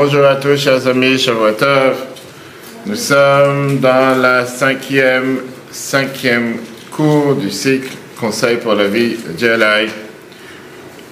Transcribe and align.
Bonjour 0.00 0.26
à 0.26 0.36
tous, 0.36 0.56
chers 0.56 0.86
amis, 0.86 1.18
Shavuotov. 1.18 1.96
Nous 2.86 2.94
sommes 2.94 3.80
dans 3.80 4.16
la 4.22 4.46
cinquième, 4.46 5.40
cinquième 5.72 6.58
cours 6.92 7.34
du 7.34 7.50
cycle 7.50 7.90
Conseil 8.16 8.58
pour 8.58 8.74
la 8.74 8.86
vie 8.86 9.16
JLI. 9.36 9.88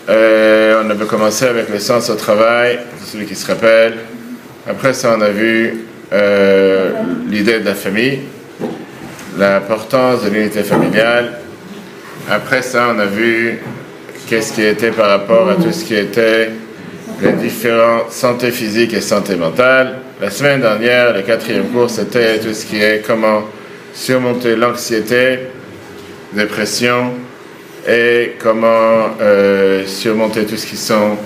Euh, 0.08 0.84
on 0.84 0.88
avait 0.88 1.04
commencé 1.06 1.46
avec 1.46 1.68
l'essence 1.68 2.10
au 2.10 2.14
travail, 2.14 2.78
celui 3.04 3.26
qui 3.26 3.34
se 3.34 3.48
rappelle. 3.48 3.94
Après 4.70 4.94
ça, 4.94 5.16
on 5.18 5.20
a 5.20 5.30
vu 5.30 5.84
euh, 6.12 6.92
l'idée 7.28 7.58
de 7.58 7.64
la 7.64 7.74
famille, 7.74 8.20
l'importance 9.36 10.22
de 10.22 10.30
l'unité 10.30 10.62
familiale. 10.62 11.40
Après 12.30 12.62
ça, 12.62 12.94
on 12.94 13.00
a 13.00 13.06
vu 13.06 13.58
qu'est-ce 14.28 14.52
qui 14.52 14.62
était 14.62 14.92
par 14.92 15.08
rapport 15.08 15.50
à 15.50 15.56
tout 15.56 15.72
ce 15.72 15.84
qui 15.84 15.96
était 15.96 16.50
les 17.20 17.32
différentes 17.32 18.10
santé 18.10 18.50
physique 18.50 18.92
et 18.92 19.00
santé 19.00 19.36
mentale. 19.36 19.98
La 20.20 20.30
semaine 20.30 20.60
dernière, 20.60 21.14
le 21.14 21.22
quatrième 21.22 21.68
cours, 21.68 21.90
c'était 21.90 22.38
tout 22.38 22.52
ce 22.52 22.66
qui 22.66 22.80
est 22.80 23.02
comment 23.06 23.44
surmonter 23.94 24.56
l'anxiété, 24.56 25.38
dépression 26.32 27.12
et 27.88 28.32
comment 28.38 29.10
euh, 29.20 29.86
surmonter 29.86 30.44
tout 30.44 30.56
ce 30.56 30.66
qui 30.66 30.76
sont 30.76 31.16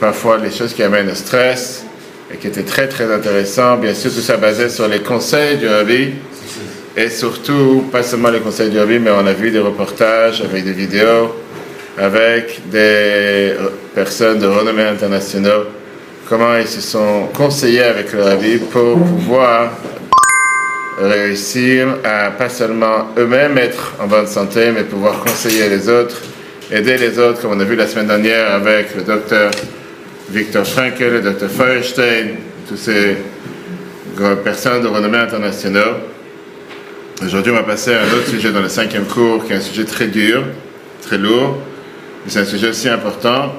parfois 0.00 0.38
les 0.38 0.50
choses 0.50 0.74
qui 0.74 0.82
amènent 0.82 1.10
au 1.10 1.14
stress 1.14 1.84
et 2.32 2.36
qui 2.36 2.46
était 2.46 2.62
très 2.62 2.88
très 2.88 3.12
intéressant. 3.12 3.76
Bien 3.76 3.94
sûr, 3.94 4.12
tout 4.12 4.20
ça 4.20 4.36
basé 4.36 4.68
sur 4.68 4.86
les 4.88 5.00
conseils 5.00 5.56
du 5.58 5.66
Rabbi 5.66 6.12
et 6.96 7.08
surtout, 7.08 7.84
pas 7.90 8.04
seulement 8.04 8.30
les 8.30 8.40
conseils 8.40 8.70
du 8.70 8.78
Rabbi, 8.78 9.00
mais 9.00 9.10
on 9.10 9.26
a 9.26 9.32
vu 9.32 9.50
des 9.50 9.58
reportages 9.58 10.42
avec 10.42 10.64
des 10.64 10.72
vidéos 10.72 11.34
avec 11.98 12.60
des 12.70 13.54
personnes 13.94 14.40
de 14.40 14.46
renommée 14.46 14.82
internationale, 14.82 15.66
comment 16.28 16.56
ils 16.56 16.66
se 16.66 16.80
sont 16.80 17.28
conseillés 17.32 17.84
avec 17.84 18.12
le 18.12 18.22
Rabbi 18.22 18.58
pour 18.58 18.98
pouvoir 18.98 19.70
réussir 21.00 21.98
à 22.04 22.30
pas 22.30 22.48
seulement 22.48 23.08
eux-mêmes 23.16 23.58
être 23.58 23.94
en 24.00 24.06
bonne 24.06 24.26
santé, 24.26 24.70
mais 24.74 24.84
pouvoir 24.84 25.20
conseiller 25.20 25.68
les 25.68 25.88
autres, 25.88 26.16
aider 26.70 26.96
les 26.96 27.18
autres, 27.18 27.42
comme 27.42 27.52
on 27.52 27.60
a 27.60 27.64
vu 27.64 27.76
la 27.76 27.86
semaine 27.86 28.08
dernière 28.08 28.52
avec 28.52 28.94
le 28.96 29.02
docteur 29.02 29.50
Victor 30.30 30.66
Frankel, 30.66 31.12
le 31.12 31.20
docteur 31.20 31.50
Feuerstein, 31.50 32.36
toutes 32.68 32.78
ces 32.78 33.16
personnes 34.42 34.82
de 34.82 34.88
renommée 34.88 35.18
internationale. 35.18 35.96
Aujourd'hui, 37.24 37.52
on 37.52 37.56
va 37.56 37.62
passer 37.62 37.94
à 37.94 38.00
un 38.02 38.06
autre 38.06 38.28
sujet 38.28 38.50
dans 38.50 38.60
le 38.60 38.68
cinquième 38.68 39.04
cours, 39.04 39.44
qui 39.44 39.52
est 39.52 39.56
un 39.56 39.60
sujet 39.60 39.84
très 39.84 40.06
dur, 40.06 40.42
très 41.02 41.18
lourd, 41.18 41.58
c'est 42.26 42.40
un 42.40 42.44
sujet 42.44 42.68
aussi 42.68 42.88
important. 42.88 43.52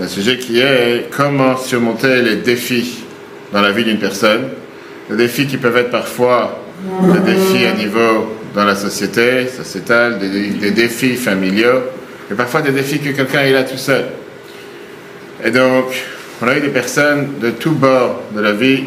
C'est 0.00 0.06
un 0.06 0.08
sujet 0.08 0.38
qui 0.38 0.58
est 0.58 1.10
comment 1.14 1.58
surmonter 1.58 2.22
les 2.22 2.36
défis 2.36 3.04
dans 3.52 3.60
la 3.60 3.70
vie 3.70 3.84
d'une 3.84 3.98
personne. 3.98 4.48
Les 5.10 5.16
défis 5.16 5.46
qui 5.46 5.58
peuvent 5.58 5.76
être 5.76 5.90
parfois 5.90 6.64
des 7.02 7.34
défis 7.34 7.66
à 7.66 7.74
niveau 7.74 8.34
dans 8.54 8.64
la 8.64 8.76
société 8.76 9.46
sociétale, 9.46 10.18
des, 10.18 10.70
défis 10.70 11.16
familiaux, 11.16 11.82
et 12.30 12.34
parfois 12.34 12.62
des 12.62 12.70
défis 12.70 13.00
que 13.00 13.10
quelqu'un 13.10 13.42
est 13.42 13.52
là 13.52 13.62
tout 13.64 13.76
seul. 13.76 14.06
Et 15.44 15.50
donc, 15.50 15.92
on 16.40 16.48
a 16.48 16.56
eu 16.56 16.60
des 16.60 16.68
personnes 16.68 17.38
de 17.38 17.50
tous 17.50 17.72
bords 17.72 18.22
de 18.34 18.40
la 18.40 18.52
vie, 18.52 18.84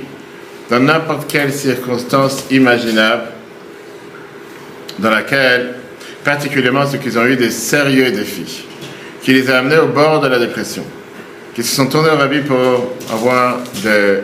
dans 0.72 0.80
n'importe 0.80 1.32
quelle 1.32 1.54
circonstance 1.54 2.46
imaginable, 2.50 3.26
dans 4.98 5.12
laquelle, 5.12 5.76
particulièrement 6.24 6.88
ceux 6.88 6.98
qui 6.98 7.16
ont 7.16 7.26
eu 7.28 7.36
des 7.36 7.52
sérieux 7.52 8.10
défis 8.10 8.66
qui 9.22 9.32
les 9.32 9.50
a 9.50 9.60
amenés 9.60 9.78
au 9.78 9.88
bord 9.88 10.20
de 10.20 10.28
la 10.28 10.38
dépression, 10.38 10.84
qui 11.54 11.64
se 11.64 11.76
sont 11.76 11.88
tournés 11.88 12.10
au 12.10 12.18
rabbi 12.18 12.42
pour 12.42 12.94
avoir 13.12 13.60
des 13.84 14.20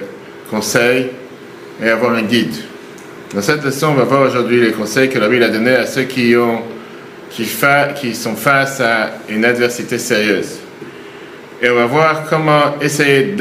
conseils 0.50 1.07
et 1.81 1.90
avoir 1.90 2.13
un 2.13 2.23
guide. 2.23 2.56
Dans 3.34 3.41
cette 3.41 3.63
leçon, 3.63 3.90
on 3.90 3.94
va 3.94 4.03
voir 4.03 4.28
aujourd'hui 4.28 4.62
les 4.62 4.72
conseils 4.72 5.09
que 5.09 5.19
le 5.19 5.25
rabbi 5.25 5.44
a 5.44 5.50
donnés 5.50 5.75
à 5.75 5.85
ceux 5.85 6.03
qui, 6.03 6.35
ont, 6.35 6.62
qui, 7.29 7.47
qui 7.95 8.16
sont 8.16 8.35
face 8.35 8.81
à 8.81 9.12
une 9.29 9.45
adversité 9.45 10.00
sérieuse. 10.00 10.57
Et 11.62 11.69
on 11.69 11.75
va 11.75 11.85
voir 11.85 12.23
comment 12.28 12.79
essayer 12.81 13.35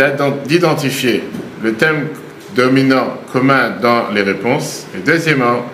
d'identifier 0.46 1.22
le 1.62 1.72
thème 1.74 2.08
dominant 2.54 3.14
commun 3.32 3.74
dans 3.80 4.10
les 4.12 4.22
réponses. 4.22 4.86
Et 4.94 4.98
deuxièmement, 4.98 5.64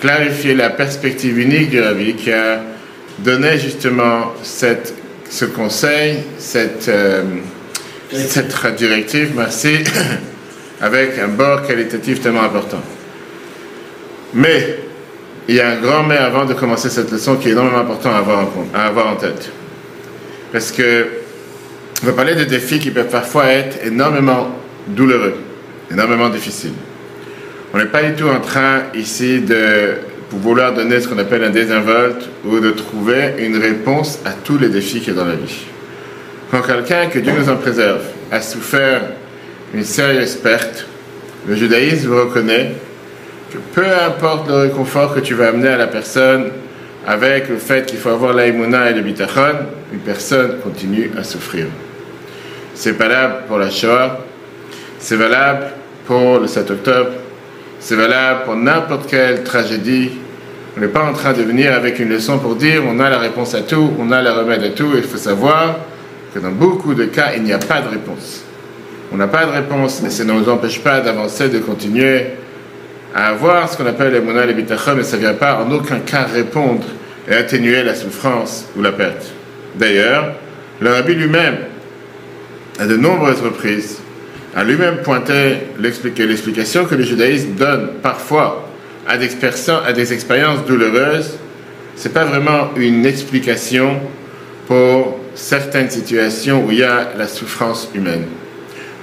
clarifier 0.00 0.54
la 0.54 0.70
perspective 0.70 1.38
unique 1.38 1.70
du 1.70 1.80
rabbi 1.80 2.14
qui 2.14 2.32
a 2.32 2.62
donné 3.18 3.58
justement 3.58 4.32
cette 4.42 4.94
ce 5.30 5.44
conseil, 5.44 6.18
cette, 6.38 6.88
euh, 6.88 7.22
cette 8.12 8.74
directive, 8.76 9.32
merci, 9.36 9.78
avec 10.80 11.18
un 11.18 11.28
bord 11.28 11.66
qualitatif 11.66 12.20
tellement 12.20 12.42
important. 12.42 12.82
Mais 14.34 14.80
il 15.48 15.54
y 15.54 15.60
a 15.60 15.70
un 15.70 15.76
grand 15.76 16.02
mais 16.02 16.16
avant 16.16 16.44
de 16.44 16.54
commencer 16.54 16.90
cette 16.90 17.10
leçon 17.10 17.36
qui 17.36 17.48
est 17.48 17.52
énormément 17.52 17.78
important 17.78 18.12
à 18.12 18.18
avoir 18.18 18.40
en, 18.40 18.50
à 18.74 18.82
avoir 18.82 19.06
en 19.06 19.16
tête. 19.16 19.50
Parce 20.52 20.72
que 20.72 21.06
on 22.02 22.06
va 22.06 22.12
parler 22.12 22.34
de 22.34 22.44
défis 22.44 22.78
qui 22.78 22.90
peuvent 22.90 23.10
parfois 23.10 23.46
être 23.46 23.84
énormément 23.84 24.48
douloureux, 24.88 25.34
énormément 25.92 26.28
difficiles. 26.28 26.72
On 27.72 27.78
n'est 27.78 27.86
pas 27.86 28.02
du 28.02 28.14
tout 28.14 28.28
en 28.28 28.40
train 28.40 28.84
ici 28.94 29.40
de 29.40 29.94
pour 30.30 30.38
vouloir 30.38 30.72
donner 30.72 31.00
ce 31.00 31.08
qu'on 31.08 31.18
appelle 31.18 31.42
un 31.42 31.50
désinvolte 31.50 32.28
ou 32.44 32.60
de 32.60 32.70
trouver 32.70 33.34
une 33.38 33.56
réponse 33.56 34.20
à 34.24 34.30
tous 34.30 34.58
les 34.58 34.68
défis 34.68 35.00
qu'il 35.00 35.14
y 35.14 35.16
a 35.16 35.20
dans 35.20 35.28
la 35.28 35.34
vie. 35.34 35.66
Quand 36.50 36.62
quelqu'un, 36.62 37.06
que 37.06 37.18
Dieu 37.18 37.32
nous 37.36 37.48
en 37.48 37.56
préserve, 37.56 38.02
a 38.30 38.40
souffert 38.40 39.02
une 39.74 39.84
sérieuse 39.84 40.36
perte, 40.36 40.86
le 41.46 41.56
judaïsme 41.56 42.12
reconnaît 42.12 42.72
que 43.52 43.58
peu 43.58 43.86
importe 43.86 44.48
le 44.48 44.54
réconfort 44.54 45.14
que 45.14 45.20
tu 45.20 45.34
vas 45.34 45.48
amener 45.48 45.68
à 45.68 45.76
la 45.76 45.88
personne 45.88 46.50
avec 47.06 47.48
le 47.48 47.56
fait 47.56 47.86
qu'il 47.86 47.98
faut 47.98 48.10
avoir 48.10 48.32
l'aïmouna 48.32 48.90
et 48.90 48.94
le 48.94 49.00
bitachon, 49.00 49.56
une 49.92 50.00
personne 50.00 50.58
continue 50.62 51.10
à 51.18 51.24
souffrir. 51.24 51.66
C'est 52.74 52.92
valable 52.92 53.34
pour 53.48 53.58
la 53.58 53.70
Shoah, 53.70 54.24
c'est 54.98 55.16
valable 55.16 55.66
pour 56.06 56.38
le 56.38 56.46
7 56.46 56.70
octobre, 56.70 57.10
c'est 57.80 57.96
valable 57.96 58.44
pour 58.44 58.56
n'importe 58.56 59.08
quelle 59.08 59.42
tragédie. 59.42 60.10
On 60.76 60.80
n'est 60.80 60.88
pas 60.88 61.02
en 61.02 61.12
train 61.12 61.32
de 61.32 61.42
venir 61.42 61.72
avec 61.72 61.98
une 61.98 62.10
leçon 62.10 62.38
pour 62.38 62.54
dire 62.54 62.82
on 62.86 63.00
a 63.00 63.10
la 63.10 63.18
réponse 63.18 63.54
à 63.54 63.62
tout, 63.62 63.92
on 63.98 64.12
a 64.12 64.22
le 64.22 64.30
remède 64.30 64.62
à 64.62 64.68
tout. 64.68 64.92
Il 64.94 65.02
faut 65.02 65.18
savoir 65.18 65.76
que 66.32 66.38
dans 66.38 66.50
beaucoup 66.50 66.94
de 66.94 67.06
cas, 67.06 67.32
il 67.36 67.42
n'y 67.42 67.52
a 67.52 67.58
pas 67.58 67.80
de 67.80 67.88
réponse. 67.88 68.44
On 69.12 69.16
n'a 69.16 69.26
pas 69.26 69.46
de 69.46 69.50
réponse 69.50 70.02
et 70.04 70.10
ça 70.10 70.24
ne 70.24 70.32
nous 70.32 70.48
empêche 70.48 70.80
pas 70.80 71.00
d'avancer, 71.00 71.48
de 71.48 71.58
continuer 71.58 72.26
à 73.14 73.28
avoir 73.28 73.68
ce 73.68 73.76
qu'on 73.76 73.86
appelle 73.86 74.12
les 74.12 74.20
monades 74.20 74.50
et 74.50 74.54
bitachon, 74.54 74.94
mais 74.96 75.02
ça 75.02 75.16
ne 75.16 75.22
vient 75.22 75.34
pas 75.34 75.64
en 75.64 75.72
aucun 75.72 75.98
cas 75.98 76.26
répondre 76.32 76.84
et 77.28 77.34
atténuer 77.34 77.82
la 77.82 77.94
souffrance 77.94 78.66
ou 78.76 78.82
la 78.82 78.92
perte. 78.92 79.26
D'ailleurs, 79.74 80.34
le 80.80 80.92
rabbi 80.92 81.14
lui-même, 81.14 81.56
à 82.78 82.86
de 82.86 82.96
nombreuses 82.96 83.40
reprises, 83.40 83.99
a 84.54 84.64
lui-même 84.64 84.98
pointé 84.98 85.58
l'explication 85.78 86.84
que 86.84 86.94
le 86.94 87.04
judaïsme 87.04 87.52
donne 87.54 87.90
parfois 88.02 88.68
à 89.06 89.16
des, 89.16 89.28
à 89.86 89.92
des 89.92 90.12
expériences 90.12 90.64
douloureuses. 90.64 91.38
Ce 91.96 92.08
n'est 92.08 92.14
pas 92.14 92.24
vraiment 92.24 92.70
une 92.76 93.06
explication 93.06 94.00
pour 94.66 95.18
certaines 95.34 95.90
situations 95.90 96.64
où 96.64 96.72
il 96.72 96.78
y 96.78 96.82
a 96.82 97.12
la 97.16 97.28
souffrance 97.28 97.88
humaine. 97.94 98.24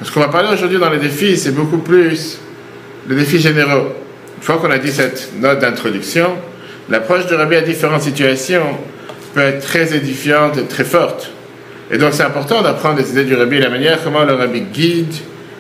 Ce 0.04 0.12
qu'on 0.12 0.20
va 0.20 0.28
parler 0.28 0.50
aujourd'hui 0.54 0.80
dans 0.80 0.90
les 0.90 1.00
défis, 1.00 1.38
c'est 1.38 1.52
beaucoup 1.52 1.80
plus 1.80 2.40
les 3.10 3.16
défis 3.16 3.40
généraux. 3.40 3.94
Une 4.38 4.44
fois 4.44 4.58
qu'on 4.58 4.70
a 4.70 4.78
dit 4.78 4.92
cette 4.92 5.32
note 5.40 5.60
d'introduction, 5.60 6.36
l'approche 6.90 7.26
du 7.26 7.34
rabbi 7.34 7.56
à 7.56 7.62
différentes 7.62 8.04
situations 8.04 8.78
peut 9.34 9.42
être 9.42 9.66
très 9.66 9.96
édifiante 9.96 10.58
et 10.58 10.64
très 10.64 10.84
forte. 10.84 11.32
Et 11.90 11.98
donc 11.98 12.14
c'est 12.14 12.24
important 12.24 12.62
d'apprendre 12.62 13.00
les 13.00 13.10
idées 13.12 13.24
du 13.24 13.36
rabbi, 13.36 13.60
la 13.60 13.70
manière 13.70 14.04
comment 14.04 14.24
le 14.24 14.34
rabbi 14.34 14.62
guide 14.62 15.14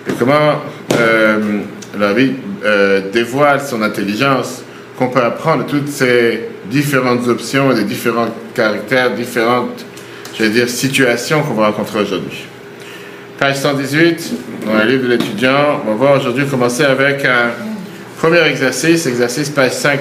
et 0.07 0.13
comment 0.17 0.61
euh, 0.99 1.61
la 1.99 2.13
vie 2.13 2.33
euh, 2.65 3.11
dévoile 3.11 3.61
son 3.61 3.81
intelligence, 3.81 4.63
qu'on 4.97 5.09
peut 5.09 5.21
apprendre 5.21 5.65
toutes 5.65 5.89
ces 5.89 6.49
différentes 6.65 7.27
options 7.27 7.73
des 7.73 7.83
différents 7.83 8.29
caractères, 8.55 9.13
différentes, 9.13 9.85
je 10.37 10.45
dire, 10.45 10.69
situations 10.69 11.43
qu'on 11.43 11.53
va 11.53 11.67
rencontrer 11.67 12.01
aujourd'hui. 12.01 12.45
Page 13.37 13.57
118, 13.57 14.33
dans 14.65 14.73
le 14.73 14.89
livre 14.89 15.03
de 15.03 15.09
l'étudiant, 15.09 15.83
on 15.87 15.95
va 15.95 16.17
aujourd'hui 16.17 16.45
commencer 16.45 16.83
avec 16.83 17.23
un 17.23 17.51
premier 18.17 18.41
exercice, 18.47 19.05
exercice 19.05 19.49
page 19.49 19.73
5.1. 19.73 19.97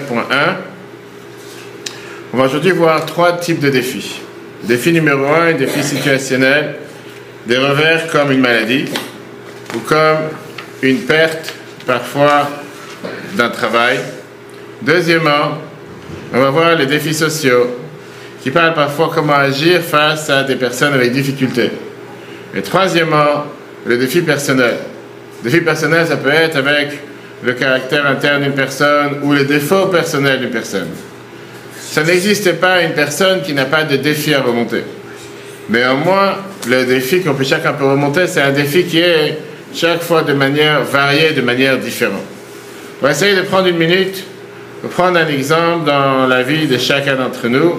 On 2.32 2.38
va 2.38 2.44
aujourd'hui 2.44 2.72
voir 2.72 3.04
trois 3.04 3.36
types 3.36 3.60
de 3.60 3.68
défis. 3.68 4.20
Défi 4.64 4.92
numéro 4.92 5.26
un, 5.26 5.52
défi 5.52 5.82
situationnel, 5.82 6.76
des 7.46 7.58
revers 7.58 8.10
comme 8.10 8.32
une 8.32 8.40
maladie, 8.40 8.86
ou 9.74 9.78
comme 9.80 10.18
une 10.82 11.00
perte 11.00 11.54
parfois 11.86 12.48
d'un 13.34 13.48
travail. 13.48 13.98
Deuxièmement, 14.82 15.58
on 16.32 16.40
va 16.40 16.50
voir 16.50 16.74
les 16.74 16.86
défis 16.86 17.14
sociaux 17.14 17.78
qui 18.42 18.50
parlent 18.50 18.74
parfois 18.74 19.10
comment 19.14 19.34
agir 19.34 19.80
face 19.80 20.30
à 20.30 20.44
des 20.44 20.56
personnes 20.56 20.94
avec 20.94 21.12
difficultés. 21.12 21.70
Et 22.54 22.62
troisièmement, 22.62 23.44
le 23.84 23.96
défi 23.98 24.22
personnel. 24.22 24.76
Défi 25.42 25.60
personnel, 25.60 26.06
ça 26.06 26.16
peut 26.16 26.30
être 26.30 26.56
avec 26.56 27.00
le 27.42 27.52
caractère 27.52 28.06
interne 28.06 28.42
d'une 28.42 28.54
personne 28.54 29.20
ou 29.22 29.32
les 29.32 29.44
défauts 29.44 29.86
personnels 29.86 30.40
d'une 30.40 30.50
personne. 30.50 30.88
Ça 31.80 32.02
n'existe 32.02 32.52
pas 32.54 32.82
une 32.82 32.92
personne 32.92 33.42
qui 33.42 33.52
n'a 33.52 33.64
pas 33.64 33.84
de 33.84 33.96
défi 33.96 34.34
à 34.34 34.42
remonter. 34.42 34.82
Néanmoins, 35.68 36.36
le 36.68 36.84
défi 36.84 37.22
qu'on 37.22 37.34
peut 37.34 37.44
chacun 37.44 37.72
peut 37.72 37.84
remonter, 37.84 38.26
c'est 38.26 38.42
un 38.42 38.52
défi 38.52 38.84
qui 38.84 39.00
est 39.00 39.38
chaque 39.76 40.02
fois 40.02 40.22
de 40.22 40.32
manière 40.32 40.82
variée, 40.84 41.32
de 41.32 41.42
manière 41.42 41.78
différente. 41.78 42.24
On 43.00 43.04
va 43.04 43.12
essayer 43.12 43.36
de 43.36 43.42
prendre 43.42 43.66
une 43.66 43.76
minute 43.76 44.24
pour 44.80 44.90
prendre 44.90 45.18
un 45.18 45.28
exemple 45.28 45.84
dans 45.84 46.26
la 46.26 46.42
vie 46.42 46.66
de 46.66 46.78
chacun 46.78 47.16
d'entre 47.16 47.48
nous, 47.48 47.74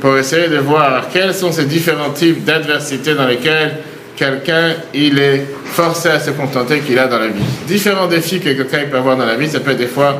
pour 0.00 0.18
essayer 0.18 0.48
de 0.48 0.58
voir 0.58 1.08
quels 1.12 1.32
sont 1.32 1.52
ces 1.52 1.64
différents 1.64 2.10
types 2.10 2.44
d'adversités 2.44 3.14
dans 3.14 3.26
lesquelles 3.26 3.76
quelqu'un 4.16 4.72
il 4.94 5.18
est 5.18 5.44
forcé 5.66 6.08
à 6.08 6.18
se 6.18 6.30
contenter 6.30 6.80
qu'il 6.80 6.98
a 6.98 7.06
dans 7.06 7.18
la 7.18 7.28
vie. 7.28 7.42
Différents 7.68 8.08
défis 8.08 8.40
que 8.40 8.50
quelqu'un 8.50 8.86
peut 8.90 8.96
avoir 8.96 9.16
dans 9.16 9.26
la 9.26 9.36
vie, 9.36 9.48
ça 9.48 9.60
peut 9.60 9.72
être 9.72 9.78
des 9.78 9.86
fois 9.86 10.18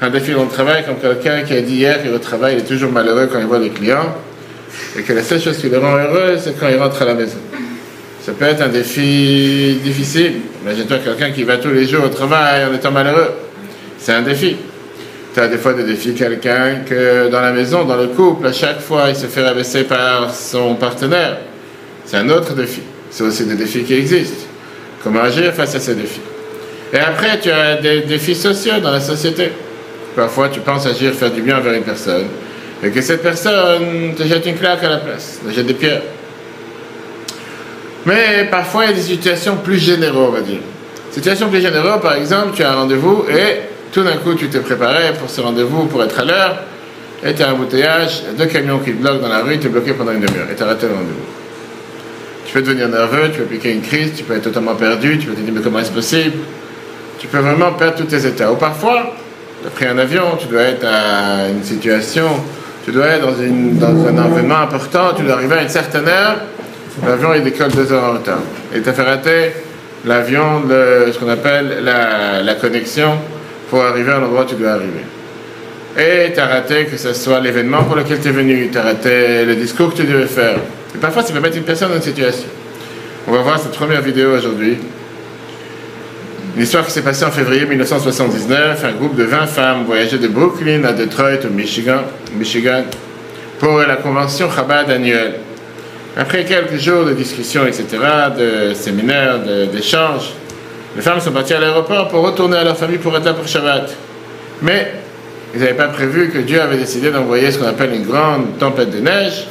un 0.00 0.08
défi 0.08 0.32
dans 0.32 0.44
le 0.44 0.48
travail, 0.48 0.84
comme 0.86 0.96
quelqu'un 0.96 1.42
qui 1.42 1.52
a 1.52 1.60
dit 1.60 1.76
hier 1.76 2.02
qu'il 2.02 2.12
au 2.12 2.18
travail, 2.18 2.54
il 2.54 2.60
est 2.60 2.66
toujours 2.66 2.90
malheureux 2.90 3.28
quand 3.30 3.38
il 3.38 3.46
voit 3.46 3.58
les 3.58 3.70
clients, 3.70 4.16
et 4.98 5.02
que 5.02 5.12
la 5.12 5.22
seule 5.22 5.40
chose 5.40 5.58
qui 5.58 5.68
le 5.68 5.78
rend 5.78 5.96
heureux, 5.96 6.38
c'est 6.42 6.58
quand 6.58 6.68
il 6.68 6.76
rentre 6.76 7.02
à 7.02 7.04
la 7.04 7.14
maison. 7.14 7.38
Ça 8.24 8.30
peut 8.32 8.44
être 8.44 8.62
un 8.62 8.68
défi 8.68 9.78
difficile. 9.82 10.34
Imagine-toi 10.62 10.98
quelqu'un 10.98 11.32
qui 11.32 11.42
va 11.42 11.56
tous 11.56 11.70
les 11.70 11.86
jours 11.88 12.04
au 12.04 12.08
travail 12.08 12.64
en 12.64 12.72
étant 12.72 12.92
malheureux. 12.92 13.32
C'est 13.98 14.12
un 14.12 14.22
défi. 14.22 14.56
Tu 15.34 15.40
as 15.40 15.48
des 15.48 15.58
fois 15.58 15.72
des 15.72 15.82
défis, 15.82 16.14
quelqu'un 16.14 16.82
que 16.88 17.28
dans 17.28 17.40
la 17.40 17.50
maison, 17.50 17.84
dans 17.84 17.96
le 17.96 18.06
couple, 18.08 18.46
à 18.46 18.52
chaque 18.52 18.80
fois, 18.80 19.06
il 19.08 19.16
se 19.16 19.26
fait 19.26 19.42
rabaisser 19.42 19.84
par 19.84 20.32
son 20.32 20.76
partenaire. 20.76 21.38
C'est 22.04 22.18
un 22.18 22.28
autre 22.28 22.54
défi. 22.54 22.82
C'est 23.10 23.24
aussi 23.24 23.44
des 23.44 23.56
défis 23.56 23.82
qui 23.82 23.94
existent. 23.94 24.44
Comment 25.02 25.22
agir 25.22 25.52
face 25.52 25.74
à 25.74 25.80
ces 25.80 25.96
défis? 25.96 26.20
Et 26.92 26.98
après, 26.98 27.40
tu 27.40 27.50
as 27.50 27.76
des 27.76 28.02
défis 28.02 28.36
sociaux 28.36 28.78
dans 28.80 28.92
la 28.92 29.00
société. 29.00 29.50
Parfois, 30.14 30.48
tu 30.48 30.60
penses 30.60 30.86
agir, 30.86 31.12
faire 31.12 31.32
du 31.32 31.42
bien 31.42 31.58
envers 31.58 31.72
une 31.72 31.82
personne, 31.82 32.26
et 32.84 32.90
que 32.90 33.00
cette 33.00 33.22
personne 33.22 34.14
te 34.16 34.22
jette 34.22 34.46
une 34.46 34.56
claque 34.56 34.84
à 34.84 34.90
la 34.90 34.98
place, 34.98 35.40
te 35.44 35.52
jette 35.52 35.66
des 35.66 35.74
pierres. 35.74 36.02
Mais 38.06 38.48
parfois, 38.50 38.84
il 38.84 38.90
y 38.90 38.92
a 38.92 38.96
des 38.96 39.02
situations 39.02 39.56
plus 39.56 39.78
généraux, 39.78 40.26
on 40.28 40.32
va 40.32 40.40
dire. 40.40 40.60
Situation 41.10 41.48
plus 41.48 41.60
générale, 41.60 42.00
par 42.00 42.14
exemple, 42.14 42.50
tu 42.54 42.62
as 42.62 42.72
un 42.72 42.74
rendez-vous 42.74 43.24
et 43.30 43.60
tout 43.92 44.02
d'un 44.02 44.16
coup, 44.16 44.34
tu 44.34 44.48
t'es 44.48 44.60
préparé 44.60 45.12
pour 45.18 45.28
ce 45.28 45.40
rendez-vous, 45.40 45.84
pour 45.84 46.02
être 46.02 46.18
à 46.18 46.24
l'heure, 46.24 46.56
et 47.24 47.34
tu 47.34 47.42
as 47.42 47.50
un 47.50 47.52
embouteillage, 47.52 48.22
deux 48.36 48.46
camions 48.46 48.78
qui 48.78 48.92
te 48.92 49.02
bloquent 49.02 49.20
dans 49.20 49.28
la 49.28 49.42
rue, 49.42 49.58
tu 49.58 49.66
es 49.66 49.70
bloqué 49.70 49.92
pendant 49.92 50.12
une 50.12 50.20
demi-heure, 50.20 50.46
et 50.50 50.56
tu 50.56 50.62
as 50.62 50.66
raté 50.66 50.86
le 50.86 50.94
rendez-vous. 50.94 51.26
Tu 52.46 52.54
peux 52.54 52.62
devenir 52.62 52.88
nerveux, 52.88 53.30
tu 53.32 53.40
peux 53.40 53.44
piquer 53.44 53.72
une 53.72 53.82
crise, 53.82 54.12
tu 54.16 54.24
peux 54.24 54.34
être 54.34 54.44
totalement 54.44 54.74
perdu, 54.74 55.18
tu 55.18 55.26
peux 55.26 55.34
te 55.34 55.40
dire, 55.40 55.52
mais 55.54 55.60
comment 55.60 55.78
est-ce 55.78 55.92
possible? 55.92 56.38
Tu 57.18 57.26
peux 57.26 57.38
vraiment 57.38 57.72
perdre 57.72 57.98
tous 57.98 58.04
tes 58.04 58.26
états. 58.26 58.50
Ou 58.50 58.56
parfois, 58.56 59.14
tu 59.60 59.68
as 59.68 59.70
pris 59.70 59.86
un 59.86 59.98
avion, 59.98 60.22
tu 60.38 60.46
dois 60.46 60.62
être 60.62 60.84
à 60.84 61.48
une 61.48 61.62
situation, 61.62 62.28
tu 62.84 62.90
dois 62.90 63.06
être 63.06 63.26
dans, 63.26 63.92
dans 63.92 64.08
un 64.08 64.18
environnement 64.18 64.58
important, 64.58 65.12
tu 65.16 65.22
dois 65.22 65.34
arriver 65.34 65.56
à 65.56 65.62
une 65.62 65.68
certaine 65.68 66.08
heure, 66.08 66.36
l'avion 67.06 67.34
il 67.34 67.42
décolle 67.42 67.72
deux 67.72 67.92
heures 67.92 68.04
en 68.04 68.12
retard. 68.14 68.40
Et 68.74 68.80
tu 68.80 68.88
as 68.88 68.92
fait 68.92 69.02
rater 69.02 69.52
l'avion, 70.04 70.62
ce 70.68 71.18
qu'on 71.18 71.28
appelle 71.28 71.78
la, 71.82 72.42
la, 72.42 72.54
connexion, 72.54 73.12
pour 73.70 73.82
arriver 73.82 74.12
à 74.12 74.18
l'endroit 74.18 74.42
où 74.42 74.46
tu 74.46 74.54
dois 74.54 74.72
arriver. 74.72 75.04
Et 75.96 76.32
tu 76.32 76.40
as 76.40 76.46
raté 76.46 76.86
que 76.86 76.96
ce 76.96 77.12
soit 77.12 77.40
l'événement 77.40 77.84
pour 77.84 77.96
lequel 77.96 78.20
tu 78.20 78.28
es 78.28 78.32
venu, 78.32 78.68
tu 78.70 78.78
as 78.78 78.82
raté 78.82 79.44
le 79.44 79.54
discours 79.54 79.92
que 79.92 79.98
tu 79.98 80.04
devais 80.04 80.26
faire. 80.26 80.56
Et 80.94 80.98
parfois, 80.98 81.22
ça 81.22 81.32
peut 81.32 81.40
mettre 81.40 81.56
une 81.56 81.64
personne 81.64 81.88
dans 81.88 81.96
une 81.96 82.02
situation. 82.02 82.48
On 83.26 83.32
va 83.32 83.38
voir 83.38 83.58
cette 83.58 83.72
première 83.72 84.00
vidéo 84.00 84.34
aujourd'hui. 84.36 84.78
Une 86.56 86.62
histoire 86.62 86.84
qui 86.84 86.90
s'est 86.90 87.02
passée 87.02 87.24
en 87.24 87.30
février 87.30 87.64
1979. 87.64 88.84
Un 88.84 88.92
groupe 88.92 89.16
de 89.16 89.24
20 89.24 89.46
femmes 89.46 89.84
voyageait 89.86 90.18
de 90.18 90.28
Brooklyn 90.28 90.84
à 90.84 90.92
Detroit, 90.92 91.44
au 91.44 91.50
Michigan, 91.50 92.02
Michigan 92.36 92.84
pour 93.58 93.78
la 93.78 93.96
convention 93.96 94.50
Chabad 94.50 94.90
annuelle. 94.90 95.34
Après 96.16 96.44
quelques 96.44 96.76
jours 96.76 97.06
de 97.06 97.14
discussions, 97.14 97.66
etc., 97.66 97.86
de 98.36 98.74
séminaires, 98.74 99.38
d'échanges, 99.72 100.32
les 100.94 101.00
femmes 101.00 101.20
sont 101.20 101.32
parties 101.32 101.54
à 101.54 101.60
l'aéroport 101.60 102.08
pour 102.08 102.22
retourner 102.22 102.58
à 102.58 102.64
leur 102.64 102.76
famille 102.76 102.98
pour 102.98 103.16
être 103.16 103.24
là 103.24 103.32
pour 103.32 103.48
Shabbat. 103.48 103.94
Mais 104.60 104.92
ils 105.54 105.60
n'avaient 105.60 105.72
pas 105.74 105.88
prévu 105.88 106.30
que 106.30 106.38
Dieu 106.38 106.60
avait 106.60 106.76
décidé 106.76 107.10
d'envoyer 107.10 107.50
ce 107.50 107.58
qu'on 107.58 107.66
appelle 107.66 107.94
une 107.94 108.04
grande 108.04 108.58
tempête 108.58 108.90
de 108.90 109.00
neige 109.00 109.46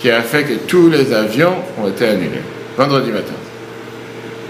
qui 0.00 0.10
a 0.10 0.22
fait 0.22 0.44
que 0.44 0.54
tous 0.66 0.88
les 0.88 1.12
avions 1.12 1.56
ont 1.82 1.88
été 1.88 2.08
annulés 2.08 2.42
vendredi 2.76 3.10
matin. 3.10 3.34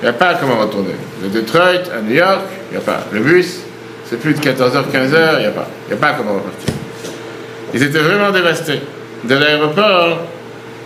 Il 0.00 0.04
n'y 0.04 0.08
a 0.10 0.12
pas 0.12 0.34
comment 0.34 0.58
retourner. 0.58 0.94
De 1.22 1.28
Detroit 1.28 1.90
à 1.96 2.00
New 2.02 2.14
York, 2.14 2.42
il 2.70 2.76
n'y 2.76 2.82
a 2.82 2.84
pas. 2.84 3.00
Le 3.10 3.20
bus, 3.20 3.60
c'est 4.08 4.20
plus 4.20 4.34
de 4.34 4.38
14h, 4.38 4.84
15h, 4.92 5.34
il 5.36 5.40
n'y 5.40 5.46
a 5.46 5.50
pas. 5.50 5.68
Il 5.88 5.94
n'y 5.94 5.94
a 5.94 5.96
pas 5.96 6.12
comment 6.16 6.34
repartir. 6.34 6.74
Ils 7.74 7.82
étaient 7.82 7.98
vraiment 7.98 8.30
dévastés. 8.30 8.80
De 9.24 9.34
l'aéroport, 9.34 10.20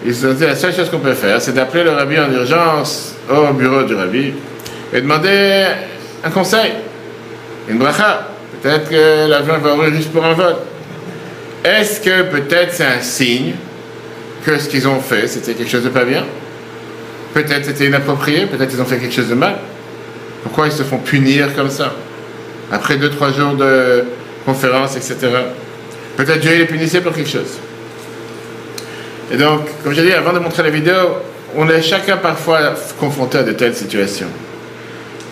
ils 0.05 0.15
se 0.15 0.27
dit 0.27 0.45
la 0.45 0.57
seule 0.57 0.75
chose 0.75 0.91
qu'on 0.91 0.99
peut 0.99 1.15
faire, 1.15 1.41
c'est 1.41 1.53
d'appeler 1.53 1.85
le 1.85 1.91
rabbi 1.91 2.19
en 2.19 2.31
urgence 2.33 3.15
au 3.31 3.53
bureau 3.53 3.85
du 3.85 3.95
rabbi 3.95 4.33
et 4.93 5.01
demander 5.01 5.67
un 6.25 6.31
conseil, 6.31 6.73
une 7.69 7.79
bracha. 7.79 8.29
Peut-être 8.61 8.89
que 8.91 9.29
l'avion 9.29 9.59
va 9.59 9.75
ouvrir 9.75 9.95
juste 9.95 10.13
pour 10.13 10.25
un 10.25 10.35
vol. 10.35 10.55
Est-ce 11.65 12.01
que 12.01 12.23
peut-être 12.23 12.73
c'est 12.73 12.85
un 12.85 13.01
signe 13.01 13.55
que 14.45 14.59
ce 14.59 14.69
qu'ils 14.69 14.87
ont 14.87 15.01
fait, 15.01 15.29
c'était 15.29 15.55
quelque 15.55 15.71
chose 15.71 15.85
de 15.85 15.89
pas 15.89 16.05
bien? 16.05 16.25
Peut-être 17.35 17.65
c'était 17.65 17.87
inapproprié, 17.87 18.47
peut-être 18.47 18.73
ils 18.73 18.81
ont 18.81 18.85
fait 18.85 18.99
quelque 18.99 19.15
chose 19.15 19.29
de 19.29 19.35
mal. 19.35 19.57
Pourquoi 20.43 20.67
ils 20.67 20.73
se 20.73 20.83
font 20.83 20.99
punir 20.99 21.55
comme 21.55 21.71
ça? 21.71 21.93
Après 22.71 22.97
deux, 22.97 23.11
trois 23.11 23.33
jours 23.33 23.55
de 23.55 24.05
conférence, 24.45 24.97
etc. 24.97 25.17
Peut-être 26.17 26.41
Dieu 26.41 26.57
les 26.57 26.67
punissait 26.67 27.01
pour 27.01 27.13
quelque 27.13 27.31
chose. 27.31 27.59
Et 29.33 29.37
donc, 29.39 29.61
comme 29.83 29.95
j'ai 29.95 30.03
dit 30.03 30.13
avant 30.13 30.35
de 30.35 30.39
montrer 30.39 30.63
la 30.63 30.69
vidéo, 30.69 30.95
on 31.57 31.67
est 31.71 31.81
chacun 31.81 32.19
parfois 32.19 32.75
confronté 33.01 33.39
à 33.39 33.43
de 33.43 33.53
telles 33.53 33.75
situations. 33.75 34.27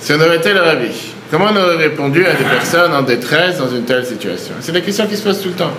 Si 0.00 0.12
on 0.14 0.20
aurait 0.20 0.38
été 0.38 0.54
le 0.54 0.60
rabbi, 0.60 0.90
comment 1.30 1.48
on 1.52 1.56
aurait 1.56 1.76
répondu 1.76 2.24
à 2.24 2.32
des 2.32 2.44
personnes 2.44 2.94
en 2.94 3.02
détresse 3.02 3.58
dans 3.58 3.68
une 3.68 3.84
telle 3.84 4.06
situation? 4.06 4.54
C'est 4.60 4.72
des 4.72 4.80
questions 4.80 5.06
qui 5.06 5.18
se 5.18 5.22
posent 5.22 5.42
tout 5.42 5.50
le 5.50 5.54
temps. 5.54 5.72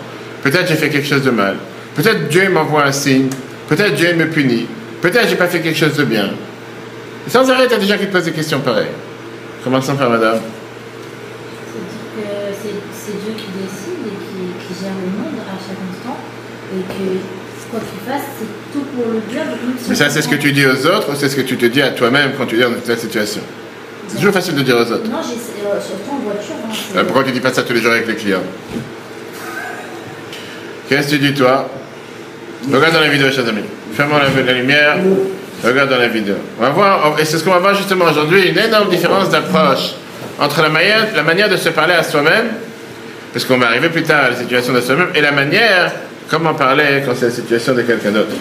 Peut-être 0.44 0.68
j'ai 0.68 0.75
fait 0.75 0.89
quelque 0.89 1.07
chose 1.07 1.23
de 1.23 1.31
mal. 1.31 1.55
Peut-être 1.96 2.29
Dieu 2.29 2.48
m'envoie 2.50 2.86
un 2.86 2.91
signe. 2.91 3.27
Peut-être 3.67 3.96
Dieu 3.96 4.13
me 4.13 4.27
punit. 4.27 4.67
Peut-être 5.01 5.27
j'ai 5.27 5.36
pas 5.36 5.48
fait 5.48 5.60
quelque 5.60 5.77
chose 5.77 5.96
de 5.98 6.03
bien. 6.03 6.29
Sans 7.27 7.50
arrêt, 7.50 7.65
il 7.65 7.72
y 7.72 7.74
a 7.74 7.77
des 7.79 7.88
gens 7.88 7.98
qui 7.98 8.05
te 8.05 8.12
posent 8.12 8.25
des 8.25 8.31
questions 8.31 8.60
pareilles. 8.60 8.86
Commençons 9.63 9.96
par 9.96 10.12
madame. 10.12 10.41
C'est 12.53 13.13
Dieu 13.13 13.34
qui 13.36 13.46
décide 13.57 14.05
et 14.05 14.13
qui, 14.13 14.67
qui, 14.67 14.79
gère 14.79 14.93
le 14.93 15.10
monde 15.10 15.41
à 15.41 15.57
chaque 15.57 15.77
instant. 15.89 16.17
Et 16.72 16.81
que 16.81 17.40
c'est 18.05 18.74
tout 18.74 18.86
pour 18.96 19.05
le. 19.12 19.22
Mais 19.89 19.96
ça, 19.96 20.10
c'est 20.10 20.22
ce 20.22 20.27
que 20.27 20.36
tu 20.36 20.51
dis 20.51 20.65
aux 20.65 20.86
autres 20.86 21.12
ou 21.12 21.15
c'est 21.15 21.29
ce 21.29 21.36
que 21.36 21.41
tu 21.41 21.58
te 21.58 21.65
dis 21.65 21.81
à 21.81 21.91
toi-même 21.91 22.31
quand 22.38 22.46
tu 22.46 22.60
es 22.60 22.63
dans 22.63 22.72
cette 22.84 23.00
situation 23.00 23.41
C'est 24.08 24.17
toujours 24.17 24.34
facile 24.34 24.55
de 24.55 24.62
dire 24.62 24.75
aux 24.75 24.91
autres. 24.91 25.10
Non, 25.10 25.20
euh, 25.20 25.79
surtout 25.79 26.12
en 26.12 26.20
voiture. 26.20 26.55
Hein, 26.67 26.98
euh, 26.98 27.03
pourquoi 27.03 27.24
tu 27.24 27.31
dis 27.31 27.39
pas 27.39 27.53
ça 27.53 27.63
tous 27.63 27.74
les 27.74 27.81
jours 27.81 27.91
avec 27.91 28.08
les 28.08 28.15
clients 28.15 28.43
Qu'est-ce 30.89 31.08
que 31.08 31.15
tu 31.15 31.20
dis 31.20 31.34
toi 31.34 31.70
Regarde 32.72 32.93
dans 32.93 33.01
la 33.01 33.10
vidéo, 33.10 33.31
chers 33.31 33.48
amis. 33.48 33.63
Fermons 33.93 34.17
la, 34.17 34.43
la 34.43 34.53
lumière. 34.53 34.98
Regarde 35.63 35.89
dans 35.89 35.98
la 35.98 36.08
vidéo. 36.08 36.36
On 36.60 36.63
va 36.63 36.70
voir, 36.72 37.15
et 37.20 37.25
c'est 37.25 37.38
ce 37.38 37.43
qu'on 37.43 37.51
va 37.51 37.60
voir 37.60 37.75
justement 37.75 38.05
aujourd'hui, 38.05 38.50
une 38.50 38.58
énorme 38.58 38.89
différence 38.89 39.29
d'approche 39.29 39.93
entre 40.39 40.62
la 40.62 40.70
manière, 40.70 41.08
la 41.15 41.24
manière 41.24 41.50
de 41.50 41.55
se 41.58 41.70
parler 41.70 41.93
à 41.93 42.03
soi-même, 42.03 42.48
parce 43.31 43.46
qu'on 43.46 43.58
va 43.58 43.67
arriver 43.67 43.89
plus 43.89 44.03
tard 44.03 44.25
à 44.25 44.29
la 44.31 44.36
situation 44.36 44.74
de 44.74 44.81
soi-même, 44.81 45.10
et 45.13 45.22
la 45.22 45.31
manière 45.31 45.91
comment 46.31 46.53
parler 46.53 47.03
quand 47.05 47.13
c'est 47.13 47.25
la 47.25 47.31
situation 47.31 47.73
de 47.73 47.81
quelqu'un 47.81 48.11
d'autre? 48.11 48.31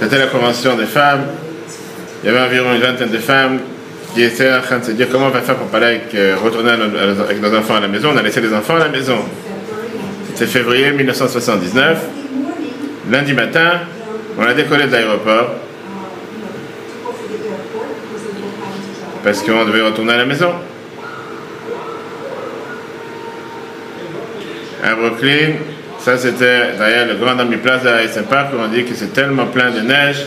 C'était 0.00 0.18
la 0.18 0.26
convention 0.26 0.76
des 0.76 0.86
femmes. 0.86 1.26
Il 2.22 2.26
y 2.26 2.30
avait 2.30 2.46
environ 2.46 2.74
une 2.74 2.80
vingtaine 2.80 3.10
de 3.10 3.18
femmes 3.18 3.58
qui 4.14 4.22
étaient 4.22 4.52
en 4.52 4.60
train 4.60 4.78
de 4.78 4.84
se 4.84 4.90
dire 4.92 5.08
comment 5.10 5.26
on 5.26 5.30
va 5.30 5.42
faire 5.42 5.56
pour 5.56 5.66
parler 5.68 5.86
avec, 5.86 6.14
euh, 6.14 6.36
retourner 6.42 6.70
avec 6.70 7.42
nos 7.42 7.54
enfants 7.54 7.76
à 7.76 7.80
la 7.80 7.88
maison? 7.88 8.10
On 8.14 8.16
a 8.16 8.22
laissé 8.22 8.40
les 8.40 8.52
enfants 8.54 8.76
à 8.76 8.80
la 8.80 8.88
maison. 8.88 9.18
C'était 10.34 10.46
février 10.46 10.90
1979. 10.92 11.98
Lundi 13.10 13.34
matin, 13.34 13.80
on 14.38 14.42
a 14.42 14.54
décollé 14.54 14.86
de 14.86 14.92
l'aéroport 14.92 15.50
parce 19.22 19.42
qu'on 19.42 19.64
devait 19.64 19.80
retourner 19.80 20.12
à 20.12 20.18
la 20.18 20.26
maison. 20.26 20.50
À 24.84 24.94
Brooklyn, 24.94 25.54
ça, 25.98 26.18
c'était 26.18 26.72
derrière 26.76 27.06
le 27.06 27.14
Grand 27.14 27.38
Army 27.38 27.56
Plaza 27.56 28.02
et 28.02 28.08
Saint 28.08 28.24
Park 28.24 28.48
où 28.52 28.60
on 28.62 28.68
dit 28.68 28.84
que 28.84 28.94
c'est 28.94 29.14
tellement 29.14 29.46
plein 29.46 29.70
de 29.70 29.80
neige. 29.80 30.26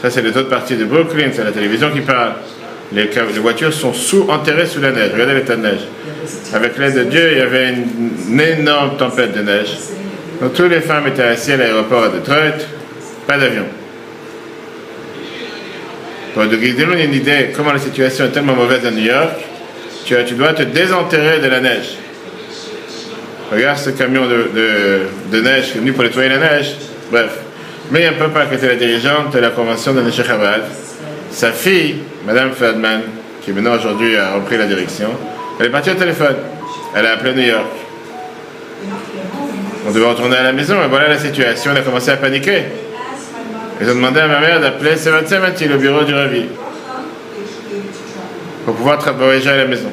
Ça, 0.00 0.10
c'est 0.10 0.22
les 0.22 0.30
autres 0.30 0.48
parties 0.48 0.76
de 0.76 0.84
Brooklyn, 0.84 1.30
c'est 1.32 1.42
la 1.42 1.50
télévision 1.50 1.90
qui 1.90 2.00
parle. 2.00 2.34
les, 2.92 3.08
voitures 3.40 3.72
sont 3.72 3.92
sous-enterrées 3.92 4.66
sous 4.66 4.80
la 4.80 4.92
neige. 4.92 5.10
Regardez 5.12 5.34
l'état 5.34 5.56
de 5.56 5.62
neige. 5.62 5.80
Avec 6.54 6.78
l'aide 6.78 6.94
de 6.94 7.04
Dieu, 7.04 7.32
il 7.32 7.38
y 7.38 7.40
avait 7.40 7.70
une, 7.70 8.40
énorme 8.40 8.96
tempête 8.96 9.36
de 9.36 9.42
neige. 9.42 9.76
Donc, 10.40 10.54
toutes 10.54 10.70
les 10.70 10.80
femmes 10.80 11.08
étaient 11.08 11.24
assises 11.24 11.54
à 11.54 11.56
l'aéroport 11.56 12.04
à 12.04 12.08
Detroit, 12.10 12.64
pas 13.30 13.38
d'avion. 13.38 13.64
Pour 16.34 16.42
te 16.42 16.56
donner 16.56 17.04
une 17.04 17.14
idée 17.14 17.52
comment 17.54 17.72
la 17.72 17.78
situation 17.78 18.24
est 18.24 18.30
tellement 18.30 18.54
mauvaise 18.54 18.84
à 18.84 18.90
New 18.90 19.04
York, 19.04 19.36
tu, 20.04 20.16
tu 20.26 20.34
dois 20.34 20.52
te 20.52 20.64
désenterrer 20.64 21.38
de 21.38 21.46
la 21.46 21.60
neige. 21.60 21.94
Regarde 23.52 23.78
ce 23.78 23.90
camion 23.90 24.22
de, 24.26 25.40
neige 25.40 25.70
qui 25.70 25.78
est 25.78 25.80
venu 25.80 25.92
pour 25.92 26.02
nettoyer 26.02 26.28
la 26.28 26.38
neige. 26.38 26.74
Bref. 27.12 27.30
Mais 27.92 28.04
un 28.06 28.14
peu 28.14 28.28
pas 28.30 28.46
qui 28.46 28.56
était 28.56 28.66
la 28.66 28.74
dirigeante 28.74 29.32
de 29.32 29.38
la 29.38 29.50
convention 29.50 29.94
de 29.94 30.00
Neshek 30.00 30.26
Sa 31.30 31.52
fille, 31.52 31.98
Madame 32.26 32.50
Feldman, 32.50 33.02
qui 33.42 33.52
maintenant 33.52 33.76
aujourd'hui 33.76 34.16
a 34.16 34.34
repris 34.34 34.56
la 34.56 34.66
direction, 34.66 35.10
elle 35.60 35.66
est 35.66 35.70
partie 35.70 35.90
au 35.90 35.94
téléphone. 35.94 36.36
Elle 36.96 37.06
a 37.06 37.12
appelé 37.12 37.34
New 37.34 37.48
York. 37.48 37.70
On 39.86 39.92
devait 39.92 40.06
retourner 40.06 40.36
à 40.36 40.42
la 40.42 40.52
maison, 40.52 40.82
et 40.84 40.88
voilà 40.88 41.08
la 41.08 41.18
situation. 41.18 41.70
Elle 41.70 41.78
a 41.78 41.82
commencé 41.82 42.10
à 42.10 42.16
paniquer. 42.16 42.64
Ils 43.80 43.88
ont 43.88 43.94
demandé 43.94 44.20
à 44.20 44.28
ma 44.28 44.40
mère 44.40 44.60
d'appeler 44.60 44.96
Sébastien 44.96 45.40
le 45.40 45.78
bureau 45.78 46.02
du 46.04 46.12
Ravi, 46.12 46.44
pour 48.66 48.74
pouvoir 48.74 48.98
voyager 49.14 49.48
à 49.48 49.56
la 49.56 49.64
maison. 49.64 49.90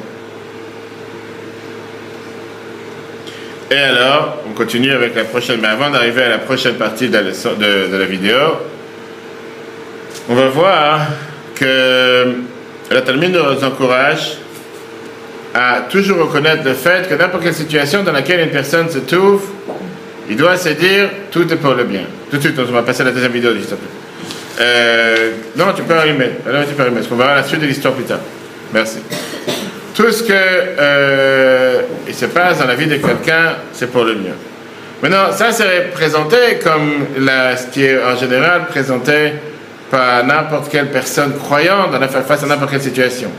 Et 3.70 3.76
alors, 3.76 4.42
on 4.48 4.52
continue 4.52 4.92
avec 4.92 5.14
la 5.14 5.24
prochaine, 5.24 5.60
mais 5.62 5.68
avant 5.68 5.90
d'arriver 5.90 6.22
à 6.22 6.28
la 6.28 6.38
prochaine 6.38 6.74
partie 6.74 7.08
de 7.08 7.14
la, 7.14 7.22
de, 7.22 7.96
la, 7.96 8.04
vidéo, 8.04 8.38
on 10.28 10.34
va 10.34 10.48
voir 10.48 11.00
que 11.54 12.34
la 12.90 13.00
Talmud 13.02 13.30
nous 13.32 13.64
encourage 13.64 14.38
à 15.54 15.80
toujours 15.90 16.26
reconnaître 16.26 16.62
le 16.64 16.74
fait 16.74 17.08
que 17.08 17.14
n'importe 17.14 17.42
quelle 17.42 17.54
situation 17.54 18.02
dans 18.02 18.12
laquelle 18.12 18.40
une 18.40 18.50
personne 18.50 18.90
se 18.90 18.98
trouve, 18.98 19.42
il 20.28 20.36
doit 20.36 20.56
se 20.56 20.70
dire 20.70 21.08
tout 21.30 21.50
est 21.52 21.56
pour 21.56 21.74
le 21.74 21.84
bien. 21.84 22.02
Tout 22.30 22.36
de 22.36 22.42
suite, 22.42 22.58
on 22.58 22.72
va 22.72 22.82
passer 22.82 23.02
à 23.02 23.06
la 23.06 23.12
deuxième 23.12 23.32
vidéo, 23.32 23.52
s'il 23.52 23.62
te 23.62 23.74
plaît. 23.74 23.78
Euh, 24.60 25.30
non, 25.56 25.66
tu 25.74 25.82
peux 25.82 25.94
allumer. 25.94 26.30
Alors, 26.46 26.66
tu 26.66 26.74
peux 26.74 26.82
allumer. 26.82 26.96
Parce 26.96 27.08
qu'on 27.08 27.16
voir 27.16 27.34
la 27.34 27.44
suite 27.44 27.60
de 27.60 27.66
l'histoire 27.66 27.94
plus 27.94 28.04
tard. 28.04 28.20
Merci. 28.72 28.98
Tout 29.94 30.10
ce 30.10 30.22
que 30.22 30.32
euh, 30.32 31.82
se 32.12 32.26
passe 32.26 32.58
dans 32.58 32.66
la 32.66 32.74
vie 32.74 32.86
de 32.86 32.96
quelqu'un, 32.96 33.56
c'est 33.72 33.90
pour 33.90 34.04
le 34.04 34.14
mieux. 34.14 34.34
Maintenant, 35.02 35.32
ça 35.32 35.52
serait 35.52 35.90
présenté 35.92 36.36
comme 36.62 37.06
ce 37.16 37.66
qui 37.72 37.84
est 37.84 38.02
en 38.02 38.16
général 38.16 38.66
présenté 38.66 39.32
par 39.90 40.24
n'importe 40.24 40.70
quelle 40.70 40.90
personne 40.90 41.34
croyante 41.36 41.92
dans 41.92 41.98
la, 41.98 42.08
face 42.08 42.42
à 42.42 42.46
n'importe 42.46 42.72
quelle 42.72 42.82
situation. 42.82 43.30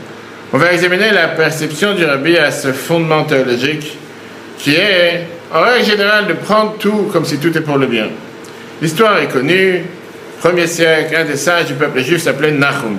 On 0.52 0.58
va 0.58 0.72
examiner 0.72 1.12
la 1.12 1.28
perception 1.28 1.94
du 1.94 2.04
rabbi 2.04 2.36
à 2.36 2.50
ce 2.50 2.72
fondement 2.72 3.24
théologique 3.24 3.98
qui 4.58 4.74
est, 4.74 5.26
en 5.52 5.60
règle 5.62 5.84
générale, 5.84 6.26
de 6.26 6.32
prendre 6.34 6.76
tout 6.78 7.08
comme 7.12 7.24
si 7.24 7.38
tout 7.38 7.56
est 7.56 7.60
pour 7.60 7.78
le 7.78 7.86
bien. 7.86 8.08
L'histoire 8.80 9.18
est 9.18 9.28
connue. 9.28 9.84
Premier 10.40 10.66
siècle, 10.66 11.14
un 11.16 11.24
des 11.24 11.36
sages 11.36 11.66
du 11.66 11.74
peuple 11.74 12.00
juif 12.00 12.22
s'appelait 12.22 12.52
Nahum. 12.52 12.98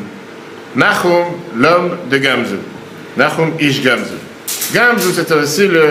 Nahum, 0.75 1.25
l'homme 1.55 1.97
de 2.09 2.17
Gamzu. 2.17 2.57
Nahum 3.17 3.53
Ish 3.59 3.81
Gamzu. 3.81 4.13
Gamzu, 4.73 5.11
c'était 5.13 5.33
aussi 5.33 5.67
le, 5.67 5.87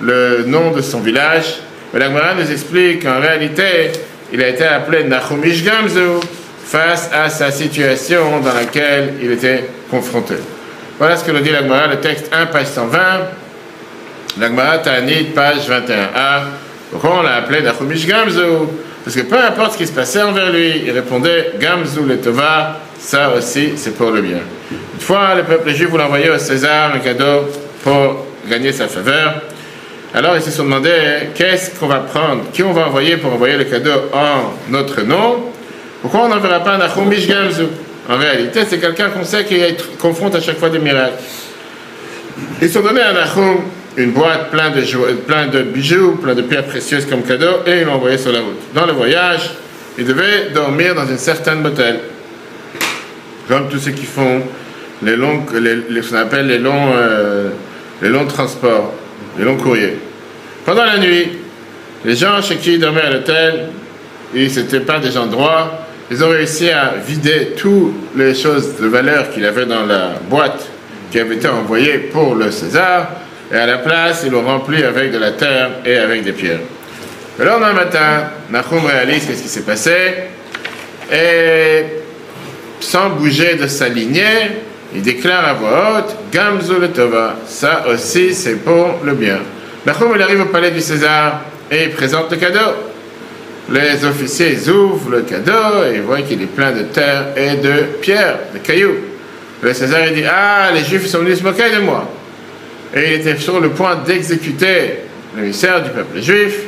le, 0.00 0.44
nom 0.46 0.70
de 0.70 0.80
son 0.80 1.00
village. 1.00 1.56
Mais 1.92 2.00
la 2.00 2.06
Gemara 2.06 2.34
nous 2.34 2.50
explique 2.50 3.02
qu'en 3.02 3.20
réalité, 3.20 3.90
il 4.32 4.40
a 4.42 4.48
été 4.48 4.64
appelé 4.64 5.04
Nahum 5.04 5.44
Ish 5.44 5.64
Gamzu 5.64 6.20
face 6.64 7.10
à 7.12 7.28
sa 7.28 7.50
situation 7.50 8.40
dans 8.40 8.54
laquelle 8.54 9.14
il 9.20 9.32
était 9.32 9.64
confronté. 9.90 10.34
Voilà 10.98 11.16
ce 11.16 11.24
que 11.24 11.32
nous 11.32 11.40
dit 11.40 11.50
la 11.50 11.62
Gemara, 11.62 11.88
le 11.88 11.96
texte 11.96 12.30
1, 12.32 12.46
page 12.46 12.66
120. 12.66 12.98
La 14.38 14.48
Gemara 14.48 14.78
Tanit, 14.78 15.24
page 15.34 15.68
21a. 15.68 16.42
Pourquoi 16.90 17.20
on 17.20 17.22
l'a 17.22 17.36
appelé 17.36 17.62
Nahum 17.62 17.92
Ish 17.92 18.06
Gamzu 18.06 18.40
Parce 19.04 19.16
que 19.16 19.22
peu 19.22 19.38
importe 19.38 19.72
ce 19.72 19.78
qui 19.78 19.86
se 19.86 19.92
passait 19.92 20.22
envers 20.22 20.50
lui, 20.50 20.82
il 20.86 20.90
répondait 20.90 21.52
Gamzu 21.60 22.00
le 22.06 22.18
Tova, 22.18 22.80
ça 22.98 23.32
aussi 23.36 23.72
c'est 23.76 23.96
pour 23.96 24.10
le 24.10 24.22
bien 24.22 24.40
fois, 25.02 25.34
le 25.34 25.42
peuple 25.42 25.74
juif 25.74 25.90
voulait 25.90 26.04
envoyer 26.04 26.30
au 26.30 26.38
César 26.38 26.92
un 26.94 26.98
cadeau 27.00 27.48
pour 27.82 28.24
gagner 28.48 28.72
sa 28.72 28.88
faveur. 28.88 29.42
Alors 30.14 30.36
ils 30.36 30.42
se 30.42 30.50
sont 30.50 30.64
demandé 30.64 30.90
qu'est-ce 31.34 31.78
qu'on 31.78 31.86
va 31.86 32.00
prendre, 32.00 32.44
qui 32.52 32.62
on 32.62 32.72
va 32.72 32.86
envoyer 32.86 33.16
pour 33.16 33.32
envoyer 33.32 33.56
le 33.56 33.64
cadeau 33.64 33.90
en 34.12 34.70
notre 34.70 35.02
nom? 35.02 35.50
Pourquoi 36.00 36.22
on 36.24 36.28
n'enverra 36.28 36.60
pas 36.60 36.76
Nahum 36.78 37.10
Gamzu 37.10 37.64
En 38.08 38.16
réalité, 38.16 38.60
c'est 38.68 38.78
quelqu'un 38.78 39.10
qu'on 39.10 39.24
sait 39.24 39.44
qui 39.44 39.60
confronte 40.00 40.34
à 40.34 40.40
chaque 40.40 40.58
fois 40.58 40.70
des 40.70 40.78
miracles. 40.78 41.22
Ils 42.60 42.68
se 42.68 42.74
sont 42.74 42.80
donné 42.80 43.00
à 43.00 43.12
Nahum 43.12 43.58
une 43.96 44.12
boîte 44.12 44.50
pleine 44.50 44.72
de, 44.72 45.12
plein 45.26 45.46
de 45.48 45.62
bijoux, 45.62 46.16
plein 46.16 46.34
de 46.34 46.42
pierres 46.42 46.64
précieuses 46.64 47.06
comme 47.06 47.22
cadeau, 47.22 47.60
et 47.66 47.80
ils 47.80 47.84
l'ont 47.84 47.94
envoyé 47.94 48.18
sur 48.18 48.32
la 48.32 48.40
route. 48.40 48.58
Dans 48.74 48.86
le 48.86 48.92
voyage, 48.92 49.50
il 49.98 50.06
devait 50.06 50.50
dormir 50.54 50.94
dans 50.94 51.06
une 51.06 51.18
certaine 51.18 51.60
motel, 51.60 52.00
comme 53.48 53.68
tous 53.68 53.78
ceux 53.78 53.90
qui 53.90 54.06
font 54.06 54.42
les 55.02 55.16
longs, 55.16 55.44
les, 55.54 56.02
ce 56.02 56.10
qu'on 56.10 56.16
appelle 56.16 56.46
les 56.46 56.58
longs, 56.58 56.92
euh, 56.94 57.50
les 58.00 58.08
longs 58.08 58.26
transports, 58.26 58.94
les 59.38 59.44
longs 59.44 59.56
courriers. 59.56 59.98
Pendant 60.64 60.84
la 60.84 60.98
nuit, 60.98 61.28
les 62.04 62.16
gens 62.16 62.40
chez 62.40 62.56
qui 62.56 62.74
ils 62.74 62.80
dormaient 62.80 63.02
à 63.02 63.10
l'hôtel, 63.10 63.68
et 64.34 64.48
ce 64.48 64.60
n'étaient 64.60 64.80
pas 64.80 64.98
des 64.98 65.16
endroits, 65.18 65.86
ils 66.10 66.22
ont 66.24 66.28
réussi 66.30 66.70
à 66.70 66.94
vider 67.06 67.52
toutes 67.56 67.94
les 68.16 68.34
choses 68.34 68.76
de 68.80 68.86
valeur 68.86 69.30
qu'il 69.30 69.44
avait 69.44 69.66
dans 69.66 69.84
la 69.84 70.14
boîte 70.28 70.66
qui 71.10 71.18
avait 71.18 71.36
été 71.36 71.48
envoyée 71.48 71.98
pour 71.98 72.34
le 72.34 72.50
César, 72.50 73.08
et 73.52 73.56
à 73.56 73.66
la 73.66 73.78
place, 73.78 74.22
ils 74.24 74.32
l'ont 74.32 74.42
rempli 74.42 74.82
avec 74.82 75.12
de 75.12 75.18
la 75.18 75.32
terre 75.32 75.70
et 75.84 75.96
avec 75.96 76.24
des 76.24 76.32
pierres. 76.32 76.60
Le 77.38 77.44
lendemain 77.44 77.74
matin, 77.74 78.30
Nahum 78.50 78.84
réalise 78.86 79.26
qu'est-ce 79.26 79.42
qui 79.42 79.48
s'est 79.48 79.62
passé, 79.62 79.92
et 81.12 81.84
sans 82.80 83.10
bouger 83.10 83.56
de 83.56 83.66
sa 83.66 83.88
lignée, 83.88 84.52
il 84.94 85.02
déclare 85.02 85.46
à 85.46 85.52
voix 85.54 85.98
haute 85.98 86.16
Gamzu 86.32 86.78
le 86.80 86.88
Tova, 86.88 87.36
ça 87.46 87.84
aussi 87.88 88.34
c'est 88.34 88.56
pour 88.56 89.00
le 89.04 89.12
bien. 89.12 89.38
Nahum 89.86 90.18
arrive 90.20 90.42
au 90.42 90.46
palais 90.46 90.70
du 90.70 90.80
César 90.80 91.42
et 91.70 91.84
il 91.84 91.90
présente 91.90 92.30
le 92.30 92.36
cadeau. 92.38 92.72
Les 93.70 94.04
officiers 94.04 94.56
ouvrent 94.68 95.10
le 95.10 95.22
cadeau 95.22 95.84
et 95.90 95.96
ils 95.96 96.02
voient 96.02 96.22
qu'il 96.22 96.42
est 96.42 96.46
plein 96.46 96.72
de 96.72 96.82
terre 96.82 97.28
et 97.36 97.56
de 97.56 97.84
pierres, 98.00 98.38
de 98.52 98.58
cailloux. 98.58 98.96
Le 99.62 99.72
César 99.72 100.00
dit 100.14 100.24
Ah, 100.28 100.70
les 100.74 100.84
Juifs 100.84 101.06
sont 101.06 101.18
venus 101.18 101.38
se 101.38 101.44
moquer 101.44 101.70
de 101.70 101.80
moi. 101.80 102.08
Et 102.94 103.06
il 103.06 103.12
était 103.20 103.36
sur 103.38 103.60
le 103.60 103.70
point 103.70 103.96
d'exécuter 103.96 104.98
l'émissaire 105.36 105.82
du 105.82 105.90
peuple 105.90 106.20
juif. 106.20 106.58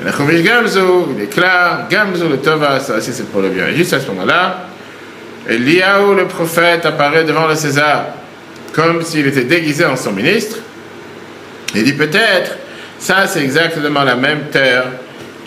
Et 0.00 0.04
Nahum 0.04 0.30
Gamzu, 0.30 0.80
il 1.10 1.16
déclare 1.16 1.88
Gamzu 1.88 2.28
le 2.28 2.38
Tova, 2.38 2.80
ça 2.80 2.96
aussi 2.96 3.12
c'est 3.12 3.28
pour 3.30 3.42
le 3.42 3.48
bien. 3.48 3.68
Et 3.68 3.76
juste 3.76 3.92
à 3.92 4.00
ce 4.00 4.06
moment-là, 4.08 4.68
Eliaou, 5.48 6.14
le 6.14 6.26
prophète, 6.26 6.86
apparaît 6.86 7.24
devant 7.24 7.46
le 7.46 7.54
César 7.54 8.06
comme 8.72 9.02
s'il 9.02 9.26
était 9.26 9.44
déguisé 9.44 9.84
en 9.84 9.96
son 9.96 10.12
ministre. 10.12 10.58
Il 11.74 11.84
dit 11.84 11.92
peut-être, 11.92 12.56
ça 12.98 13.26
c'est 13.26 13.42
exactement 13.42 14.02
la 14.02 14.16
même 14.16 14.46
terre 14.50 14.84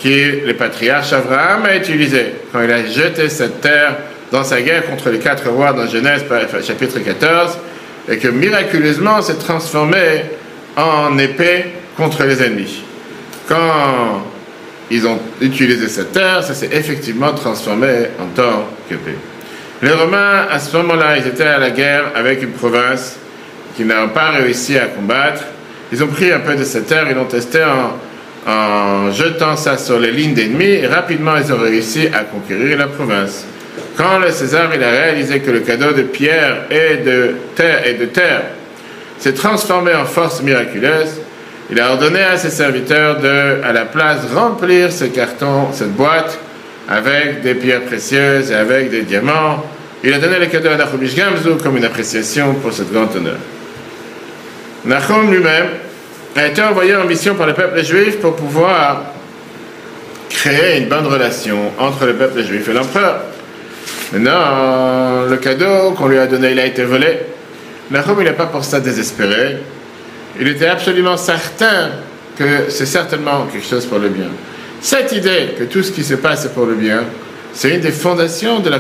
que 0.02 0.46
le 0.46 0.54
patriarche 0.54 1.12
Abraham 1.14 1.66
a 1.66 1.76
utilisée 1.76 2.34
quand 2.52 2.62
il 2.62 2.72
a 2.72 2.86
jeté 2.86 3.30
cette 3.30 3.62
terre 3.62 3.96
dans 4.32 4.44
sa 4.44 4.62
guerre 4.62 4.86
contre 4.86 5.10
les 5.10 5.20
quatre 5.20 5.50
rois 5.50 5.74
dans 5.74 5.88
Genèse 5.88 6.26
chapitre 6.66 7.00
14 7.00 7.58
et 8.10 8.18
que 8.18 8.28
miraculeusement 8.28 9.22
s'est 9.22 9.36
transformé 9.36 10.24
en 10.76 11.18
épée 11.18 11.66
contre 11.96 12.24
les 12.24 12.42
ennemis. 12.42 12.84
Quand 13.48 14.24
ils 14.90 15.06
ont 15.06 15.20
utilisé 15.42 15.88
cette 15.88 16.14
terre, 16.14 16.44
ça 16.44 16.54
s'est 16.54 16.70
effectivement 16.72 17.34
transformé 17.34 17.88
en 18.20 18.28
tant 18.36 18.68
qu'épée. 18.88 19.18
Les 19.82 19.92
Romains, 19.92 20.48
à 20.50 20.60
ce 20.60 20.76
moment-là, 20.78 21.18
ils 21.18 21.28
étaient 21.28 21.44
à 21.44 21.60
la 21.60 21.72
guerre 21.72 22.12
avec 22.16 22.42
une 22.42 22.52
province 22.52 23.18
qui 23.76 23.84
n'a 23.84 24.08
pas 24.08 24.32
réussi 24.32 24.78
à 24.78 24.86
combattre. 24.88 25.44
Ils 25.92 26.04
ont 26.04 26.08
pris 26.08 26.32
un 26.32 26.40
peu 26.40 26.56
de 26.56 26.64
cette 26.64 26.88
terre, 26.88 27.06
ils 27.10 27.16
l'ont 27.16 27.26
testé 27.26 27.64
en, 27.64 29.12
jetant 29.12 29.58
ça 29.58 29.78
sur 29.78 30.00
les 30.00 30.12
lignes 30.12 30.34
d'ennemis 30.34 30.66
et 30.66 30.88
rapidement 30.88 31.34
ils 31.36 31.52
ont 31.52 31.60
réussi 31.60 32.08
à 32.08 32.24
conquérir 32.24 32.78
la 32.78 32.88
province. 32.88 33.46
Quand 33.96 34.20
le 34.20 34.32
César 34.32 34.70
a 34.72 34.76
réalisé 34.76 35.40
que 35.40 35.52
le 35.52 35.62
cadeau 35.62 35.92
de 35.92 36.04
pierre 36.04 36.66
et 36.70 36.98
de 36.98 37.36
terre 37.56 37.88
et 37.88 37.94
de 37.94 38.06
terre 38.06 38.44
s'est 39.20 39.34
transformé 39.34 39.94
en 39.96 40.06
force 40.06 40.42
miraculeuse, 40.42 41.22
il 41.70 41.80
a 41.80 41.92
ordonné 41.92 42.22
à 42.22 42.38
ses 42.38 42.50
serviteurs 42.50 43.20
de, 43.20 43.64
à 43.64 43.74
la 43.74 43.86
place, 43.86 44.20
remplir 44.34 44.92
ce 44.92 45.06
carton, 45.06 45.68
cette 45.74 45.94
boîte 45.94 46.38
avec 46.88 47.42
des 47.42 47.56
pierres 47.56 47.84
précieuses 47.84 48.52
et 48.52 48.56
avec 48.56 48.90
des 48.90 49.02
diamants. 49.02 49.66
Il 50.04 50.14
a 50.14 50.20
donné 50.20 50.40
le 50.40 50.46
cadeau 50.46 50.70
à 50.70 50.78
Nahum 50.78 51.02
Gamzu 51.02 51.58
comme 51.62 51.76
une 51.76 51.84
appréciation 51.84 52.54
pour 52.56 52.72
ce 52.72 52.84
grand 52.84 53.14
honneur. 53.16 53.38
Nahum 54.86 55.32
lui-même 55.32 55.68
a 56.36 56.48
été 56.48 56.62
envoyé 56.62 56.96
en 56.96 57.04
mission 57.06 57.36
par 57.36 57.48
le 57.48 57.54
peuple 57.54 57.84
juif 57.84 58.20
pour 58.20 58.36
pouvoir 58.36 59.02
créer 60.30 60.78
une 60.78 60.88
bonne 60.88 61.08
relation 61.08 61.58
entre 61.80 62.06
le 62.06 62.14
peuple 62.14 62.44
juif 62.44 62.70
et 62.70 62.74
l'empereur. 62.74 63.22
Maintenant, 64.14 65.26
le 65.30 65.38
cadeau 65.38 65.92
qu'on 65.92 66.08
lui 66.08 66.18
a 66.18 66.28
donné, 66.28 66.52
il 66.52 66.60
a 66.60 66.66
été 66.66 66.84
volé. 66.84 67.20
Nahum, 67.92 68.18
il 68.20 68.24
n'est 68.24 68.34
pas 68.34 68.46
pour 68.46 68.64
ça 68.64 68.80
désespéré. 68.80 69.58
Il 70.40 70.48
était 70.48 70.68
absolument 70.68 71.18
certain 71.18 71.90
que 72.38 72.70
c'est 72.70 72.86
certainement 72.86 73.48
quelque 73.52 73.68
chose 73.68 73.86
pour 73.86 74.00
le 74.00 74.10
bien. 74.10 74.28
Cette 74.80 75.12
idée 75.12 75.56
que 75.58 75.64
tout 75.64 75.84
ce 75.84 75.92
qui 75.92 76.04
se 76.04 76.14
passe 76.14 76.46
est 76.46 76.54
pour 76.54 76.66
le 76.66 76.76
bien, 76.76 77.04
c'est 77.54 77.74
une 77.74 77.82
des 77.82 77.92
fondations 77.92 78.60
de 78.60 78.70
la, 78.70 78.80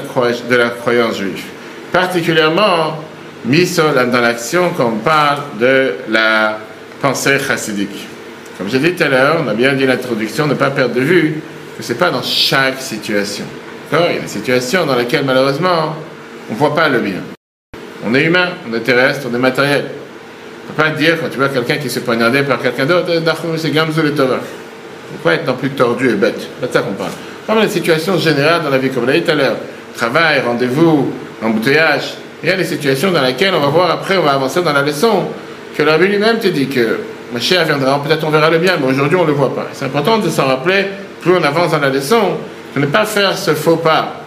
croyance 0.70 1.18
juive. 1.18 1.44
Particulièrement 1.92 3.04
mise 3.46 3.76
dans 3.78 4.22
l'action 4.22 4.72
quand 4.78 4.94
on 4.96 5.00
parle 5.00 5.40
de 5.60 5.94
la 6.10 6.60
pensée 7.02 7.40
chassidique. 7.40 8.08
Comme 8.58 8.70
j'ai 8.70 8.80
dit 8.80 8.94
tout 8.94 9.04
à 9.04 9.08
l'heure, 9.08 9.44
on 9.44 9.48
a 9.48 9.54
bien 9.54 9.74
dit 9.74 9.86
l'introduction, 9.86 10.48
ne 10.48 10.54
pas 10.54 10.70
perdre 10.70 10.96
de 10.96 11.02
vue 11.02 11.42
que 11.78 11.84
ce 11.84 11.94
n'est 11.94 12.00
pas 12.00 12.12
dans 12.12 12.24
chaque 12.24 12.82
situation. 12.82 13.46
Il 13.92 13.98
y 13.98 14.18
a 14.18 14.22
des 14.22 14.28
situations 14.28 14.86
dans 14.86 14.96
lesquelles 14.96 15.24
malheureusement 15.24 15.96
on 16.50 16.54
ne 16.54 16.58
voit 16.58 16.76
pas 16.76 16.90
le 16.90 17.00
bien. 17.00 17.22
On 18.06 18.14
est 18.14 18.24
humain, 18.24 18.50
on 18.70 18.74
est 18.74 18.82
terrestre, 18.82 19.28
on 19.32 19.36
est 19.36 19.40
matériel. 19.40 19.86
On 19.86 20.74
ne 20.74 20.76
peut 20.76 20.84
pas 20.84 20.90
dire 20.90 21.18
quand 21.22 21.30
tu 21.30 21.38
vois 21.38 21.50
quelqu'un 21.50 21.78
qui 21.78 21.90
se 21.90 22.00
poignardé 22.00 22.44
par 22.44 22.62
quelqu'un 22.62 22.86
d'autre, 22.86 23.10
c'est 23.58 23.72
Gamzou 23.72 24.02
le 24.02 24.14
Torah. 24.14 24.40
Pourquoi 25.14 25.36
être 25.36 25.48
non 25.48 25.54
plus 25.54 25.70
tordu 25.70 26.10
et 26.10 26.14
bête 26.14 26.50
C'est 26.62 26.74
ça 26.74 26.82
qu'on 26.82 26.94
parle. 26.94 27.12
Comme 27.48 27.62
les 27.62 27.70
situations 27.70 28.18
générales 28.18 28.62
dans 28.64 28.70
la 28.70 28.78
vie, 28.78 28.90
comme 28.90 29.04
on 29.04 29.08
l'a 29.08 29.14
dit 29.14 29.22
tout 29.22 29.32
à 29.32 29.36
l'heure. 29.36 29.56
Travail, 29.96 30.42
rendez-vous, 30.46 31.14
embouteillage. 31.42 32.16
Il 32.44 32.50
y 32.50 32.52
a 32.52 32.58
des 32.58 32.66
situations 32.66 33.12
dans 33.12 33.22
lesquelles 33.22 33.54
on 33.56 33.62
va 33.62 33.68
voir 33.68 33.90
après, 33.90 34.18
on 34.18 34.24
va 34.24 34.34
avancer 34.34 34.62
dans 34.62 34.74
la 34.74 34.82
leçon, 34.82 35.28
que 35.76 35.84
le 35.84 36.06
lui-même 36.06 36.40
te 36.40 36.48
dit 36.50 36.68
que 36.68 37.00
ma 37.34 37.40
chère 37.40 37.64
viendra, 37.64 38.04
peut-être 38.04 38.26
on 38.28 38.30
verra 38.30 38.50
le 38.50 38.58
bien, 38.58 38.74
mais 38.80 38.88
aujourd'hui 38.88 39.16
on 39.16 39.24
ne 39.24 39.28
le 39.28 39.34
voit 39.34 39.56
pas. 39.56 39.68
C'est 39.72 39.86
important 39.86 40.18
de 40.18 40.30
s'en 40.30 40.46
rappeler, 40.46 40.86
plus 41.22 41.32
on 41.32 41.44
avance 41.44 41.72
dans 41.72 41.80
la 41.80 41.90
leçon, 41.90 42.38
ne 42.78 42.86
pas 42.86 43.06
faire 43.06 43.38
ce 43.38 43.54
faux 43.54 43.78
pas. 43.78 44.22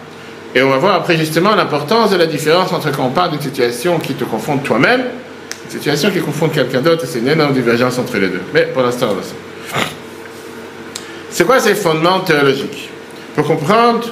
Et 0.53 0.61
on 0.61 0.69
va 0.69 0.77
voir 0.77 0.95
après 0.95 1.17
justement 1.17 1.55
l'importance 1.55 2.11
de 2.11 2.17
la 2.17 2.25
différence 2.25 2.73
entre 2.73 2.91
quand 2.91 3.05
on 3.05 3.11
parle 3.11 3.31
d'une 3.31 3.41
situation 3.41 3.99
qui 3.99 4.13
te 4.13 4.25
confronte 4.25 4.63
toi-même, 4.63 5.01
une 5.65 5.71
situation 5.71 6.11
qui 6.11 6.19
confronte 6.19 6.53
quelqu'un 6.53 6.81
d'autre, 6.81 7.05
et 7.05 7.07
c'est 7.07 7.19
une 7.19 7.29
énorme 7.29 7.53
divergence 7.53 7.97
entre 7.97 8.17
les 8.17 8.27
deux. 8.27 8.41
Mais 8.53 8.63
pour 8.63 8.83
l'instant, 8.83 9.07
on 9.11 9.13
va 9.13 9.21
C'est 11.29 11.45
quoi 11.45 11.59
ces 11.59 11.75
fondements 11.75 12.19
théologiques? 12.19 12.89
Pour 13.35 13.47
comprendre 13.47 14.09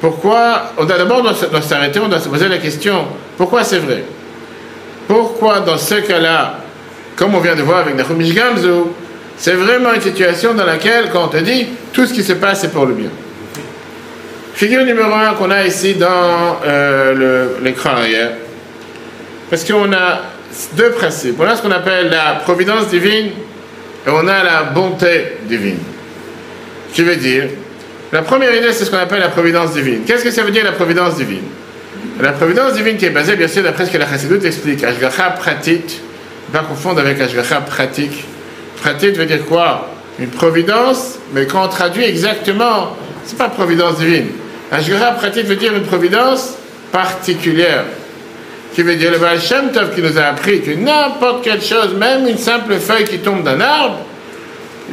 pourquoi, 0.00 0.72
on 0.78 0.84
d'abord 0.84 1.22
doit 1.22 1.62
s'arrêter, 1.62 2.00
on 2.00 2.08
doit 2.08 2.20
se 2.20 2.28
poser 2.28 2.48
la 2.48 2.58
question, 2.58 3.04
pourquoi 3.36 3.62
c'est 3.62 3.78
vrai? 3.78 4.02
Pourquoi 5.06 5.60
dans 5.60 5.76
ce 5.76 5.96
cas-là, 5.96 6.58
comme 7.14 7.34
on 7.34 7.40
vient 7.40 7.54
de 7.54 7.62
voir 7.62 7.80
avec 7.80 7.94
Nahumish 7.94 8.34
Gamzu, 8.34 8.86
c'est 9.36 9.54
vraiment 9.54 9.92
une 9.92 10.00
situation 10.00 10.54
dans 10.54 10.64
laquelle, 10.64 11.10
quand 11.12 11.24
on 11.24 11.28
te 11.28 11.36
dit, 11.36 11.66
tout 11.92 12.06
ce 12.06 12.12
qui 12.12 12.24
se 12.24 12.32
passe, 12.32 12.62
c'est 12.62 12.72
pour 12.72 12.86
le 12.86 12.94
bien? 12.94 13.10
Figure 14.60 14.84
numéro 14.84 15.14
un 15.14 15.32
qu'on 15.32 15.50
a 15.50 15.64
ici 15.64 15.94
dans 15.94 16.58
euh, 16.66 17.46
l'écran 17.62 17.92
arrière. 17.92 18.32
Parce 19.48 19.64
qu'on 19.64 19.90
a 19.90 20.20
deux 20.74 20.90
principes. 20.90 21.36
On 21.38 21.44
a 21.44 21.56
ce 21.56 21.62
qu'on 21.62 21.70
appelle 21.70 22.10
la 22.10 22.40
providence 22.44 22.88
divine 22.88 23.30
et 24.06 24.10
on 24.10 24.28
a 24.28 24.44
la 24.44 24.64
bonté 24.64 25.38
divine. 25.44 25.78
Qui 26.92 27.00
veut 27.00 27.16
dire, 27.16 27.44
la 28.12 28.20
première 28.20 28.54
idée, 28.54 28.70
c'est 28.74 28.84
ce 28.84 28.90
qu'on 28.90 28.98
appelle 28.98 29.20
la 29.20 29.30
providence 29.30 29.72
divine. 29.72 30.02
Qu'est-ce 30.06 30.24
que 30.24 30.30
ça 30.30 30.42
veut 30.42 30.50
dire 30.50 30.64
la 30.64 30.72
providence 30.72 31.16
divine? 31.16 31.44
La 32.20 32.32
providence 32.32 32.74
divine 32.74 32.98
qui 32.98 33.06
est 33.06 33.10
basée, 33.10 33.36
bien 33.36 33.48
sûr, 33.48 33.62
d'après 33.62 33.86
ce 33.86 33.90
que 33.90 33.96
la 33.96 34.06
Chassidut 34.06 34.44
explique, 34.46 34.84
Ashgacha 34.84 35.30
pratique, 35.30 36.02
pas 36.52 36.64
confondre 36.64 37.00
avec 37.00 37.18
Ashgacha 37.18 37.62
pratique. 37.62 38.26
Pratique 38.82 39.16
veut 39.16 39.24
dire 39.24 39.46
quoi? 39.46 39.88
Une 40.18 40.28
providence, 40.28 41.18
mais 41.32 41.46
quand 41.46 41.64
on 41.64 41.68
traduit 41.68 42.04
exactement, 42.04 42.94
c'est 43.24 43.38
pas 43.38 43.48
providence 43.48 43.96
divine. 43.96 44.26
Ashgacha 44.70 45.12
pratique 45.12 45.46
veut 45.46 45.56
dire 45.56 45.74
une 45.74 45.84
providence 45.84 46.54
particulière. 46.92 47.84
Qui 48.74 48.82
veut 48.82 48.94
dire 48.94 49.10
le 49.10 49.18
Baal 49.18 49.40
Shem 49.40 49.72
Tov 49.72 49.94
qui 49.94 50.00
nous 50.00 50.16
a 50.16 50.26
appris 50.26 50.60
que 50.60 50.70
n'importe 50.70 51.42
quelle 51.42 51.60
chose, 51.60 51.94
même 51.98 52.28
une 52.28 52.38
simple 52.38 52.74
feuille 52.76 53.04
qui 53.04 53.18
tombe 53.18 53.42
d'un 53.42 53.60
arbre, 53.60 53.98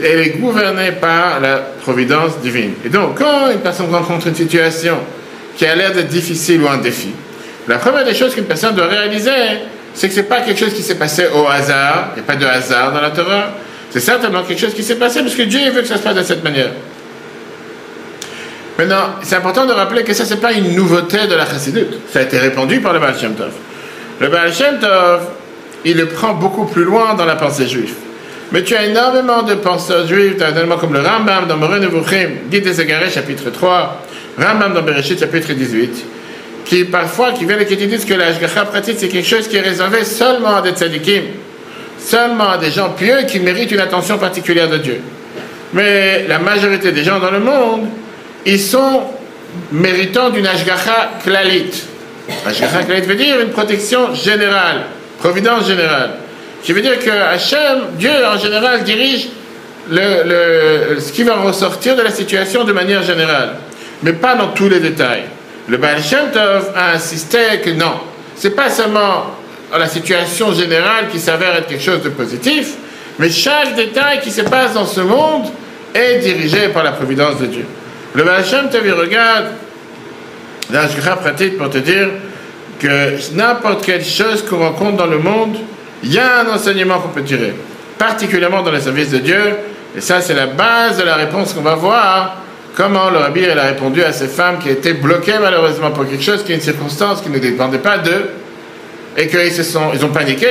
elle 0.04 0.20
est 0.20 0.30
gouvernée 0.40 0.94
par 0.94 1.40
la 1.40 1.58
providence 1.58 2.40
divine. 2.40 2.74
Et 2.86 2.90
donc, 2.90 3.20
quand 3.20 3.52
une 3.52 3.60
personne 3.60 3.94
rencontre 3.94 4.28
une 4.28 4.36
situation 4.36 4.98
qui 5.56 5.66
a 5.66 5.76
l'air 5.76 5.92
d'être 5.92 6.08
difficile 6.08 6.62
ou 6.64 6.68
un 6.68 6.78
défi, 6.78 7.10
la 7.68 7.78
première 7.78 8.06
des 8.06 8.16
choses 8.16 8.34
qu'une 8.34 8.46
personne 8.46 8.74
doit 8.76 8.88
réaliser, 8.88 9.32
c'est 9.94 10.08
que 10.08 10.14
ce 10.14 10.22
n'est 10.22 10.26
pas 10.26 10.42
quelque 10.42 10.60
chose 10.60 10.74
qui 10.74 10.84
s'est 10.84 10.96
passé 10.96 11.26
au 11.36 11.48
hasard, 11.48 12.12
il 12.16 12.22
n'y 12.22 12.28
a 12.28 12.32
pas 12.32 12.36
de 12.36 12.46
hasard 12.46 12.94
dans 12.94 13.02
la 13.02 13.12
Torah, 13.12 13.54
c'est 13.92 14.00
certainement 14.00 14.44
quelque 14.44 14.60
chose 14.60 14.74
qui 14.74 14.84
s'est 14.84 14.96
passé 14.96 15.22
parce 15.22 15.36
que 15.36 15.44
Dieu 15.44 15.72
veut 15.72 15.82
que 15.82 15.88
ça 15.88 15.98
se 15.98 16.04
passe 16.04 16.16
de 16.16 16.24
cette 16.24 16.44
manière. 16.44 16.72
Maintenant, 18.78 19.16
c'est 19.24 19.36
important 19.36 19.66
de 19.66 19.74
rappeler 19.74 20.04
que 20.04 20.14
ça, 20.14 20.24
ce 20.24 20.36
n'est 20.36 20.40
pas 20.40 20.54
une 20.54 20.76
nouveauté 20.76 21.26
de 21.28 21.34
la 21.34 21.46
Chassidut. 21.46 21.88
Ça 22.12 22.20
a 22.20 22.22
été 22.22 22.38
répandu 22.38 22.80
par 22.80 22.94
le 22.94 23.00
Baal 23.00 23.18
Shem 23.18 23.34
Tov. 23.34 23.52
Le 24.20 24.28
Baal 24.28 24.54
Shem 24.54 24.78
Tov, 24.80 25.22
il 25.84 25.98
le 25.98 26.08
prend 26.08 26.34
beaucoup 26.34 26.66
plus 26.66 26.84
loin 26.84 27.16
dans 27.16 27.26
la 27.26 27.36
pensée 27.36 27.68
juive. 27.68 27.94
Mais 28.52 28.64
tu 28.64 28.76
as 28.76 28.86
énormément 28.86 29.42
de 29.42 29.56
penseurs 29.56 30.08
juifs, 30.08 30.36
énormément 30.36 30.78
comme 30.78 30.94
le 30.94 31.02
Rambam 31.02 31.48
dans 31.48 31.58
Moré 31.58 31.80
Nevuchim, 31.80 32.30
Guide 32.50 32.64
des 32.64 32.80
Égarés, 32.80 33.10
chapitre 33.10 33.50
3, 33.50 34.04
Rambam 34.38 34.74
dans 34.74 34.84
Bereshit, 34.84 35.20
chapitre 35.20 35.54
18, 35.54 36.06
qui 36.64 36.86
parfois, 36.86 37.32
qui 37.32 37.46
viennent 37.46 37.60
et 37.60 37.66
qui 37.66 37.76
disent 37.76 38.06
que 38.06 38.14
la 38.14 38.32
pratique, 38.66 38.96
c'est 39.00 39.10
quelque 39.10 39.28
chose 39.28 39.48
qui 39.48 39.58
est 39.58 39.62
réservé 39.62 40.04
seulement 40.06 40.56
à 40.58 40.62
des 40.62 40.72
tzadikim, 40.72 41.24
seulement 42.00 42.52
à 42.52 42.58
des 42.58 42.72
gens 42.72 42.92
pieux 42.92 43.24
qui 43.28 43.40
méritent 43.40 43.72
une 43.72 43.80
attention 43.80 44.18
particulière 44.18 44.70
de 44.70 44.78
Dieu. 44.78 45.02
Mais 45.74 46.26
la 46.28 46.40
majorité 46.40 46.92
des 46.92 47.04
gens 47.04 47.20
dans 47.20 47.32
le 47.32 47.40
monde, 47.40 47.88
ils 48.48 48.60
sont 48.60 49.02
méritants 49.72 50.30
d'une 50.30 50.48
ashgacha 50.48 51.12
klalit. 51.24 51.84
Ashgacha 52.46 52.84
klalit 52.84 53.02
veut 53.02 53.16
dire 53.16 53.40
une 53.42 53.50
protection 53.50 54.16
générale, 54.16 54.86
providence 55.20 55.68
générale. 55.68 56.12
Qui 56.64 56.74
veut 56.74 56.82
dire 56.82 56.98
que 57.00 57.10
Hachem, 57.10 57.80
Dieu 58.00 58.12
en 58.26 58.38
général, 58.38 58.84
dirige 58.84 59.28
ce 59.90 61.12
qui 61.12 61.24
va 61.24 61.36
ressortir 61.36 61.96
de 61.96 62.02
la 62.02 62.10
situation 62.10 62.64
de 62.64 62.74
manière 62.74 63.04
générale, 63.04 63.56
mais 64.02 64.14
pas 64.14 64.36
dans 64.36 64.48
tous 64.48 64.70
les 64.70 64.80
détails. 64.80 65.24
Le 65.68 65.78
Baal 65.78 66.02
Shem 66.02 66.32
Tov 66.32 66.72
a 66.76 66.94
insisté 66.94 67.60
que 67.64 67.72
non, 67.72 68.00
c'est 68.36 68.56
pas 68.56 68.70
seulement 68.70 69.28
la 69.78 69.88
situation 69.88 70.54
générale 70.54 71.08
qui 71.12 71.20
s'avère 71.20 71.56
être 71.56 71.68
quelque 71.68 71.84
chose 71.84 72.02
de 72.02 72.10
positif, 72.10 72.76
mais 73.20 73.30
chaque 73.30 73.76
détail 73.76 74.22
qui 74.22 74.32
se 74.32 74.42
passe 74.42 74.74
dans 74.74 74.86
ce 74.86 75.02
monde 75.02 75.48
est 75.94 76.20
dirigé 76.20 76.70
par 76.70 76.84
la 76.84 76.92
providence 76.94 77.40
de 77.40 77.48
Dieu. 77.48 77.66
Le 78.18 78.24
Tov, 78.24 78.82
il 78.84 78.94
regarde. 78.94 79.46
Dans 80.72 81.16
pratique 81.18 81.56
pour 81.56 81.70
te 81.70 81.78
dire 81.78 82.10
que 82.80 83.34
n'importe 83.36 83.86
quelle 83.86 84.04
chose 84.04 84.44
qu'on 84.44 84.58
rencontre 84.58 84.98
dans 84.98 85.06
le 85.06 85.20
monde, 85.20 85.58
il 86.04 86.12
y 86.12 86.18
a 86.18 86.42
un 86.42 86.54
enseignement 86.54 87.00
qu'on 87.00 87.10
peut 87.10 87.24
tirer, 87.24 87.54
particulièrement 87.98 88.64
dans 88.64 88.72
les 88.72 88.82
services 88.82 89.12
de 89.12 89.20
Dieu, 89.20 89.56
et 89.96 90.02
ça 90.02 90.20
c'est 90.20 90.34
la 90.34 90.48
base 90.48 90.98
de 90.98 91.04
la 91.04 91.16
réponse 91.16 91.54
qu'on 91.54 91.62
va 91.62 91.76
voir, 91.76 92.38
comment 92.76 93.10
le 93.10 93.20
rabbi 93.20 93.46
a 93.46 93.64
répondu 93.64 94.04
à 94.04 94.12
ces 94.12 94.28
femmes 94.28 94.58
qui 94.60 94.70
étaient 94.70 94.94
bloquées 94.94 95.40
malheureusement 95.40 95.92
pour 95.92 96.08
quelque 96.08 96.24
chose 96.24 96.44
qui 96.44 96.52
est 96.52 96.56
une 96.56 96.62
circonstance 96.62 97.22
qui 97.22 97.30
ne 97.30 97.40
dépendait 97.40 97.78
pas 97.78 98.00
d'eux, 98.00 98.32
et 99.16 99.28
qu'ils 99.28 99.40
ils 99.40 100.06
ont 100.06 100.10
paniqué. 100.10 100.48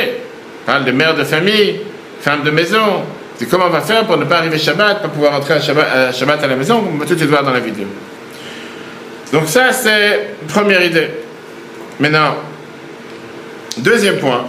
Parle 0.65 0.85
de 0.85 0.93
mères 0.93 1.15
de 1.15 1.25
famille, 1.25 1.81
femmes 2.21 2.43
de 2.43 2.51
maison, 2.51 3.03
c'est 3.39 3.49
comment 3.49 3.67
on 3.67 3.71
va 3.71 3.83
faire 3.83 4.05
pour 4.07 4.17
ne 4.17 4.25
pas 4.25 4.39
arriver 4.39 4.59
Shabbat, 4.59 5.03
pas 5.03 5.09
pouvoir 5.09 5.33
rentrer 5.33 5.55
à 5.55 5.61
Shabbat 5.61 6.43
à, 6.43 6.47
la 6.47 6.57
maison, 6.57 6.83
on 6.93 6.97
va 6.97 7.05
tout 7.05 7.17
suite 7.17 7.29
voir 7.29 7.45
dans 7.45 7.53
la 7.53 7.61
vidéo? 7.61 7.87
Donc 9.33 9.49
ça 9.49 9.73
c'est 9.73 10.37
première 10.49 10.83
idée. 10.85 11.09
Maintenant, 12.01 12.37
deuxième 13.79 14.19
point, 14.19 14.47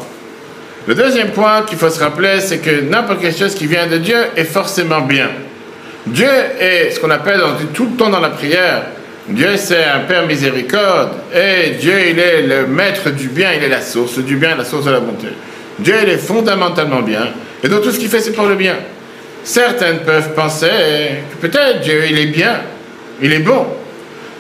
le 0.88 0.95
deuxième 0.95 1.32
point 1.32 1.63
qu'il 1.63 1.78
faut 1.78 1.89
se 1.89 2.00
rappeler, 2.00 2.39
c'est 2.39 2.60
que 2.60 2.82
n'importe 2.82 3.21
quelle 3.21 3.36
chose 3.36 3.56
qui 3.56 3.67
vient 3.67 3.88
de 3.88 3.97
Dieu 3.97 4.17
est 4.36 4.45
forcément 4.45 5.02
bien. 5.02 5.30
Dieu 6.06 6.30
est 6.60 6.91
ce 6.91 7.00
qu'on 7.02 7.10
appelle 7.10 7.41
tout 7.73 7.89
le 7.91 7.97
temps 7.97 8.10
dans 8.10 8.21
la 8.21 8.30
prière. 8.30 8.84
Dieu 9.28 9.58
c'est 9.58 9.84
un 9.84 10.00
Père 10.08 10.26
miséricorde 10.26 11.10
et 11.36 11.71
Dieu 11.71 11.93
il 12.12 12.19
est 12.19 12.43
le 12.43 12.67
maître 12.67 13.10
du 13.10 13.28
bien, 13.28 13.52
il 13.52 13.63
est 13.63 13.69
la 13.69 13.82
source 13.82 14.19
du 14.19 14.38
bien, 14.38 14.56
la 14.56 14.63
source 14.63 14.86
de 14.86 14.91
la 14.91 15.02
bonté. 15.02 15.28
Dieu 15.80 15.95
il 16.02 16.08
est 16.08 16.17
fondamentalement 16.17 17.02
bien 17.02 17.28
et 17.63 17.67
donc 17.70 17.84
tout 17.84 17.91
ce 17.91 18.00
qu'il 18.00 18.10
fait 18.10 18.22
c'est 18.22 18.32
pour 18.32 18.46
le 18.46 18.56
bien. 18.56 18.76
Certaines 19.43 20.00
peuvent 20.00 20.34
penser 20.34 20.67
que 21.32 21.48
peut-être 21.48 21.82
Dieu 21.82 22.04
il 22.10 22.17
est 22.17 22.28
bien, 22.28 22.62
il 23.22 23.32
est 23.32 23.39
bon, 23.39 23.65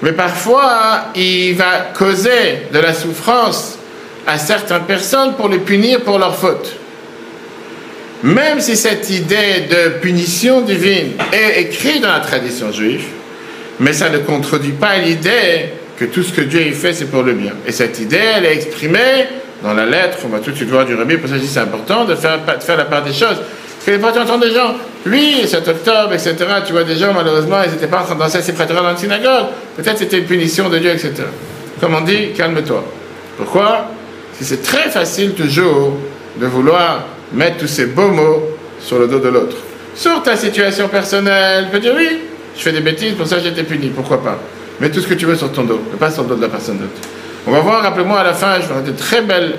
mais 0.01 0.11
parfois 0.11 1.05
il 1.15 1.55
va 1.55 1.91
causer 1.97 2.67
de 2.73 2.79
la 2.79 2.93
souffrance 2.93 3.77
à 4.25 4.37
certaines 4.37 4.83
personnes 4.83 5.33
pour 5.35 5.49
les 5.49 5.59
punir 5.59 6.01
pour 6.01 6.19
leurs 6.19 6.35
fautes. 6.35 6.75
Même 8.23 8.59
si 8.59 8.75
cette 8.75 9.09
idée 9.09 9.67
de 9.69 9.89
punition 10.01 10.61
divine 10.61 11.13
est 11.31 11.61
écrite 11.61 12.01
dans 12.01 12.11
la 12.11 12.19
tradition 12.19 12.71
juive, 12.71 13.05
mais 13.79 13.93
ça 13.93 14.09
ne 14.09 14.17
contredit 14.17 14.71
pas 14.71 14.97
l'idée 14.97 15.69
que 15.97 16.05
tout 16.05 16.23
ce 16.23 16.33
que 16.33 16.41
Dieu 16.41 16.61
a 16.69 16.71
fait, 16.73 16.93
c'est 16.93 17.11
pour 17.11 17.23
le 17.23 17.33
bien. 17.33 17.53
Et 17.65 17.71
cette 17.71 17.99
idée, 17.99 18.19
elle 18.35 18.45
est 18.45 18.53
exprimée 18.53 19.27
dans 19.63 19.73
la 19.73 19.85
lettre, 19.85 20.19
on 20.25 20.29
va 20.29 20.39
tout 20.39 20.51
de 20.51 20.55
suite 20.55 20.69
voir 20.69 20.85
du 20.85 20.95
Rabbi, 20.95 21.17
pour 21.17 21.29
ça 21.29 21.35
c'est 21.43 21.59
important 21.59 22.05
de 22.05 22.15
faire, 22.15 22.39
la 22.77 22.85
part 22.85 23.03
des 23.03 23.13
choses. 23.13 23.37
Parce 23.85 23.97
que 23.97 24.01
pas 24.01 24.11
tu 24.11 24.19
entends 24.19 24.37
des 24.37 24.51
gens, 24.51 24.75
lui, 25.05 25.47
7 25.47 25.67
octobre, 25.67 26.13
etc., 26.13 26.35
tu 26.65 26.73
vois 26.73 26.83
des 26.83 26.95
gens, 26.95 27.13
malheureusement, 27.13 27.57
ils 27.65 27.71
n'étaient 27.71 27.87
pas 27.87 28.01
en 28.01 28.03
train 28.03 28.15
de 28.15 28.19
danser 28.19 28.41
ces 28.41 28.53
prêtres 28.53 28.73
dans 28.73 28.83
la 28.83 28.97
synagogue. 28.97 29.47
Peut-être 29.75 29.97
c'était 29.97 30.19
une 30.19 30.25
punition 30.25 30.69
de 30.69 30.77
Dieu, 30.77 30.91
etc. 30.91 31.13
Comme 31.79 31.95
on 31.95 32.01
dit, 32.01 32.31
calme-toi. 32.35 32.83
Pourquoi? 33.37 33.87
C'est 34.39 34.61
très 34.61 34.89
facile 34.89 35.33
toujours 35.33 35.97
de 36.39 36.45
vouloir 36.45 37.05
mettre 37.33 37.57
tous 37.57 37.67
ces 37.67 37.87
beaux 37.87 38.09
mots 38.09 38.43
sur 38.79 38.99
le 38.99 39.07
dos 39.07 39.19
de 39.19 39.29
l'autre. 39.29 39.57
Sur 39.95 40.21
ta 40.21 40.35
situation 40.35 40.87
personnelle, 40.87 41.65
tu 41.65 41.71
peux 41.71 41.79
dire 41.79 41.93
oui, 41.95 42.19
je 42.55 42.61
fais 42.61 42.71
des 42.71 42.81
bêtises, 42.81 43.13
pour 43.13 43.25
ça 43.25 43.39
j'ai 43.39 43.49
été 43.49 43.63
puni, 43.63 43.89
pourquoi 43.89 44.23
pas? 44.23 44.37
Mets 44.79 44.91
tout 44.91 45.01
ce 45.01 45.07
que 45.07 45.15
tu 45.15 45.25
veux 45.25 45.35
sur 45.35 45.51
ton 45.51 45.63
dos, 45.63 45.81
mais 45.91 45.97
pas 45.97 46.11
sur 46.11 46.23
le 46.23 46.29
dos 46.29 46.35
de 46.35 46.41
la 46.41 46.49
personne 46.49 46.77
d'autre. 46.77 46.91
On 47.47 47.51
va 47.51 47.61
voir, 47.61 47.81
rappelez-moi 47.81 48.19
à 48.19 48.23
la 48.25 48.33
fin, 48.33 48.55
je 48.59 48.67
vais 48.67 48.91
de 48.91 48.97
très 48.97 49.21
belles 49.21 49.53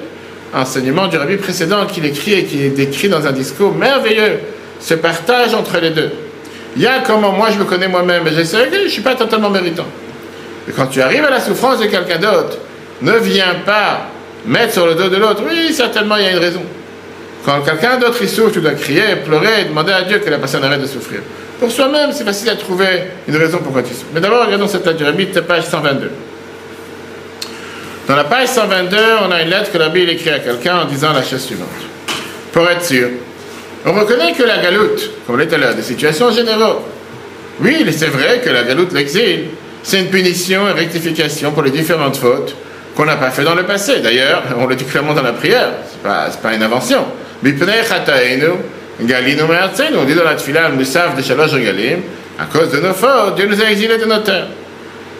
enseignements 0.55 1.07
du 1.07 1.17
rabbi 1.17 1.37
précédent 1.37 1.87
qu'il 1.87 2.05
écrit 2.05 2.35
et 2.35 2.45
qui 2.45 2.63
est 2.63 2.69
décrit 2.69 3.09
dans 3.09 3.27
un 3.27 3.33
discours 3.33 3.75
merveilleux, 3.75 4.41
ce 4.79 4.93
partage 4.93 5.55
entre 5.55 5.79
les 5.81 5.89
deux. 5.91 6.11
Il 6.77 6.83
y 6.83 6.87
a 6.87 6.99
comment 6.99 7.33
moi 7.33 7.49
je 7.51 7.59
me 7.59 7.65
connais 7.65 7.89
moi-même 7.89 8.27
et 8.27 8.35
j'essaie, 8.35 8.69
je 8.71 8.85
ne 8.85 8.89
suis 8.89 9.01
pas 9.01 9.15
totalement 9.15 9.49
méritant. 9.49 9.87
Et 10.69 10.73
quand 10.73 10.89
tu 10.89 11.01
arrives 11.01 11.25
à 11.25 11.31
la 11.31 11.41
souffrance 11.41 11.79
de 11.81 11.87
quelqu'un 11.87 12.19
d'autre, 12.19 12.59
ne 13.01 13.13
viens 13.13 13.55
pas 13.65 14.09
mettre 14.45 14.75
sur 14.75 14.87
le 14.87 14.95
dos 14.95 15.09
de 15.09 15.17
l'autre, 15.17 15.43
oui, 15.49 15.73
certainement 15.73 16.17
il 16.17 16.25
y 16.25 16.27
a 16.27 16.33
une 16.33 16.39
raison. 16.39 16.63
Quand 17.47 17.63
quelqu'un 17.63 17.97
d'autre 17.97 18.23
souffre, 18.27 18.53
tu 18.53 18.61
dois 18.61 18.73
crier, 18.73 19.17
pleurer, 19.25 19.65
demander 19.67 19.93
à 19.93 20.03
Dieu 20.03 20.19
que 20.19 20.29
la 20.29 20.37
personne 20.37 20.63
arrête 20.63 20.83
de 20.83 20.87
souffrir. 20.87 21.21
Pour 21.59 21.71
soi-même, 21.71 22.13
c'est 22.13 22.25
facile 22.25 22.51
à 22.51 22.57
trouver 22.57 23.05
une 23.27 23.37
raison 23.37 23.61
pourquoi 23.65 23.83
tu 23.83 23.95
souffres. 23.95 24.11
Mais 24.13 24.21
d'abord, 24.21 24.45
regardons 24.45 24.69
cette 24.69 24.85
lettre 24.85 25.03
Rabbi, 25.03 25.27
page 25.27 25.65
122. 25.65 26.11
Dans 28.09 28.17
la 28.17 28.25
page 28.25 28.49
122, 28.49 28.97
on 29.29 29.31
a 29.31 29.43
une 29.43 29.51
lettre 29.51 29.71
que 29.71 29.77
Rabbi 29.77 30.01
écrit 30.01 30.31
à 30.31 30.39
quelqu'un 30.39 30.79
en 30.79 30.85
disant 30.87 31.13
la 31.13 31.23
chose 31.23 31.43
suivante. 31.43 31.69
Pour 32.53 32.67
être 32.71 32.83
sûr, 32.83 33.11
on 33.85 33.93
reconnaît 33.93 34.33
que 34.33 34.45
la 34.45 34.57
galoute, 34.63 35.11
comme 35.27 35.47
tout 35.47 35.55
à 35.55 35.59
l'heure, 35.59 35.75
des 35.75 35.83
situations 35.83 36.31
générales. 36.31 36.77
Oui, 37.61 37.85
c'est 37.93 38.07
vrai 38.07 38.41
que 38.43 38.49
la 38.49 38.63
galoute, 38.63 38.95
l'exil, 38.95 39.49
c'est 39.83 40.01
une 40.01 40.07
punition 40.07 40.67
et 40.71 40.73
rectification 40.73 41.53
pour 41.53 41.63
les 41.63 41.71
différentes 41.71 42.17
fautes 42.17 42.57
qu'on 42.97 43.05
n'a 43.05 43.17
pas 43.17 43.31
fait 43.31 43.45
dans 43.45 43.55
le 43.55 43.65
passé. 43.65 44.01
D'ailleurs, 44.01 44.43
on 44.59 44.65
le 44.65 44.75
dit 44.75 44.85
clairement 44.85 45.13
dans 45.13 45.23
la 45.23 45.35
prière, 45.35 45.69
c'est 45.91 46.03
pas, 46.03 46.31
pas 46.43 46.55
une 46.55 46.63
invention. 46.63 47.05
On 47.45 47.47
dit 47.47 47.53
dans 50.15 50.25
la 50.25 50.35
tefila, 50.35 50.71
nous 50.71 50.85
savent 50.85 51.15
de 51.15 51.23
shalosh 51.23 51.53
regalim, 51.53 52.01
à 52.39 52.47
cause 52.47 52.71
de 52.71 52.81
nos 52.81 52.95
fautes, 52.95 53.37
Dieu 53.37 53.47
nous 53.47 53.61
a 53.61 53.71
exilés 53.71 53.99
de 53.99 54.07
nos 54.07 54.21
terres. 54.21 54.49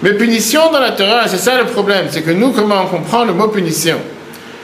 Mais 0.03 0.13
punition 0.15 0.71
dans 0.71 0.81
la 0.81 0.93
Torah, 0.93 1.27
c'est 1.27 1.39
ça 1.39 1.59
le 1.59 1.67
problème, 1.67 2.07
c'est 2.11 2.23
que 2.23 2.31
nous, 2.31 2.53
comment 2.53 2.83
on 2.83 2.87
comprend 2.87 3.25
le 3.25 3.33
mot 3.33 3.49
punition? 3.49 3.97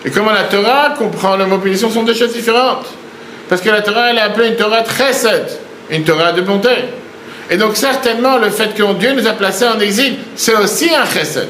Et 0.05 0.11
comment 0.11 0.33
la 0.33 0.45
Torah 0.45 0.95
comprend 0.97 1.37
le 1.37 1.47
mot 1.47 1.59
punition 1.59 1.91
sont 1.91 2.03
deux 2.03 2.15
choses 2.15 2.33
différentes. 2.33 2.87
Parce 3.49 3.61
que 3.61 3.71
la 3.71 3.83
Torah, 3.83 4.11
elle 4.11 4.19
est 4.19 4.21
appelée 4.21 4.49
une 4.49 4.57
Torah 4.57 4.83
très 4.83 5.13
sainte, 5.13 5.59
une 5.91 6.05
Torah 6.05 6.33
de 6.33 6.41
bonté. 6.43 6.69
Et 7.51 7.57
donc 7.57 7.77
certainement, 7.77 8.39
le 8.39 8.51
fait 8.51 8.75
que 8.75 8.93
Dieu 8.95 9.13
nous 9.13 9.27
a 9.27 9.33
placés 9.33 9.67
en 9.67 9.79
exil, 9.81 10.17
c'est 10.37 10.55
aussi 10.55 10.91
un 10.95 11.05
chesed. 11.05 11.49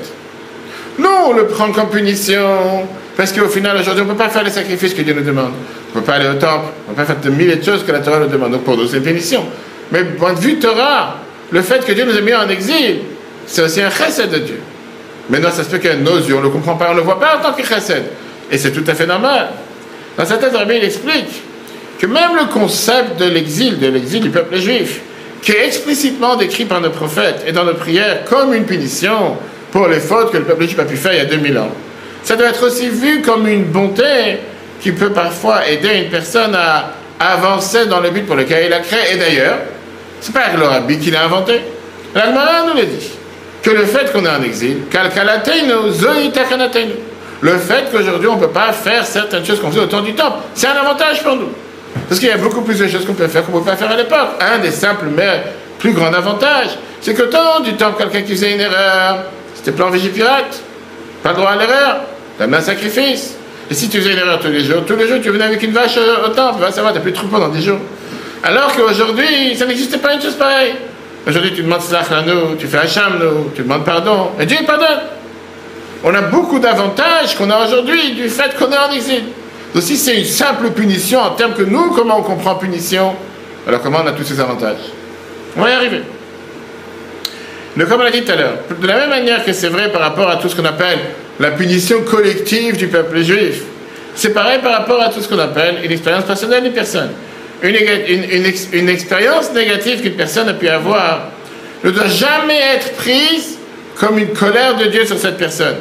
Non, 0.98 1.26
on 1.28 1.32
le 1.32 1.46
prend 1.46 1.70
comme 1.72 1.88
punition. 1.88 2.86
Parce 3.16 3.32
qu'au 3.32 3.48
final, 3.48 3.76
aujourd'hui, 3.76 4.02
on 4.02 4.06
ne 4.06 4.12
peut 4.12 4.18
pas 4.18 4.28
faire 4.28 4.42
les 4.42 4.50
sacrifices 4.50 4.94
que 4.94 5.02
Dieu 5.02 5.14
nous 5.14 5.22
demande. 5.22 5.52
On 5.94 5.98
ne 5.98 6.00
peut 6.02 6.06
pas 6.06 6.14
aller 6.14 6.28
au 6.28 6.34
temple. 6.34 6.66
On 6.88 6.90
ne 6.90 6.96
peut 6.96 7.02
pas 7.02 7.06
faire 7.06 7.20
de 7.20 7.30
mille 7.30 7.58
de 7.58 7.64
choses 7.64 7.84
que 7.84 7.92
la 7.92 8.00
Torah 8.00 8.20
nous 8.20 8.28
demande. 8.28 8.52
Donc 8.52 8.64
pour 8.64 8.76
nous, 8.76 8.88
c'est 8.88 9.00
punition. 9.00 9.44
Mais 9.92 10.04
point 10.04 10.32
de 10.32 10.40
vue 10.40 10.58
Torah, 10.58 11.18
le 11.50 11.62
fait 11.62 11.84
que 11.84 11.92
Dieu 11.92 12.04
nous 12.04 12.16
a 12.16 12.20
mis 12.20 12.34
en 12.34 12.48
exil, 12.48 13.00
c'est 13.46 13.62
aussi 13.62 13.80
un 13.80 13.90
chesed 13.90 14.30
de 14.30 14.38
Dieu. 14.38 14.60
Maintenant, 15.28 15.50
ça 15.50 15.64
se 15.64 15.68
fait 15.68 15.80
qu'à 15.80 15.96
nos 15.96 16.18
yeux, 16.18 16.34
on 16.34 16.38
ne 16.38 16.44
le 16.44 16.50
comprend 16.50 16.76
pas, 16.76 16.88
on 16.90 16.92
ne 16.92 16.98
le 16.98 17.02
voit 17.02 17.18
pas 17.18 17.38
en 17.38 17.40
tant 17.40 17.52
que 17.52 17.64
chesed. 17.64 18.04
Et 18.50 18.58
c'est 18.58 18.72
tout 18.72 18.84
à 18.86 18.94
fait 18.94 19.06
normal. 19.06 19.48
Dans 20.16 20.24
sa 20.24 20.36
tête, 20.36 20.54
Rabbi, 20.54 20.76
il 20.76 20.84
explique 20.84 21.42
que 21.98 22.06
même 22.06 22.36
le 22.36 22.52
concept 22.52 23.18
de 23.18 23.26
l'exil, 23.26 23.78
de 23.78 23.88
l'exil 23.88 24.20
du 24.20 24.30
peuple 24.30 24.58
juif, 24.58 25.00
qui 25.42 25.52
est 25.52 25.66
explicitement 25.66 26.36
décrit 26.36 26.64
par 26.64 26.80
nos 26.80 26.90
prophètes 26.90 27.44
et 27.46 27.52
dans 27.52 27.64
nos 27.64 27.74
prières 27.74 28.24
comme 28.24 28.54
une 28.54 28.64
punition, 28.64 29.36
pour 29.72 29.88
les 29.88 30.00
fautes 30.00 30.30
que 30.30 30.36
le 30.36 30.44
peuple 30.44 30.64
juif 30.64 30.78
a 30.78 30.84
pu 30.84 30.96
faire 30.96 31.12
il 31.12 31.18
y 31.18 31.20
a 31.20 31.24
2000 31.24 31.58
ans. 31.58 31.70
Ça 32.22 32.36
doit 32.36 32.48
être 32.48 32.64
aussi 32.66 32.88
vu 32.88 33.22
comme 33.22 33.46
une 33.48 33.64
bonté 33.64 34.38
qui 34.80 34.92
peut 34.92 35.10
parfois 35.10 35.66
aider 35.68 36.04
une 36.04 36.10
personne 36.10 36.54
à 36.54 36.92
avancer 37.18 37.86
dans 37.86 38.00
le 38.00 38.10
but 38.10 38.24
pour 38.26 38.36
lequel 38.36 38.66
il 38.66 38.72
a 38.72 38.80
créé. 38.80 39.14
Et 39.14 39.16
d'ailleurs, 39.16 39.58
c'est 40.20 40.32
pas 40.32 40.56
l'Arabi 40.56 40.98
qui 40.98 41.10
l'a 41.10 41.24
inventé. 41.24 41.60
L'Agmara 42.14 42.66
nous 42.68 42.76
l'a 42.76 42.84
dit. 42.84 43.10
Que 43.64 43.70
le 43.70 43.86
fait 43.86 44.12
qu'on 44.12 44.24
est 44.24 44.28
en 44.28 44.42
exil, 44.42 44.82
le 47.40 47.58
fait 47.58 47.90
qu'aujourd'hui 47.90 48.28
on 48.28 48.36
ne 48.36 48.40
peut 48.40 48.48
pas 48.48 48.72
faire 48.72 49.04
certaines 49.04 49.44
choses 49.44 49.58
qu'on 49.60 49.70
faisait 49.70 49.82
au 49.82 49.86
temps 49.86 50.02
du 50.02 50.14
temple, 50.14 50.38
c'est 50.54 50.66
un 50.66 50.76
avantage 50.76 51.22
pour 51.22 51.34
nous. 51.34 51.48
Parce 52.08 52.20
qu'il 52.20 52.28
y 52.28 52.32
a 52.32 52.36
beaucoup 52.36 52.60
plus 52.60 52.78
de 52.78 52.86
choses 52.86 53.06
qu'on 53.06 53.14
peut 53.14 53.26
faire 53.26 53.44
qu'on 53.44 53.52
ne 53.52 53.58
pouvait 53.58 53.70
pas 53.70 53.76
faire 53.76 53.90
à 53.90 53.96
l'époque. 53.96 54.28
Un 54.40 54.58
des 54.58 54.70
simples 54.70 55.06
mais 55.16 55.42
plus 55.78 55.92
grands 55.92 56.12
avantages, 56.12 56.76
c'est 57.00 57.14
qu'au 57.14 57.26
temps 57.26 57.60
du 57.60 57.72
temple, 57.74 58.02
quelqu'un 58.02 58.22
qui 58.22 58.32
faisait 58.32 58.52
une 58.52 58.60
erreur, 58.60 59.24
c'était 59.54 59.72
plan 59.72 59.88
Vigipirate. 59.88 60.60
Pas 61.22 61.32
droit 61.32 61.50
à 61.50 61.56
l'erreur. 61.56 62.00
T'as 62.38 62.46
un 62.46 62.60
sacrifice. 62.60 63.34
Et 63.70 63.74
si 63.74 63.88
tu 63.88 63.98
faisais 63.98 64.12
une 64.12 64.18
erreur 64.18 64.40
tous 64.40 64.48
les 64.48 64.62
jours, 64.62 64.84
tous 64.86 64.96
les 64.96 65.08
jours 65.08 65.18
tu 65.22 65.30
venais 65.30 65.44
avec 65.44 65.62
une 65.62 65.72
vache 65.72 65.96
au 65.96 66.28
temple, 66.28 66.60
va 66.60 66.70
savoir, 66.70 66.92
t'as 66.92 67.00
plus 67.00 67.12
de 67.12 67.16
troupeau 67.16 67.38
dans 67.38 67.48
10 67.48 67.64
jours. 67.64 67.78
Alors 68.42 68.74
qu'aujourd'hui, 68.76 69.56
ça 69.56 69.64
n'existait 69.64 69.96
pas 69.96 70.12
une 70.12 70.20
chose 70.20 70.34
pareille. 70.34 70.74
Aujourd'hui, 71.26 71.54
tu 71.54 71.62
demandes 71.62 71.80
slach 71.80 72.10
à 72.12 72.22
nous, 72.22 72.56
tu 72.56 72.66
fais 72.66 72.78
Hacham 72.78 73.18
nous, 73.18 73.50
tu 73.54 73.62
demandes 73.62 73.84
pardon, 73.84 74.30
et 74.38 74.44
Dieu 74.44 74.58
pardonne. 74.66 75.00
On 76.02 76.14
a 76.14 76.20
beaucoup 76.20 76.58
d'avantages 76.58 77.34
qu'on 77.36 77.48
a 77.48 77.64
aujourd'hui 77.64 78.12
du 78.12 78.28
fait 78.28 78.54
qu'on 78.58 78.70
est 78.70 78.76
en 78.76 78.92
exil. 78.92 79.22
Donc 79.72 79.82
si 79.82 79.96
c'est 79.96 80.18
une 80.18 80.26
simple 80.26 80.70
punition 80.70 81.20
en 81.20 81.30
termes 81.30 81.54
que 81.54 81.62
nous, 81.62 81.92
comment 81.92 82.18
on 82.18 82.22
comprend 82.22 82.56
punition, 82.56 83.14
alors 83.66 83.80
comment 83.80 84.00
on 84.04 84.06
a 84.06 84.12
tous 84.12 84.24
ces 84.24 84.38
avantages? 84.38 84.76
On 85.56 85.62
va 85.62 85.70
y 85.70 85.72
arriver. 85.72 86.02
Mais 87.76 87.86
comme 87.86 88.00
on 88.00 88.04
l'a 88.04 88.10
dit 88.10 88.22
tout 88.22 88.32
à 88.32 88.36
l'heure, 88.36 88.58
de 88.78 88.86
la 88.86 88.94
même 88.94 89.08
manière 89.10 89.44
que 89.44 89.52
c'est 89.54 89.68
vrai 89.68 89.90
par 89.90 90.02
rapport 90.02 90.28
à 90.28 90.36
tout 90.36 90.48
ce 90.50 90.54
qu'on 90.54 90.64
appelle 90.64 90.98
la 91.40 91.52
punition 91.52 92.02
collective 92.02 92.76
du 92.76 92.88
peuple 92.88 93.22
juif, 93.22 93.62
c'est 94.14 94.34
pareil 94.34 94.60
par 94.62 94.72
rapport 94.72 95.02
à 95.02 95.08
tout 95.08 95.20
ce 95.20 95.28
qu'on 95.28 95.38
appelle 95.38 95.76
une 95.82 95.90
expérience 95.90 96.24
personnelle 96.24 96.62
d'une 96.62 96.72
personne. 96.72 97.10
Une, 97.64 98.88
expérience 98.90 99.52
négative 99.54 100.02
qu'une 100.02 100.16
personne 100.16 100.48
a 100.50 100.52
pu 100.52 100.68
avoir 100.68 101.30
ne 101.82 101.90
doit 101.90 102.08
jamais 102.08 102.60
être 102.74 102.92
prise 102.92 103.56
comme 103.96 104.18
une 104.18 104.34
colère 104.34 104.76
de 104.76 104.84
Dieu 104.84 105.06
sur 105.06 105.18
cette 105.18 105.38
personne. 105.38 105.76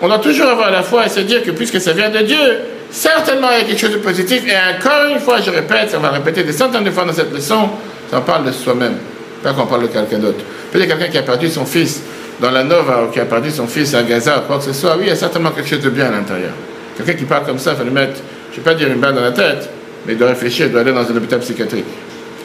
On 0.00 0.08
doit 0.08 0.18
toujours 0.18 0.48
avoir 0.48 0.72
la 0.72 0.82
foi 0.82 1.06
et 1.06 1.08
se 1.08 1.20
dire 1.20 1.44
que 1.44 1.52
puisque 1.52 1.80
ça 1.80 1.92
vient 1.92 2.10
de 2.10 2.18
Dieu, 2.18 2.58
certainement 2.90 3.48
il 3.52 3.58
y 3.58 3.60
a 3.60 3.64
quelque 3.64 3.80
chose 3.80 3.92
de 3.92 3.98
positif. 3.98 4.42
Et 4.48 4.76
encore 4.76 5.12
une 5.12 5.20
fois, 5.20 5.40
je 5.40 5.50
répète, 5.50 5.94
on 5.96 6.00
va 6.00 6.10
répéter 6.10 6.42
des 6.42 6.52
centaines 6.52 6.82
de 6.82 6.90
fois 6.90 7.04
dans 7.04 7.12
cette 7.12 7.32
leçon, 7.32 7.70
ça 8.10 8.20
parle 8.20 8.44
de 8.46 8.50
soi-même, 8.50 8.96
pas 9.44 9.52
qu'on 9.52 9.66
parle 9.66 9.82
de 9.82 9.86
quelqu'un 9.88 10.18
d'autre. 10.18 10.44
Peut-être 10.72 10.88
quelqu'un 10.88 11.08
qui 11.08 11.18
a 11.18 11.22
perdu 11.22 11.48
son 11.48 11.64
fils 11.64 12.02
dans 12.40 12.50
la 12.50 12.64
Nova 12.64 13.04
ou 13.04 13.12
qui 13.12 13.20
a 13.20 13.26
perdu 13.26 13.52
son 13.52 13.68
fils 13.68 13.94
à 13.94 14.02
Gaza 14.02 14.38
ou 14.38 14.40
quoi 14.48 14.58
que 14.58 14.64
ce 14.64 14.72
soit. 14.72 14.96
Oui, 14.96 15.04
il 15.04 15.08
y 15.08 15.12
a 15.12 15.16
certainement 15.16 15.50
quelque 15.50 15.68
chose 15.68 15.82
de 15.82 15.90
bien 15.90 16.06
à 16.06 16.10
l'intérieur. 16.10 16.52
Quelqu'un 16.96 17.14
qui 17.14 17.24
parle 17.26 17.44
comme 17.44 17.60
ça, 17.60 17.72
il 17.72 17.76
faut 17.76 17.84
lui 17.84 17.92
mettre, 17.92 18.20
je 18.50 18.58
ne 18.58 18.64
vais 18.64 18.70
pas 18.72 18.74
dire 18.74 18.88
une 18.88 19.00
balle 19.00 19.14
dans 19.14 19.22
la 19.22 19.30
tête, 19.30 19.68
mais 20.06 20.14
il 20.14 20.18
doit 20.18 20.28
réfléchir, 20.28 20.66
il 20.66 20.72
doit 20.72 20.80
aller 20.82 20.92
dans 20.92 21.08
un 21.08 21.16
hôpital 21.16 21.40
psychiatrique. 21.40 21.84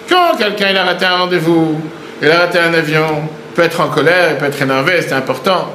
Quand 0.10 0.38
quelqu'un 0.38 0.70
il 0.72 0.78
a 0.78 0.84
raté 0.84 1.06
un 1.06 1.18
rendez-vous, 1.18 1.80
il 2.22 2.32
a 2.32 2.40
raté 2.40 2.60
un 2.60 2.74
avion, 2.74 3.24
il 3.52 3.56
peut 3.56 3.64
être 3.64 3.82
en 3.82 3.90
colère, 3.90 4.32
il 4.32 4.38
peut 4.38 4.46
être 4.46 4.62
énervé, 4.62 5.02
c'est 5.02 5.14
important. 5.14 5.74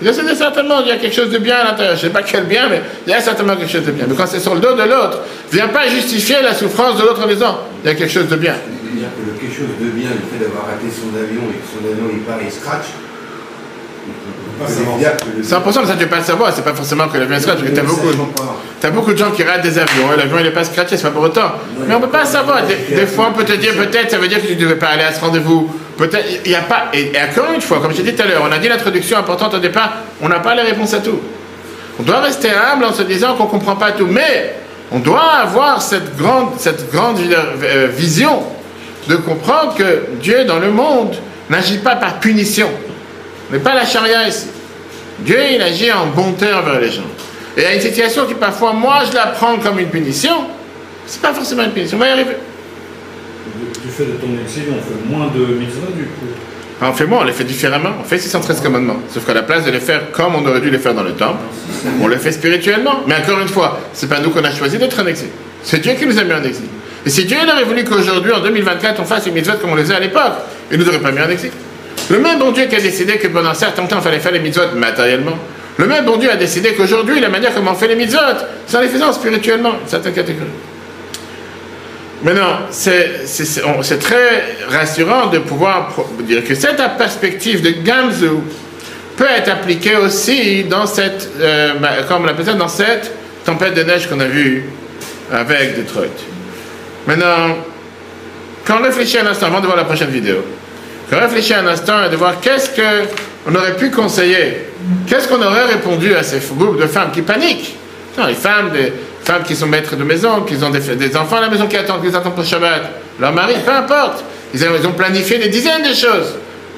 Il 0.00 0.06
y 0.06 0.10
a 0.10 0.12
certainement, 0.12 0.80
il 0.82 0.88
y 0.88 0.92
a 0.92 0.96
quelque 0.96 1.14
chose 1.14 1.30
de 1.30 1.38
bien 1.38 1.56
à 1.56 1.64
l'intérieur. 1.64 1.96
Je 1.96 2.06
ne 2.06 2.12
sais 2.12 2.12
pas 2.12 2.22
quel 2.22 2.44
bien, 2.44 2.68
mais 2.68 2.80
il 3.04 3.10
y 3.10 3.14
a 3.14 3.20
certainement 3.20 3.56
quelque 3.56 3.72
chose 3.72 3.84
de 3.84 3.90
bien. 3.90 4.04
Mais 4.08 4.14
quand 4.14 4.28
c'est 4.28 4.38
sur 4.38 4.54
le 4.54 4.60
dos 4.60 4.74
de 4.74 4.82
l'autre, 4.82 5.22
viens 5.50 5.66
pas 5.68 5.88
justifier 5.88 6.36
la 6.40 6.54
souffrance 6.54 6.96
de 6.98 7.02
l'autre 7.02 7.26
disant, 7.26 7.58
il 7.82 7.88
y 7.88 7.90
a 7.90 7.96
quelque 7.96 8.12
chose 8.12 8.28
de 8.28 8.36
bien 8.36 8.54
dire 8.98 9.10
que 9.14 9.22
le 9.22 9.32
quelque 9.38 9.54
chose 9.54 9.74
de 9.78 9.90
bien, 9.94 10.10
le 10.10 10.26
fait 10.26 10.42
d'avoir 10.42 10.66
raté 10.66 10.90
son 10.90 11.14
avion 11.14 11.46
et 11.54 11.58
que 11.62 11.68
son 11.70 11.82
avion 11.86 12.10
il 12.10 12.22
part 12.26 12.42
et 12.42 12.50
scratch, 12.50 12.98
100%, 14.66 15.80
mais 15.80 15.86
ça 15.86 15.92
tu 15.92 16.04
peux 16.04 16.06
pas 16.06 16.16
le 16.16 16.22
savoir, 16.24 16.52
c'est 16.52 16.64
pas 16.64 16.74
forcément 16.74 17.08
que 17.08 17.18
l'avion 17.18 17.38
scratch, 17.38 17.58
tu 17.58 17.78
as 17.78 17.82
beaucoup, 17.82 18.08
as 18.82 18.90
beaucoup 18.90 19.12
de 19.12 19.18
gens 19.18 19.30
qui 19.30 19.42
ratent 19.42 19.62
des 19.62 19.78
avions, 19.78 20.12
et 20.12 20.16
l'avion 20.16 20.38
il 20.38 20.44
n'est 20.44 20.50
pas 20.50 20.64
scratché, 20.64 20.96
c'est 20.96 21.04
pas 21.04 21.10
pour 21.10 21.22
autant. 21.22 21.52
mais 21.86 21.94
on 21.94 22.00
peut 22.00 22.08
pas 22.08 22.24
savoir, 22.24 22.62
des, 22.66 23.06
fois 23.06 23.28
on 23.30 23.32
peut 23.32 23.44
te 23.44 23.52
dire 23.52 23.74
peut-être, 23.74 24.10
ça 24.10 24.18
veut 24.18 24.28
dire 24.28 24.40
que 24.40 24.46
tu 24.46 24.56
ne 24.56 24.60
devais 24.60 24.76
pas 24.76 24.88
aller 24.88 25.04
à 25.04 25.12
ce 25.12 25.20
rendez-vous, 25.20 25.70
peut-être, 25.96 26.26
il 26.44 26.50
n'y 26.50 26.56
a 26.56 26.62
pas, 26.62 26.86
et, 26.92 27.12
encore 27.16 27.52
une 27.54 27.60
fois, 27.60 27.80
comme 27.80 27.94
je 27.94 28.02
dit 28.02 28.14
tout 28.14 28.22
à 28.22 28.26
l'heure, 28.26 28.44
on 28.48 28.52
a 28.52 28.58
dit 28.58 28.68
l'introduction 28.68 29.18
importante 29.18 29.54
au 29.54 29.58
départ, 29.58 29.92
on 30.20 30.28
n'a 30.28 30.40
pas 30.40 30.54
les 30.54 30.62
réponses 30.62 30.94
à 30.94 30.98
tout. 30.98 31.20
On 32.00 32.02
doit 32.02 32.20
rester 32.20 32.48
humble 32.50 32.84
en 32.84 32.92
se 32.92 33.02
disant 33.02 33.34
qu'on 33.34 33.44
ne 33.44 33.50
comprend 33.50 33.76
pas 33.76 33.92
tout, 33.92 34.06
mais 34.06 34.54
on 34.92 35.00
doit 35.00 35.32
avoir 35.42 35.82
cette 35.82 36.16
grande, 36.16 36.50
cette 36.58 36.90
grande 36.92 37.18
euh, 37.18 37.88
vision 37.90 38.42
de 39.08 39.16
comprendre 39.16 39.74
que 39.74 40.04
Dieu 40.20 40.44
dans 40.44 40.58
le 40.58 40.70
monde 40.70 41.16
n'agit 41.50 41.78
pas 41.78 41.96
par 41.96 42.20
punition. 42.20 42.68
Mais 43.50 43.58
pas 43.58 43.74
la 43.74 43.84
charia 43.84 44.28
ici. 44.28 44.46
Dieu, 45.20 45.38
il 45.52 45.62
agit 45.62 45.90
en 45.92 46.06
bonté 46.06 46.52
envers 46.52 46.80
les 46.80 46.90
gens. 46.90 47.02
Et 47.56 47.62
il 47.62 47.64
y 47.64 47.66
a 47.66 47.74
une 47.74 47.80
situation 47.80 48.26
qui 48.26 48.34
parfois, 48.34 48.72
moi, 48.72 49.00
je 49.10 49.14
la 49.14 49.28
prends 49.28 49.56
comme 49.58 49.78
une 49.78 49.88
punition. 49.88 50.34
C'est 51.06 51.22
pas 51.22 51.32
forcément 51.32 51.64
une 51.64 51.72
punition. 51.72 51.96
On 51.96 52.00
va 52.00 52.08
y 52.08 52.12
arriver. 52.12 52.36
Du 53.82 53.90
fait 53.90 54.04
de 54.04 54.12
ton 54.12 54.28
exil, 54.40 54.64
on 54.70 54.82
fait 54.82 55.08
moins 55.08 55.26
de 55.34 55.54
mitzvahs 55.54 55.92
du 55.96 56.04
coup 56.04 56.26
on 56.80 56.92
fait 56.92 57.06
moins, 57.06 57.20
on 57.22 57.24
les 57.24 57.32
fait 57.32 57.44
différemment. 57.44 57.90
On 58.00 58.04
fait 58.04 58.18
613 58.18 58.60
commandements. 58.60 58.98
Sauf 59.12 59.26
qu'à 59.26 59.34
la 59.34 59.42
place 59.42 59.64
de 59.64 59.70
les 59.70 59.80
faire 59.80 60.12
comme 60.12 60.36
on 60.36 60.46
aurait 60.46 60.60
dû 60.60 60.70
les 60.70 60.78
faire 60.78 60.94
dans 60.94 61.02
le 61.02 61.12
temple, 61.12 61.38
on 62.00 62.06
les 62.06 62.18
fait 62.18 62.32
spirituellement. 62.32 63.02
Mais 63.06 63.16
encore 63.16 63.40
une 63.40 63.48
fois, 63.48 63.80
c'est 63.92 64.08
pas 64.08 64.20
nous 64.20 64.30
qu'on 64.30 64.44
a 64.44 64.50
choisi 64.52 64.78
d'être 64.78 65.00
en 65.00 65.06
exil. 65.06 65.28
C'est 65.62 65.80
Dieu 65.80 65.94
qui 65.94 66.06
nous 66.06 66.18
a 66.18 66.24
mis 66.24 66.32
en 66.32 66.42
exil. 66.42 66.66
Et 67.04 67.10
si 67.10 67.24
Dieu 67.24 67.36
aurait 67.36 67.64
voulu 67.64 67.84
qu'aujourd'hui, 67.84 68.32
en 68.32 68.40
2024, 68.40 69.00
on 69.00 69.04
fasse 69.04 69.26
une 69.26 69.34
mitzvot 69.34 69.56
comme 69.60 69.70
on 69.70 69.74
les 69.74 69.82
faisait 69.82 69.96
à 69.96 70.00
l'époque, 70.00 70.32
il 70.70 70.78
nous 70.78 70.88
aurait 70.88 71.00
pas 71.00 71.10
mis 71.10 71.20
en 71.20 71.30
exil. 71.30 71.50
Le 72.10 72.18
même 72.18 72.38
bon 72.38 72.52
Dieu 72.52 72.66
qui 72.66 72.76
a 72.76 72.80
décidé 72.80 73.18
que 73.18 73.28
pendant 73.28 73.50
un 73.50 73.54
certain 73.54 73.84
temps, 73.84 73.96
il 73.98 74.02
fallait 74.02 74.20
faire 74.20 74.32
les 74.32 74.40
mitzvot 74.40 74.74
matériellement, 74.74 75.38
Le 75.78 75.86
même 75.86 76.04
bon 76.04 76.16
Dieu 76.16 76.30
a 76.30 76.36
décidé 76.36 76.74
qu'aujourd'hui, 76.74 77.20
la 77.20 77.28
manière 77.28 77.54
comme 77.54 77.68
on 77.68 77.74
fait 77.74 77.86
les 77.86 77.94
mitzvot, 77.94 78.18
c'est 78.66 78.76
en 78.76 78.80
les 78.80 78.88
faisant 78.88 79.12
spirituellement, 79.12 79.74
une 79.82 79.88
certaine 79.88 80.12
catégorie. 80.12 80.48
Maintenant, 82.22 82.62
c'est 82.70 83.98
très 84.00 84.56
rassurant 84.68 85.26
de 85.26 85.38
pouvoir 85.38 85.94
dire 86.20 86.44
que 86.44 86.56
cette 86.56 86.82
perspective 86.98 87.62
de 87.62 87.70
Gamzu 87.84 88.40
peut 89.16 89.26
être 89.36 89.50
appliquée 89.50 89.96
aussi 89.96 90.64
dans 90.64 90.86
cette, 90.86 91.28
euh, 91.40 91.74
bah, 91.80 92.02
comme 92.08 92.22
on 92.22 92.26
l'appelle 92.26 92.46
ça, 92.46 92.54
dans 92.54 92.68
cette 92.68 93.12
tempête 93.44 93.74
de 93.74 93.82
neige 93.82 94.08
qu'on 94.08 94.18
a 94.18 94.26
vue 94.26 94.64
avec 95.32 95.76
Detroit. 95.76 96.06
Maintenant, 97.06 97.56
quand 98.66 98.78
on 98.80 98.82
réfléchit 98.82 99.18
un 99.18 99.26
instant, 99.26 99.46
avant 99.46 99.60
de 99.60 99.66
voir 99.66 99.76
la 99.76 99.84
prochaine 99.84 100.10
vidéo, 100.10 100.44
quand 101.08 101.16
on 101.16 101.20
réfléchit 101.20 101.54
un 101.54 101.66
instant 101.66 102.04
et 102.04 102.10
de 102.10 102.16
voir 102.16 102.40
qu'est-ce 102.40 102.70
qu'on 102.70 103.54
aurait 103.54 103.76
pu 103.76 103.90
conseiller, 103.90 104.66
qu'est-ce 105.06 105.28
qu'on 105.28 105.42
aurait 105.42 105.64
répondu 105.64 106.14
à 106.14 106.22
ces 106.22 106.38
groupes 106.38 106.80
de 106.80 106.86
femmes 106.86 107.10
qui 107.12 107.22
paniquent? 107.22 107.76
Non, 108.18 108.26
les 108.26 108.34
femmes, 108.34 108.70
des 108.70 108.92
femmes 109.24 109.42
qui 109.42 109.56
sont 109.56 109.66
maîtres 109.66 109.96
de 109.96 110.04
maison, 110.04 110.42
qui 110.42 110.56
ont 110.62 110.70
des, 110.70 111.16
enfants 111.16 111.36
à 111.36 111.42
la 111.42 111.48
maison 111.48 111.66
qui 111.66 111.76
attendent, 111.76 112.02
qui 112.02 112.14
attendent 112.14 112.34
pour 112.34 112.44
Shabbat, 112.44 112.82
leur 113.20 113.32
mari, 113.32 113.54
peu 113.64 113.72
importe. 113.72 114.24
Ils 114.52 114.64
ont 114.64 114.92
planifié 114.92 115.38
des 115.38 115.48
dizaines 115.48 115.82
de 115.82 115.94
choses. 115.94 116.34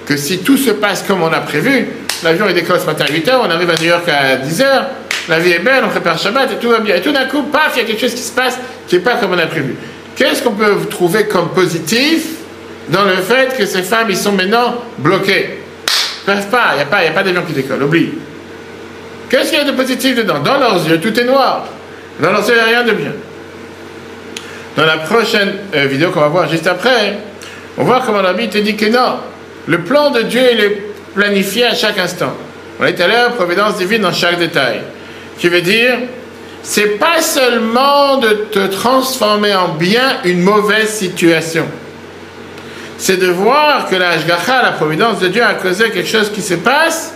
Que 0.06 0.16
si 0.16 0.38
tout 0.38 0.56
se 0.56 0.70
passe 0.70 1.04
comme 1.06 1.22
on 1.22 1.32
a 1.32 1.40
prévu, 1.40 1.88
l'avion 2.22 2.46
il 2.48 2.54
décolle 2.54 2.80
ce 2.80 2.86
matin 2.86 3.04
à 3.08 3.12
8h, 3.12 3.32
on 3.42 3.50
arrive 3.50 3.70
à 3.70 3.74
New 3.74 3.88
York 3.88 4.08
à 4.08 4.36
10h, 4.36 4.64
la 5.28 5.38
vie 5.38 5.52
est 5.52 5.60
belle, 5.60 5.84
on 5.84 5.88
prépare 5.88 6.18
Shabbat 6.18 6.52
et 6.52 6.56
tout 6.56 6.70
va 6.70 6.80
bien. 6.80 6.96
Et 6.96 7.00
tout 7.00 7.12
d'un 7.12 7.26
coup, 7.26 7.42
paf, 7.44 7.72
il 7.76 7.82
y 7.82 7.84
a 7.84 7.86
quelque 7.86 8.00
chose 8.00 8.14
qui 8.14 8.22
se 8.22 8.32
passe 8.32 8.58
qui 8.88 8.96
n'est 8.96 9.02
pas 9.02 9.16
comme 9.16 9.32
on 9.32 9.38
a 9.38 9.46
prévu. 9.46 9.76
Qu'est-ce 10.16 10.42
qu'on 10.42 10.52
peut 10.52 10.74
trouver 10.90 11.26
comme 11.26 11.50
positif 11.50 12.39
dans 12.90 13.04
le 13.04 13.16
fait 13.16 13.56
que 13.56 13.66
ces 13.66 13.82
femmes, 13.82 14.08
ils 14.10 14.16
sont 14.16 14.32
maintenant 14.32 14.74
bloquées 14.98 15.60
Ils 16.26 16.30
ne 16.30 16.36
peuvent 16.36 16.50
pas, 16.50 16.70
il 16.72 16.76
n'y 16.76 16.82
a 16.82 16.86
pas, 16.86 16.98
a 16.98 17.22
d'avion 17.22 17.42
qui 17.46 17.52
décolle, 17.52 17.82
oublie. 17.82 18.10
Qu'est-ce 19.28 19.50
qu'il 19.50 19.58
y 19.58 19.62
a 19.62 19.64
de 19.64 19.76
positif 19.76 20.16
dedans? 20.16 20.40
Dans 20.40 20.58
leurs 20.58 20.86
yeux, 20.88 21.00
tout 21.00 21.18
est 21.18 21.24
noir. 21.24 21.66
Dans 22.18 22.32
leurs 22.32 22.46
yeux, 22.48 22.54
il 22.54 22.68
n'y 22.68 22.74
a 22.74 22.80
rien 22.80 22.82
de 22.82 22.92
bien. 22.92 23.12
Dans 24.76 24.86
la 24.86 24.98
prochaine 24.98 25.52
euh, 25.74 25.86
vidéo 25.86 26.10
qu'on 26.10 26.20
va 26.20 26.28
voir 26.28 26.48
juste 26.48 26.66
après, 26.66 27.18
on 27.78 27.84
voit 27.84 28.02
comment 28.04 28.22
la 28.22 28.32
Bible 28.32 28.52
te 28.52 28.58
dit 28.58 28.76
que 28.76 28.86
non. 28.86 29.18
Le 29.66 29.82
plan 29.82 30.10
de 30.10 30.22
Dieu, 30.22 30.42
il 30.52 30.60
est 30.60 30.82
planifié 31.14 31.66
à 31.66 31.74
chaque 31.74 31.98
instant. 31.98 32.32
On 32.80 32.84
est 32.84 33.00
à 33.00 33.06
l'heure, 33.06 33.34
providence 33.34 33.76
divine 33.76 34.02
dans 34.02 34.12
chaque 34.12 34.38
détail. 34.38 34.80
Qui 35.38 35.48
veut 35.48 35.62
dire, 35.62 35.96
c'est 36.62 36.98
pas 36.98 37.22
seulement 37.22 38.16
de 38.16 38.46
te 38.50 38.66
transformer 38.66 39.54
en 39.54 39.68
bien 39.68 40.18
une 40.24 40.40
mauvaise 40.40 40.90
situation. 40.90 41.66
C'est 43.00 43.16
de 43.16 43.28
voir 43.28 43.88
que 43.88 43.96
la 43.96 44.10
Hashgacha, 44.10 44.62
la 44.62 44.72
providence 44.72 45.20
de 45.20 45.28
Dieu, 45.28 45.42
a 45.42 45.54
causé 45.54 45.90
quelque 45.90 46.06
chose 46.06 46.30
qui 46.30 46.42
se 46.42 46.52
passe 46.52 47.14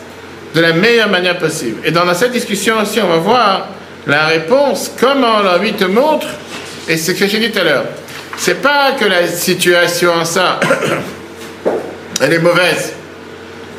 de 0.54 0.60
la 0.62 0.72
meilleure 0.72 1.10
manière 1.10 1.36
possible. 1.36 1.82
Et 1.84 1.90
dans 1.90 2.12
cette 2.14 2.32
discussion 2.32 2.80
aussi, 2.80 3.00
on 3.02 3.08
va 3.08 3.16
voir 3.18 3.68
la 4.06 4.28
réponse, 4.28 4.90
comment 4.98 5.40
la 5.40 5.58
vie 5.58 5.74
te 5.74 5.84
montre, 5.84 6.26
et 6.88 6.96
c'est 6.96 7.12
ce 7.12 7.18
que 7.20 7.26
j'ai 7.26 7.38
dit 7.38 7.50
tout 7.50 7.58
à 7.58 7.64
l'heure. 7.64 7.84
C'est 8.38 8.62
pas 8.62 8.92
que 8.98 9.04
la 9.04 9.28
situation 9.28 10.12
en 10.14 10.24
ça, 10.24 10.58
elle 12.22 12.32
est 12.32 12.38
mauvaise. 12.38 12.94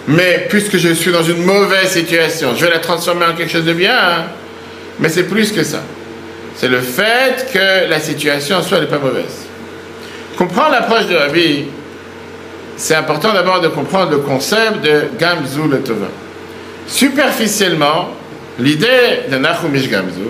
Mais 0.08 0.46
puisque 0.48 0.78
je 0.78 0.94
suis 0.94 1.12
dans 1.12 1.24
une 1.24 1.44
mauvaise 1.44 1.90
situation, 1.90 2.54
je 2.56 2.66
vais 2.66 2.72
la 2.72 2.80
transformer 2.80 3.26
en 3.26 3.34
quelque 3.34 3.52
chose 3.52 3.66
de 3.66 3.74
bien. 3.74 4.26
Mais 5.00 5.10
c'est 5.10 5.24
plus 5.24 5.52
que 5.52 5.64
ça. 5.64 5.82
C'est 6.56 6.68
le 6.68 6.82
fait 6.82 7.48
que 7.52 7.90
la 7.90 8.00
situation 8.00 8.58
en 8.58 8.62
soi 8.62 8.80
n'est 8.80 8.86
pas 8.86 9.00
mauvaise. 9.00 9.48
Comprendre 10.38 10.72
l'approche 10.72 11.08
de 11.08 11.16
Rabbi, 11.16 11.66
c'est 12.78 12.96
important 12.96 13.34
d'abord 13.34 13.62
de 13.62 13.68
comprendre 13.68 14.12
le 14.12 14.18
concept 14.18 14.84
de 14.84 15.04
Gamzu 15.20 15.68
le 15.70 15.80
Tova. 15.80 16.08
Superficiellement, 16.88 18.10
l'idée 18.60 19.24
de 19.32 19.38
Nachumish 19.38 19.90
Gamzu 19.90 20.28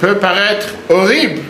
peut 0.00 0.14
paraître 0.16 0.68
horrible 0.88 1.42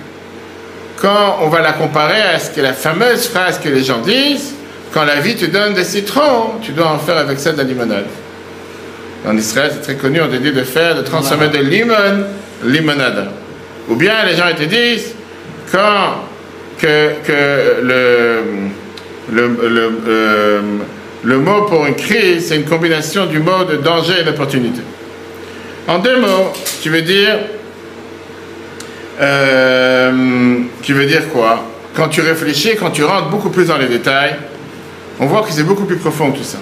quand 1.00 1.38
on 1.42 1.48
va 1.48 1.60
la 1.60 1.72
comparer 1.72 2.22
à 2.22 2.38
ce 2.38 2.50
que 2.50 2.60
la 2.60 2.72
fameuse 2.72 3.28
phrase 3.28 3.58
que 3.58 3.68
les 3.68 3.84
gens 3.84 3.98
disent 3.98 4.54
quand 4.92 5.04
la 5.04 5.20
vie 5.20 5.36
te 5.36 5.44
donne 5.46 5.74
des 5.74 5.84
citrons, 5.84 6.52
tu 6.62 6.72
dois 6.72 6.88
en 6.88 6.98
faire 6.98 7.18
avec 7.18 7.38
ça 7.38 7.52
de 7.52 7.58
la 7.58 7.64
limonade. 7.64 8.06
En 9.26 9.36
Israël, 9.36 9.70
c'est 9.74 9.82
très 9.82 9.96
connu, 9.96 10.20
on 10.22 10.28
te 10.28 10.36
dit 10.36 10.52
de 10.52 10.62
faire, 10.62 10.94
de 10.94 11.02
transformer 11.02 11.48
de 11.48 11.58
limon, 11.58 12.24
limonade. 12.64 13.28
Ou 13.88 13.96
bien 13.96 14.24
les 14.24 14.36
gens 14.36 14.44
te 14.56 14.62
disent, 14.62 15.14
quand 15.70 16.22
que, 16.78 17.10
que 17.26 17.82
le, 17.82 18.42
le, 19.30 19.48
le, 19.48 19.90
euh, 20.08 20.60
le 21.24 21.38
mot 21.38 21.62
pour 21.62 21.86
une 21.86 21.96
crise, 21.96 22.48
c'est 22.48 22.56
une 22.56 22.64
combination 22.64 23.26
du 23.26 23.38
mot 23.38 23.64
de 23.64 23.76
danger 23.76 24.20
et 24.20 24.24
d'opportunité. 24.24 24.80
En 25.88 25.98
deux 25.98 26.20
mots, 26.20 26.52
tu 26.82 26.90
veux 26.90 27.02
dire, 27.02 27.38
euh, 29.20 30.58
qui 30.82 30.92
veut 30.92 31.06
dire 31.06 31.28
quoi? 31.30 31.64
Quand 31.94 32.08
tu 32.08 32.20
réfléchis, 32.20 32.76
quand 32.78 32.90
tu 32.90 33.04
rentres 33.04 33.28
beaucoup 33.28 33.50
plus 33.50 33.66
dans 33.66 33.78
les 33.78 33.86
détails, 33.86 34.36
on 35.18 35.26
voit 35.26 35.42
que 35.42 35.52
c'est 35.52 35.62
beaucoup 35.62 35.84
plus 35.84 35.96
profond 35.96 36.30
tout 36.30 36.42
ça. 36.42 36.58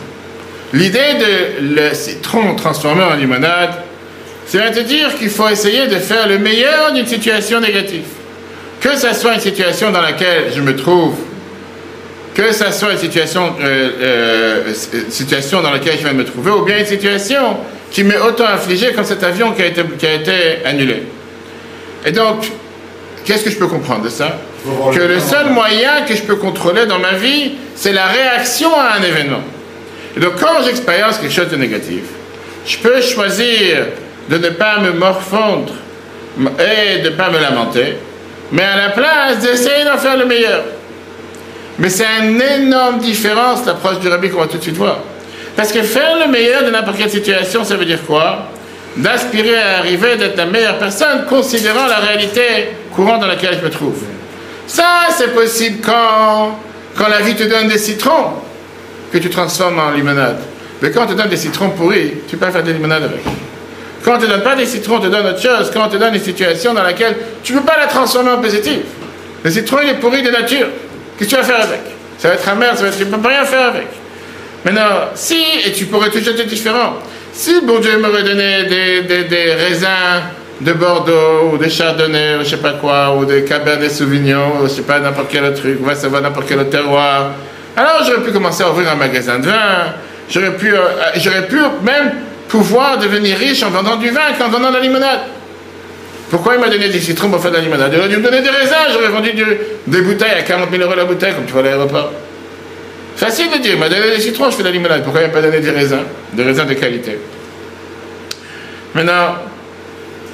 L'idée 0.73 1.15
de 1.19 1.75
le 1.77 1.95
citron 1.95 2.55
transformé 2.55 3.03
en 3.03 3.15
limonade, 3.15 3.75
c'est 4.47 4.59
te 4.73 4.81
dire 4.81 5.17
qu'il 5.19 5.31
faut 5.31 5.49
essayer 5.49 5.87
de 5.87 5.97
faire 5.97 6.29
le 6.29 6.39
meilleur 6.39 6.93
d'une 6.93 7.07
situation 7.07 7.61
négative. 7.61 8.05
Que 8.81 8.97
ça 8.97 9.15
soit 9.15 9.35
une 9.35 9.41
situation 9.41 9.91
dans 9.91 10.03
laquelle 10.03 10.53
je 10.55 10.61
me 10.61 10.77
trouve, 10.77 11.15
que 12.35 12.53
ça 12.53 12.73
soit 12.73 12.93
une 12.93 12.99
situation, 12.99 13.55
euh, 13.63 13.91
euh, 14.03 14.75
situation 15.09 15.63
dans 15.63 15.71
laquelle 15.71 15.99
je 16.03 16.07
de 16.07 16.13
me 16.13 16.25
trouver, 16.25 16.51
ou 16.51 16.65
bien 16.65 16.79
une 16.79 16.87
situation 16.87 17.57
qui 17.91 18.03
m'est 18.03 18.19
auto-infligée 18.19 18.93
comme 18.93 19.05
cet 19.05 19.23
avion 19.23 19.53
qui 19.53 19.63
a 19.63 19.67
été, 19.67 19.83
qui 19.99 20.07
a 20.07 20.15
été 20.15 20.33
annulé. 20.65 21.05
Et 22.05 22.11
donc, 22.11 22.51
qu'est-ce 23.25 23.45
que 23.45 23.51
je 23.51 23.57
peux 23.57 23.69
comprendre 23.69 24.03
de 24.03 24.09
ça? 24.09 24.39
Que 24.93 25.01
le 25.01 25.21
seul 25.21 25.51
moyen 25.51 26.03
que 26.09 26.17
je 26.17 26.23
peux 26.23 26.37
contrôler 26.37 26.87
dans 26.87 26.99
ma 26.99 27.13
vie, 27.13 27.53
c'est 27.77 27.93
la 27.93 28.07
réaction 28.07 28.71
à 28.75 28.99
un 28.99 29.03
événement. 29.03 29.43
Et 30.17 30.21
donc, 30.21 30.33
quand 30.41 30.63
j'expérience 30.65 31.19
quelque 31.19 31.35
chose 31.35 31.51
de 31.51 31.57
négatif, 31.57 32.03
je 32.67 32.79
peux 32.79 33.01
choisir 33.01 33.87
de 34.29 34.39
ne 34.39 34.49
pas 34.49 34.81
me 34.81 34.93
morfondre 34.93 35.75
et 36.39 36.99
de 36.99 37.11
ne 37.11 37.15
pas 37.15 37.31
me 37.31 37.39
lamenter, 37.39 37.97
mais 38.51 38.63
à 38.63 38.77
la 38.77 38.89
place 38.91 39.39
d'essayer 39.41 39.85
d'en 39.85 39.99
faire 39.99 40.17
le 40.17 40.25
meilleur. 40.25 40.65
Mais 41.79 41.89
c'est 41.89 42.07
une 42.23 42.41
énorme 42.41 42.99
différence, 42.99 43.67
l'approche 43.67 43.99
du 43.99 44.09
rabbi 44.09 44.31
qu'on 44.31 44.41
va 44.41 44.47
tout 44.47 44.59
de 44.59 44.63
suite 44.63 44.77
voir. 44.77 44.99
Parce 45.57 45.73
que 45.73 45.83
faire 45.83 46.19
le 46.25 46.31
meilleur 46.31 46.65
de 46.65 46.71
n'importe 46.71 46.99
quelle 46.99 47.11
situation, 47.11 47.65
ça 47.65 47.77
veut 47.77 47.85
dire 47.85 48.05
quoi? 48.07 48.49
D'aspirer 48.97 49.57
à 49.57 49.79
arriver 49.79 50.17
d'être 50.17 50.37
la 50.37 50.47
meilleure 50.47 50.79
personne, 50.79 51.27
considérant 51.29 51.87
la 51.87 51.97
réalité 51.97 52.43
courante 52.93 53.21
dans 53.21 53.27
laquelle 53.27 53.59
je 53.59 53.65
me 53.65 53.71
trouve. 53.71 53.97
Ça, 54.67 55.09
c'est 55.17 55.35
possible 55.35 55.79
quand, 55.85 56.59
quand 56.97 57.09
la 57.09 57.21
vie 57.21 57.35
te 57.35 57.45
donne 57.45 57.69
des 57.69 57.79
citrons 57.79 58.35
que 59.13 59.19
tu 59.19 59.29
transformes 59.31 59.79
en 59.79 59.91
limonade. 59.91 60.39
Mais 60.81 60.91
quand 60.91 61.05
on 61.05 61.07
te 61.07 61.13
donne 61.15 61.29
des 61.29 61.37
citrons 61.37 61.71
pourris, 61.71 62.13
tu 62.29 62.37
peux 62.37 62.47
pas 62.47 62.53
faire 62.53 62.63
des 62.63 62.73
limonades 62.73 63.05
avec. 63.05 63.23
Quand 64.05 64.17
on 64.17 64.19
te 64.19 64.27
donne 64.27 64.43
pas 64.43 64.55
des 64.55 64.67
citrons, 64.67 64.97
on 64.97 65.01
te 65.01 65.07
donne 65.07 65.27
autre 65.27 65.41
chose. 65.41 65.71
Quand 65.73 65.87
on 65.87 65.89
te 65.89 65.97
donne 65.97 66.15
une 66.15 66.23
situation 66.23 66.75
dans 66.75 66.83
laquelle 66.83 67.17
tu 67.43 67.53
ne 67.53 67.59
peux 67.59 67.65
pas 67.65 67.79
la 67.79 67.87
transformer 67.87 68.31
en 68.33 68.41
positif. 68.41 68.79
Le 69.43 69.51
citron, 69.51 69.79
il 69.83 69.91
est 69.91 69.95
pourri 69.95 70.23
de 70.23 70.31
nature. 70.31 70.67
Qu'est-ce 71.19 71.31
que 71.31 71.37
tu 71.37 71.41
vas 71.41 71.47
faire 71.47 71.63
avec? 71.63 71.81
Ça 72.19 72.29
va 72.29 72.35
être 72.35 72.49
amer, 72.49 72.77
ça 72.77 72.83
va 72.83 72.89
être... 72.89 72.99
tu 72.99 73.05
ne 73.05 73.17
peux 73.17 73.29
rien 73.29 73.45
faire 73.45 73.69
avec. 73.69 73.87
Maintenant, 74.65 75.11
si, 75.15 75.37
et 75.67 75.73
tu 75.73 75.87
pourrais 75.87 76.11
toujours 76.11 76.35
être 76.35 76.47
différent, 76.47 76.95
si 77.33 77.61
bon 77.63 77.81
Dieu 77.81 77.99
m'aurait 77.99 78.23
donné 78.23 78.65
des, 78.65 79.03
des, 79.03 79.25
des, 79.25 79.53
raisins 79.53 80.23
de 80.61 80.73
Bordeaux, 80.73 81.51
ou 81.53 81.59
des 81.59 81.69
Chardonnay, 81.69 82.37
ou 82.37 82.45
je 82.45 82.51
sais 82.51 82.57
pas 82.57 82.73
quoi, 82.75 83.15
ou 83.15 83.25
des 83.25 83.45
Cabernet 83.45 83.91
Sauvignon, 83.91 84.63
ou 84.63 84.65
je 84.65 84.75
sais 84.75 84.83
pas, 84.83 85.01
n'importe 85.01 85.29
quel 85.31 85.45
autre 85.45 85.59
truc, 85.61 85.79
on 85.83 86.09
va 86.09 86.21
n'importe 86.21 86.47
quel 86.49 86.61
autre 86.61 86.71
terroir, 86.71 87.33
alors 87.77 88.05
j'aurais 88.07 88.23
pu 88.23 88.31
commencer 88.31 88.63
à 88.63 88.71
ouvrir 88.71 88.91
un 88.91 88.95
magasin 88.95 89.39
de 89.39 89.47
vin, 89.47 89.95
j'aurais 90.31 90.57
pu, 90.57 90.73
euh, 90.73 90.81
j'aurais 91.17 91.47
pu 91.47 91.59
même 91.83 92.13
pouvoir 92.49 92.99
devenir 92.99 93.37
riche 93.37 93.63
en 93.65 93.71
vendant 93.71 93.97
du 93.97 94.11
vin 94.11 94.33
qu'en 94.39 94.49
vendant 94.49 94.71
de 94.71 94.77
la 94.77 94.81
limonade. 94.81 95.21
Pourquoi 96.35 96.57
il 96.57 96.61
m'a 96.61 96.69
donné 96.69 96.89
des 96.89 97.01
citrons 97.01 97.31
pour 97.31 97.41
faire 97.41 97.53
de 97.53 97.59
la 97.59 97.63
limonade 97.63 97.93
Il 97.93 97.99
aurait 98.01 98.09
dû 98.09 98.17
me 98.17 98.23
donner 98.25 98.43
des 98.43 98.51
raisins, 98.51 98.75
j'aurais 98.93 99.07
vendu 99.07 99.31
du, 99.35 99.45
des 99.87 100.01
bouteilles 100.01 100.33
à 100.33 100.43
40 100.43 100.69
000 100.69 100.83
euros 100.83 100.97
la 100.97 101.05
bouteille, 101.05 101.33
comme 101.33 101.45
tu 101.47 101.53
vois 101.53 101.61
à 101.61 101.67
l'aéroport. 101.67 102.11
Facile 103.15 103.53
de 103.53 103.59
dire, 103.59 103.75
il 103.75 103.79
m'a 103.79 103.89
donné 103.89 104.11
des 104.17 104.21
citrons, 104.21 104.51
je 104.51 104.57
fais 104.57 104.65
de 104.65 104.67
la 104.67 104.73
limonade. 104.73 105.05
Pourquoi 105.05 105.21
il 105.21 105.29
m'a 105.29 105.33
pas 105.33 105.43
donné 105.43 105.61
des 105.61 105.71
raisins? 105.71 106.03
Des 106.33 106.43
raisins 106.43 106.67
de 106.67 106.75
qualité. 106.75 107.21
Maintenant, 108.97 109.37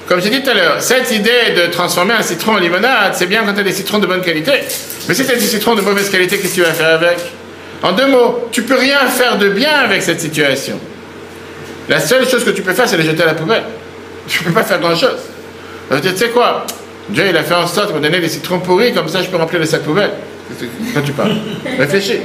comme 0.09 0.23
j'ai 0.23 0.31
dit 0.31 0.43
tout 0.43 0.49
à 0.49 0.55
l'heure, 0.55 0.81
cette 0.81 1.11
idée 1.11 1.53
de 1.55 1.71
transformer 1.71 2.15
un 2.15 2.23
citron 2.23 2.53
en 2.53 2.59
limonade, 2.59 3.13
c'est 3.13 3.27
bien 3.27 3.43
quand 3.45 3.53
tu 3.53 3.61
as 3.61 3.65
des 3.65 3.73
citrons 3.73 3.99
de 3.99 4.07
bonne 4.07 4.23
qualité. 4.23 4.53
Mais 5.07 5.13
si 5.13 5.27
tu 5.27 5.31
as 5.31 5.35
des 5.35 5.41
citrons 5.43 5.75
de 5.75 5.83
mauvaise 5.83 6.09
qualité, 6.09 6.39
qu'est-ce 6.39 6.55
que 6.55 6.61
tu 6.63 6.63
vas 6.63 6.73
faire 6.73 6.95
avec? 6.95 7.19
En 7.83 7.93
deux 7.93 8.07
mots, 8.07 8.49
tu 8.53 8.63
peux 8.63 8.79
rien 8.79 9.01
faire 9.01 9.37
de 9.37 9.51
bien 9.51 9.75
avec 9.85 10.01
cette 10.01 10.23
situation. 10.23 10.81
La 11.91 12.01
seule 12.01 12.27
chose 12.27 12.43
que 12.43 12.51
tu 12.51 12.63
peux 12.63 12.73
faire, 12.73 12.89
c'est 12.89 12.97
les 12.97 13.05
jeter 13.05 13.23
à 13.23 13.27
la 13.27 13.35
poubelle. 13.35 13.65
Tu 14.27 14.41
ne 14.41 14.49
peux 14.49 14.55
pas 14.55 14.65
faire 14.65 14.81
grand-chose. 14.81 15.19
Tu 15.91 16.17
sais 16.17 16.29
quoi 16.29 16.67
Dieu, 17.09 17.25
il 17.29 17.37
a 17.37 17.43
fait 17.43 17.55
en 17.55 17.67
sorte 17.67 17.89
de 17.89 17.95
me 17.95 18.01
donner 18.01 18.21
des 18.21 18.29
citrons 18.29 18.61
pourris, 18.61 18.93
comme 18.93 19.09
ça 19.09 19.23
je 19.23 19.29
peux 19.29 19.37
remplir 19.37 19.59
le 19.59 19.67
sac 19.67 19.83
poubelle. 19.83 20.13
Quand 20.95 21.03
tu 21.03 21.13
parles. 21.13 21.37
Réfléchis. 21.79 22.21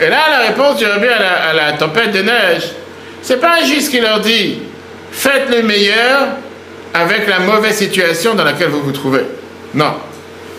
Et 0.00 0.08
là, 0.08 0.18
la 0.30 0.48
réponse 0.48 0.76
du 0.76 0.84
rabbi 0.84 1.06
à 1.06 1.52
la, 1.52 1.72
tempête 1.72 2.12
de 2.12 2.22
neige, 2.22 2.72
c'est 3.22 3.40
pas 3.40 3.62
juste 3.64 3.90
qu'il 3.90 4.02
leur 4.02 4.20
dit 4.20 4.58
faites 5.10 5.48
le 5.50 5.62
meilleur 5.62 6.28
avec 6.92 7.26
la 7.28 7.40
mauvaise 7.40 7.76
situation 7.76 8.34
dans 8.34 8.44
laquelle 8.44 8.68
vous 8.68 8.82
vous 8.82 8.92
trouvez. 8.92 9.22
Non. 9.74 9.94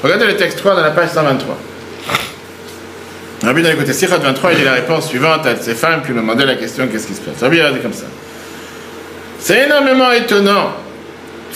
Regardez 0.04 0.26
le 0.26 0.36
texte 0.36 0.60
3 0.60 0.76
dans 0.76 0.82
la 0.82 0.91
page 0.91 1.10
123. 1.10 1.58
Rabbi 3.43 3.62
dans 3.62 3.70
l'écouté 3.70 3.91
23, 3.91 4.52
il 4.52 4.58
dit 4.58 4.63
la 4.63 4.74
réponse 4.74 5.08
suivante 5.08 5.46
à 5.46 5.56
ces 5.56 5.76
femmes 5.76 6.02
qui 6.04 6.12
nous 6.12 6.22
demandaient 6.22 6.46
la 6.46 6.56
question 6.56 6.88
qu'est-ce 6.88 7.08
qui 7.08 7.13
se 7.13 7.22
passe? 7.22 7.41
Rabbi 7.41 7.60
a 7.62 7.72
dit 7.72 7.80
comme 7.80 7.93
ça. 7.93 8.06
C'est 9.39 9.65
énormément 9.65 10.12
étonnant. 10.12 10.74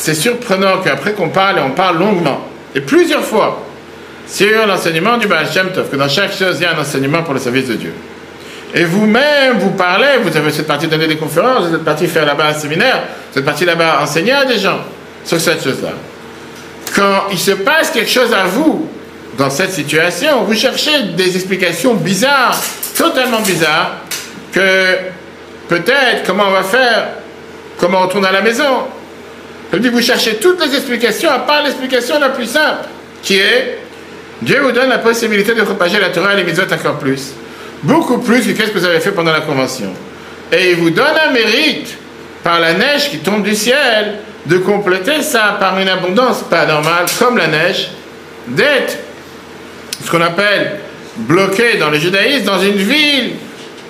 C'est 0.02 0.16
surprenant 0.16 0.80
qu'après 0.84 1.14
qu'on 1.14 1.30
parle, 1.30 1.60
et 1.60 1.62
on 1.62 1.70
parle 1.70 2.00
longuement, 2.00 2.48
et 2.74 2.82
plusieurs 2.82 3.24
fois, 3.24 3.62
sur 4.28 4.66
l'enseignement 4.66 5.20
du 5.20 5.28
Baal 5.28 5.46
Shem 5.48 5.72
Tov, 5.72 5.92
que 5.92 5.96
dans 5.96 6.10
chaque 6.10 6.36
chose, 6.36 6.56
il 6.60 6.64
y 6.64 6.66
a 6.66 6.76
un 6.76 6.82
enseignement 6.82 7.22
pour 7.22 7.36
le 7.36 7.40
service 7.40 7.68
de 7.68 7.76
Dieu. 7.76 7.94
Et 8.74 8.84
vous-même, 8.84 9.60
vous 9.60 9.70
parlez, 9.70 10.18
vous 10.24 10.36
avez 10.36 10.52
cette 10.52 10.66
partie 10.66 10.88
donner 10.88 11.06
des 11.06 11.18
conférences, 11.18 11.68
vous 11.68 11.76
êtes 11.76 11.86
parti 11.86 12.08
faire 12.08 12.26
là-bas 12.26 12.48
un 12.48 12.54
séminaire, 12.56 13.04
vous 13.32 13.38
êtes 13.38 13.46
parti 13.46 13.64
là-bas 13.64 14.00
enseigner 14.02 14.32
à 14.32 14.44
des 14.44 14.58
gens 14.58 14.80
sur 15.24 15.40
cette 15.40 15.64
chose-là. 15.64 15.92
Quand 16.96 17.26
il 17.32 17.38
se 17.38 17.52
passe 17.52 17.92
quelque 17.92 18.10
chose 18.10 18.34
à 18.34 18.46
vous 18.46 18.90
dans 19.38 19.52
cette 19.52 19.72
situation, 19.72 20.46
vous 20.46 20.56
cherchez 20.56 21.10
des 21.16 21.36
explications 21.36 21.94
bizarres, 21.94 22.60
totalement 22.98 23.42
bizarres, 23.42 23.98
que 24.52 24.96
peut-être 25.70 26.24
comment 26.26 26.46
on 26.48 26.54
va 26.54 26.64
faire, 26.64 27.10
comment 27.78 28.00
on 28.00 28.08
retourne 28.08 28.26
à 28.26 28.32
la 28.32 28.42
maison. 28.42 28.88
Dis, 29.74 29.90
vous 29.90 30.02
cherchez 30.02 30.36
toutes 30.36 30.64
les 30.66 30.76
explications, 30.76 31.30
à 31.30 31.40
part 31.40 31.64
l'explication 31.64 32.20
la 32.20 32.30
plus 32.30 32.46
simple, 32.46 32.88
qui 33.24 33.38
est 33.38 33.80
Dieu 34.42 34.60
vous 34.62 34.72
donne 34.72 34.90
la 34.90 34.98
possibilité 34.98 35.54
de 35.54 35.62
propager 35.62 36.00
la 36.00 36.10
Torah 36.10 36.34
et 36.34 36.38
les 36.38 36.44
mitzvot 36.44 36.64
encore 36.74 36.98
plus. 36.98 37.34
Beaucoup 37.84 38.18
plus 38.18 38.42
que 38.42 38.66
ce 38.66 38.72
que 38.72 38.80
vous 38.80 38.86
avez 38.86 39.00
fait 39.00 39.12
pendant 39.12 39.32
la 39.32 39.42
convention. 39.42 39.94
Et 40.52 40.72
il 40.72 40.78
vous 40.78 40.90
donne 40.90 41.16
un 41.28 41.32
mérite 41.32 41.96
par 42.44 42.60
la 42.60 42.74
neige 42.74 43.10
qui 43.10 43.20
tombe 43.20 43.44
du 43.44 43.56
ciel 43.56 44.16
de 44.48 44.58
compléter 44.58 45.22
ça 45.22 45.58
par 45.60 45.78
une 45.80 45.88
abondance 45.88 46.42
pas 46.42 46.66
normale 46.66 47.06
comme 47.20 47.38
la 47.38 47.48
neige, 47.48 47.92
d'être 48.48 48.98
ce 50.04 50.10
qu'on 50.10 50.22
appelle 50.22 50.80
bloqué 51.18 51.78
dans 51.78 51.92
le 51.92 52.00
judaïsme, 52.00 52.46
dans 52.46 52.60
une 52.60 52.78
ville, 52.78 53.34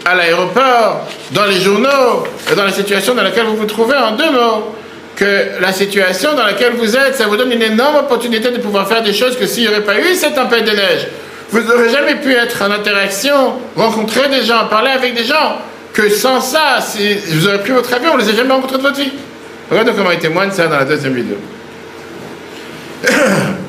à 0.04 0.15
l'aéroport, 0.15 1.08
dans 1.32 1.46
les 1.46 1.62
journaux, 1.62 2.26
et 2.52 2.56
dans 2.56 2.65
la 2.65 2.74
situation 2.74 3.15
dans 3.15 3.24
laquelle 3.24 3.46
vous 3.46 3.56
vous 3.56 3.65
trouvez, 3.65 3.96
en 3.96 4.15
deux 4.17 4.32
mots, 4.32 4.76
que 5.21 5.62
la 5.62 5.71
situation 5.71 6.34
dans 6.34 6.43
laquelle 6.43 6.73
vous 6.73 6.97
êtes, 6.97 7.13
ça 7.13 7.27
vous 7.27 7.38
donne 7.38 7.51
une 7.51 7.62
énorme 7.62 7.97
opportunité 7.97 8.49
de 8.49 8.57
pouvoir 8.57 8.88
faire 8.88 9.03
des 9.03 9.13
choses 9.13 9.38
que 9.38 9.45
s'il 9.45 9.62
n'y 9.62 9.69
aurait 9.69 9.84
pas 9.84 9.99
eu 9.99 10.15
cette 10.15 10.34
tempête 10.34 10.65
de 10.65 10.71
neige, 10.71 11.07
vous 11.51 11.60
n'aurez 11.62 11.89
jamais 11.89 12.15
pu 12.15 12.34
être 12.34 12.63
en 12.63 12.71
interaction, 12.71 13.53
rencontrer 13.75 14.29
des 14.29 14.41
gens, 14.43 14.65
parler 14.67 14.89
avec 14.89 15.13
des 15.13 15.23
gens, 15.23 15.57
que 15.93 16.10
sans 16.10 16.41
ça, 16.41 16.79
vous 17.34 17.47
aurez 17.47 17.60
pris 17.60 17.71
votre 17.71 17.93
avion, 17.93 18.13
on 18.15 18.17
ne 18.17 18.23
les 18.23 18.29
a 18.29 18.34
jamais 18.34 18.51
rencontrés 18.51 18.77
de 18.77 18.81
votre 18.81 18.99
vie. 18.99 19.12
Regardez 19.69 19.91
comment 19.95 20.10
il 20.10 20.17
témoigne 20.17 20.49
ça 20.49 20.65
dans 20.65 20.77
la 20.77 20.86
deuxième 20.86 21.13
vidéo. 21.13 21.38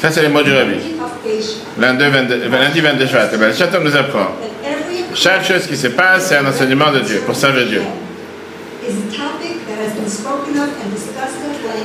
Ça, 0.00 0.10
c'est 0.10 0.22
les 0.22 0.28
mots 0.28 0.42
du 0.42 0.52
Rabbi. 0.52 0.76
Lundi 1.78 2.04
22, 2.04 2.48
lundi 2.48 2.80
22 2.80 3.06
Shvat. 3.06 3.28
Le 3.32 3.78
nous 3.80 3.96
apprend. 3.96 4.28
Chaque 5.14 5.44
chose 5.44 5.66
qui 5.66 5.76
se 5.76 5.88
passe, 5.88 6.28
c'est 6.28 6.36
un 6.36 6.46
enseignement 6.46 6.90
de 6.90 7.00
Dieu, 7.00 7.20
pour 7.26 7.36
servir 7.36 7.66
Dieu. 7.66 7.82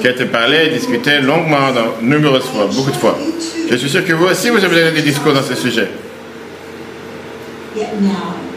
Qui 0.01 0.08
a 0.08 0.12
été 0.12 0.25
parlé 0.25 0.65
et 0.65 0.69
discuté 0.69 1.19
longuement, 1.19 1.71
dans 1.73 2.01
numereuses 2.01 2.45
fois, 2.45 2.69
beaucoup 2.73 2.91
de 2.91 2.95
fois. 2.95 3.17
Je 3.69 3.75
suis 3.75 3.89
sûr 3.89 4.06
que 4.06 4.13
vous 4.13 4.25
aussi, 4.25 4.49
vous 4.49 4.63
avez 4.63 4.75
donné 4.75 4.91
des 4.91 5.01
discours 5.01 5.34
dans 5.34 5.43
ce 5.43 5.56
sujet. 5.56 5.89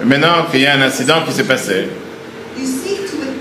Maintenant 0.04 0.46
qu'il 0.50 0.60
y 0.60 0.66
a 0.66 0.74
un 0.74 0.82
incident 0.82 1.22
qui 1.26 1.32
s'est 1.32 1.44
passé, 1.44 1.88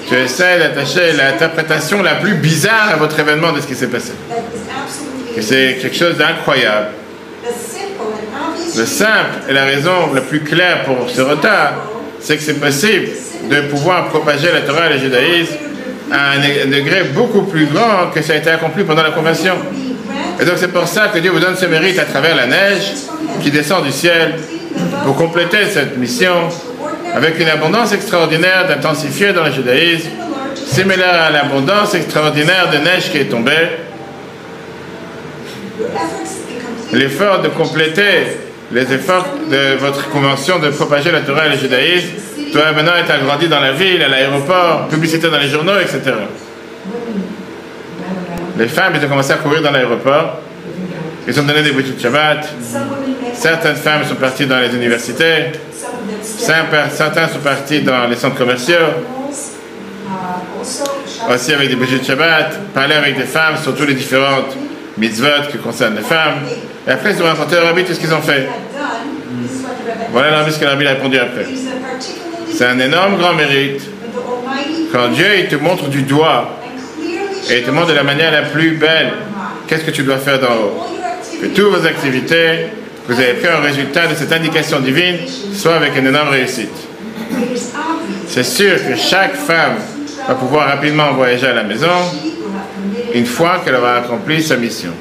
tu 0.09 0.15
essaies 0.15 0.57
d'attacher 0.57 1.13
l'interprétation 1.13 2.01
la 2.01 2.15
plus 2.15 2.35
bizarre 2.35 2.89
à 2.93 2.95
votre 2.95 3.19
événement 3.19 3.51
de 3.51 3.61
ce 3.61 3.67
qui 3.67 3.75
s'est 3.75 3.87
passé. 3.87 4.13
Et 5.37 5.41
c'est 5.43 5.77
quelque 5.79 5.95
chose 5.95 6.17
d'incroyable. 6.17 6.87
Le 8.75 8.85
simple 8.85 9.35
et 9.47 9.53
la 9.53 9.65
raison 9.65 10.11
la 10.15 10.21
plus 10.21 10.39
claire 10.39 10.83
pour 10.83 11.07
ce 11.07 11.21
retard, 11.21 11.73
c'est 12.19 12.37
que 12.37 12.41
c'est 12.41 12.59
possible 12.59 13.09
de 13.47 13.61
pouvoir 13.69 14.09
propager 14.09 14.51
la 14.51 14.61
Torah 14.61 14.87
et 14.87 14.93
le 14.93 14.99
judaïsme 14.99 15.53
à 16.11 16.31
un 16.31 16.65
degré 16.65 17.03
beaucoup 17.13 17.43
plus 17.43 17.67
grand 17.67 18.09
que 18.11 18.23
ça 18.23 18.33
a 18.33 18.37
été 18.37 18.49
accompli 18.49 18.83
pendant 18.83 19.03
la 19.03 19.11
conversion. 19.11 19.53
Et 20.39 20.45
donc 20.45 20.55
c'est 20.57 20.73
pour 20.73 20.87
ça 20.87 21.09
que 21.13 21.19
Dieu 21.19 21.29
vous 21.29 21.39
donne 21.39 21.55
ce 21.55 21.67
mérite 21.67 21.99
à 21.99 22.05
travers 22.05 22.35
la 22.35 22.47
neige 22.47 22.93
qui 23.43 23.51
descend 23.51 23.85
du 23.85 23.91
ciel 23.91 24.33
pour 25.05 25.15
compléter 25.15 25.65
cette 25.71 25.97
mission 25.97 26.49
avec 27.13 27.39
une 27.39 27.49
abondance 27.49 27.93
extraordinaire 27.93 28.67
d'intensifier 28.67 29.33
dans 29.33 29.43
le 29.43 29.51
judaïsme, 29.51 30.09
similaire 30.65 31.21
à 31.21 31.29
l'abondance 31.29 31.93
extraordinaire 31.93 32.71
de 32.71 32.77
neige 32.77 33.11
qui 33.11 33.19
est 33.19 33.25
tombée. 33.29 33.85
L'effort 36.93 37.41
de 37.41 37.49
compléter 37.49 38.37
les 38.71 38.93
efforts 38.93 39.27
de 39.49 39.77
votre 39.77 40.09
convention 40.09 40.59
de 40.59 40.69
propager 40.69 41.11
la 41.11 41.21
Torah 41.21 41.47
et 41.47 41.51
le 41.51 41.57
judaïsme 41.57 42.09
doit 42.53 42.71
maintenant 42.71 42.95
être 42.95 43.11
agrandi 43.11 43.47
dans 43.47 43.59
la 43.59 43.71
ville, 43.73 44.01
à 44.01 44.07
l'aéroport, 44.07 44.87
publicité 44.87 45.29
dans 45.29 45.37
les 45.37 45.47
journaux, 45.47 45.79
etc. 45.79 46.01
Les 48.57 48.67
femmes, 48.67 48.93
ont 48.95 49.07
commencé 49.07 49.31
à 49.31 49.35
courir 49.35 49.61
dans 49.61 49.71
l'aéroport. 49.71 50.41
Ils 51.27 51.39
ont 51.39 51.43
donné 51.43 51.61
des 51.61 51.71
bougies 51.71 51.91
de 51.91 51.99
Shabbat. 51.99 52.47
Certaines 53.33 53.75
femmes 53.75 54.03
sont 54.05 54.15
parties 54.15 54.45
dans 54.45 54.59
les 54.59 54.73
universités. 54.73 55.51
Certains 56.23 57.27
sont 57.27 57.39
partis 57.43 57.81
dans 57.81 58.07
les 58.07 58.15
centres 58.15 58.37
commerciaux. 58.37 58.75
Aussi 61.29 61.53
avec 61.53 61.69
des 61.69 61.75
bougies 61.75 61.99
de 61.99 62.05
Shabbat. 62.05 62.73
Parler 62.73 62.95
avec 62.95 63.17
des 63.17 63.25
femmes 63.25 63.57
sur 63.61 63.75
toutes 63.75 63.89
les 63.89 63.93
différentes 63.93 64.55
mitzvot 64.97 65.49
qui 65.51 65.57
concernent 65.57 65.95
les 65.95 66.01
femmes. 66.01 66.39
Et 66.87 66.91
après, 66.91 67.13
ils 67.13 67.21
ont 67.21 67.25
raconté 67.25 67.57
au 67.57 67.63
rabbi 67.63 67.83
tout 67.83 67.93
ce 67.93 67.99
qu'ils 67.99 68.13
ont 68.13 68.21
fait. 68.21 68.47
Voilà 70.11 70.49
ce 70.49 70.57
que 70.57 70.63
le 70.63 70.69
rabbi 70.71 70.85
a 70.85 70.89
répondu 70.91 71.17
après. 71.17 71.45
C'est 72.51 72.65
un 72.65 72.79
énorme 72.79 73.17
grand 73.17 73.33
mérite. 73.33 73.81
Quand 74.91 75.09
Dieu 75.09 75.27
il 75.39 75.47
te 75.47 75.55
montre 75.55 75.89
du 75.89 76.03
doigt 76.03 76.59
et 77.49 77.59
il 77.59 77.63
te 77.63 77.71
montre 77.71 77.87
de 77.87 77.93
la 77.93 78.03
manière 78.03 78.31
la 78.31 78.43
plus 78.43 78.71
belle, 78.71 79.11
qu'est-ce 79.67 79.83
que 79.83 79.91
tu 79.91 80.03
dois 80.03 80.17
faire 80.17 80.39
d'en 80.39 80.47
haut? 80.47 80.87
Que 81.41 81.47
toutes 81.47 81.71
vos 81.71 81.85
activités, 81.85 82.67
vous 83.07 83.19
avez 83.19 83.33
pris 83.33 83.47
un 83.47 83.59
résultat 83.59 84.07
de 84.07 84.15
cette 84.15 84.31
indication 84.31 84.79
divine, 84.79 85.17
soit 85.53 85.75
avec 85.75 85.95
une 85.95 86.07
énorme 86.07 86.29
réussite. 86.29 86.73
C'est 88.27 88.43
sûr 88.43 88.75
que 88.75 88.95
chaque 88.95 89.35
femme 89.35 89.75
va 90.27 90.35
pouvoir 90.35 90.67
rapidement 90.67 91.13
voyager 91.13 91.47
à 91.47 91.53
la 91.53 91.63
maison 91.63 91.87
une 93.13 93.25
fois 93.25 93.61
qu'elle 93.63 93.75
aura 93.75 93.97
accompli 93.97 94.41
sa 94.41 94.57
mission. 94.57 94.91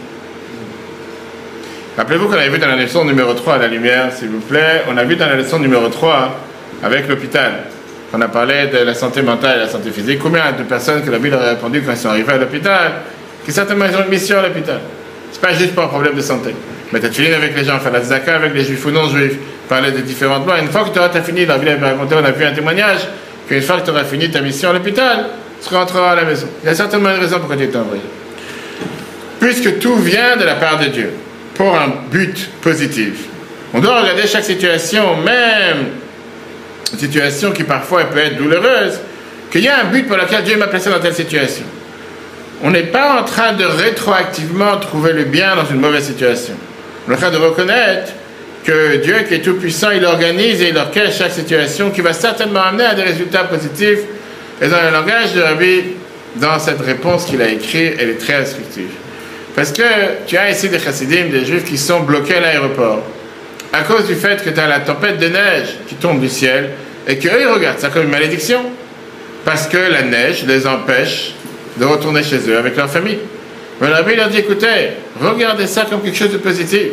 Rappelez-vous 1.97 2.29
qu'on 2.29 2.35
avait 2.35 2.51
vu 2.51 2.59
dans 2.59 2.69
la 2.69 2.77
leçon 2.77 3.05
numéro 3.05 3.33
3 3.33 3.55
à 3.55 3.59
la 3.59 3.69
lumière, 3.69 4.12
s'il 4.12 4.29
vous 4.29 4.40
plaît, 4.40 4.83
on 4.88 4.97
a 4.97 5.05
vu 5.05 5.16
dans 5.16 5.27
la 5.27 5.37
leçon 5.37 5.59
numéro 5.59 5.88
3 5.88 6.38
avec 6.83 7.09
l'hôpital, 7.09 7.53
on 8.12 8.21
a 8.21 8.29
parlé 8.29 8.66
de 8.66 8.79
la 8.79 8.95
santé 8.95 9.23
mentale 9.23 9.59
et 9.59 9.61
la 9.61 9.69
santé 9.69 9.90
physique, 9.90 10.19
combien 10.23 10.53
de 10.53 10.62
personnes 10.62 11.03
que 11.03 11.11
la 11.11 11.19
ville 11.19 11.35
aurait 11.35 11.51
répondu 11.51 11.83
quand 11.83 11.92
ils 11.92 11.99
sont 11.99 12.11
arrivés 12.11 12.33
à 12.33 12.38
l'hôpital, 12.38 12.92
qui 13.45 13.53
certainement 13.53 13.87
ont 13.87 14.05
une 14.05 14.11
mission 14.11 14.38
à 14.38 14.42
l'hôpital. 14.42 14.81
C'est 15.33 15.40
pas 15.40 15.55
juste 15.55 15.75
pour 15.75 15.85
un 15.85 15.88
problème 15.88 16.14
de 16.14 16.21
santé. 16.21 16.55
Mais 16.92 17.01
tu 17.01 17.09
fini 17.11 17.35
avec 17.35 17.57
les 17.57 17.64
gens, 17.64 17.79
faire 17.81 17.92
la 17.92 18.01
zaka 18.01 18.37
avec 18.37 18.55
les 18.55 18.64
juifs 18.64 18.85
ou 18.87 18.90
non 18.90 19.09
juifs, 19.09 19.37
parler 19.69 19.90
des 19.90 20.03
différentes 20.03 20.47
lois. 20.47 20.61
Une 20.61 20.69
fois 20.69 20.85
que 20.85 20.90
tu 20.90 20.99
auras 20.99 21.11
fini, 21.21 21.47
la 21.47 21.59
ville 21.59 21.70
avait 21.70 21.85
raconté, 21.85 22.14
on 22.14 22.24
a 22.24 22.30
vu 22.30 22.45
un 22.45 22.53
témoignage, 22.53 23.01
qu'une 23.49 23.62
fois 23.62 23.80
que 23.80 23.87
tu 23.87 23.91
auras 23.91 24.05
fini 24.05 24.30
ta 24.30 24.41
mission 24.41 24.70
à 24.70 24.72
l'hôpital, 24.74 25.26
tu 25.62 25.74
rentreras 25.74 26.12
à 26.12 26.14
la 26.16 26.24
maison. 26.24 26.48
Il 26.62 26.66
y 26.66 26.70
a 26.70 26.74
certainement 26.74 27.11
une 27.11 27.20
raison 27.20 27.38
pourquoi 27.38 27.57
tu 27.57 27.64
es 27.64 27.76
envoyé. 27.76 28.02
Puisque 29.40 29.78
tout 29.78 29.96
vient 29.96 30.36
de 30.36 30.44
la 30.44 30.54
part 30.54 30.78
de 30.78 30.86
Dieu, 30.86 31.12
pour 31.57 31.74
un 31.74 31.92
but 32.11 32.48
positif. 32.61 33.24
On 33.74 33.80
doit 33.80 34.00
regarder 34.00 34.26
chaque 34.26 34.44
situation, 34.44 35.16
même 35.16 35.86
une 36.92 36.98
situation 36.98 37.52
qui 37.52 37.64
parfois 37.64 38.04
peut 38.04 38.18
être 38.18 38.36
douloureuse, 38.36 39.00
qu'il 39.50 39.62
y 39.62 39.68
a 39.68 39.80
un 39.80 39.84
but 39.84 40.07
pour 40.07 40.16
lequel 40.16 40.44
Dieu 40.44 40.57
m'a 40.57 40.66
placé 40.66 40.90
dans 40.90 41.00
telle 41.00 41.14
situation. 41.14 41.64
On 42.62 42.70
n'est 42.70 42.84
pas 42.84 43.20
en 43.20 43.24
train 43.24 43.52
de 43.52 43.64
rétroactivement 43.64 44.76
trouver 44.78 45.12
le 45.12 45.24
bien 45.24 45.57
dans 45.57 45.66
une 45.66 45.80
mauvaise 45.80 46.04
situation. 46.04 46.54
On 47.07 47.12
est 47.12 47.14
en 47.14 47.18
train 47.18 47.30
de 47.30 47.36
reconnaître 47.36 48.12
que 48.64 48.96
Dieu 48.96 49.16
qui 49.28 49.34
est 49.34 49.40
tout 49.40 49.54
puissant, 49.54 49.90
il 49.90 50.04
organise 50.04 50.62
et 50.62 50.70
il 50.70 50.76
orchestre 50.76 51.18
chaque 51.18 51.32
situation 51.32 51.90
qui 51.90 52.00
va 52.00 52.12
certainement 52.12 52.62
amener 52.62 52.84
à 52.84 52.94
des 52.94 53.02
résultats 53.02 53.44
positifs. 53.44 54.00
Et 54.62 54.68
dans 54.68 54.82
le 54.82 54.90
langage 54.90 55.34
de 55.34 55.42
Rabbi, 55.42 55.82
dans 56.36 56.59
cette 56.59 56.80
réponse 56.80 57.26
qu'il 57.26 57.40
a 57.42 57.48
écrite, 57.48 57.94
elle 57.98 58.11
est 58.11 58.20
très 58.20 58.34
instructive. 58.34 58.90
Parce 59.54 59.72
que 59.72 59.82
tu 60.26 60.36
as 60.36 60.50
ici 60.50 60.68
des 60.68 60.78
chassidim, 60.78 61.28
des 61.30 61.44
juifs 61.44 61.64
qui 61.64 61.78
sont 61.78 62.00
bloqués 62.00 62.36
à 62.36 62.40
l'aéroport 62.40 63.02
à 63.72 63.82
cause 63.82 64.07
du 64.07 64.14
fait 64.14 64.42
que 64.42 64.50
tu 64.50 64.59
as 64.59 64.66
la 64.66 64.80
tempête 64.80 65.18
de 65.18 65.28
neige 65.28 65.76
qui 65.88 65.96
tombe 65.96 66.20
du 66.20 66.28
ciel 66.28 66.70
et 67.07 67.18
qu'eux 67.18 67.40
ils 67.40 67.46
regardent 67.46 67.78
ça 67.78 67.88
comme 67.88 68.04
une 68.04 68.11
malédiction. 68.11 68.61
Parce 69.44 69.66
que 69.68 69.76
la 69.76 70.02
neige 70.02 70.44
les 70.46 70.66
empêche 70.66 71.34
de 71.76 71.84
retourner 71.84 72.22
chez 72.22 72.38
eux 72.48 72.59
avec 72.59 72.76
leur 72.76 72.90
famille. 72.90 73.18
Mais 73.80 73.88
rabbi 73.88 74.16
leur 74.16 74.28
dit, 74.28 74.38
écoutez, 74.38 74.90
regardez 75.20 75.66
ça 75.66 75.84
comme 75.88 76.02
quelque 76.02 76.16
chose 76.16 76.32
de 76.32 76.38
positif. 76.38 76.92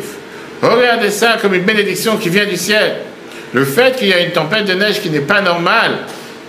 Regardez 0.62 1.10
ça 1.10 1.36
comme 1.40 1.54
une 1.54 1.64
bénédiction 1.64 2.16
qui 2.16 2.28
vient 2.28 2.44
du 2.44 2.56
ciel. 2.56 2.96
Le 3.52 3.64
fait 3.64 3.96
qu'il 3.96 4.08
y 4.08 4.12
a 4.12 4.20
une 4.20 4.30
tempête 4.30 4.66
de 4.66 4.74
neige 4.74 5.00
qui 5.00 5.10
n'est 5.10 5.20
pas 5.20 5.40
normale, 5.40 5.92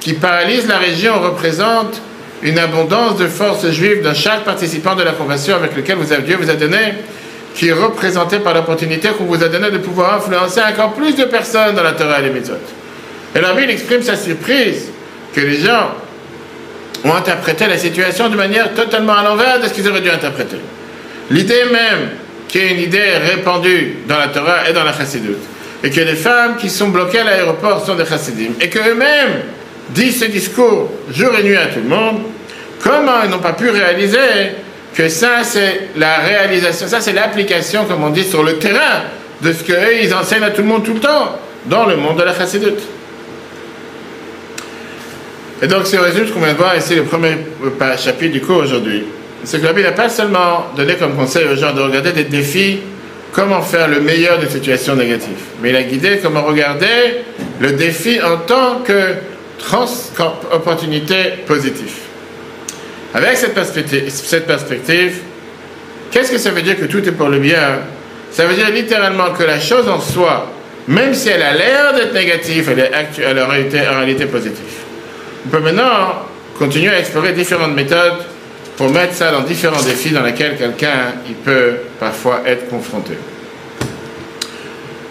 qui 0.05 0.13
paralyse 0.13 0.67
la 0.67 0.77
région, 0.77 1.19
représente 1.19 1.99
une 2.43 2.59
abondance 2.59 3.17
de 3.17 3.25
forces 3.25 3.71
juives 3.71 4.03
dans 4.03 4.13
chaque 4.13 4.43
participant 4.43 4.93
de 4.93 5.01
la 5.01 5.13
convention 5.13 5.55
avec 5.55 5.75
lequel 5.75 5.95
vous 5.95 6.13
avez, 6.13 6.21
Dieu 6.21 6.37
vous 6.39 6.51
a 6.51 6.53
donné, 6.53 6.93
qui 7.55 7.69
est 7.69 7.73
représenté 7.73 8.37
par 8.37 8.53
l'opportunité 8.53 9.09
qu'on 9.17 9.23
vous 9.23 9.43
a 9.43 9.47
donnée 9.47 9.71
de 9.71 9.79
pouvoir 9.79 10.17
influencer 10.17 10.61
encore 10.61 10.93
plus 10.93 11.15
de 11.15 11.23
personnes 11.23 11.73
dans 11.73 11.81
la 11.81 11.93
Torah 11.93 12.19
et 12.19 12.25
les 12.25 12.29
Mitzvot. 12.29 12.53
Et 13.35 13.41
la 13.41 13.53
Bible 13.53 13.71
exprime 13.71 14.03
sa 14.03 14.15
surprise 14.15 14.91
que 15.33 15.41
les 15.41 15.57
gens 15.57 15.95
ont 17.03 17.15
interprété 17.15 17.65
la 17.65 17.79
situation 17.79 18.29
de 18.29 18.35
manière 18.35 18.75
totalement 18.75 19.13
à 19.13 19.23
l'envers 19.23 19.59
de 19.59 19.67
ce 19.67 19.73
qu'ils 19.73 19.89
auraient 19.89 20.01
dû 20.01 20.11
interpréter. 20.11 20.57
L'idée 21.31 21.63
même, 21.71 22.09
qui 22.47 22.59
est 22.59 22.73
une 22.73 22.81
idée 22.81 23.17
répandue 23.27 23.95
dans 24.07 24.19
la 24.19 24.27
Torah 24.27 24.69
et 24.69 24.73
dans 24.73 24.83
la 24.83 24.93
Chassidut, 24.93 25.37
et 25.83 25.89
que 25.89 26.01
les 26.01 26.15
femmes 26.15 26.57
qui 26.57 26.69
sont 26.69 26.89
bloquées 26.89 27.21
à 27.21 27.23
l'aéroport 27.23 27.83
sont 27.83 27.95
des 27.95 28.05
Chassidim, 28.05 28.51
et 28.61 28.69
qu'eux-mêmes 28.69 29.41
disent 29.89 30.19
ce 30.19 30.25
discours 30.25 30.91
jour 31.11 31.31
et 31.37 31.43
nuit 31.43 31.57
à 31.57 31.67
tout 31.67 31.79
le 31.79 31.89
monde, 31.89 32.21
comment 32.81 33.23
ils 33.23 33.29
n'ont 33.29 33.39
pas 33.39 33.53
pu 33.53 33.69
réaliser 33.69 34.17
que 34.93 35.09
ça 35.09 35.43
c'est 35.43 35.89
la 35.97 36.17
réalisation, 36.17 36.87
ça 36.87 37.01
c'est 37.01 37.13
l'application, 37.13 37.85
comme 37.85 38.03
on 38.03 38.09
dit, 38.09 38.23
sur 38.23 38.43
le 38.43 38.57
terrain 38.57 39.03
de 39.41 39.51
ce 39.51 39.63
qu'eux 39.63 40.03
ils 40.03 40.13
enseignent 40.13 40.43
à 40.43 40.51
tout 40.51 40.61
le 40.61 40.67
monde 40.67 40.83
tout 40.83 40.93
le 40.93 40.99
temps 40.99 41.37
dans 41.65 41.85
le 41.85 41.97
monde 41.97 42.17
de 42.17 42.23
la 42.23 42.33
Chassidut. 42.33 42.79
Et 45.61 45.67
donc, 45.67 45.85
c'est 45.85 45.97
au 45.97 46.01
résumé 46.01 46.27
ce 46.27 46.33
qu'on 46.33 46.41
vient 46.41 46.53
de 46.53 46.57
voir 46.57 46.75
ici, 46.75 46.95
le 46.95 47.03
premier 47.03 47.37
chapitre 47.97 48.33
du 48.33 48.41
cours 48.41 48.57
aujourd'hui. 48.57 49.05
C'est 49.45 49.59
que 49.59 49.65
la 49.65 49.73
Bible 49.73 49.87
n'a 49.87 49.93
pas 49.93 50.09
seulement 50.09 50.67
donné 50.75 50.95
comme 50.95 51.15
conseil 51.15 51.45
aux 51.45 51.55
gens 51.55 51.73
de 51.73 51.81
regarder 51.81 52.11
des 52.11 52.25
défis, 52.25 52.79
comment 53.31 53.61
faire 53.61 53.87
le 53.87 53.99
meilleur 53.99 54.39
des 54.39 54.49
situations 54.49 54.95
négatives, 54.95 55.31
mais 55.61 55.69
il 55.69 55.75
a 55.75 55.83
guidé 55.83 56.19
comment 56.21 56.43
regarder 56.43 57.23
le 57.59 57.73
défi 57.73 58.19
en 58.21 58.37
tant 58.37 58.79
que 58.79 59.13
opportunité 60.51 61.15
positive. 61.45 61.93
Avec 63.13 63.37
cette 63.37 63.53
perspective, 63.53 65.15
qu'est-ce 66.11 66.31
que 66.31 66.37
ça 66.37 66.51
veut 66.51 66.61
dire 66.61 66.77
que 66.77 66.85
tout 66.85 67.07
est 67.07 67.13
pour 67.13 67.29
le 67.29 67.39
bien? 67.39 67.79
Ça 68.31 68.45
veut 68.45 68.55
dire 68.55 68.69
littéralement 68.69 69.31
que 69.31 69.43
la 69.43 69.59
chose 69.59 69.87
en 69.87 70.01
soi, 70.01 70.51
même 70.87 71.13
si 71.13 71.29
elle 71.29 71.41
a 71.41 71.53
l'air 71.53 71.93
d'être 71.93 72.13
négative, 72.13 72.69
elle 72.71 72.79
est 72.79 72.91
elle 73.17 73.39
en 73.39 73.47
réalité, 73.47 73.81
en 73.87 74.27
positive. 74.27 74.83
On 75.45 75.49
peut 75.49 75.59
maintenant 75.59 76.25
continuer 76.59 76.93
à 76.93 76.99
explorer 76.99 77.31
différentes 77.31 77.73
méthodes 77.73 78.25
pour 78.75 78.89
mettre 78.89 79.13
ça 79.13 79.31
dans 79.31 79.41
différents 79.41 79.81
défis 79.81 80.11
dans 80.11 80.23
lesquels 80.23 80.57
quelqu'un 80.57 81.13
peut 81.45 81.75
parfois 81.99 82.41
être 82.45 82.67
confronté. 82.69 83.13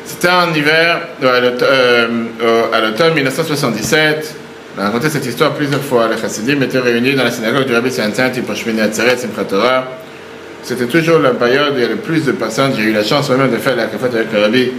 C'était 0.04 0.28
en 0.28 0.52
hiver, 0.52 1.00
à 1.22 2.80
l'automne 2.80 3.14
1977. 3.14 4.36
On 4.76 4.80
a 4.80 4.86
raconté 4.86 5.08
cette 5.08 5.24
histoire 5.24 5.52
plusieurs 5.52 5.82
fois. 5.82 6.08
Les 6.08 6.20
chassidim 6.20 6.60
étaient 6.60 6.80
réunis 6.80 7.14
dans 7.14 7.22
la 7.22 7.30
synagogue 7.30 7.66
du 7.66 7.74
Rabbi 7.74 7.92
Saint-Saint 7.92 8.30
pour 8.44 8.56
cheminer 8.56 8.82
à 8.82 8.88
Tseret, 8.88 9.16
Simchat 9.16 9.44
Torah. 9.44 9.84
C'était 10.64 10.86
toujours 10.86 11.20
la 11.20 11.30
période 11.30 11.74
où 11.74 11.76
il 11.76 11.82
y 11.82 11.84
avait 11.84 11.94
le 11.94 12.00
plus 12.00 12.24
de 12.24 12.32
personnes. 12.32 12.72
J'ai 12.76 12.82
eu 12.82 12.92
la 12.92 13.04
chance 13.04 13.28
moi-même 13.28 13.52
de 13.52 13.58
faire 13.58 13.76
la 13.76 13.86
cafette 13.86 14.14
avec 14.14 14.32
le 14.32 14.40
Rabbi 14.40 14.72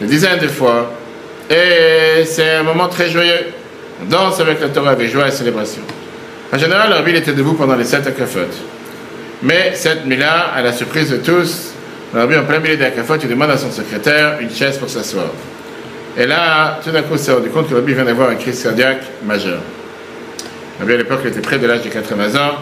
des 0.00 0.06
dizaines 0.06 0.38
de 0.38 0.46
fois. 0.46 0.92
Et 1.50 2.24
c'est 2.24 2.50
un 2.50 2.62
moment 2.62 2.86
très 2.86 3.10
joyeux. 3.10 3.46
On 4.00 4.08
danse 4.08 4.38
avec 4.38 4.60
la 4.60 4.68
Torah 4.68 4.90
avec 4.90 5.10
joie 5.10 5.26
et 5.26 5.32
célébration. 5.32 5.82
En 6.52 6.58
général, 6.58 6.90
le 6.90 6.94
Rabbi 6.94 7.16
était 7.16 7.32
debout 7.32 7.54
pendant 7.54 7.74
les 7.74 7.84
sept 7.84 8.06
akafot. 8.06 8.40
Mais 9.42 9.72
cette 9.74 10.06
nuit-là, 10.06 10.52
à 10.54 10.62
la 10.62 10.72
surprise 10.72 11.10
de 11.10 11.16
tous, 11.16 11.72
le 12.14 12.20
Rabbi, 12.20 12.36
en 12.36 12.44
plein 12.44 12.60
milieu 12.60 12.76
des 12.76 12.84
akafot, 12.84 13.16
il 13.16 13.28
demande 13.28 13.50
à 13.50 13.58
son 13.58 13.72
secrétaire 13.72 14.36
une 14.40 14.50
chaise 14.50 14.78
pour 14.78 14.88
s'asseoir. 14.88 15.30
Et 16.16 16.26
là, 16.26 16.80
tout 16.82 16.90
d'un 16.90 17.02
coup, 17.02 17.14
il 17.14 17.18
s'est 17.18 17.32
rendu 17.32 17.50
compte 17.50 17.68
que 17.68 17.74
Rabbi 17.74 17.94
vient 17.94 18.04
d'avoir 18.04 18.30
une 18.30 18.38
crise 18.38 18.62
cardiaque 18.62 19.02
majeure. 19.24 19.60
Rabbi, 20.80 20.92
à 20.94 20.96
l'époque, 20.96 21.20
il 21.24 21.28
était 21.28 21.40
près 21.40 21.58
de 21.58 21.66
l'âge 21.66 21.82
de 21.82 21.88
80 21.88 22.34
ans. 22.36 22.54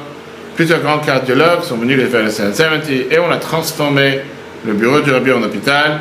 Plusieurs 0.56 0.80
grands 0.80 0.98
cardiologues 0.98 1.62
sont 1.62 1.76
venus 1.76 1.98
le 1.98 2.06
faire 2.06 2.22
le 2.22 2.30
70 2.30 2.90
et 3.10 3.18
on 3.18 3.30
a 3.30 3.36
transformé 3.36 4.20
le 4.66 4.72
bureau 4.72 5.00
du 5.00 5.10
Rabbi 5.10 5.32
en 5.32 5.42
hôpital 5.42 6.00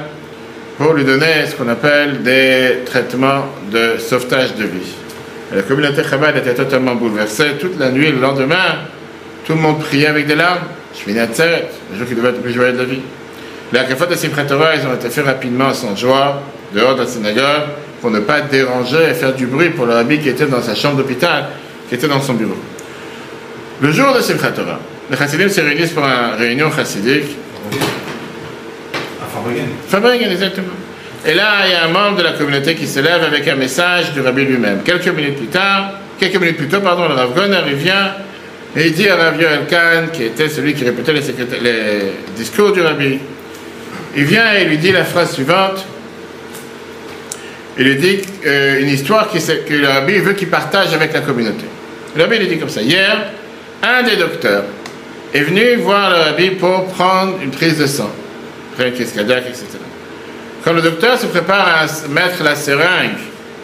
pour 0.77 0.93
lui 0.93 1.03
donner 1.03 1.45
ce 1.47 1.55
qu'on 1.55 1.69
appelle 1.69 2.23
des 2.23 2.79
traitements 2.85 3.45
de 3.71 3.97
sauvetage 3.99 4.55
de 4.55 4.65
vie 4.65 4.93
la 5.55 5.61
communauté 5.61 6.01
Chabad 6.03 6.35
était 6.37 6.53
totalement 6.53 6.95
bouleversée. 6.95 7.53
Toute 7.59 7.79
la 7.79 7.91
nuit, 7.91 8.11
le 8.11 8.19
lendemain, 8.19 8.79
tout 9.45 9.53
le 9.53 9.59
monde 9.59 9.79
priait 9.79 10.07
avec 10.07 10.25
des 10.25 10.35
larmes. 10.35 10.63
Je 10.93 10.99
finis 10.99 11.19
à 11.19 11.27
Tzeret, 11.27 11.69
le 11.91 11.97
jour 11.97 12.07
qui 12.07 12.15
devait 12.15 12.29
être 12.29 12.37
le 12.37 12.41
plus 12.41 12.53
joyeux 12.53 12.73
de 12.73 12.77
la 12.77 12.85
vie. 12.85 13.01
Les 13.71 13.79
Akafot 13.79 14.05
de 14.05 14.15
Simchat 14.15 14.45
ils 14.45 14.87
ont 14.87 14.93
été 14.93 15.09
faits 15.09 15.25
rapidement 15.25 15.73
sans 15.73 15.95
joie, 15.95 16.41
dehors 16.73 16.95
de 16.95 17.01
la 17.01 17.07
synagogue, 17.07 17.63
pour 18.01 18.11
ne 18.11 18.19
pas 18.19 18.41
déranger 18.41 19.09
et 19.11 19.13
faire 19.13 19.33
du 19.33 19.45
bruit 19.45 19.69
pour 19.69 19.85
le 19.85 19.93
rabbi 19.93 20.19
qui 20.19 20.29
était 20.29 20.45
dans 20.45 20.61
sa 20.61 20.75
chambre 20.75 20.97
d'hôpital, 20.97 21.45
qui 21.87 21.95
était 21.95 22.07
dans 22.07 22.21
son 22.21 22.33
bureau. 22.33 22.57
Le 23.81 23.91
jour 23.91 24.13
de 24.13 24.21
Simchat 24.21 24.51
Torah, 24.51 24.79
les 25.09 25.17
chassidim 25.17 25.49
se 25.49 25.61
réunissent 25.61 25.91
pour 25.91 26.03
une 26.03 26.37
réunion 26.37 26.71
chassidique. 26.71 27.35
À 29.21 29.25
Fabringen. 29.33 29.67
Fabringen, 29.87 30.31
exactement. 30.31 30.73
Et 31.25 31.33
là, 31.33 31.65
il 31.65 31.71
y 31.71 31.75
a 31.75 31.85
un 31.85 31.89
membre 31.89 32.17
de 32.17 32.23
la 32.23 32.33
communauté 32.33 32.75
qui 32.75 32.87
se 32.87 32.99
lève 32.99 33.23
avec 33.23 33.47
un 33.47 33.55
message 33.55 34.11
du 34.11 34.21
rabbi 34.21 34.43
lui-même. 34.43 34.81
Quelques 34.83 35.07
minutes 35.07 35.37
plus 35.37 35.47
tard, 35.47 35.93
quelques 36.19 36.35
minutes 36.35 36.57
plus 36.57 36.67
tôt, 36.67 36.81
pardon, 36.81 37.07
le 37.07 37.13
Rav 37.13 37.33
Goner, 37.33 37.61
il 37.67 37.75
vient 37.75 38.13
et 38.75 38.87
il 38.87 38.93
dit 38.93 39.07
à 39.07 39.15
Rav 39.15 39.39
Yoel 39.39 39.65
Khan, 39.69 40.07
qui 40.11 40.23
était 40.23 40.49
celui 40.49 40.73
qui 40.73 40.83
répétait 40.83 41.13
les, 41.13 42.13
discours 42.35 42.71
du 42.71 42.81
rabbi, 42.81 43.19
il 44.15 44.23
vient 44.25 44.51
et 44.53 44.65
lui 44.65 44.77
dit 44.77 44.91
la 44.91 45.05
phrase 45.05 45.31
suivante. 45.33 45.85
Il 47.77 47.97
dit 47.97 48.21
euh, 48.45 48.81
une 48.81 48.89
histoire 48.89 49.29
qui, 49.29 49.39
que 49.39 49.73
le 49.73 49.87
rabbi 49.87 50.19
veut 50.19 50.33
qu'il 50.33 50.49
partage 50.49 50.93
avec 50.93 51.13
la 51.13 51.21
communauté. 51.21 51.65
Le 52.15 52.23
rabbi 52.23 52.37
lui 52.37 52.47
dit 52.47 52.59
comme 52.59 52.69
ça. 52.69 52.81
Hier, 52.81 53.31
un 53.81 54.03
des 54.03 54.15
docteurs 54.15 54.63
est 55.33 55.41
venu 55.41 55.75
voir 55.77 56.11
le 56.11 56.17
rabbi 56.17 56.51
pour 56.51 56.85
prendre 56.87 57.39
une 57.41 57.49
prise 57.49 57.79
de 57.79 57.87
sang, 57.87 58.11
après 58.71 58.89
une 58.89 58.93
crise 58.93 59.11
cardiaque, 59.11 59.45
etc. 59.47 59.65
Quand 60.63 60.73
le 60.73 60.81
docteur 60.81 61.17
se 61.19 61.25
prépare 61.25 61.67
à 61.67 62.07
mettre 62.09 62.43
la 62.43 62.55
seringue 62.55 63.17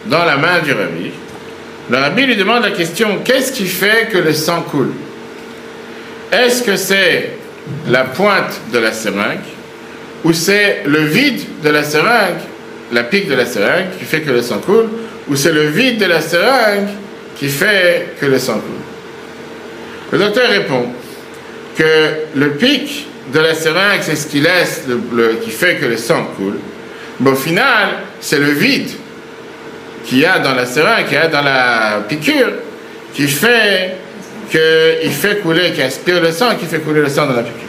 dans 0.06 0.24
la 0.24 0.36
main 0.36 0.58
du 0.58 0.72
rabbi, 0.72 1.12
le 1.88 1.96
rabbi 1.96 2.26
lui 2.26 2.36
demande 2.36 2.64
la 2.64 2.72
question 2.72 3.20
qu'est-ce 3.24 3.52
qui 3.52 3.66
fait 3.66 4.08
que 4.10 4.18
le 4.18 4.32
sang 4.32 4.62
coule? 4.62 4.92
Est-ce 6.32 6.62
que 6.62 6.76
c'est 6.76 7.36
la 7.88 8.04
pointe 8.04 8.60
de 8.72 8.78
la 8.78 8.92
seringue 8.92 9.38
ou 10.24 10.32
c'est 10.32 10.82
le 10.84 11.00
vide 11.00 11.40
de 11.62 11.70
la 11.70 11.82
seringue, 11.82 12.40
la 12.92 13.04
pique 13.04 13.28
de 13.28 13.34
la 13.34 13.46
seringue 13.46 13.86
qui 13.98 14.04
fait 14.04 14.20
que 14.20 14.30
le 14.30 14.42
sang 14.42 14.58
coule 14.58 14.88
ou 15.28 15.36
c'est 15.36 15.52
le 15.52 15.66
vide 15.66 15.98
de 15.98 16.06
la 16.06 16.20
seringue 16.20 16.88
qui 17.36 17.48
fait 17.48 18.14
que 18.20 18.26
le 18.26 18.38
sang 18.38 18.54
coule 18.54 20.12
Le 20.12 20.18
docteur 20.18 20.50
répond 20.50 20.86
que 21.76 21.84
le 22.34 22.50
pic 22.50 23.06
de 23.32 23.38
la 23.38 23.54
seringue, 23.54 24.00
c'est 24.02 24.16
ce 24.16 24.26
qui 24.26 24.40
laisse, 24.40 24.84
qui 25.42 25.50
fait 25.50 25.76
que 25.76 25.86
le 25.86 25.96
sang 25.96 26.24
coule. 26.36 26.58
Mais 27.20 27.30
au 27.30 27.36
final, 27.36 27.90
c'est 28.20 28.38
le 28.38 28.50
vide 28.50 28.90
qu'il 30.04 30.18
y 30.18 30.26
a 30.26 30.38
dans 30.38 30.54
la 30.54 30.66
seringue, 30.66 31.06
qu'il 31.06 31.14
y 31.14 31.20
a 31.20 31.28
dans 31.28 31.42
la 31.42 32.02
piqûre, 32.08 32.52
qui 33.14 33.28
fait 33.28 33.96
qu'il 34.50 35.12
fait 35.12 35.40
couler, 35.40 35.72
qui 35.72 35.82
aspire 35.82 36.20
le 36.20 36.32
sang, 36.32 36.56
qui 36.58 36.66
fait 36.66 36.80
couler 36.80 37.02
le 37.02 37.08
sang 37.08 37.26
dans 37.26 37.34
la 37.34 37.42
piqûre. 37.42 37.68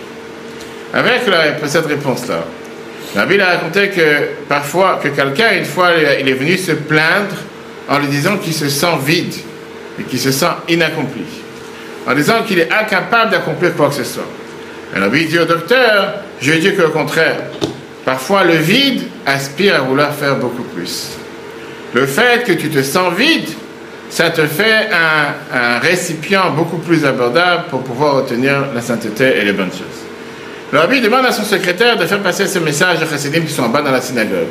Avec 0.94 1.22
cette 1.68 1.86
réponse-là, 1.86 2.44
la 3.16 3.24
a 3.24 3.58
raconté 3.58 3.90
que 3.90 4.46
parfois, 4.48 5.00
que 5.04 5.10
quelqu'un, 5.10 5.52
une 5.58 5.66
fois, 5.66 5.90
il 6.20 6.30
est 6.30 6.34
venu 6.34 6.58
se 6.58 6.72
plaindre 6.72 7.36
en 7.90 8.00
lui 8.00 8.08
disant 8.08 8.38
qu'il 8.38 8.54
se 8.54 8.70
sent 8.70 8.98
vide 9.06 9.34
et 10.00 10.04
qu'il 10.04 10.20
se 10.20 10.32
sent 10.32 10.52
inaccompli. 10.70 11.26
En 12.08 12.14
disant 12.14 12.44
qu'il 12.48 12.60
est 12.60 12.72
incapable 12.72 13.32
d'accomplir 13.32 13.76
quoi 13.76 13.90
que 13.90 13.96
ce 13.96 14.04
soit. 14.04 14.28
Et 14.96 15.00
la 15.00 15.10
dit 15.10 15.40
au 15.40 15.46
docteur, 15.46 16.14
je 16.42 16.52
ai 16.52 16.60
dit 16.60 16.74
qu'au 16.76 16.90
contraire, 16.90 17.38
Parfois, 18.06 18.44
le 18.44 18.56
vide 18.56 19.04
aspire 19.26 19.76
à 19.76 19.80
vouloir 19.80 20.14
faire 20.14 20.36
beaucoup 20.38 20.64
plus. 20.64 21.12
Le 21.94 22.06
fait 22.06 22.44
que 22.46 22.54
tu 22.54 22.70
te 22.70 22.82
sens 22.82 23.14
vide, 23.14 23.48
ça 24.10 24.30
te 24.32 24.46
fait 24.48 24.90
un, 24.92 25.80
récipient 25.80 26.50
beaucoup 26.52 26.78
plus 26.78 27.06
abordable 27.06 27.66
pour 27.70 27.84
pouvoir 27.84 28.16
obtenir 28.16 28.66
la 28.74 28.82
sainteté 28.82 29.38
et 29.38 29.46
les 29.46 29.54
bonnes 29.54 29.72
choses. 29.72 30.11
Le 30.72 30.80
rabbi 30.80 31.02
demande 31.02 31.26
à 31.26 31.32
son 31.32 31.44
secrétaire 31.44 31.98
de 31.98 32.06
faire 32.06 32.20
passer 32.20 32.48
ce 32.48 32.60
message 32.60 32.98
aux 33.04 33.10
chassidim 33.10 33.42
qui 33.42 33.52
sont 33.52 33.64
en 33.64 33.70
bas 33.70 33.82
dans 33.82 33.92
la 33.92 34.02
synagogue. 34.02 34.48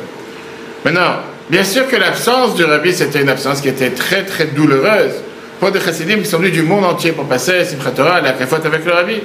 Maintenant, 0.85 1.15
bien 1.49 1.63
sûr 1.63 1.87
que 1.87 1.95
l'absence 1.95 2.55
du 2.55 2.63
rabbi, 2.63 2.93
c'était 2.93 3.21
une 3.21 3.29
absence 3.29 3.61
qui 3.61 3.69
était 3.69 3.89
très 3.91 4.23
très 4.23 4.45
douloureuse 4.45 5.13
pour 5.59 5.71
des 5.71 5.79
chassidim 5.79 6.17
qui 6.17 6.25
sont 6.25 6.37
venus 6.37 6.53
du 6.53 6.63
monde 6.63 6.85
entier 6.85 7.11
pour 7.11 7.25
passer 7.25 7.65
Simchat 7.65 7.91
Torah, 7.91 8.21
la 8.21 8.33
faute 8.33 8.65
avec 8.65 8.85
le 8.85 8.91
rabbi. 8.91 9.19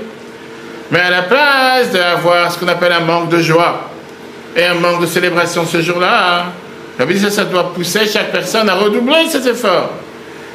Mais 0.91 1.01
à 1.01 1.11
la 1.11 1.23
place 1.23 1.91
d'avoir 1.93 2.51
ce 2.51 2.59
qu'on 2.59 2.69
appelle 2.69 2.93
un 2.93 3.01
manque 3.01 3.29
de 3.29 3.41
joie, 3.41 3.91
et 4.57 4.65
un 4.65 4.75
manque 4.75 5.03
de 5.03 5.07
célébration 5.07 5.67
ce 5.67 5.83
jour-là. 5.83 6.47
Rabbi 6.99 7.15
dit 7.15 7.31
ça, 7.31 7.45
doit 7.45 7.75
pousser 7.75 8.07
chaque 8.07 8.33
personne 8.33 8.69
à 8.71 8.75
redoubler 8.75 9.29
ses 9.29 9.47
efforts. 9.47 9.91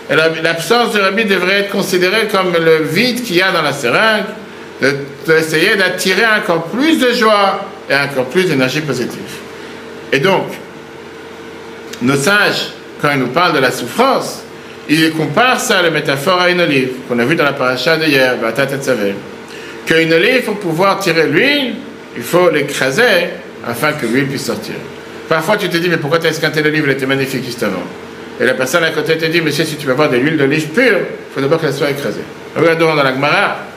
L'absence 0.09 0.93
de 0.93 0.99
Rabbi 0.99 1.25
devrait 1.25 1.59
être 1.61 1.71
considérée 1.71 2.27
comme 2.27 2.53
le 2.53 2.83
vide 2.83 3.23
qu'il 3.23 3.35
y 3.35 3.41
a 3.41 3.51
dans 3.51 3.61
la 3.61 3.71
seringue, 3.71 4.25
d'essayer 5.25 5.75
d'attirer 5.75 6.25
encore 6.25 6.65
plus 6.65 6.99
de 6.99 7.13
joie 7.13 7.65
et 7.89 7.95
encore 7.95 8.25
plus 8.25 8.45
d'énergie 8.45 8.81
positive. 8.81 9.19
Et 10.11 10.19
donc, 10.19 10.47
nos 12.01 12.15
sages, 12.15 12.71
quand 13.01 13.09
ils 13.13 13.19
nous 13.19 13.27
parlent 13.27 13.53
de 13.53 13.59
la 13.59 13.71
souffrance, 13.71 14.43
ils 14.89 15.11
comparent 15.11 15.59
ça 15.59 15.81
la 15.81 15.89
métaphore 15.89 16.41
à 16.41 16.49
une 16.49 16.61
olive, 16.61 16.89
qu'on 17.07 17.19
a 17.19 17.25
vu 17.25 17.35
dans 17.35 17.43
la 17.43 17.53
paracha 17.53 17.97
d'hier, 17.97 18.35
Qu'une 19.85 20.13
olive, 20.13 20.43
pour 20.43 20.59
pouvoir 20.59 20.99
tirer 20.99 21.27
l'huile, 21.27 21.75
il 22.15 22.23
faut 22.23 22.49
l'écraser 22.49 23.29
afin 23.67 23.93
que 23.93 24.05
l'huile 24.05 24.27
puisse 24.27 24.45
sortir. 24.45 24.75
Parfois, 25.29 25.57
tu 25.57 25.69
te 25.69 25.77
dis, 25.77 25.89
mais 25.89 25.97
pourquoi 25.97 26.19
tu 26.19 26.27
as 26.27 26.31
esquinté 26.31 26.61
l'olive 26.61 26.83
Elle 26.85 26.91
était 26.91 27.05
magnifique 27.05 27.45
juste 27.45 27.63
avant. 27.63 27.83
Et 28.39 28.45
la 28.45 28.53
personne 28.53 28.83
à 28.83 28.89
côté 28.89 29.17
te 29.17 29.25
dit, 29.25 29.41
monsieur, 29.41 29.63
si 29.63 29.75
tu 29.75 29.85
veux 29.85 29.93
avoir 29.93 30.09
de 30.09 30.17
l'huile 30.17 30.37
d'olive 30.37 30.69
pure, 30.69 30.97
il 30.99 31.33
faut 31.33 31.41
d'abord 31.41 31.61
qu'elle 31.61 31.73
soit 31.73 31.91
écrasée. 31.91 32.21
Regardons 32.55 32.95
dans 32.95 33.03
la 33.03 33.13
Gemara. 33.13 33.70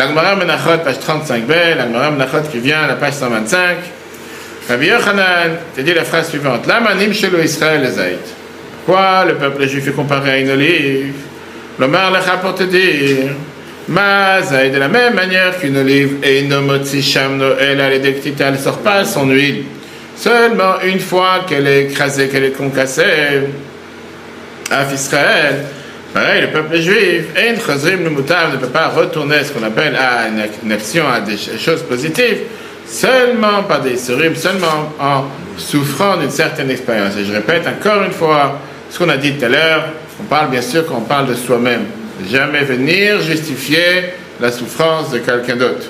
La 0.00 0.06
Gemara 0.06 0.34
Menachot, 0.34 0.78
page 0.82 0.96
35b, 0.96 1.76
la 1.76 1.84
Gemara 1.84 2.10
Menachot 2.10 2.48
qui 2.50 2.58
vient, 2.58 2.86
la 2.86 2.94
page 2.94 3.12
125. 3.12 3.76
Rabbi 4.66 4.86
Yochanan 4.86 5.58
te 5.76 5.82
dit 5.82 5.92
la 5.92 6.04
phrase 6.04 6.30
suivante. 6.30 6.66
La 6.66 6.80
manim 6.80 7.12
shelo 7.12 7.38
Israël 7.42 7.82
le 7.82 9.34
peuple 9.34 9.68
juif 9.68 9.88
est 9.88 9.92
comparé 9.92 10.30
à 10.30 10.38
une 10.38 10.52
olive? 10.52 11.12
L'Omar 11.78 12.12
Lecha 12.12 12.38
pour 12.38 12.54
te 12.54 12.62
dire. 12.62 13.34
Ma 13.88 14.40
de 14.40 14.78
la 14.78 14.88
même 14.88 15.12
manière 15.12 15.58
qu'une 15.58 15.76
olive 15.76 16.14
et 16.22 16.40
une 16.40 16.58
motzi 16.60 17.02
shamno 17.02 17.58
elle 17.60 18.00
ne 18.52 18.56
sort 18.56 18.78
pas 18.78 19.04
son 19.04 19.28
huile. 19.28 19.64
Seulement 20.16 20.80
une 20.82 21.00
fois 21.00 21.44
qu'elle 21.46 21.66
est 21.66 21.82
écrasée, 21.90 22.28
qu'elle 22.28 22.44
est 22.44 22.56
concassée. 22.56 23.50
Af 24.70 24.94
Israël, 24.94 25.56
le 26.14 26.46
peuple 26.52 26.76
juif, 26.80 27.24
ne 27.36 28.56
peut 28.56 28.66
pas 28.66 28.88
retourner 28.88 29.44
ce 29.44 29.52
qu'on 29.52 29.62
appelle 29.62 29.96
à 29.96 30.28
une 30.62 30.72
action, 30.72 31.04
à 31.08 31.20
des 31.20 31.36
choses 31.36 31.82
positives, 31.82 32.38
seulement 32.86 33.62
par 33.62 33.80
des 33.82 33.96
surim, 33.96 34.34
seulement 34.34 34.92
en 34.98 35.24
souffrant 35.56 36.16
d'une 36.16 36.30
certaine 36.30 36.70
expérience. 36.70 37.16
Et 37.16 37.24
je 37.24 37.32
répète 37.32 37.66
encore 37.66 38.02
une 38.02 38.12
fois 38.12 38.58
ce 38.90 38.98
qu'on 38.98 39.08
a 39.08 39.16
dit 39.16 39.34
tout 39.34 39.44
à 39.44 39.48
l'heure, 39.48 39.84
on 40.20 40.24
parle 40.24 40.50
bien 40.50 40.62
sûr 40.62 40.84
qu'on 40.84 41.02
parle 41.02 41.28
de 41.28 41.34
soi-même. 41.34 41.84
Jamais 42.28 42.64
venir 42.64 43.20
justifier 43.20 44.12
la 44.40 44.50
souffrance 44.50 45.10
de 45.10 45.18
quelqu'un 45.18 45.56
d'autre. 45.56 45.86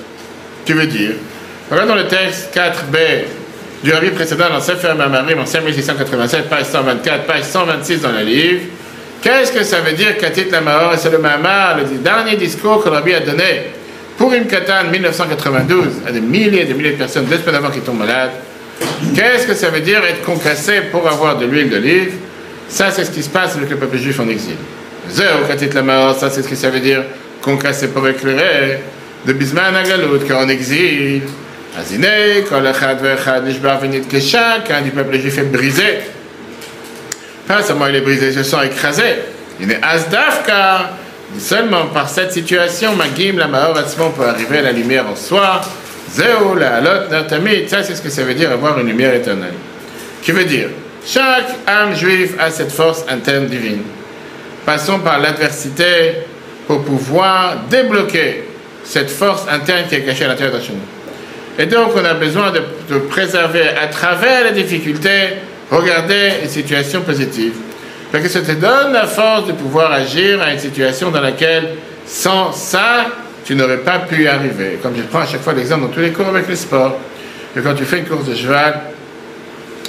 Tu 0.65 0.73
veux 0.73 0.85
dire? 0.85 1.11
Regardons 1.69 1.95
le 1.95 2.07
texte 2.07 2.55
4b 2.55 3.23
du 3.83 3.91
rabbi 3.91 4.11
précédent 4.11 4.49
dans 4.49 4.61
Sefer 4.61 4.93
Mamarim 4.95 5.39
en 5.39 5.45
5687, 5.45 6.47
page 6.47 6.65
124, 6.65 7.25
page 7.25 7.43
126 7.43 8.01
dans 8.01 8.11
le 8.11 8.23
livre. 8.23 8.61
Qu'est-ce 9.21 9.51
que 9.51 9.63
ça 9.63 9.81
veut 9.81 9.93
dire 9.93 10.17
Katit 10.17 10.45
la 10.49 10.97
C'est 10.97 11.11
le 11.11 11.17
le 11.17 11.97
dernier 11.99 12.35
discours 12.35 12.83
que 12.83 12.89
le 12.89 12.95
rabbi 12.95 13.13
a 13.13 13.19
donné 13.19 13.71
pour 14.17 14.33
une 14.33 14.45
Katan 14.45 14.89
1992 14.91 15.85
à 16.07 16.11
des 16.11 16.21
milliers 16.21 16.61
et 16.61 16.65
des 16.65 16.73
milliers 16.73 16.91
de 16.91 16.97
personnes 16.97 17.25
deux 17.25 17.37
semaines 17.37 17.55
avant 17.55 17.69
tombent 17.69 17.99
malades. 17.99 18.31
Qu'est-ce 19.15 19.47
que 19.47 19.53
ça 19.53 19.69
veut 19.69 19.81
dire 19.81 20.03
être 20.03 20.23
concassé 20.23 20.81
pour 20.91 21.07
avoir 21.07 21.37
de 21.37 21.45
l'huile 21.45 21.69
d'olive? 21.69 22.13
Ça, 22.67 22.89
c'est 22.89 23.05
ce 23.05 23.11
qui 23.11 23.21
se 23.21 23.29
passe 23.29 23.55
avec 23.55 23.69
le 23.69 23.75
peuple 23.75 23.97
juif 23.97 24.19
en 24.19 24.27
exil. 24.27 24.55
Zéro 25.09 25.43
Katit 25.47 25.69
la 25.69 26.13
ça, 26.13 26.29
c'est 26.29 26.41
ce 26.41 26.47
que 26.47 26.55
ça 26.55 26.69
veut 26.69 26.79
dire 26.79 27.03
concassé 27.41 27.89
pour 27.89 28.07
éclairer. 28.07 28.79
De 29.25 29.33
Bisman 29.33 29.75
à 29.75 29.83
Galout, 29.83 30.19
en 30.33 30.49
exil. 30.49 31.21
Azine, 31.79 32.43
kol 32.49 32.65
echad 32.67 33.01
ve'echad 33.01 33.45
nishbar 33.45 33.79
v'nit 33.79 34.01
que 34.07 34.19
chacun 34.19 34.81
du 34.81 34.91
peuple 34.91 35.19
juif 35.19 35.37
est 35.37 35.43
brisé. 35.43 35.99
Pas 37.47 37.63
seulement 37.63 37.87
il 37.87 37.95
est 37.95 38.01
brisé, 38.01 38.31
se 38.31 38.43
sent 38.43 38.65
écrasé. 38.65 39.03
Il 39.59 39.71
est 39.71 39.79
asdafka. 39.81 40.91
Seulement 41.39 41.85
par 41.93 42.09
cette 42.09 42.33
situation, 42.33 42.93
Magim, 42.95 43.37
la 43.37 43.47
Mahor 43.47 43.73
peut 44.17 44.27
arriver 44.27 44.57
à 44.57 44.63
la 44.63 44.71
lumière 44.71 45.05
en 45.07 45.15
soi. 45.15 45.61
Zéo, 46.11 46.55
la. 46.55 46.81
Ça, 47.67 47.83
c'est 47.83 47.95
ce 47.95 48.01
que 48.01 48.09
ça 48.09 48.23
veut 48.23 48.33
dire 48.33 48.51
avoir 48.51 48.77
une 48.79 48.87
lumière 48.87 49.13
éternelle. 49.13 49.53
Qui 50.21 50.33
veut 50.33 50.43
dire, 50.43 50.67
chaque 51.05 51.55
âme 51.65 51.95
juive 51.95 52.35
a 52.39 52.51
cette 52.51 52.71
force 52.71 53.05
interne 53.09 53.47
divine. 53.47 53.81
Passons 54.65 54.99
par 54.99 55.19
l'adversité 55.19 56.13
pour 56.67 56.83
pouvoir 56.83 57.55
débloquer 57.69 58.43
cette 58.83 59.09
force 59.09 59.45
interne 59.49 59.87
qui 59.87 59.95
est 59.95 60.01
cachée 60.01 60.25
à 60.25 60.27
l'intérieur 60.27 60.59
de 60.59 60.67
nous. 60.67 60.75
Et 61.57 61.65
donc, 61.65 61.91
on 61.95 62.05
a 62.05 62.13
besoin 62.13 62.51
de, 62.51 62.97
préserver 62.97 63.69
à 63.69 63.87
travers 63.87 64.45
les 64.45 64.63
difficultés, 64.63 65.37
regarder 65.71 66.33
une 66.43 66.49
situation 66.49 67.01
positive. 67.01 67.53
Parce 68.11 68.23
que 68.23 68.29
ça 68.29 68.41
te 68.41 68.51
donne 68.51 68.91
la 68.91 69.07
force 69.07 69.47
de 69.47 69.53
pouvoir 69.53 69.91
agir 69.91 70.41
à 70.41 70.51
une 70.51 70.59
situation 70.59 71.11
dans 71.11 71.21
laquelle, 71.21 71.75
sans 72.05 72.51
ça, 72.51 73.05
tu 73.45 73.55
n'aurais 73.55 73.77
pas 73.77 73.99
pu 73.99 74.23
y 74.23 74.27
arriver. 74.27 74.79
Comme 74.83 74.95
je 74.97 75.03
prends 75.03 75.21
à 75.21 75.25
chaque 75.25 75.41
fois 75.41 75.53
l'exemple 75.53 75.83
dans 75.83 75.93
tous 75.93 76.01
les 76.01 76.11
cours 76.11 76.27
avec 76.27 76.47
le 76.47 76.55
sport, 76.55 76.97
que 77.55 77.61
quand 77.61 77.73
tu 77.73 77.85
fais 77.85 77.99
une 77.99 78.05
course 78.05 78.25
de 78.25 78.35
cheval, 78.35 78.81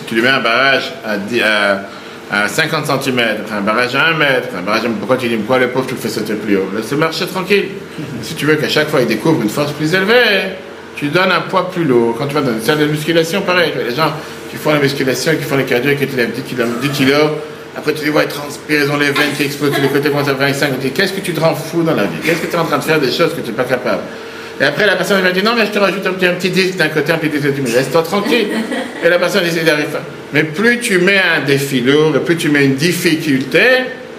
tu 0.07 0.15
lui 0.15 0.23
mets 0.23 0.29
un 0.29 0.41
barrage 0.41 0.93
à, 1.05 2.49
50 2.49 3.03
cm, 3.03 3.21
un 3.53 3.61
barrage 3.61 3.95
à 3.95 4.07
1 4.07 4.15
mètre, 4.15 4.49
un 4.57 4.63
barrage 4.63 4.85
à... 4.85 4.89
Pourquoi 4.99 5.17
tu 5.17 5.29
dis, 5.29 5.37
pourquoi 5.37 5.59
le 5.59 5.69
pauvre, 5.69 5.87
tu 5.87 5.95
le 5.95 6.01
fais 6.01 6.09
sauter 6.09 6.35
plus 6.35 6.57
haut? 6.57 6.71
Laisse-le 6.75 6.97
marcher 6.97 7.27
tranquille. 7.27 7.67
Si 8.23 8.35
tu 8.35 8.47
veux 8.47 8.55
qu'à 8.55 8.69
chaque 8.69 8.89
fois, 8.89 9.01
il 9.01 9.07
découvre 9.07 9.43
une 9.43 9.51
force 9.51 9.73
plus 9.73 9.93
élevée, 9.95 10.55
tu 10.97 11.09
donnes 11.09 11.33
un 11.33 11.43
poids 11.43 11.71
plus 11.71 11.85
lourd. 11.85 12.15
Quand 12.17 12.27
tu 12.27 12.35
vas 12.35 12.41
dans 12.41 12.53
une 12.53 12.63
salle 12.63 12.79
de 12.79 12.87
musculation, 12.87 13.43
pareil, 13.43 13.73
les 13.77 13.95
gens 13.95 14.13
qui 14.53 14.59
font 14.59 14.71
la 14.71 14.81
musculation 14.81 15.33
qui 15.33 15.45
font 15.45 15.57
les 15.57 15.65
cardio 15.65 15.95
qui 15.97 16.07
te 16.07 16.15
lèvent 16.15 16.33
10 16.33 16.43
kilos, 16.43 16.69
10 16.83 16.89
kilos, 16.91 17.31
après 17.77 17.95
tu 17.95 18.05
les 18.05 18.11
vois, 18.11 18.25
ils 18.25 18.29
transpirent, 18.29 18.85
ils 18.85 18.91
ont 18.91 18.99
les 18.99 19.07
veines 19.07 19.33
qui 19.35 19.45
explosent 19.45 19.73
tous 19.75 19.81
les 19.81 19.89
côtés, 19.89 20.11
commencent 20.11 20.29
à 20.29 20.35
25, 20.35 20.79
tu 20.79 20.89
dis, 20.89 20.93
qu'est-ce 20.93 21.15
que 21.15 21.21
tu 21.21 21.33
te 21.33 21.41
rends 21.41 21.55
fou 21.55 21.83
dans 21.83 21.95
la 21.95 22.05
vie? 22.05 22.21
Qu'est-ce 22.23 22.43
que 22.43 22.47
tu 22.47 22.53
es 22.53 22.59
en 22.59 22.67
train 22.67 22.77
de 22.79 22.85
faire 22.85 23.01
des 23.01 23.11
choses 23.11 23.35
que 23.35 23.41
tu 23.41 23.51
n'es 23.51 23.57
pas 23.57 23.65
capable? 23.65 24.03
Et 24.61 24.65
après, 24.65 24.85
la 24.87 24.97
personne 24.97 25.23
va 25.23 25.31
dire 25.33 25.43
Non, 25.43 25.53
mais 25.57 25.65
je 25.65 25.71
te 25.71 25.79
rajoute 25.79 26.07
un 26.07 26.13
petit, 26.13 26.51
disque 26.51 26.77
d'un 26.77 26.89
côté, 26.89 27.13
un 27.13 27.19
petit 27.19 27.31
disque 27.31 27.55
de 27.55 27.63
l'autre. 27.63 27.75
Laisse-toi 27.75 28.03
tranquille. 28.03 28.49
Et 29.03 29.09
la 29.09 29.19
personne 29.19 29.45
essaie 29.47 29.65
d'arriver. 29.65 29.89
Mais 30.35 30.45
plus 30.45 30.79
tu 30.79 30.99
mets 30.99 31.19
un 31.19 31.41
défi 31.45 31.81
lourd, 31.81 32.13
plus 32.25 32.37
tu 32.37 32.51
mets 32.51 32.67
une 32.67 32.75
difficulté, 32.75 33.61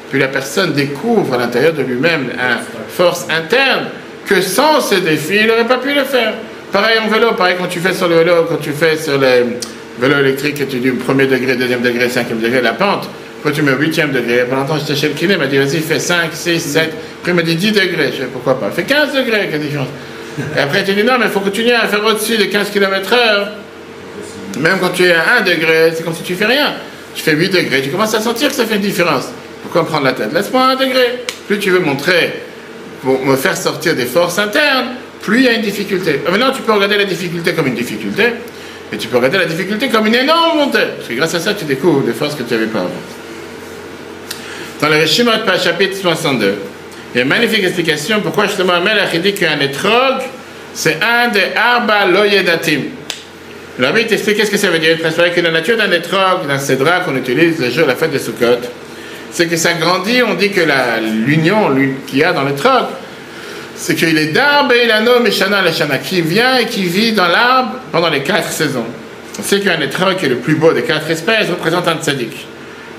plus 0.09 0.19
la 0.19 0.27
personne 0.27 0.73
découvre 0.73 1.36
à 1.36 1.38
l'intérieur 1.38 1.73
de 1.73 1.84
lui-même 1.84 2.31
une 2.34 2.89
force 2.89 3.27
interne 3.29 3.86
que 4.25 4.41
sans 4.41 4.81
ce 4.81 4.95
défi, 4.95 5.38
il 5.41 5.47
n'aurait 5.47 5.67
pas 5.67 5.77
pu 5.77 5.93
le 5.93 6.03
faire. 6.03 6.34
Pareil 6.71 6.97
en 6.99 7.07
vélo, 7.07 7.34
pareil 7.34 7.55
quand 7.57 7.67
tu 7.67 7.79
fais 7.79 7.93
sur 7.93 8.07
le 8.07 8.15
vélo, 8.15 8.45
quand 8.49 8.57
tu 8.57 8.71
fais 8.71 8.97
sur 8.97 9.19
les 9.19 9.43
vélos 9.99 10.19
électriques 10.19 10.59
et 10.61 10.65
tu 10.65 10.79
dis 10.79 10.91
premier 10.91 11.27
degré, 11.27 11.55
deuxième 11.55 11.81
degré, 11.81 12.09
cinquième 12.09 12.39
degré, 12.39 12.61
la 12.61 12.73
pente, 12.73 13.09
quand 13.43 13.51
tu 13.51 13.61
mets 13.61 13.73
huitième 13.73 14.11
degré, 14.11 14.45
pendant 14.49 14.61
longtemps 14.61 14.77
j'étais 14.79 14.95
chez 14.95 15.09
le 15.09 15.13
kiné, 15.13 15.33
il 15.33 15.39
m'a 15.39 15.47
dit 15.47 15.57
vas-y, 15.57 15.79
fais 15.79 15.99
5, 15.99 16.29
6, 16.33 16.59
7, 16.59 16.93
après 17.19 17.31
il 17.31 17.35
m'a 17.35 17.41
dit 17.41 17.55
10 17.55 17.71
degrés, 17.71 18.11
je 18.11 18.21
fais 18.21 18.27
pourquoi 18.31 18.59
pas, 18.59 18.69
fais 18.71 18.83
15 18.83 19.13
degrés, 19.13 19.47
quelle 19.51 19.61
différence? 19.61 19.89
Et 20.55 20.59
après 20.59 20.83
tu 20.83 20.93
dis 20.93 21.03
non, 21.03 21.13
mais 21.19 21.25
il 21.25 21.31
faut 21.31 21.41
continuer 21.41 21.73
à 21.73 21.87
faire 21.87 22.03
au-dessus 22.03 22.37
de 22.37 22.45
15 22.45 22.69
km 22.69 23.13
heure. 23.13 23.51
Même 24.59 24.77
quand 24.79 24.89
tu 24.89 25.03
es 25.03 25.13
à 25.13 25.37
1 25.39 25.41
degré, 25.41 25.91
c'est 25.95 26.03
comme 26.03 26.13
si 26.13 26.23
tu 26.23 26.35
fais 26.35 26.45
rien. 26.45 26.73
Tu 27.15 27.21
fais 27.21 27.33
8 27.33 27.49
degrés, 27.49 27.81
tu 27.81 27.89
commences 27.89 28.13
à 28.13 28.21
sentir 28.21 28.49
que 28.49 28.55
ça 28.55 28.65
fait 28.65 28.75
une 28.75 28.81
différence. 28.81 29.25
Pourquoi 29.61 29.83
me 29.83 29.87
prendre 29.87 30.05
la 30.05 30.13
tête? 30.13 30.33
Laisse-moi 30.33 30.63
1 30.63 30.75
degré. 30.75 31.23
Plus 31.47 31.59
tu 31.59 31.69
veux 31.69 31.79
montrer, 31.79 32.33
pour 33.01 33.23
me 33.25 33.35
faire 33.35 33.57
sortir 33.57 33.95
des 33.95 34.05
forces 34.05 34.39
internes, 34.39 34.87
plus 35.21 35.39
il 35.39 35.43
y 35.43 35.47
a 35.47 35.53
une 35.53 35.61
difficulté. 35.61 36.21
Ah, 36.25 36.31
maintenant, 36.31 36.51
tu 36.51 36.61
peux 36.61 36.71
regarder 36.71 36.97
la 36.97 37.05
difficulté 37.05 37.53
comme 37.53 37.67
une 37.67 37.75
difficulté, 37.75 38.23
et 38.93 38.97
tu 38.97 39.07
peux 39.07 39.17
regarder 39.17 39.39
la 39.39 39.45
difficulté 39.45 39.89
comme 39.89 40.05
une 40.05 40.15
énorme 40.15 40.59
montée. 40.59 40.85
Parce 40.97 41.09
que 41.09 41.13
grâce 41.13 41.33
à 41.33 41.39
ça, 41.39 41.53
tu 41.53 41.65
découvres 41.65 42.03
des 42.03 42.13
forces 42.13 42.35
que 42.35 42.43
tu 42.43 42.53
n'avais 42.53 42.67
pas 42.67 42.79
avant. 42.79 42.89
Dans 44.81 44.89
le 44.89 44.95
Rishimot, 44.97 45.31
chapitre 45.63 45.97
62, 45.97 46.55
il 47.13 47.17
y 47.17 47.19
a 47.19 47.23
une 47.23 47.29
magnifique 47.29 47.63
explication 47.63 48.21
pourquoi 48.21 48.47
justement 48.47 48.73
Amelach 48.73 49.15
dit 49.19 49.33
qu'un 49.33 49.59
étrog, 49.59 50.21
c'est 50.73 50.97
un 51.01 51.29
des 51.29 51.53
arba 51.55 52.05
loyedatim. 52.05 52.81
Le 53.79 53.87
rabbi 53.87 54.05
t'explique 54.05 54.37
qu'est-ce 54.37 54.51
que 54.51 54.57
ça 54.57 54.69
veut 54.69 54.79
dire. 54.79 54.97
Il 54.99 55.31
que 55.33 55.41
la 55.41 55.51
nature 55.51 55.77
d'un 55.77 55.91
étrog, 55.91 56.47
d'un 56.47 56.59
cédra 56.59 56.99
qu'on 56.99 57.15
utilise 57.15 57.59
le 57.59 57.71
jour 57.71 57.83
de 57.83 57.89
la 57.89 57.95
fête 57.95 58.11
de 58.11 58.19
Sukkot, 58.19 58.67
c'est 59.31 59.47
que 59.47 59.57
ça 59.57 59.73
grandit, 59.73 60.21
on 60.21 60.35
dit 60.35 60.51
que 60.51 60.61
l'union 61.25 61.75
qu'il 62.05 62.19
y 62.19 62.23
a 62.23 62.33
dans 62.33 62.43
l'étrog, 62.43 62.85
c'est 63.76 63.95
qu'il 63.95 64.17
est 64.17 64.28
d'arbre 64.28 64.74
et 64.74 64.88
l'anneau 64.88 65.24
Shana 65.32 65.61
le 65.61 65.71
Shana, 65.71 65.97
qui 65.97 66.21
vient 66.21 66.57
et 66.57 66.65
qui 66.65 66.86
vit 66.86 67.11
dans 67.11 67.28
l'arbre 67.28 67.76
pendant 67.91 68.09
les 68.09 68.21
quatre 68.21 68.51
saisons. 68.51 68.86
On 69.39 69.43
sait 69.43 69.59
qu'un 69.59 69.80
étrog 69.82 70.17
qui 70.17 70.26
est 70.26 70.30
le 70.30 70.38
plus 70.38 70.55
beau 70.55 70.74
des 70.74 70.84
quatre 70.84 71.09
espèces 71.09 71.49
représente 71.49 71.88
un 71.88 71.95
tzaddik. 71.95 72.47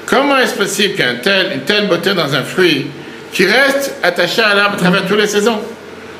Comment 0.06 0.38
est-ce 0.38 0.54
possible 0.54 0.94
qu'une 0.94 1.20
telle, 1.22 1.62
telle 1.64 1.86
beauté 1.86 2.12
dans 2.12 2.34
un 2.34 2.42
fruit 2.42 2.88
qui 3.32 3.46
reste 3.46 3.94
attaché 4.02 4.42
à 4.42 4.54
l'arbre 4.54 4.74
à 4.74 4.78
travers 4.78 5.06
toutes 5.06 5.20
les 5.20 5.26
saisons? 5.26 5.60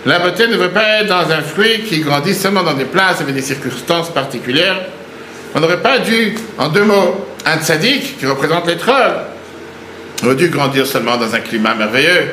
La 0.07 0.19
beauté 0.19 0.47
ne 0.47 0.57
veut 0.57 0.71
pas 0.71 1.01
être 1.01 1.09
dans 1.09 1.31
un 1.31 1.41
fruit 1.41 1.81
qui 1.81 2.01
grandit 2.01 2.35
seulement 2.35 2.63
dans 2.63 2.75
des 2.75 2.85
places 2.85 3.21
avec 3.21 3.35
des 3.35 3.43
circonstances 3.43 4.13
particulières. 4.13 4.83
On 5.55 5.61
n'aurait 5.61 5.83
pas 5.83 5.99
dû, 5.99 6.35
en 6.59 6.69
deux 6.69 6.85
mots, 6.85 7.27
un 7.47 7.59
tzaddik 7.59 8.19
qui 8.19 8.27
représente 8.27 8.67
l'étrog, 8.67 9.13
aurait 10.25 10.35
dû 10.35 10.49
grandir 10.49 10.87
seulement 10.87 11.17
dans 11.17 11.35
un 11.35 11.41
climat 11.41 11.75
merveilleux, 11.75 12.29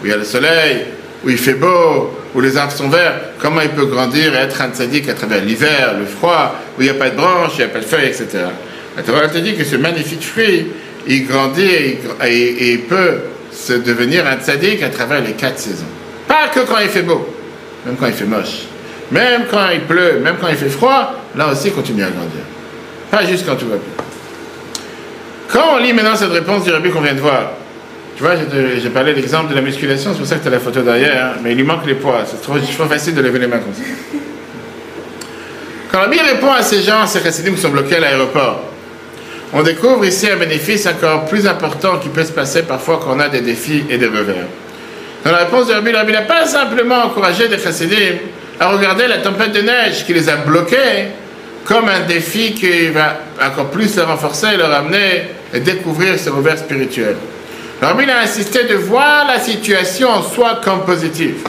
où 0.00 0.06
il 0.06 0.10
y 0.10 0.12
a 0.12 0.16
le 0.16 0.24
soleil, 0.24 0.84
où 1.24 1.30
il 1.30 1.38
fait 1.38 1.54
beau, 1.54 2.16
où 2.34 2.40
les 2.40 2.56
arbres 2.56 2.72
sont 2.72 2.88
verts, 2.88 3.20
comment 3.38 3.60
il 3.60 3.70
peut 3.70 3.86
grandir 3.86 4.34
et 4.34 4.38
être 4.38 4.60
un 4.60 4.70
tzaddik 4.70 5.08
à 5.08 5.14
travers 5.14 5.44
l'hiver, 5.44 5.94
le 5.98 6.06
froid, 6.06 6.54
où 6.76 6.82
il 6.82 6.84
n'y 6.84 6.90
a 6.90 6.94
pas 6.94 7.10
de 7.10 7.16
branches, 7.16 7.52
il 7.54 7.58
n'y 7.58 7.64
a 7.64 7.68
pas 7.68 7.80
de 7.80 7.84
feuilles, 7.84 8.06
etc. 8.08 8.28
La 8.96 9.02
Torah 9.02 9.28
te 9.28 9.38
dit 9.38 9.56
que 9.56 9.64
ce 9.64 9.76
magnifique 9.76 10.22
fruit, 10.22 10.68
il 11.06 11.26
grandit 11.26 11.96
et, 12.24 12.72
il 12.72 12.80
peut 12.82 13.18
se 13.52 13.72
devenir 13.72 14.26
un 14.26 14.36
tzaddik 14.36 14.82
à 14.82 14.90
travers 14.90 15.22
les 15.22 15.32
quatre 15.32 15.58
saisons. 15.58 15.86
Pas 16.26 16.48
que 16.48 16.60
quand 16.60 16.78
il 16.82 16.88
fait 16.88 17.02
beau. 17.02 17.26
même 17.84 17.96
quand 17.96 18.06
il 18.06 18.12
fait 18.12 18.24
moche. 18.24 18.66
Même 19.10 19.44
quand 19.50 19.70
il 19.72 19.80
pleut, 19.80 20.20
même 20.22 20.36
quand 20.40 20.48
il 20.48 20.56
fait 20.56 20.68
froid, 20.68 21.14
là 21.34 21.48
aussi 21.48 21.70
continue 21.70 22.02
à 22.02 22.10
grandir. 22.10 22.42
Pas 23.10 23.24
juste 23.24 23.46
quand 23.46 23.56
tout 23.56 23.68
va 23.68 23.76
bien. 23.76 24.04
Quand 25.50 25.76
on 25.76 25.78
lit 25.78 25.94
maintenant 25.94 26.14
cette 26.14 26.30
réponse 26.30 26.64
du 26.64 26.70
rabbi 26.70 26.90
qu'on 26.90 27.00
vient 27.00 27.14
de 27.14 27.20
voir, 27.20 27.52
tu 28.18 28.24
vois, 28.24 28.32
j'ai- 28.82 28.90
parlé 28.90 29.12
de 29.12 29.16
l'exemple 29.18 29.48
de 29.50 29.54
la 29.54 29.60
musculation, 29.60 30.10
c'est 30.12 30.18
pour 30.18 30.26
ça 30.26 30.34
que 30.34 30.42
tu 30.42 30.48
as 30.48 30.50
la 30.50 30.58
photo 30.58 30.80
derrière, 30.82 31.34
hein, 31.36 31.38
mais 31.40 31.52
il 31.52 31.56
lui 31.56 31.62
manque 31.62 31.86
les 31.86 31.94
poids, 31.94 32.24
c'est 32.26 32.42
trop, 32.42 32.56
facile 32.88 33.14
de 33.14 33.20
lever 33.22 33.38
les 33.38 33.46
mains 33.46 33.60
comme 33.60 33.72
ça. 33.72 33.82
Quand 35.92 36.00
Rabbi 36.00 36.18
répond 36.18 36.50
à 36.50 36.62
ces 36.62 36.82
gens, 36.82 37.06
ces 37.06 37.22
chassidim 37.22 37.52
qui 37.54 37.60
sont 37.60 37.68
bloqués 37.68 37.94
à 37.94 38.00
l'aéroport, 38.00 38.64
on 39.52 39.62
découvre 39.62 40.04
ici 40.04 40.28
un 40.28 40.34
bénéfice 40.36 40.84
encore 40.88 41.26
plus 41.26 41.46
important 41.46 41.98
qui 41.98 42.08
peut 42.08 42.24
se 42.24 42.32
passer 42.32 42.62
parfois 42.62 42.98
quand 43.00 43.14
on 43.14 43.20
a 43.20 43.28
des 43.28 43.40
défis 43.40 43.84
et 43.88 43.98
des 43.98 44.08
revers. 44.08 44.46
Dans 45.24 45.30
la 45.30 45.38
réponse 45.38 45.68
de 45.68 45.74
Rabbi, 45.74 45.92
Rabbi 45.92 46.12
n'a 46.12 46.22
pas 46.22 46.44
simplement 46.44 47.04
encouragé 47.04 47.46
des 47.46 47.58
chassidim 47.58 48.16
à 48.58 48.66
regarder 48.70 49.06
la 49.06 49.18
tempête 49.18 49.52
de 49.52 49.60
neige 49.60 50.04
qui 50.04 50.12
les 50.12 50.28
a 50.28 50.34
bloqués 50.38 51.06
comme 51.64 51.88
un 51.88 52.00
défi 52.00 52.52
qui 52.52 52.88
va 52.88 53.20
encore 53.46 53.70
plus 53.70 53.94
les 53.94 54.02
renforcer, 54.02 54.56
leur 54.56 54.72
amener 54.72 55.22
et 55.54 55.60
découvrir 55.60 56.18
ce 56.18 56.30
revers 56.30 56.58
spirituel. 56.58 57.14
Rabbi 57.80 58.10
a 58.10 58.20
insisté 58.22 58.64
de 58.64 58.74
voir 58.74 59.26
la 59.26 59.38
situation 59.38 60.08
en 60.10 60.22
soi 60.22 60.60
comme 60.64 60.84
positive. 60.84 61.46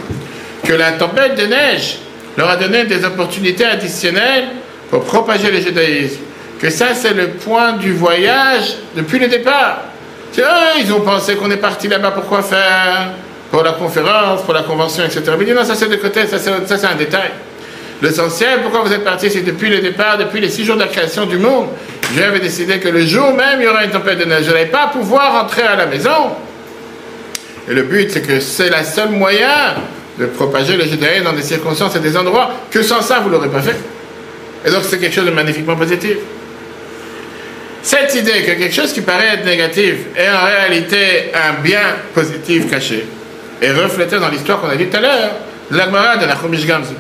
Que 0.64 0.74
la 0.74 0.92
tempête 0.92 1.36
de 1.36 1.48
neige 1.48 2.00
leur 2.38 2.50
a 2.50 2.56
donné 2.56 2.86
des 2.86 3.04
opportunités 3.04 3.66
additionnelles 3.66 4.50
pour 4.92 5.04
propager 5.04 5.50
le 5.52 5.60
judaïsme. 5.60 6.20
Que 6.60 6.70
ça, 6.70 6.94
c'est 6.94 7.14
le 7.14 7.30
point 7.30 7.74
du 7.74 7.94
voyage 7.94 8.76
depuis 8.96 9.18
le 9.18 9.28
départ. 9.28 9.80
Eux, 10.38 10.44
ils 10.80 10.94
ont 10.94 11.02
pensé 11.02 11.36
qu'on 11.36 11.50
est 11.50 11.58
parti 11.58 11.88
là-bas 11.88 12.12
pour 12.12 12.26
quoi 12.26 12.44
faire? 12.44 13.10
Pour 13.50 13.64
la 13.64 13.72
conférence, 13.72 14.44
pour 14.44 14.54
la 14.54 14.62
convention, 14.62 15.04
etc. 15.04 15.24
Mais 15.40 15.54
non, 15.54 15.64
ça 15.64 15.74
c'est 15.74 15.90
de 15.90 15.96
côté, 15.96 16.28
ça, 16.28 16.38
c'est 16.38 16.86
un 16.86 16.96
détail. 16.96 17.32
L'essentiel, 18.02 18.62
pourquoi 18.62 18.82
vous 18.82 18.94
êtes 18.94 19.04
parti, 19.04 19.32
c'est 19.32 19.42
depuis 19.42 19.70
le 19.70 19.80
départ, 19.80 20.18
depuis 20.18 20.40
les 20.40 20.50
six 20.50 20.64
jours 20.64 20.76
de 20.76 20.82
la 20.82 20.88
création 20.88 21.26
du 21.26 21.38
monde. 21.38 21.70
Avait 22.18 22.40
décidé 22.40 22.80
que 22.80 22.90
le 22.90 23.06
jour 23.06 23.34
même, 23.34 23.60
il 23.60 23.64
y 23.64 23.68
aura 23.68 23.84
une 23.86 23.92
tempête 23.92 24.20
de 24.20 24.26
neige. 24.26 24.46
Je 24.46 24.52
n'allais 24.52 24.66
pas 24.66 24.88
pouvoir 24.88 25.42
rentrer 25.42 25.62
à 25.62 25.76
la 25.76 25.86
maison. 25.86 26.32
Et 27.70 27.74
le 27.74 27.84
but, 27.84 28.12
c'est 28.12 28.22
que 28.22 28.40
c'est 28.40 28.70
la 28.70 28.84
seule 28.84 29.12
moyen 29.12 29.76
de 30.18 30.26
propager 30.26 30.76
le 30.76 30.86
judaïsme 30.86 31.24
dans 31.24 31.34
des 31.34 31.44
circonstances 31.44 31.96
et 31.96 32.00
des 32.00 32.18
endroits 32.18 32.52
que 32.72 32.82
sans 32.82 33.02
ça, 33.02 33.20
vous 33.20 33.30
ne 33.30 33.36
l'aurez 33.36 33.50
pas 33.50 33.62
fait. 33.62 33.78
Et 34.66 34.72
donc, 34.72 34.82
c'est 34.84 35.00
quelque 35.00 35.14
chose 35.16 35.26
de 35.26 35.32
magnifiquement 35.32 35.76
positif. 35.76 36.18
Cette 37.82 38.14
idée 38.16 38.44
que 38.44 38.52
quelque 38.52 38.74
chose 38.74 38.92
qui 38.92 39.02
paraît 39.02 39.36
être 39.36 39.46
négatif 39.46 39.96
est 40.18 40.30
en 40.30 40.46
réalité 40.46 41.32
un 41.34 41.62
bien 41.62 41.96
positif 42.14 42.70
caché 42.70 43.06
est 43.62 43.72
reflétée 43.72 44.20
dans 44.20 44.30
l'histoire 44.30 44.60
qu'on 44.60 44.70
a 44.70 44.76
dit 44.76 44.88
tout 44.88 44.98
à 44.98 45.02
l'heure 45.02 45.32
de 45.72 45.78
l'Agmara 45.78 46.18
de 46.18 46.26
Nachum 46.26 46.54
Ishgamzu. 46.54 46.94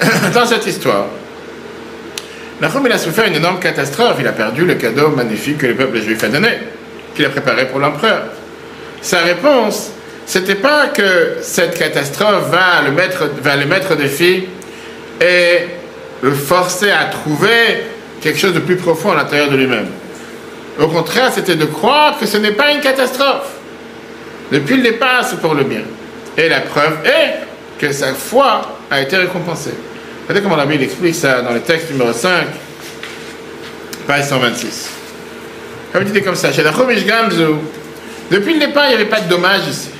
Dans 0.34 0.46
cette 0.46 0.66
histoire, 0.66 1.06
Nachum 2.62 2.86
il 2.86 2.92
a 2.92 2.98
souffert 2.98 3.26
une 3.26 3.34
énorme 3.34 3.58
catastrophe. 3.58 4.18
Il 4.20 4.26
a 4.28 4.32
perdu 4.32 4.64
le 4.64 4.74
cadeau 4.74 5.08
magnifique 5.08 5.58
que 5.58 5.66
le 5.66 5.74
peuple 5.74 6.00
juif 6.00 6.22
a 6.22 6.28
donné, 6.28 6.48
qu'il 7.12 7.24
a 7.24 7.28
préparé 7.28 7.66
pour 7.66 7.80
l'empereur. 7.80 8.22
Sa 9.00 9.18
réponse, 9.18 9.90
c'était 10.26 10.54
pas 10.54 10.86
que 10.86 11.38
cette 11.42 11.76
catastrophe 11.76 12.50
va 12.50 12.82
le 12.84 12.92
mettre, 12.92 13.28
va 13.42 13.56
le 13.56 13.96
défi 13.96 14.44
et 15.20 15.58
le 16.22 16.30
forcer 16.30 16.92
à 16.92 17.06
trouver 17.06 17.82
quelque 18.20 18.38
chose 18.38 18.54
de 18.54 18.60
plus 18.60 18.76
profond 18.76 19.10
à 19.10 19.16
l'intérieur 19.16 19.50
de 19.50 19.56
lui-même. 19.56 19.88
Au 20.78 20.86
contraire, 20.86 21.32
c'était 21.34 21.56
de 21.56 21.64
croire 21.64 22.16
que 22.20 22.26
ce 22.26 22.36
n'est 22.36 22.52
pas 22.52 22.70
une 22.70 22.80
catastrophe. 22.80 23.56
Depuis 24.52 24.76
le 24.76 24.84
départ, 24.84 25.24
c'est 25.28 25.40
pour 25.40 25.54
le 25.54 25.64
bien. 25.64 25.82
Et 26.36 26.48
la 26.48 26.60
preuve 26.60 26.98
est 27.04 27.80
que 27.80 27.92
sa 27.92 28.14
foi 28.14 28.78
a 28.88 29.00
été 29.00 29.16
récompensée. 29.16 29.74
Regardez 30.22 30.42
comment 30.42 30.56
la 30.56 30.66
Bible 30.66 30.84
explique 30.84 31.16
ça 31.16 31.42
dans 31.42 31.52
le 31.52 31.60
texte 31.60 31.90
numéro 31.90 32.12
5, 32.12 32.46
page 34.06 34.24
126. 34.24 34.90
Comme 35.92 36.04
dit 36.04 36.22
comme 36.22 36.36
ça, 36.36 36.52
chez 36.52 36.62
la 36.62 36.70
Gamzu, 36.70 37.44
depuis 38.30 38.54
le 38.54 38.60
départ, 38.60 38.84
il 38.86 38.90
n'y 38.90 38.94
avait 38.94 39.10
pas 39.10 39.20
de 39.20 39.28
dommage 39.28 39.66
ici. 39.68 39.90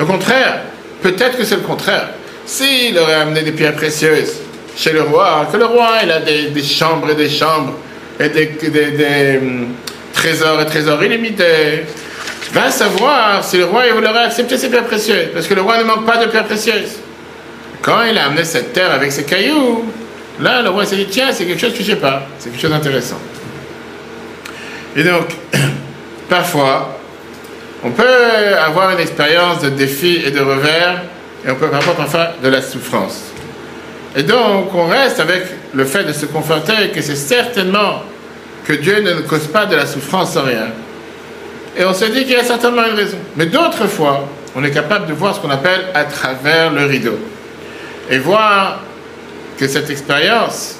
Au 0.00 0.04
contraire, 0.04 0.62
peut-être 1.02 1.36
que 1.36 1.44
c'est 1.44 1.56
le 1.56 1.62
contraire. 1.62 2.10
S'il 2.46 2.96
aurait 2.96 3.14
amené 3.14 3.42
des 3.42 3.52
pierres 3.52 3.74
précieuses 3.74 4.34
chez 4.76 4.92
le 4.92 5.02
roi, 5.02 5.48
que 5.50 5.56
le 5.56 5.66
roi 5.66 5.98
il 6.04 6.10
a 6.10 6.20
des, 6.20 6.62
chambres 6.62 7.10
et 7.10 7.14
des 7.14 7.28
chambres 7.28 7.74
et 8.18 8.28
des, 8.28 9.38
hum, 9.38 9.74
trésors 10.12 10.60
et 10.60 10.66
trésors 10.66 11.02
illimités, 11.02 11.84
va 12.52 12.70
savoir 12.70 13.44
si 13.44 13.58
le 13.58 13.64
roi 13.64 13.82
il 13.86 13.92
aurait 13.92 14.24
accepté 14.24 14.56
ces 14.56 14.70
pierres 14.70 14.86
précieuses. 14.86 15.28
Parce 15.34 15.48
que 15.48 15.54
le 15.54 15.60
roi 15.60 15.78
ne 15.78 15.84
manque 15.84 16.06
pas 16.06 16.24
de 16.24 16.30
pierres 16.30 16.46
précieuses. 16.46 16.98
Quand 17.82 18.04
il 18.04 18.16
a 18.16 18.26
amené 18.26 18.44
cette 18.44 18.72
terre 18.72 18.92
avec 18.92 19.10
ses 19.10 19.24
cailloux, 19.24 19.84
là, 20.40 20.62
le 20.62 20.70
roi 20.70 20.86
s'est 20.86 20.96
dit, 20.96 21.06
tiens, 21.06 21.32
c'est 21.32 21.44
quelque 21.44 21.60
chose 21.60 21.72
que 21.72 21.82
je 21.82 21.90
sais 21.90 21.96
pas, 21.96 22.22
c'est 22.38 22.50
quelque 22.50 22.62
chose 22.62 22.70
d'intéressant. 22.70 23.18
Et 24.94 25.02
donc, 25.02 25.34
parfois, 26.28 26.96
on 27.82 27.90
peut 27.90 28.54
avoir 28.64 28.90
une 28.90 29.00
expérience 29.00 29.60
de 29.62 29.70
défi 29.70 30.22
et 30.24 30.30
de 30.30 30.40
revers, 30.40 31.02
et 31.44 31.50
on 31.50 31.56
peut 31.56 31.68
parfois 31.68 32.06
faire 32.06 32.34
de 32.40 32.48
la 32.48 32.62
souffrance. 32.62 33.32
Et 34.14 34.22
donc, 34.22 34.72
on 34.74 34.86
reste 34.86 35.18
avec 35.18 35.42
le 35.74 35.84
fait 35.84 36.04
de 36.04 36.12
se 36.12 36.26
conforter 36.26 36.90
que 36.94 37.02
c'est 37.02 37.16
certainement 37.16 38.02
que 38.64 38.74
Dieu 38.74 39.00
ne 39.00 39.22
cause 39.22 39.48
pas 39.48 39.66
de 39.66 39.74
la 39.74 39.86
souffrance 39.86 40.34
sans 40.34 40.44
rien. 40.44 40.68
Et 41.76 41.84
on 41.84 41.94
se 41.94 42.04
dit 42.04 42.20
qu'il 42.20 42.32
y 42.32 42.36
a 42.36 42.44
certainement 42.44 42.84
une 42.84 42.94
raison. 42.94 43.16
Mais 43.36 43.46
d'autres 43.46 43.88
fois, 43.88 44.28
on 44.54 44.62
est 44.62 44.70
capable 44.70 45.06
de 45.06 45.14
voir 45.14 45.34
ce 45.34 45.40
qu'on 45.40 45.50
appelle 45.50 45.86
à 45.94 46.04
travers 46.04 46.70
le 46.70 46.84
rideau. 46.84 47.18
Et 48.10 48.18
voir 48.18 48.80
que 49.58 49.66
cette 49.68 49.90
expérience, 49.90 50.76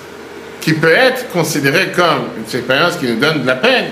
qui 0.61 0.75
peut 0.75 0.93
être 0.93 1.29
considérée 1.31 1.89
comme 1.95 2.29
une 2.37 2.45
expérience 2.45 2.97
qui 2.97 3.07
nous 3.07 3.17
donne 3.17 3.43
de 3.43 3.47
la 3.47 3.57
peine, 3.57 3.87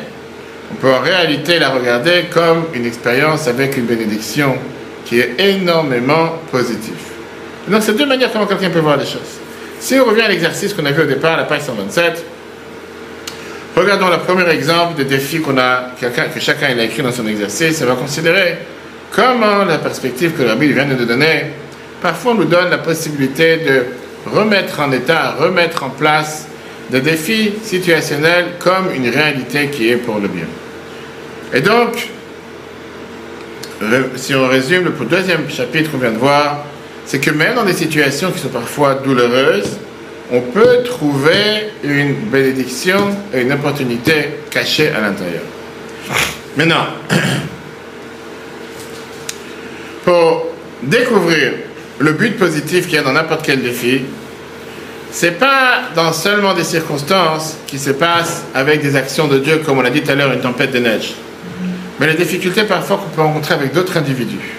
on 0.72 0.76
peut 0.76 0.92
en 0.92 1.00
réalité 1.00 1.58
la 1.58 1.70
regarder 1.70 2.26
comme 2.32 2.66
une 2.74 2.86
expérience 2.86 3.48
avec 3.48 3.76
une 3.76 3.86
bénédiction 3.86 4.56
qui 5.04 5.18
est 5.18 5.34
énormément 5.38 6.38
positive. 6.50 6.94
Donc, 7.66 7.82
c'est 7.82 7.96
deux 7.96 8.06
manières 8.06 8.30
comment 8.32 8.46
quelqu'un 8.46 8.70
peut 8.70 8.78
voir 8.78 8.96
les 8.96 9.04
choses. 9.04 9.40
Si 9.80 9.98
on 9.98 10.04
revient 10.04 10.22
à 10.22 10.28
l'exercice 10.28 10.72
qu'on 10.72 10.84
a 10.86 10.92
vu 10.92 11.02
au 11.02 11.06
départ, 11.06 11.36
la 11.36 11.44
page 11.44 11.62
127, 11.62 12.24
regardons 13.74 14.08
le 14.08 14.18
premier 14.18 14.48
exemple 14.48 14.94
des 14.94 15.04
défis 15.04 15.40
qu'on 15.40 15.58
a, 15.58 15.90
que 16.00 16.40
chacun 16.40 16.66
a 16.78 16.82
écrit 16.82 17.02
dans 17.02 17.12
son 17.12 17.26
exercice, 17.26 17.80
et 17.80 17.84
va 17.84 17.94
considérer 17.94 18.58
comment 19.10 19.64
la 19.64 19.78
perspective 19.78 20.32
que 20.32 20.42
la 20.42 20.54
Bible 20.54 20.74
vient 20.74 20.86
de 20.86 20.94
nous 20.94 21.04
donner, 21.04 21.46
parfois 22.00 22.34
nous 22.34 22.44
donne 22.44 22.70
la 22.70 22.78
possibilité 22.78 23.58
de 23.58 23.84
remettre 24.26 24.80
en 24.80 24.92
état, 24.92 25.32
remettre 25.38 25.84
en 25.84 25.90
place 25.90 26.46
des 26.90 27.00
défis 27.00 27.52
situationnels 27.62 28.56
comme 28.58 28.92
une 28.94 29.08
réalité 29.08 29.68
qui 29.68 29.90
est 29.90 29.96
pour 29.96 30.18
le 30.18 30.28
bien. 30.28 30.46
Et 31.52 31.60
donc, 31.60 32.08
si 34.16 34.34
on 34.34 34.46
résume 34.48 34.84
le 34.84 35.06
deuxième 35.06 35.48
chapitre 35.48 35.90
qu'on 35.90 35.98
vient 35.98 36.12
de 36.12 36.18
voir, 36.18 36.64
c'est 37.06 37.20
que 37.20 37.30
même 37.30 37.54
dans 37.54 37.64
des 37.64 37.72
situations 37.72 38.30
qui 38.30 38.38
sont 38.38 38.48
parfois 38.48 38.94
douloureuses, 38.94 39.78
on 40.32 40.40
peut 40.40 40.82
trouver 40.84 41.70
une 41.82 42.14
bénédiction 42.30 43.16
et 43.34 43.40
une 43.40 43.52
opportunité 43.52 44.12
cachée 44.50 44.88
à 44.88 45.00
l'intérieur. 45.00 45.42
Maintenant, 46.56 46.86
pour 50.04 50.46
découvrir 50.82 51.52
le 52.00 52.12
but 52.12 52.38
positif 52.38 52.86
qu'il 52.86 52.94
y 52.94 52.98
a 52.98 53.02
dans 53.02 53.12
n'importe 53.12 53.44
quel 53.44 53.62
défi, 53.62 54.00
c'est 55.12 55.38
pas 55.38 55.82
dans 55.94 56.12
seulement 56.12 56.54
des 56.54 56.64
circonstances 56.64 57.56
qui 57.66 57.78
se 57.78 57.90
passent 57.90 58.44
avec 58.54 58.80
des 58.80 58.96
actions 58.96 59.28
de 59.28 59.38
Dieu, 59.38 59.60
comme 59.64 59.78
on 59.78 59.82
l'a 59.82 59.90
dit 59.90 60.02
tout 60.02 60.10
à 60.10 60.14
l'heure, 60.14 60.32
une 60.32 60.40
tempête 60.40 60.72
de 60.72 60.78
neige. 60.78 61.14
Mais 61.98 62.06
les 62.06 62.14
difficultés 62.14 62.62
parfois 62.62 62.96
qu'on 62.96 63.10
peut 63.14 63.20
rencontrer 63.20 63.54
avec 63.54 63.74
d'autres 63.74 63.98
individus. 63.98 64.56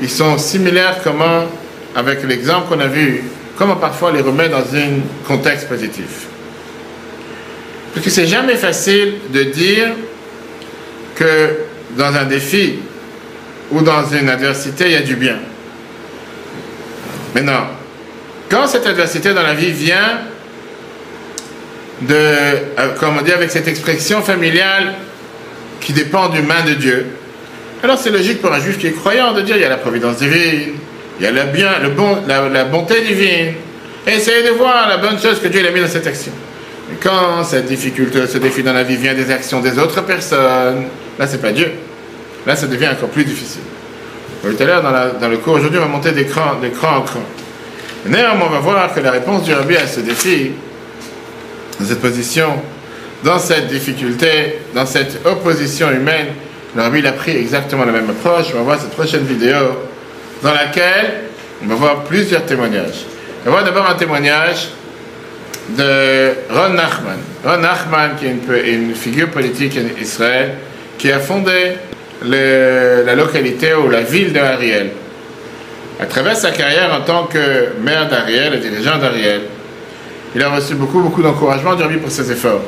Ils 0.00 0.10
sont 0.10 0.36
similaires 0.36 0.96
comment, 1.04 1.44
avec 1.94 2.24
l'exemple 2.24 2.68
qu'on 2.68 2.80
a 2.80 2.88
vu, 2.88 3.22
comment 3.56 3.76
parfois 3.76 4.10
les 4.10 4.20
remettre 4.20 4.50
dans 4.50 4.76
un 4.76 5.00
contexte 5.28 5.68
positif. 5.68 6.26
Parce 7.94 8.04
que 8.04 8.10
c'est 8.10 8.26
jamais 8.26 8.56
facile 8.56 9.14
de 9.32 9.44
dire 9.44 9.90
que 11.14 11.50
dans 11.96 12.14
un 12.14 12.24
défi 12.24 12.80
ou 13.70 13.82
dans 13.82 14.04
une 14.08 14.28
adversité, 14.28 14.86
il 14.86 14.92
y 14.92 14.96
a 14.96 15.02
du 15.02 15.14
bien. 15.14 15.36
Maintenant, 17.34 17.66
quand 18.48 18.66
cette 18.66 18.86
adversité 18.86 19.34
dans 19.34 19.42
la 19.42 19.54
vie 19.54 19.72
vient 19.72 20.20
de, 22.02 22.94
comme 22.98 23.18
on 23.18 23.22
dit 23.22 23.32
avec 23.32 23.50
cette 23.50 23.68
expression 23.68 24.22
familiale 24.22 24.94
qui 25.80 25.92
dépend 25.92 26.28
du 26.28 26.42
main 26.42 26.62
de 26.66 26.74
Dieu, 26.74 27.06
alors 27.82 27.98
c'est 27.98 28.10
logique 28.10 28.40
pour 28.40 28.52
un 28.52 28.60
juif 28.60 28.78
qui 28.78 28.88
est 28.88 28.92
croyant 28.92 29.32
de 29.32 29.42
dire 29.42 29.56
il 29.56 29.62
y 29.62 29.64
a 29.64 29.68
la 29.68 29.76
providence 29.76 30.16
divine, 30.16 30.74
il 31.20 31.24
y 31.24 31.26
a 31.26 31.30
le 31.30 31.44
bien, 31.44 31.72
la, 32.26 32.64
bonté 32.64 33.00
divine. 33.02 33.54
Essayez 34.06 34.44
de 34.44 34.50
voir 34.50 34.88
la 34.88 34.96
bonne 34.96 35.20
chose 35.20 35.40
que 35.40 35.48
Dieu 35.48 35.66
a 35.66 35.70
mis 35.70 35.80
dans 35.80 35.88
cette 35.88 36.06
action. 36.06 36.32
Quand 37.02 37.44
cette 37.44 37.66
difficulté, 37.66 38.26
ce 38.26 38.38
défi 38.38 38.62
dans 38.62 38.72
la 38.72 38.82
vie 38.82 38.96
vient 38.96 39.14
des 39.14 39.30
actions 39.30 39.60
des 39.60 39.78
autres 39.78 40.00
personnes, 40.02 40.86
là 41.18 41.26
c'est 41.26 41.42
pas 41.42 41.52
Dieu. 41.52 41.70
Là 42.46 42.56
ça 42.56 42.66
devient 42.66 42.88
encore 42.88 43.10
plus 43.10 43.24
difficile. 43.24 43.60
Tout 44.42 44.54
à 44.60 44.64
l'heure 44.64 44.82
dans, 45.20 45.28
le 45.28 45.36
cours 45.38 45.54
aujourd'hui, 45.54 45.78
on 45.78 45.82
va 45.82 45.88
monter 45.88 46.12
d'écran 46.12 46.52
en 46.52 47.00
cran. 47.02 47.22
Néanmoins, 48.06 48.46
on 48.46 48.52
va 48.52 48.60
voir 48.60 48.94
que 48.94 49.00
la 49.00 49.10
réponse 49.10 49.42
du 49.42 49.52
Rabbi 49.52 49.76
à 49.76 49.86
ce 49.86 50.00
défi, 50.00 50.52
dans 51.80 51.86
cette 51.86 52.00
position, 52.00 52.62
dans 53.24 53.40
cette 53.40 53.66
difficulté, 53.66 54.60
dans 54.74 54.86
cette 54.86 55.26
opposition 55.26 55.90
humaine, 55.90 56.28
le 56.76 56.82
Rabbi 56.82 57.04
a 57.06 57.12
pris 57.12 57.36
exactement 57.36 57.84
la 57.84 57.90
même 57.90 58.08
approche. 58.10 58.46
On 58.54 58.58
va 58.58 58.62
voir 58.62 58.80
cette 58.80 58.92
prochaine 58.92 59.24
vidéo 59.24 59.56
dans 60.42 60.54
laquelle 60.54 61.24
on 61.64 61.66
va 61.66 61.74
voir 61.74 62.04
plusieurs 62.04 62.46
témoignages. 62.46 63.06
On 63.42 63.46
va 63.46 63.50
voir 63.50 63.64
d'abord 63.64 63.90
un 63.90 63.94
témoignage 63.94 64.68
de 65.76 66.30
Ron 66.48 66.74
Nachman. 66.74 67.18
Ron 67.44 67.58
Nachman, 67.58 68.10
qui 68.16 68.26
est 68.26 68.72
une 68.74 68.94
figure 68.94 69.30
politique 69.30 69.76
en 69.76 70.00
Israël, 70.00 70.54
qui 70.96 71.10
a 71.10 71.18
fondé 71.18 71.72
la 72.24 73.14
localité 73.14 73.74
ou 73.74 73.88
la 73.88 74.02
ville 74.02 74.32
de 74.32 74.38
Ariel. 74.40 74.90
À 76.00 76.06
travers 76.06 76.36
sa 76.36 76.50
carrière 76.50 76.94
en 76.94 77.04
tant 77.04 77.24
que 77.24 77.72
maire 77.82 78.08
d'Ariel 78.08 78.54
et 78.54 78.58
dirigeant 78.58 78.98
d'Ariel, 78.98 79.42
il 80.34 80.42
a 80.42 80.48
reçu 80.50 80.74
beaucoup, 80.74 81.00
beaucoup 81.00 81.22
d'encouragement 81.22 81.74
du 81.74 81.98
pour 81.98 82.10
ses 82.10 82.30
efforts. 82.30 82.62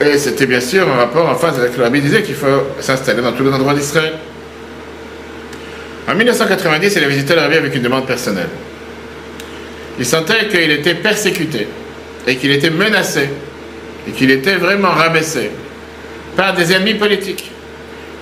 Et 0.00 0.18
c'était 0.18 0.46
bien 0.46 0.60
sûr 0.60 0.88
en 0.88 0.96
rapport 0.96 1.28
en 1.28 1.34
phase 1.34 1.58
avec 1.58 1.76
le 1.76 1.84
Rabbi 1.84 2.00
disait 2.00 2.22
qu'il 2.22 2.34
faut 2.34 2.66
s'installer 2.80 3.22
dans 3.22 3.32
tous 3.32 3.44
les 3.44 3.50
endroits 3.50 3.74
d'Israël. 3.74 4.14
En 6.08 6.14
1990, 6.14 6.96
il 6.96 7.04
a 7.04 7.08
visité 7.08 7.34
le 7.34 7.40
Rabbi 7.40 7.56
avec 7.56 7.74
une 7.74 7.82
demande 7.82 8.06
personnelle. 8.06 8.48
Il 9.98 10.06
sentait 10.06 10.48
qu'il 10.48 10.70
était 10.70 10.94
persécuté 10.94 11.68
et 12.26 12.36
qu'il 12.36 12.50
était 12.52 12.70
menacé 12.70 13.28
et 14.08 14.12
qu'il 14.12 14.30
était 14.30 14.56
vraiment 14.56 14.90
rabaissé 14.90 15.50
par 16.36 16.54
des 16.54 16.72
ennemis 16.72 16.94
politiques. 16.94 17.50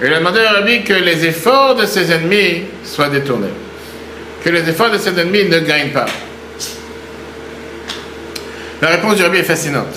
Il 0.02 0.12
a 0.12 0.18
demandé 0.18 0.40
au 0.40 0.54
Rabbi 0.54 0.82
que 0.82 0.94
les 0.94 1.26
efforts 1.26 1.74
de 1.74 1.84
ses 1.84 2.10
ennemis 2.10 2.64
soient 2.84 3.08
détournés, 3.08 3.48
que 4.42 4.50
les 4.50 4.68
efforts 4.68 4.90
de 4.90 4.98
ses 4.98 5.10
ennemis 5.10 5.44
ne 5.44 5.60
gagnent 5.60 5.90
pas. 5.90 6.06
La 8.80 8.88
réponse 8.88 9.16
du 9.16 9.22
Rabbi 9.22 9.38
est 9.38 9.44
fascinante. 9.44 9.94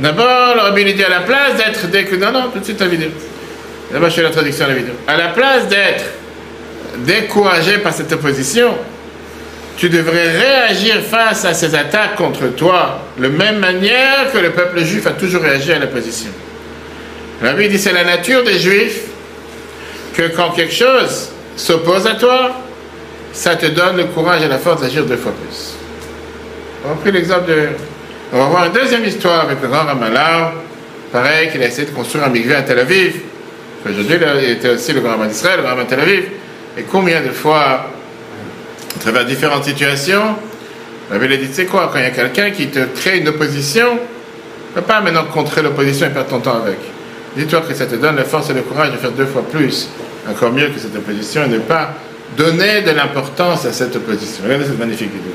D'abord, 0.00 0.54
le 0.56 0.62
Rabbi 0.62 0.82
lui 0.82 0.94
dit 0.94 1.04
à 1.04 1.08
la 1.08 1.20
place 1.20 1.54
d'être. 1.56 2.18
Non, 2.18 2.32
non. 2.32 2.50
D'abord, 3.92 4.08
je 4.10 4.14
fais 4.14 4.22
la 4.22 4.30
traduction 4.30 4.66
la 4.66 4.74
vidéo. 4.74 4.94
À 5.06 5.16
la 5.16 5.28
place 5.28 5.68
d'être 5.68 6.04
découragé 7.06 7.78
par 7.78 7.92
cette 7.92 8.12
opposition, 8.12 8.74
tu 9.76 9.88
devrais 9.88 10.30
réagir 10.30 10.96
face 11.02 11.44
à 11.44 11.54
ces 11.54 11.74
attaques 11.74 12.16
contre 12.16 12.48
toi 12.48 13.02
de 13.16 13.22
la 13.24 13.28
même 13.28 13.58
manière 13.58 14.32
que 14.32 14.38
le 14.38 14.50
peuple 14.50 14.84
juif 14.84 15.06
a 15.06 15.10
toujours 15.10 15.42
réagi 15.42 15.72
à 15.72 15.78
l'opposition. 15.78 16.30
Le 17.42 17.48
Rabbi 17.48 17.68
dit 17.68 17.78
c'est 17.78 17.92
la 17.92 18.04
nature 18.04 18.44
des 18.44 18.58
juifs 18.58 19.00
que 20.14 20.28
quand 20.28 20.50
quelque 20.50 20.72
chose 20.72 21.30
s'oppose 21.56 22.06
à 22.06 22.14
toi, 22.14 22.52
ça 23.32 23.56
te 23.56 23.66
donne 23.66 23.96
le 23.96 24.04
courage 24.04 24.42
et 24.42 24.48
la 24.48 24.58
force 24.58 24.80
d'agir 24.80 25.04
deux 25.04 25.16
fois 25.16 25.32
plus. 25.32 25.74
On 26.84 26.94
prendre 26.94 27.10
l'exemple 27.10 27.48
de. 27.48 27.68
On 28.32 28.38
va 28.38 28.44
voir 28.44 28.66
une 28.66 28.72
deuxième 28.72 29.04
histoire 29.04 29.42
avec 29.42 29.60
le 29.60 29.68
grand 29.68 29.84
Ramalar. 29.84 30.52
Pareil, 31.10 31.50
qu'il 31.50 31.62
a 31.62 31.66
essayé 31.66 31.86
de 31.86 31.92
construire 31.92 32.24
un 32.24 32.28
mikvé 32.28 32.54
à 32.54 32.62
Tel 32.62 32.78
Aviv. 32.78 33.20
Aujourd'hui, 33.84 34.16
il 34.42 34.50
était 34.50 34.70
aussi 34.70 34.92
le 34.92 35.00
grand 35.00 35.12
Rabbin 35.12 35.26
d'Israël, 35.26 35.56
le 35.58 35.62
grand 35.62 35.74
Rabbin 35.74 35.84
de 35.84 35.88
Tel 35.88 36.00
Aviv. 36.00 36.24
Et 36.78 36.82
combien 36.84 37.20
de 37.20 37.30
fois, 37.30 37.90
à 38.96 38.98
travers 39.00 39.24
différentes 39.26 39.64
situations, 39.64 40.36
la 41.10 41.18
Bible 41.18 41.36
dit, 41.38 41.48
tu 41.48 41.54
sais 41.54 41.66
quoi, 41.66 41.90
quand 41.92 41.98
il 41.98 42.04
y 42.04 42.06
a 42.06 42.10
quelqu'un 42.10 42.50
qui 42.50 42.68
te 42.68 42.78
crée 42.78 43.18
une 43.18 43.28
opposition, 43.28 43.94
ne 43.94 44.80
peux 44.80 44.86
pas 44.86 45.00
maintenant 45.00 45.24
contrer 45.24 45.60
l'opposition 45.62 46.06
et 46.06 46.10
perdre 46.10 46.30
ton 46.30 46.40
temps 46.40 46.62
avec. 46.64 46.78
Dis-toi 47.36 47.62
que 47.62 47.74
ça 47.74 47.86
te 47.86 47.94
donne 47.94 48.16
la 48.16 48.24
force 48.24 48.50
et 48.50 48.54
le 48.54 48.62
courage 48.62 48.92
de 48.92 48.98
faire 48.98 49.12
deux 49.12 49.26
fois 49.26 49.42
plus, 49.42 49.88
encore 50.28 50.52
mieux 50.52 50.68
que 50.68 50.78
cette 50.78 50.94
opposition, 50.94 51.44
et 51.44 51.48
ne 51.48 51.58
pas 51.58 51.94
donner 52.36 52.82
de 52.82 52.90
l'importance 52.90 53.64
à 53.64 53.72
cette 53.72 53.96
opposition. 53.96 54.44
Regardez 54.44 54.66
cette 54.66 54.78
magnifique 54.78 55.10
vidéo. 55.12 55.32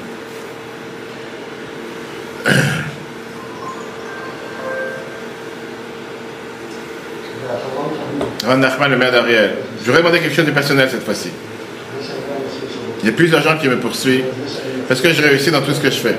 Ron 8.46 8.58
Nachman, 8.58 8.92
le 8.92 8.98
maire 8.98 9.12
d'Ariel. 9.12 9.56
Je 9.82 9.86
voudrais 9.86 10.02
demander 10.02 10.20
quelque 10.20 10.36
chose 10.36 10.46
de 10.46 10.52
personnel 10.52 10.88
cette 10.90 11.04
fois-ci. 11.04 11.30
Il 13.02 13.06
y 13.08 13.10
a 13.10 13.16
plusieurs 13.16 13.42
gens 13.42 13.58
qui 13.58 13.68
me 13.68 13.78
poursuivent 13.78 14.26
parce 14.88 15.02
que 15.02 15.12
je 15.12 15.22
réussis 15.22 15.52
dans 15.52 15.62
tout 15.62 15.74
ce 15.74 15.82
que 15.82 15.90
je 15.90 15.98
fais. 15.98 16.16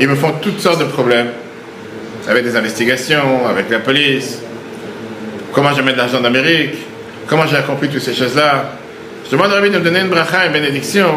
Ils 0.00 0.08
me 0.08 0.14
font 0.14 0.32
toutes 0.40 0.60
sortes 0.60 0.80
de 0.80 0.84
problèmes 0.84 1.28
avec 2.28 2.44
des 2.44 2.56
investigations, 2.56 3.46
avec 3.48 3.70
la 3.70 3.80
police, 3.80 4.38
comment 5.52 5.70
mets 5.82 5.92
de 5.92 5.98
l'argent 5.98 6.20
d'Amérique, 6.20 6.74
comment 7.26 7.46
j'ai 7.46 7.56
accompli 7.56 7.88
toutes 7.88 8.02
ces 8.02 8.14
choses-là? 8.14 8.72
Je 9.26 9.30
demande 9.30 9.52
à 9.52 9.54
Rabbi 9.54 9.70
de 9.70 9.78
me 9.78 9.84
donner 9.84 10.00
une 10.00 10.08
bracha, 10.08 10.46
une 10.46 10.52
bénédiction, 10.52 11.08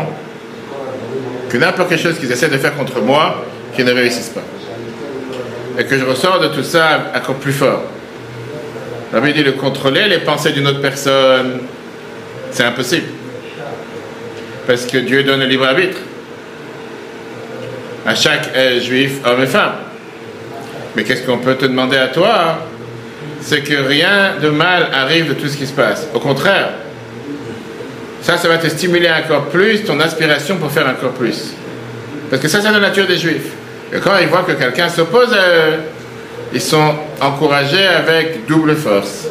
que 1.50 1.58
n'importe 1.58 1.90
quelle 1.90 2.00
chose 2.00 2.18
qu'ils 2.20 2.32
essaient 2.32 2.50
de 2.50 2.58
faire 2.58 2.76
contre 2.76 3.02
moi, 3.02 3.46
qu'ils 3.76 3.86
ne 3.86 3.94
réussissent 3.94 4.34
pas. 4.34 4.44
Et 5.80 5.86
que 5.86 5.98
je 5.98 6.06
ressors 6.06 6.40
de 6.40 6.48
tout 6.48 6.64
ça 6.64 7.12
encore 7.16 7.36
plus 7.36 7.54
fort. 7.54 7.84
Rabbi 9.14 9.34
dit 9.34 9.44
de 9.44 9.52
contrôler 9.52 10.08
les 10.08 10.20
pensées 10.20 10.52
d'une 10.52 10.68
autre 10.68 10.82
personne, 10.82 11.60
c'est 12.52 12.64
impossible. 12.64 13.08
Parce 14.66 14.86
que 14.86 14.98
Dieu 14.98 15.24
donne 15.24 15.40
le 15.40 15.46
libre 15.46 15.66
arbitre 15.66 15.98
à 18.06 18.16
chaque 18.16 18.50
euh, 18.56 18.80
juif, 18.82 19.20
homme 19.26 19.44
et 19.44 19.48
femme. 19.48 19.87
Mais 20.98 21.04
qu'est-ce 21.04 21.22
qu'on 21.22 21.38
peut 21.38 21.54
te 21.54 21.66
demander 21.66 21.96
à 21.96 22.08
toi 22.08 22.58
C'est 23.40 23.62
que 23.62 23.76
rien 23.76 24.34
de 24.42 24.50
mal 24.50 24.88
arrive 24.92 25.30
de 25.30 25.36
tout 25.36 25.48
ce 25.48 25.56
qui 25.56 25.68
se 25.68 25.72
passe. 25.72 26.08
Au 26.16 26.20
contraire, 26.20 26.70
ça, 28.24 28.36
ça 28.36 28.48
va 28.48 28.58
te 28.58 28.68
stimuler 28.68 29.08
encore 29.12 29.46
plus 29.46 29.84
ton 29.84 30.00
aspiration 30.00 30.58
pour 30.58 30.72
faire 30.72 30.88
encore 30.88 31.12
plus. 31.12 31.54
Parce 32.32 32.42
que 32.42 32.48
ça, 32.48 32.62
c'est 32.62 32.72
la 32.72 32.80
nature 32.80 33.06
des 33.06 33.18
juifs. 33.18 33.52
Et 33.94 34.00
quand 34.00 34.18
ils 34.20 34.28
voient 34.28 34.42
que 34.42 34.54
quelqu'un 34.54 34.90
s'oppose 34.90 35.32
à 35.34 35.48
eux, 35.48 35.74
ils 36.52 36.62
sont 36.62 36.96
encouragés 37.22 37.86
avec 37.86 38.48
double 38.48 38.76
force. 38.76 39.28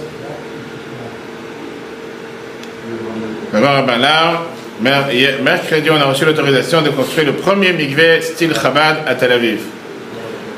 Alors, 3.52 3.84
là, 3.84 4.42
mercredi, 4.80 5.90
on 5.90 6.00
a 6.00 6.04
reçu 6.04 6.24
l'autorisation 6.24 6.80
de 6.82 6.90
construire 6.90 7.26
le 7.26 7.32
premier 7.32 7.72
mikvé 7.72 8.20
style 8.20 8.54
Chabad 8.54 8.98
à 9.04 9.16
Tel 9.16 9.32
Aviv. 9.32 9.62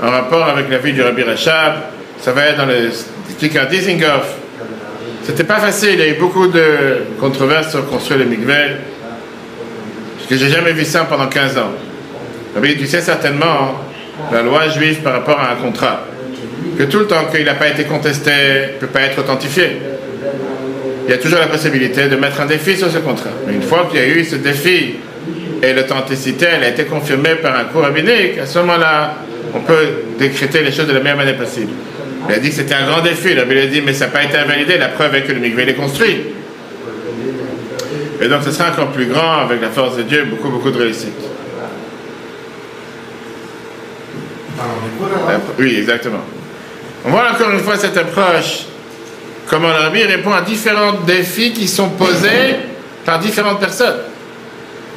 En 0.01 0.11
rapport 0.11 0.44
avec 0.44 0.70
la 0.70 0.78
vie 0.78 0.92
du 0.92 1.03
Rabbi 1.03 1.24
Rachab, 1.24 1.74
ça 2.20 2.30
va 2.32 2.46
être 2.46 2.59
dans 2.59 2.66
le 2.66 2.90
Tikar 3.36 3.66
Dizengoff. 3.66 4.36
C'était 5.24 5.44
pas 5.44 5.59
facile, 5.59 5.94
il 5.94 5.99
y 5.99 6.03
a 6.03 6.09
eu 6.09 6.14
beaucoup 6.14 6.46
de 6.46 7.05
controverses 7.18 7.70
sur 7.70 7.84
construire 7.88 8.20
le 8.20 8.26
mikvé. 8.26 8.76
Parce 10.16 10.28
que 10.28 10.36
j'ai 10.36 10.49
jamais 10.51 10.72
vu 10.72 10.84
ça 10.84 11.05
pendant 11.05 11.26
15 11.26 11.59
ans. 11.59 11.72
Rabbi, 12.55 12.76
tu 12.76 12.86
sais 12.86 13.01
certainement 13.01 13.82
la 14.32 14.42
loi 14.42 14.68
juive 14.68 15.01
par 15.01 15.14
rapport 15.14 15.40
à 15.40 15.53
un 15.53 15.57
contrat. 15.57 16.05
Que 16.78 16.84
tout 16.84 17.01
le 17.01 17.07
temps 17.09 17.24
qu'il 17.32 17.44
n'a 17.44 17.55
pas 17.55 17.68
été 17.68 17.82
contesté, 17.82 18.30
ne 18.74 18.78
peut 18.78 18.86
pas 18.86 19.01
être 19.01 19.18
authentifié. 19.18 19.78
Il 21.07 21.11
y 21.11 21.14
a 21.14 21.18
toujours 21.18 21.40
la 21.40 21.49
possibilité 21.49 22.07
de 22.07 22.14
mettre 22.14 22.40
un 22.40 22.46
défi 22.46 22.76
sur 22.76 22.90
ce 22.90 22.99
contrat. 22.99 23.30
Mais 23.49 23.55
une 23.55 23.62
fois 23.62 23.88
qu'il 23.90 23.99
y 23.99 24.03
a 24.03 24.07
eu 24.07 24.24
ce 24.24 24.36
défi 24.36 24.94
et 25.61 25.72
l'authenticité, 25.72 26.46
elle 26.55 26.62
a 26.62 26.68
été 26.68 26.84
confirmée 26.84 27.34
par 27.42 27.59
un 27.59 27.64
cours 27.64 27.82
rabbinique, 27.82 28.38
à 28.40 28.46
ce 28.46 28.59
moment-là, 28.61 29.14
on 29.55 29.61
peut 29.61 29.88
décréter 30.18 30.62
les 30.62 30.72
choses 30.72 30.86
de 30.86 30.92
la 30.92 31.01
meilleure 31.01 31.16
manière 31.18 31.36
possible. 31.36 31.72
Il 32.28 32.34
a 32.34 32.38
dit 32.38 32.49
que 32.51 32.55
c'était 32.57 32.74
un 32.74 32.86
grand 32.86 33.01
défi. 33.03 33.34
La 33.34 33.44
Bible 33.44 33.61
a 33.61 33.66
dit, 33.66 33.80
mais 33.80 33.92
ça 33.94 34.07
n'a 34.07 34.11
pas 34.12 34.24
été 34.24 34.36
invalidé. 34.36 34.76
La 34.78 34.88
preuve 34.88 35.14
est 35.14 35.22
que 35.22 35.32
le 35.32 35.40
mikvé 35.40 35.68
est 35.68 35.74
construit. 35.74 36.16
Et 38.20 38.28
donc, 38.28 38.42
ce 38.42 38.51
sera 38.51 38.70
encore 38.70 38.88
plus 38.88 39.07
grand 39.07 39.38
avec 39.44 39.61
la 39.62 39.68
force 39.70 39.96
de 39.96 40.03
Dieu, 40.03 40.24
beaucoup, 40.24 40.49
beaucoup 40.51 40.70
de 40.70 40.78
réussite. 40.78 41.12
Oui, 45.59 45.76
exactement. 45.78 46.20
On 47.05 47.11
voit 47.11 47.30
encore 47.32 47.51
une 47.53 47.61
fois 47.61 47.76
cette 47.76 47.96
approche, 47.96 48.64
comment 49.49 49.68
le 49.68 49.74
Rabbi 49.74 50.03
répond 50.03 50.32
à 50.32 50.40
différents 50.42 50.92
défis 51.07 51.53
qui 51.53 51.68
sont 51.68 51.90
posés 51.90 52.57
par 53.05 53.18
différentes 53.20 53.61
personnes. 53.61 53.99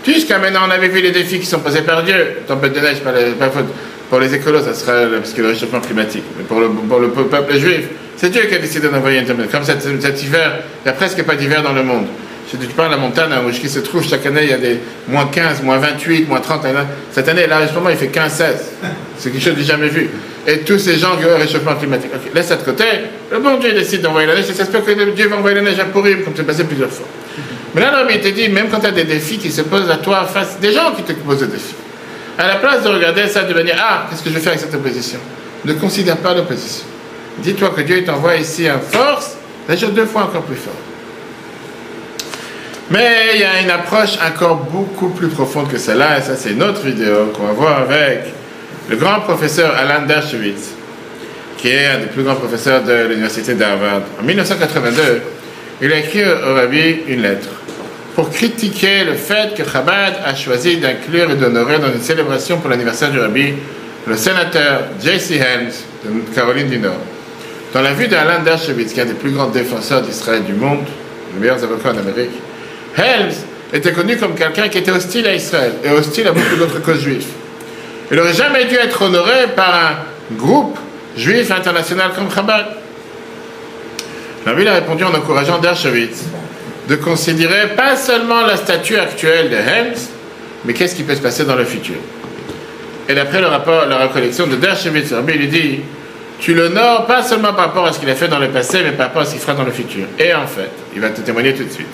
Jusqu'à 0.05 0.39
maintenant, 0.39 0.61
on 0.67 0.71
avait 0.71 0.87
vu 0.87 0.99
les 1.01 1.11
défis 1.11 1.39
qui 1.39 1.45
sont 1.45 1.59
posés 1.59 1.81
par 1.83 2.01
Dieu. 2.03 2.15
Tempête 2.47 2.73
de 2.73 2.79
neige, 2.79 2.97
la- 3.39 3.49
faute. 3.51 3.65
Pour 4.11 4.19
les 4.19 4.35
écolos, 4.35 4.59
ça 4.59 4.73
sera 4.73 5.05
parce 5.05 5.31
que 5.31 5.41
le 5.41 5.47
réchauffement 5.47 5.79
climatique. 5.79 6.25
Mais 6.37 6.43
pour 6.43 6.59
le, 6.59 6.67
pour 6.67 6.99
le 6.99 7.07
peuple 7.07 7.57
juif, 7.57 7.87
c'est 8.17 8.29
Dieu 8.29 8.41
qui 8.41 8.55
a 8.55 8.57
décidé 8.57 8.89
d'envoyer 8.89 9.23
tempête. 9.23 9.49
Comme 9.49 9.63
cet, 9.63 10.21
hiver, 10.21 10.51
il 10.83 10.83
n'y 10.83 10.91
a 10.91 10.93
presque 10.93 11.23
pas 11.23 11.35
d'hiver 11.35 11.63
dans 11.63 11.71
le 11.71 11.81
monde. 11.81 12.07
Si 12.45 12.57
tu 12.57 12.67
parles 12.67 12.89
de 12.89 12.95
la 12.95 13.01
montagne 13.01 13.31
où 13.47 13.49
qui 13.51 13.69
se 13.69 13.79
trouve, 13.79 14.05
chaque 14.05 14.25
année, 14.25 14.41
il 14.43 14.49
y 14.49 14.53
a 14.53 14.57
des 14.57 14.79
moins 15.07 15.27
15, 15.27 15.63
moins 15.63 15.77
28, 15.77 16.27
moins 16.27 16.41
30. 16.41 16.61
là. 16.65 16.87
Cette 17.09 17.29
année, 17.29 17.47
là, 17.47 17.61
en 17.63 17.67
ce 17.69 17.73
moment, 17.73 17.89
il 17.89 17.95
fait 17.95 18.07
15-16. 18.07 18.41
C'est 19.17 19.29
quelque 19.29 19.41
chose 19.41 19.55
de 19.55 19.63
jamais 19.63 19.87
vu. 19.87 20.09
Et 20.45 20.57
tous 20.57 20.77
ces 20.77 20.97
gens 20.97 21.15
qui 21.15 21.25
ont 21.25 21.37
réchauffement 21.37 21.75
climatique. 21.75 22.11
Laisse 22.35 22.47
ça 22.47 22.57
de 22.57 22.63
côté. 22.63 22.83
Le 23.31 23.39
bon 23.39 23.59
Dieu 23.59 23.71
décide 23.71 24.01
d'envoyer 24.01 24.27
la 24.27 24.35
neige. 24.35 24.49
Et 24.49 24.53
j'espère 24.57 24.83
que 24.83 24.91
Dieu 24.91 25.29
va 25.29 25.37
envoyer 25.37 25.55
la 25.55 25.61
neige 25.61 25.79
à 25.79 25.85
Purim, 25.85 26.23
comme 26.23 26.33
c'est 26.35 26.43
passé 26.43 26.65
plusieurs 26.65 26.91
fois. 26.91 27.07
Mais 27.73 27.79
là, 27.79 27.93
l'homme, 27.97 28.09
il 28.13 28.19
te 28.19 28.27
dit, 28.27 28.49
même 28.49 28.67
quand 28.69 28.81
tu 28.81 28.87
as 28.87 28.91
des 28.91 29.05
défis 29.05 29.37
qui 29.37 29.49
se 29.49 29.61
posent 29.61 29.89
à 29.89 29.95
toi 29.95 30.25
face 30.25 30.59
des 30.59 30.73
gens 30.73 30.91
qui 30.97 31.03
te 31.03 31.13
posent 31.13 31.39
des 31.39 31.47
défis, 31.47 31.75
à 32.41 32.47
la 32.47 32.55
place 32.55 32.83
de 32.83 32.89
regarder 32.89 33.27
ça, 33.27 33.43
de 33.43 33.53
venir, 33.53 33.75
ah, 33.79 34.07
qu'est-ce 34.09 34.23
que 34.23 34.29
je 34.29 34.33
vais 34.33 34.41
faire 34.41 34.53
avec 34.53 34.61
cette 34.61 34.73
opposition? 34.73 35.19
Ne 35.63 35.73
considère 35.73 36.17
pas 36.17 36.33
l'opposition. 36.33 36.85
Dis-toi 37.37 37.69
que 37.69 37.81
Dieu 37.81 38.03
t'envoie 38.03 38.35
ici 38.37 38.67
en 38.69 38.79
force, 38.79 39.37
d'agir 39.67 39.89
deux 39.89 40.07
fois 40.07 40.23
encore 40.23 40.41
plus 40.41 40.55
fort. 40.55 40.73
Mais 42.89 43.35
il 43.35 43.41
y 43.41 43.43
a 43.43 43.61
une 43.61 43.69
approche 43.69 44.17
encore 44.27 44.55
beaucoup 44.55 45.09
plus 45.09 45.27
profonde 45.27 45.69
que 45.71 45.77
celle-là, 45.77 46.17
et 46.17 46.21
ça 46.21 46.35
c'est 46.35 46.51
une 46.51 46.63
autre 46.63 46.81
vidéo 46.81 47.31
qu'on 47.35 47.45
va 47.45 47.53
voir 47.53 47.81
avec 47.81 48.33
le 48.89 48.95
grand 48.95 49.19
professeur 49.19 49.75
Alan 49.75 50.07
Dershowitz, 50.07 50.71
qui 51.57 51.69
est 51.69 51.85
un 51.85 51.99
des 51.99 52.07
plus 52.07 52.23
grands 52.23 52.35
professeurs 52.35 52.83
de 52.83 53.07
l'université 53.07 53.53
d'Harvard. 53.53 54.01
En 54.19 54.23
1982, 54.23 55.21
il 55.83 55.93
a 55.93 55.97
écrit 55.97 56.23
au 56.25 56.55
Rabbi 56.55 57.01
une 57.07 57.21
lettre 57.21 57.49
pour 58.15 58.29
critiquer 58.29 59.03
le 59.05 59.13
fait 59.13 59.55
que 59.55 59.63
Chabad 59.63 60.15
a 60.25 60.35
choisi 60.35 60.77
d'inclure 60.77 61.31
et 61.31 61.35
d'honorer 61.35 61.79
dans 61.79 61.91
une 61.91 62.01
célébration 62.01 62.57
pour 62.57 62.69
l'anniversaire 62.69 63.11
du 63.11 63.19
Rabbi 63.19 63.53
le 64.07 64.17
sénateur 64.17 64.81
J.C. 65.01 65.35
Helms 65.35 65.71
de 66.03 66.35
Caroline 66.35 66.67
du 66.67 66.79
Nord. 66.79 66.99
Dans 67.73 67.81
la 67.81 67.93
vue 67.93 68.07
d'Alan 68.07 68.43
Dershowitz, 68.43 68.93
qui 68.93 68.99
est 68.99 69.03
un 69.03 69.05
des 69.05 69.13
plus 69.13 69.31
grands 69.31 69.47
défenseurs 69.47 70.01
d'Israël 70.01 70.43
du 70.43 70.53
monde, 70.53 70.85
le 71.33 71.39
meilleur 71.39 71.63
avocat 71.63 71.91
en 71.91 71.97
Amérique, 71.97 72.31
Helms 72.97 73.33
était 73.71 73.93
connu 73.93 74.17
comme 74.17 74.35
quelqu'un 74.35 74.67
qui 74.67 74.79
était 74.79 74.91
hostile 74.91 75.27
à 75.27 75.33
Israël 75.33 75.73
et 75.83 75.89
hostile 75.89 76.27
à 76.27 76.31
beaucoup 76.31 76.55
d'autres 76.57 76.81
causes 76.81 77.01
juives. 77.01 77.27
Il 78.09 78.17
n'aurait 78.17 78.33
jamais 78.33 78.65
dû 78.65 78.75
être 78.75 79.01
honoré 79.03 79.47
par 79.55 79.73
un 79.73 80.35
groupe 80.35 80.77
juif 81.15 81.49
international 81.51 82.11
comme 82.13 82.29
Chabad. 82.29 82.65
La 84.45 84.53
ville 84.53 84.67
a 84.67 84.73
répondu 84.73 85.03
en 85.05 85.13
encourageant 85.13 85.59
Dershowitz 85.59 86.25
de 86.91 86.97
considérer 86.97 87.69
pas 87.77 87.95
seulement 87.95 88.45
la 88.45 88.57
statue 88.57 88.97
actuelle 88.97 89.49
de 89.49 89.55
Helms, 89.55 90.09
mais 90.65 90.73
qu'est-ce 90.73 90.93
qui 90.93 91.03
peut 91.03 91.15
se 91.15 91.21
passer 91.21 91.45
dans 91.45 91.55
le 91.55 91.63
futur. 91.63 91.95
Et 93.07 93.15
d'après 93.15 93.39
le 93.39 93.47
rapport, 93.47 93.85
la 93.85 94.07
recollection 94.07 94.45
de 94.45 94.57
Dershowitz, 94.57 95.13
Rabbi 95.13 95.33
lui 95.33 95.47
dit 95.47 95.79
Tu 96.37 96.53
l'honores 96.53 97.05
pas 97.05 97.23
seulement 97.23 97.53
par 97.53 97.67
rapport 97.67 97.85
à 97.85 97.93
ce 97.93 97.99
qu'il 97.99 98.09
a 98.09 98.15
fait 98.15 98.27
dans 98.27 98.39
le 98.39 98.49
passé, 98.49 98.79
mais 98.83 98.91
par 98.91 99.07
rapport 99.07 99.21
à 99.21 99.25
ce 99.25 99.31
qu'il 99.31 99.39
fera 99.39 99.53
dans 99.53 99.63
le 99.63 99.71
futur. 99.71 100.05
Et 100.19 100.33
en 100.33 100.45
fait, 100.45 100.69
il 100.93 100.99
va 100.99 101.11
te 101.11 101.21
témoigner 101.21 101.53
tout 101.53 101.63
de 101.63 101.71
suite 101.71 101.87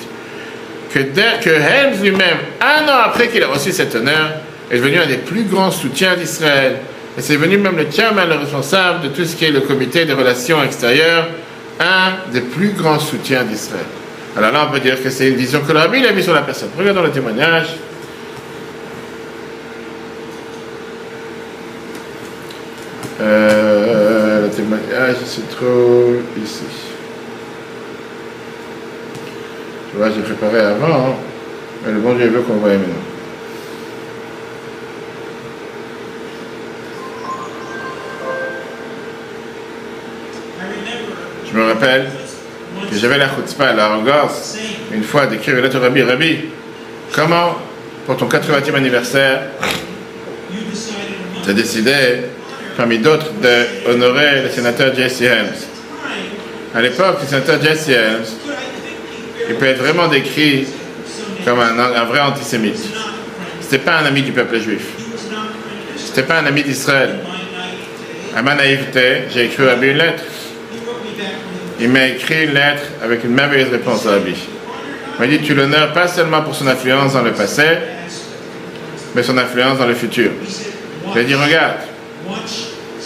que, 0.91 0.99
que 1.43 1.49
Helms 1.49 2.01
lui-même, 2.01 2.37
un 2.59 2.91
an 2.91 2.97
après 3.05 3.27
qu'il 3.27 3.43
a 3.43 3.49
reçu 3.49 3.71
cet 3.71 3.93
honneur, 3.93 4.31
est 4.71 4.77
devenu 4.77 4.97
un 4.97 5.05
des 5.05 5.17
plus 5.17 5.43
grands 5.43 5.69
soutiens 5.69 6.15
d'Israël. 6.15 6.77
Et 7.15 7.21
c'est 7.21 7.33
devenu 7.33 7.59
même 7.59 7.77
le 7.77 7.85
chairman, 7.91 8.27
le 8.27 8.35
responsable 8.35 9.03
de 9.03 9.07
tout 9.09 9.25
ce 9.25 9.35
qui 9.35 9.45
est 9.45 9.51
le 9.51 9.61
comité 9.61 10.05
des 10.05 10.13
relations 10.13 10.63
extérieures, 10.63 11.27
un 11.79 12.31
des 12.33 12.41
plus 12.41 12.69
grands 12.69 12.99
soutiens 12.99 13.43
d'Israël. 13.43 13.85
Alors 14.37 14.51
là, 14.51 14.67
on 14.67 14.71
peut 14.71 14.79
dire 14.79 15.01
que 15.01 15.09
c'est 15.09 15.29
une 15.29 15.35
vision 15.35 15.61
que 15.61 15.71
le 15.71 15.79
rabbi 15.79 16.05
a 16.05 16.11
mis 16.11 16.21
sur 16.21 16.33
la 16.33 16.43
personne. 16.43 16.69
Regardons 16.77 17.01
le 17.01 17.09
témoignage. 17.09 17.69
Euh, 23.19 24.43
le 24.43 24.49
témoignage 24.49 25.15
se 25.25 25.41
trouve 25.55 26.21
ici. 26.39 26.65
Tu 29.89 29.97
vois, 29.97 30.11
j'ai 30.11 30.21
préparé 30.21 30.59
avant, 30.59 30.85
hein. 30.85 31.15
mais 31.83 31.93
le 31.93 31.99
bon 31.99 32.13
Dieu 32.13 32.27
veut 32.27 32.41
qu'on 32.41 32.57
voie 32.57 32.69
maintenant. 32.69 32.93
Je 41.51 41.57
me 41.57 41.63
rappelle 41.63 42.07
que 42.89 42.97
j'avais 42.97 43.17
la 43.17 43.27
chutzpah, 43.27 43.73
la 43.73 43.85
arrogance, 43.85 44.57
une 44.93 45.03
fois 45.03 45.27
d'écrire 45.27 45.57
une 45.57 45.63
lettre 45.63 45.77
au 45.77 45.81
Rabbi. 45.81 46.01
Rabbi, 46.01 46.37
comment, 47.13 47.57
pour 48.05 48.17
ton 48.17 48.27
80e 48.27 48.75
anniversaire, 48.75 49.41
tu 51.43 51.49
as 51.49 51.53
décidé, 51.53 51.93
parmi 52.75 52.99
d'autres, 52.99 53.31
d'honorer 53.85 54.43
le 54.43 54.49
sénateur 54.49 54.95
Jesse 54.95 55.21
Helms 55.21 55.55
À 56.75 56.81
l'époque, 56.81 57.17
le 57.21 57.27
sénateur 57.27 57.61
Jesse 57.61 57.89
Helms, 57.89 58.25
il 59.49 59.55
peut 59.55 59.65
être 59.65 59.79
vraiment 59.79 60.07
décrit 60.07 60.67
comme 61.45 61.59
un, 61.59 62.03
vrai 62.05 62.19
antisémite. 62.19 62.79
C'était 63.61 63.83
pas 63.83 63.99
un 63.99 64.05
ami 64.05 64.21
du 64.21 64.31
peuple 64.31 64.59
juif. 64.59 64.83
C'était 65.97 66.23
pas 66.23 66.39
un 66.39 66.45
ami 66.45 66.63
d'Israël. 66.63 67.19
À 68.35 68.41
ma 68.41 68.55
naïveté, 68.55 69.23
j'ai 69.33 69.45
écrit 69.45 69.63
à 69.63 69.71
Rabbi 69.71 69.87
une 69.87 69.97
lettre. 69.97 70.23
Il 71.79 71.89
m'a 71.89 72.07
écrit 72.07 72.45
une 72.45 72.53
lettre 72.53 72.83
avec 73.03 73.23
une 73.23 73.33
merveilleuse 73.33 73.69
réponse 73.69 74.05
à 74.07 74.11
Rabbi. 74.11 74.33
Il 74.33 75.19
m'a 75.19 75.27
dit 75.27 75.39
Tu 75.45 75.53
l'honores 75.53 75.93
pas 75.93 76.07
seulement 76.07 76.41
pour 76.41 76.55
son 76.55 76.67
influence 76.67 77.13
dans 77.13 77.21
le 77.21 77.33
passé, 77.33 77.63
mais 79.13 79.21
son 79.21 79.37
influence 79.37 79.77
dans 79.77 79.85
le 79.85 79.93
futur. 79.93 80.31
Il 81.13 81.19
a 81.19 81.23
dit 81.23 81.35
Regarde, 81.35 81.75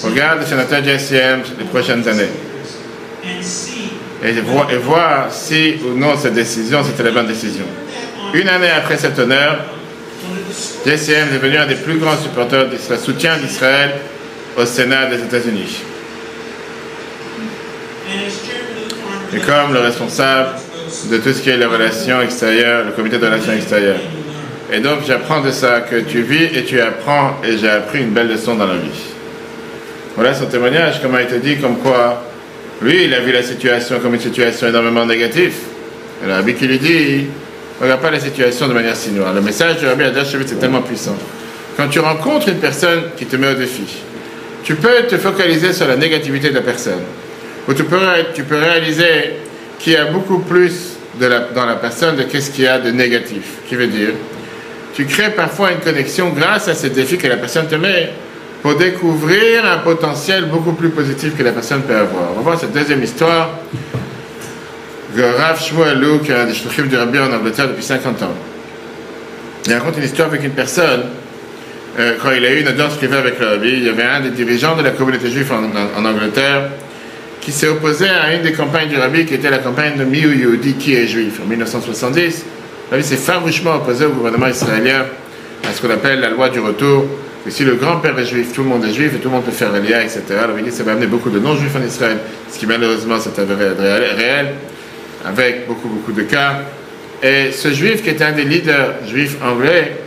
regarde 0.03 0.39
le 0.39 0.45
sénateur 0.45 0.79
Helms 0.79 1.43
les 1.59 1.65
prochaines 1.65 2.07
années. 2.07 2.29
Et 4.23 4.31
voir, 4.79 5.27
et 5.27 5.31
si 5.31 5.75
ou 5.85 5.97
non 5.97 6.15
cette 6.17 6.33
décision, 6.33 6.83
c'était 6.83 7.03
la 7.03 7.11
bonne 7.11 7.27
décision. 7.27 7.65
Une 8.33 8.47
année 8.47 8.69
après 8.69 8.97
cet 8.97 9.19
honneur, 9.19 9.57
Helms 10.85 10.93
est 10.95 11.33
devenu 11.33 11.57
un 11.57 11.67
des 11.67 11.75
plus 11.75 11.97
grands 11.97 12.17
supporters 12.17 12.69
d'Israël, 12.69 12.99
soutien 13.01 13.37
d'Israël 13.37 13.91
au 14.57 14.65
Sénat 14.65 15.07
des 15.07 15.17
États-Unis. 15.17 15.81
Et 19.33 19.39
comme 19.39 19.73
le 19.73 19.79
responsable 19.79 20.49
de 21.09 21.17
tout 21.17 21.31
ce 21.31 21.41
qui 21.41 21.49
est 21.49 21.57
les 21.57 21.65
relations 21.65 22.21
extérieures, 22.21 22.85
le 22.85 22.91
comité 22.91 23.17
de 23.17 23.25
relations 23.25 23.53
extérieures. 23.53 23.99
Et 24.71 24.79
donc 24.79 24.99
j'apprends 25.07 25.41
de 25.41 25.51
ça 25.51 25.81
que 25.81 26.01
tu 26.01 26.21
vis 26.21 26.57
et 26.57 26.63
tu 26.65 26.79
apprends 26.81 27.37
et 27.43 27.57
j'ai 27.57 27.69
appris 27.69 27.99
une 27.99 28.11
belle 28.11 28.27
leçon 28.27 28.55
dans 28.55 28.67
la 28.67 28.75
vie. 28.75 28.89
Voilà 30.15 30.33
son 30.33 30.45
témoignage, 30.45 31.01
comment 31.01 31.19
il 31.19 31.27
te 31.27 31.35
dit, 31.35 31.57
comme 31.57 31.77
quoi 31.77 32.23
lui 32.81 33.05
il 33.05 33.13
a 33.13 33.19
vu 33.19 33.31
la 33.31 33.43
situation 33.43 33.99
comme 33.99 34.15
une 34.15 34.19
situation 34.19 34.67
énormément 34.67 35.05
négative. 35.05 35.53
Et 36.23 36.27
le 36.27 36.33
rabbi 36.33 36.53
qui 36.53 36.67
lui 36.67 36.79
dit, 36.79 37.27
regarde 37.81 38.01
pas 38.01 38.11
la 38.11 38.19
situation 38.19 38.67
de 38.67 38.73
manière 38.73 38.95
si 38.95 39.11
noire. 39.11 39.33
Le 39.33 39.41
message 39.41 39.77
du 39.77 39.87
rabbi 39.87 40.03
Adashevit 40.03 40.47
c'est 40.47 40.59
tellement 40.59 40.81
puissant. 40.81 41.15
Quand 41.77 41.87
tu 41.87 41.99
rencontres 41.99 42.49
une 42.49 42.59
personne 42.59 43.03
qui 43.17 43.25
te 43.25 43.35
met 43.37 43.49
au 43.49 43.55
défi, 43.55 43.85
tu 44.63 44.75
peux 44.75 45.03
te 45.07 45.17
focaliser 45.17 45.73
sur 45.73 45.87
la 45.87 45.95
négativité 45.95 46.49
de 46.49 46.55
la 46.55 46.61
personne. 46.61 47.01
Ou 47.71 47.73
tu 47.73 47.83
peux, 47.85 48.57
réaliser 48.57 49.35
qu'il 49.79 49.93
y 49.93 49.95
a 49.95 50.03
beaucoup 50.05 50.39
plus 50.39 50.97
dans 51.17 51.65
la 51.65 51.75
personne 51.75 52.17
de 52.17 52.23
qu'est-ce 52.23 52.51
qu'il 52.51 52.65
y 52.65 52.67
a 52.67 52.79
de 52.79 52.91
négatif. 52.91 53.43
Qui 53.69 53.75
veut 53.75 53.87
dire, 53.87 54.09
tu 54.93 55.05
crées 55.05 55.31
parfois 55.31 55.71
une 55.71 55.79
connexion 55.79 56.31
grâce 56.31 56.67
à 56.67 56.75
ce 56.75 56.87
défi 56.87 57.17
que 57.17 57.27
la 57.27 57.37
personne 57.37 57.67
te 57.67 57.75
met 57.75 58.11
pour 58.61 58.75
découvrir 58.75 59.65
un 59.65 59.77
potentiel 59.77 60.45
beaucoup 60.45 60.73
plus 60.73 60.89
positif 60.89 61.37
que 61.37 61.43
la 61.43 61.53
personne 61.53 61.81
peut 61.83 61.95
avoir. 61.95 62.31
On 62.33 62.35
va 62.35 62.41
voir 62.41 62.59
cette 62.59 62.73
deuxième 62.73 63.01
histoire 63.01 63.51
de 65.15 65.23
Rav 65.23 65.63
Shmuelou, 65.63 66.19
qui 66.19 66.33
un 66.33 66.47
des 66.47 66.53
shluchim 66.53 66.87
du 66.87 66.97
Rabbi 66.97 67.19
en 67.19 67.31
Angleterre 67.31 67.69
depuis 67.69 67.83
50 67.83 68.21
ans. 68.23 68.33
Il 69.65 69.73
raconte 69.73 69.97
une 69.97 70.03
histoire 70.03 70.27
avec 70.27 70.43
une 70.43 70.51
personne. 70.51 71.03
Euh, 71.99 72.15
quand 72.21 72.31
il 72.31 72.43
a 72.45 72.51
eu 72.51 72.59
une 72.59 72.67
audience 72.67 72.95
privée 72.95 73.17
avec 73.17 73.39
le 73.39 73.47
Rabbi, 73.47 73.69
il 73.69 73.83
y 73.85 73.89
avait 73.89 74.03
un 74.03 74.19
des 74.19 74.31
dirigeants 74.31 74.75
de 74.75 74.83
la 74.83 74.91
communauté 74.91 75.29
juive 75.29 75.53
en 75.53 76.05
Angleterre 76.05 76.69
qui 77.41 77.51
s'est 77.51 77.67
opposé 77.67 78.07
à 78.07 78.33
une 78.35 78.43
des 78.43 78.53
campagnes 78.53 78.87
du 78.87 78.97
Rabbi 78.97 79.25
qui 79.25 79.33
était 79.33 79.49
la 79.49 79.57
campagne 79.57 79.97
de 79.97 80.05
Miu 80.05 80.35
Yehudi, 80.37 80.75
qui 80.75 80.93
est 80.93 81.07
juif, 81.07 81.39
en 81.43 81.47
1970. 81.47 82.45
Le 82.91 82.91
Rabbi 82.91 83.03
s'est 83.03 83.17
farouchement 83.17 83.75
opposé 83.77 84.05
au 84.05 84.11
gouvernement 84.11 84.47
israélien 84.47 85.05
à 85.67 85.73
ce 85.73 85.81
qu'on 85.81 85.89
appelle 85.89 86.19
la 86.19 86.29
loi 86.29 86.49
du 86.49 86.59
retour. 86.59 87.05
Et 87.47 87.49
si 87.49 87.63
le 87.63 87.73
grand-père 87.73 88.17
est 88.19 88.25
juif, 88.25 88.53
tout 88.53 88.61
le 88.61 88.69
monde 88.69 88.85
est 88.85 88.93
juif 88.93 89.15
et 89.15 89.17
tout 89.17 89.29
le 89.29 89.35
monde 89.35 89.43
peut 89.43 89.51
faire 89.51 89.75
Elia, 89.75 90.03
etc. 90.03 90.21
Le 90.29 90.53
Rabbi 90.53 90.61
dit 90.61 90.71
ça 90.71 90.83
va 90.83 90.91
amener 90.91 91.07
beaucoup 91.07 91.31
de 91.31 91.39
non-juifs 91.39 91.75
en 91.75 91.83
Israël, 91.83 92.19
ce 92.51 92.59
qui 92.59 92.67
malheureusement 92.67 93.19
s'est 93.19 93.39
avéré 93.39 93.69
réel, 94.15 94.53
avec 95.25 95.67
beaucoup, 95.67 95.89
beaucoup 95.89 96.11
de 96.11 96.21
cas. 96.21 96.61
Et 97.23 97.51
ce 97.51 97.71
juif, 97.71 98.03
qui 98.03 98.09
était 98.09 98.23
un 98.23 98.33
des 98.33 98.45
leaders 98.45 98.93
juifs 99.07 99.37
anglais, 99.43 99.97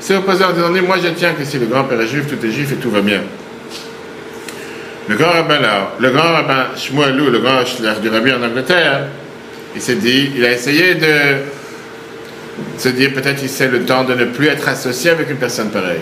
s'est 0.00 0.16
opposé 0.16 0.42
en 0.42 0.52
disant 0.52 0.70
Moi 0.84 0.96
je 1.02 1.10
tiens 1.10 1.34
que 1.34 1.44
si 1.44 1.58
le 1.58 1.66
grand-père 1.66 2.00
est 2.00 2.08
juif, 2.08 2.24
tout 2.26 2.44
est 2.44 2.50
juif 2.50 2.72
et 2.72 2.76
tout 2.76 2.90
va 2.90 3.00
bien. 3.00 3.20
Le 5.10 5.16
grand 5.16 5.32
rabbin 5.32 5.58
là, 5.58 5.90
le 5.98 6.10
grand 6.10 6.32
rabbin 6.34 6.66
Shmuelou, 6.76 7.30
le 7.30 7.40
grand 7.40 7.66
shler 7.66 7.94
du 8.00 8.08
rabbi 8.10 8.30
en 8.30 8.44
Angleterre, 8.44 9.06
il 9.74 9.82
s'est 9.82 9.96
dit, 9.96 10.30
il 10.36 10.44
a 10.44 10.52
essayé 10.52 10.94
de 10.94 11.08
se 12.78 12.90
dire 12.90 13.12
peut-être 13.12 13.40
qu'il 13.40 13.48
c'est 13.48 13.66
le 13.66 13.84
temps 13.84 14.04
de 14.04 14.14
ne 14.14 14.26
plus 14.26 14.46
être 14.46 14.68
associé 14.68 15.10
avec 15.10 15.28
une 15.28 15.38
personne 15.38 15.70
pareille. 15.70 15.98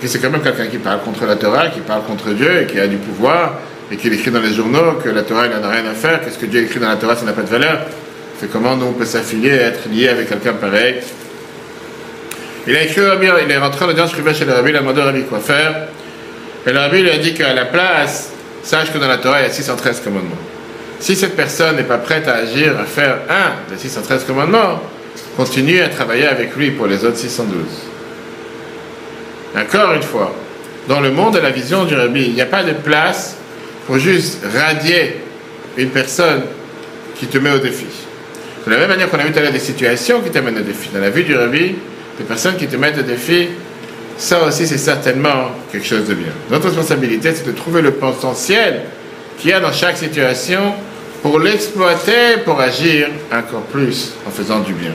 Que 0.00 0.08
c'est 0.08 0.20
quand 0.20 0.30
même 0.30 0.40
quelqu'un 0.40 0.68
qui 0.68 0.78
parle 0.78 1.00
contre 1.00 1.26
la 1.26 1.36
Torah, 1.36 1.68
qui 1.68 1.80
parle 1.80 2.02
contre 2.04 2.30
Dieu 2.30 2.62
et 2.62 2.64
qui 2.64 2.80
a 2.80 2.86
du 2.86 2.96
pouvoir 2.96 3.58
et 3.92 3.96
qui 3.96 4.08
écrit 4.08 4.30
dans 4.30 4.40
les 4.40 4.54
journaux 4.54 4.92
que 5.04 5.10
la 5.10 5.22
Torah 5.22 5.44
il 5.44 5.52
n'en 5.52 5.68
a 5.68 5.70
rien 5.70 5.84
à 5.84 5.92
faire, 5.92 6.24
que 6.24 6.30
ce 6.30 6.38
que 6.38 6.46
Dieu 6.46 6.62
écrit 6.62 6.80
dans 6.80 6.88
la 6.88 6.96
Torah 6.96 7.16
ça 7.16 7.26
n'a 7.26 7.34
pas 7.34 7.42
de 7.42 7.50
valeur. 7.50 7.80
C'est 8.40 8.50
comment 8.50 8.74
nous 8.74 8.86
on 8.86 8.92
peut 8.94 9.04
s'affilier 9.04 9.50
et 9.50 9.60
être 9.60 9.86
lié 9.90 10.08
avec 10.08 10.30
quelqu'un 10.30 10.54
pareil? 10.54 10.94
Il 12.66 12.74
a 12.74 12.84
écrit 12.84 13.02
il 13.02 13.50
est 13.50 13.58
rentré 13.58 13.84
en 13.84 13.88
audience 13.90 14.12
privée 14.12 14.32
chez 14.32 14.46
le 14.46 14.54
rabbi, 14.54 14.70
il 14.70 14.76
a 14.76 14.80
demandé 14.80 15.02
au 15.02 15.04
rabbi 15.04 15.24
quoi 15.24 15.40
faire. 15.40 15.88
Et 16.66 16.72
le 16.72 16.78
rabbi 16.78 17.02
lui 17.02 17.10
a 17.10 17.18
dit 17.18 17.34
qu'à 17.34 17.54
la 17.54 17.64
place, 17.64 18.32
sache 18.62 18.92
que 18.92 18.98
dans 18.98 19.08
la 19.08 19.18
Torah, 19.18 19.40
il 19.40 19.44
y 19.44 19.50
a 19.50 19.52
613 19.52 20.00
commandements. 20.00 20.36
Si 20.98 21.16
cette 21.16 21.34
personne 21.34 21.76
n'est 21.76 21.84
pas 21.84 21.98
prête 21.98 22.28
à 22.28 22.34
agir, 22.34 22.78
à 22.78 22.84
faire 22.84 23.20
un 23.30 23.72
des 23.72 23.78
613 23.78 24.24
commandements, 24.24 24.80
continue 25.36 25.80
à 25.80 25.88
travailler 25.88 26.26
avec 26.26 26.54
lui 26.56 26.70
pour 26.72 26.86
les 26.86 27.04
autres 27.04 27.16
612. 27.16 27.56
Encore 29.56 29.94
une 29.94 30.02
fois, 30.02 30.34
dans 30.88 31.00
le 31.00 31.10
monde 31.10 31.34
de 31.34 31.40
la 31.40 31.50
vision 31.50 31.84
du 31.84 31.94
rabbi, 31.94 32.24
il 32.24 32.34
n'y 32.34 32.42
a 32.42 32.46
pas 32.46 32.62
de 32.62 32.72
place 32.72 33.36
pour 33.86 33.98
juste 33.98 34.44
radier 34.54 35.16
une 35.76 35.90
personne 35.90 36.42
qui 37.18 37.26
te 37.26 37.38
met 37.38 37.50
au 37.50 37.58
défi. 37.58 37.86
De 38.66 38.70
la 38.70 38.78
même 38.78 38.88
manière 38.88 39.08
qu'on 39.08 39.18
a 39.18 39.24
vu 39.24 39.32
tout 39.32 39.38
à 39.38 39.42
l'heure 39.42 39.52
des 39.52 39.58
situations 39.58 40.20
qui 40.20 40.30
t'amènent 40.30 40.58
au 40.58 40.62
défi. 40.62 40.90
Dans 40.92 41.00
la 41.00 41.10
vie 41.10 41.24
du 41.24 41.34
Rabbi, 41.34 41.74
des 42.18 42.24
personnes 42.24 42.56
qui 42.56 42.66
te 42.66 42.76
mettent 42.76 42.98
au 42.98 43.02
défi, 43.02 43.48
ça 44.20 44.44
aussi 44.44 44.66
c'est 44.66 44.78
certainement 44.78 45.50
quelque 45.72 45.86
chose 45.86 46.06
de 46.06 46.14
bien. 46.14 46.32
Notre 46.50 46.66
responsabilité, 46.66 47.34
c'est 47.34 47.46
de 47.46 47.52
trouver 47.52 47.80
le 47.80 47.92
potentiel 47.92 48.82
qu'il 49.38 49.50
y 49.50 49.52
a 49.52 49.60
dans 49.60 49.72
chaque 49.72 49.96
situation 49.96 50.74
pour 51.22 51.38
l'exploiter, 51.38 52.38
pour 52.44 52.60
agir 52.60 53.08
encore 53.32 53.62
plus 53.62 54.12
en 54.26 54.30
faisant 54.30 54.60
du 54.60 54.74
bien. 54.74 54.92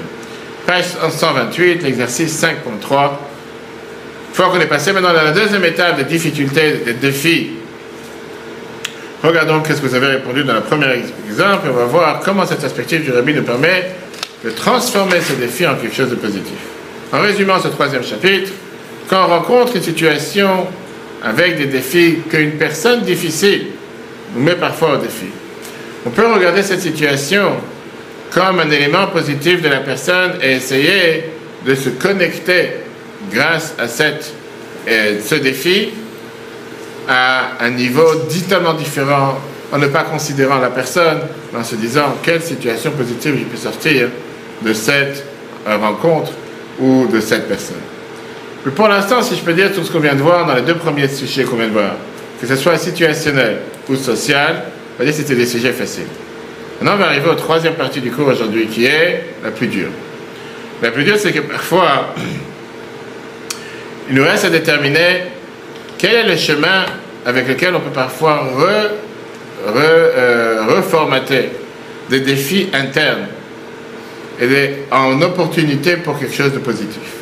Page 0.68 0.86
128, 1.10 1.82
l'exercice 1.82 2.40
5.3. 2.42 2.50
Une 2.52 4.34
fois 4.34 4.50
qu'on 4.50 4.60
est 4.60 4.68
passé 4.68 4.92
maintenant 4.92 5.14
dans 5.14 5.24
la 5.24 5.32
deuxième 5.32 5.66
étape 5.66 5.98
des 5.98 6.04
difficultés, 6.04 6.84
des 6.86 6.94
défis, 6.94 7.52
regardons 9.24 9.62
qu'est-ce 9.62 9.82
que 9.82 9.88
vous 9.88 9.96
avez 9.96 10.08
répondu 10.08 10.44
dans 10.44 10.54
le 10.54 10.62
premier 10.62 10.88
exemple 11.28 11.68
et 11.68 11.70
on 11.72 11.76
va 11.76 11.86
voir 11.86 12.20
comment 12.24 12.46
cette 12.46 12.62
perspective 12.62 13.04
du 13.04 13.12
Rabbi 13.12 13.34
nous 13.34 13.44
permet 13.44 13.92
de 14.44 14.52
transformer 14.52 15.20
ces 15.22 15.36
défis 15.36 15.66
en 15.66 15.76
quelque 15.76 15.96
chose 15.96 16.12
de 16.12 16.16
positif. 16.16 16.58
En 17.12 17.22
résumant 17.22 17.60
ce 17.60 17.70
troisième 17.70 18.04
chapitre, 18.04 18.52
quand 19.10 19.26
on 19.26 19.28
rencontre 19.28 19.76
une 19.76 19.84
situation 19.84 20.68
avec 21.24 21.58
des 21.58 21.66
défis 21.66 22.20
qu'une 22.30 22.52
personne 22.52 23.02
difficile 23.02 23.68
nous 24.36 24.44
met 24.44 24.56
parfois 24.56 24.94
au 24.94 24.98
défi, 24.98 25.28
on 26.06 26.10
peut 26.10 26.32
regarder 26.32 26.64
cette 26.64 26.82
situation 26.82 27.52
comme 28.32 28.60
un 28.60 28.70
élément 28.70 29.08
positif 29.08 29.62
de 29.62 29.70
la 29.70 29.80
personne 29.80 30.34
et 30.42 30.56
essayer 30.56 31.24
de 31.66 31.74
se 31.74 31.90
connecter 31.90 32.70
grâce 33.32 33.76
à 33.80 33.88
cette, 33.88 34.34
euh, 34.88 35.20
ce 35.26 35.36
défi 35.36 35.90
à 37.08 37.64
un 37.64 37.70
niveau 37.72 38.16
totalement 38.16 38.74
différent 38.74 39.40
en 39.72 39.78
ne 39.78 39.88
pas 39.88 40.04
considérant 40.04 40.60
la 40.60 40.70
personne, 40.70 41.22
mais 41.52 41.60
en 41.60 41.64
se 41.64 41.76
disant 41.76 42.18
quelle 42.22 42.42
situation 42.42 42.92
positive 42.92 43.38
je 43.40 43.46
peux 43.46 43.58
sortir 43.58 44.10
de 44.62 44.74
cette 44.74 45.24
euh, 45.68 45.78
rencontre 45.78 46.32
ou 46.80 47.08
de 47.08 47.20
cette 47.20 47.48
personne. 47.48 47.95
Mais 48.66 48.72
pour 48.72 48.88
l'instant, 48.88 49.22
si 49.22 49.36
je 49.36 49.42
peux 49.42 49.54
dire 49.54 49.72
tout 49.72 49.84
ce 49.84 49.92
qu'on 49.92 50.00
vient 50.00 50.16
de 50.16 50.22
voir 50.22 50.46
dans 50.48 50.56
les 50.56 50.64
deux 50.64 50.76
premiers 50.76 51.08
sujets 51.08 51.44
qu'on 51.44 51.56
vient 51.56 51.68
de 51.68 51.74
voir, 51.74 51.92
que 52.42 52.48
ce 52.48 52.56
soit 52.56 52.78
situationnel 52.78 53.60
ou 53.88 53.96
social, 53.96 54.64
on 54.96 55.00
va 55.00 55.06
dire 55.06 55.14
que 55.14 55.22
c'était 55.22 55.36
des 55.36 55.46
sujets 55.46 55.72
faciles. 55.72 56.08
Maintenant, 56.82 56.96
on 56.96 57.00
va 57.00 57.08
arriver 57.08 57.30
aux 57.30 57.36
troisième 57.36 57.76
partie 57.76 58.02
du 58.02 58.12
cours 58.12 58.28
aujourd'hui, 58.28 58.66
qui 58.66 58.86
est 58.86 59.24
la 59.44 59.52
plus 59.52 59.68
dure. 59.68 59.90
La 60.82 60.90
plus 60.90 61.04
dure, 61.04 61.18
c'est 61.18 61.32
que 61.32 61.42
parfois, 61.42 62.16
il 64.10 64.16
nous 64.16 64.24
reste 64.24 64.46
à 64.46 64.50
déterminer 64.50 65.26
quel 65.98 66.16
est 66.16 66.30
le 66.30 66.36
chemin 66.36 66.86
avec 67.26 67.48
lequel 67.48 67.76
on 67.76 67.80
peut 67.80 67.92
parfois 67.92 68.50
euh, 69.68 70.66
reformater 70.68 71.50
des 72.10 72.20
défis 72.20 72.70
internes 72.74 73.28
et 74.42 74.70
en 74.92 75.22
opportunité 75.22 75.98
pour 75.98 76.20
quelque 76.20 76.36
chose 76.36 76.52
de 76.52 76.60
positif. 76.60 77.15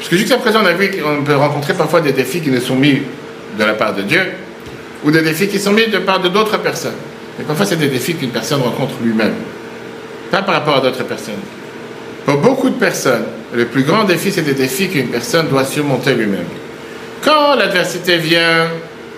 Parce 0.00 0.08
que 0.08 0.16
jusqu'à 0.16 0.38
présent, 0.38 0.60
on 0.62 0.66
a 0.66 0.72
vu 0.72 0.90
qu'on 0.90 1.22
peut 1.24 1.36
rencontrer 1.36 1.74
parfois 1.74 2.00
des 2.00 2.12
défis 2.12 2.40
qui 2.40 2.48
nous 2.48 2.60
sont 2.62 2.74
mis 2.74 3.02
de 3.58 3.64
la 3.64 3.74
part 3.74 3.94
de 3.94 4.00
Dieu, 4.00 4.22
ou 5.04 5.10
des 5.10 5.20
défis 5.20 5.46
qui 5.46 5.58
sont 5.58 5.72
mis 5.72 5.88
de 5.88 5.92
la 5.92 6.00
part 6.00 6.20
de 6.20 6.28
d'autres 6.28 6.56
personnes. 6.56 6.94
Mais 7.38 7.44
parfois, 7.44 7.66
c'est 7.66 7.76
des 7.76 7.88
défis 7.88 8.14
qu'une 8.14 8.30
personne 8.30 8.62
rencontre 8.62 8.94
lui-même, 9.02 9.34
pas 10.30 10.40
par 10.40 10.54
rapport 10.54 10.78
à 10.78 10.80
d'autres 10.80 11.04
personnes. 11.04 11.34
Pour 12.24 12.38
beaucoup 12.38 12.70
de 12.70 12.76
personnes, 12.76 13.24
le 13.52 13.66
plus 13.66 13.82
grand 13.82 14.04
défi, 14.04 14.32
c'est 14.32 14.40
des 14.40 14.54
défis 14.54 14.88
qu'une 14.88 15.08
personne 15.08 15.48
doit 15.48 15.66
surmonter 15.66 16.14
lui-même. 16.14 16.46
Quand 17.22 17.54
l'adversité 17.56 18.16
vient 18.16 18.68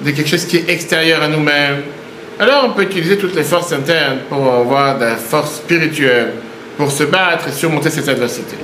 de 0.01 0.11
quelque 0.11 0.29
chose 0.29 0.47
qui 0.47 0.57
est 0.57 0.69
extérieur 0.69 1.23
à 1.23 1.29
nous-mêmes, 1.29 1.83
alors 2.41 2.65
on 2.67 2.71
peut 2.73 2.83
utiliser 2.83 3.19
toutes 3.19 3.37
les 3.37 3.45
forces 3.45 3.73
internes 3.73 4.19
pour 4.29 4.53
avoir 4.53 4.99
de 4.99 5.05
la 5.05 5.17
force 5.17 5.59
spirituelle, 5.59 6.33
pour 6.77 6.91
se 6.91 7.05
battre 7.05 7.47
et 7.49 7.53
surmonter 7.53 7.91
cette 7.91 8.09
adversité. 8.09 8.57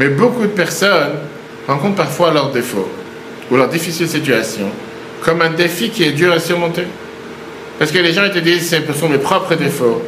Mais 0.00 0.08
beaucoup 0.08 0.42
de 0.42 0.46
personnes 0.46 1.12
rencontrent 1.68 1.96
parfois 1.96 2.32
leurs 2.32 2.50
défauts 2.50 2.88
ou 3.50 3.56
leurs 3.56 3.68
difficiles 3.68 4.08
situations 4.08 4.70
comme 5.20 5.42
un 5.42 5.50
défi 5.50 5.90
qui 5.90 6.04
est 6.04 6.12
dur 6.12 6.32
à 6.32 6.40
surmonter. 6.40 6.84
Parce 7.78 7.92
que 7.92 7.98
les 7.98 8.14
gens 8.14 8.24
ils 8.24 8.30
te 8.30 8.38
disent 8.38 8.70
ce 8.70 8.92
sont 8.98 9.10
mes 9.10 9.18
propres 9.18 9.56
défauts. 9.56 10.02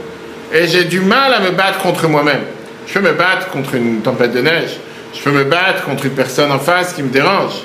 Et 0.50 0.66
j'ai 0.66 0.84
du 0.84 1.00
mal 1.00 1.34
à 1.34 1.40
me 1.40 1.50
battre 1.50 1.80
contre 1.80 2.08
moi-même. 2.08 2.40
Je 2.86 2.94
peux 2.94 3.00
me 3.00 3.12
battre 3.12 3.48
contre 3.48 3.74
une 3.74 4.00
tempête 4.00 4.32
de 4.32 4.40
neige. 4.40 4.78
Je 5.12 5.20
peux 5.20 5.30
me 5.30 5.44
battre 5.44 5.84
contre 5.84 6.06
une 6.06 6.12
personne 6.12 6.50
en 6.50 6.58
face 6.58 6.94
qui 6.94 7.02
me 7.02 7.10
dérange. 7.10 7.60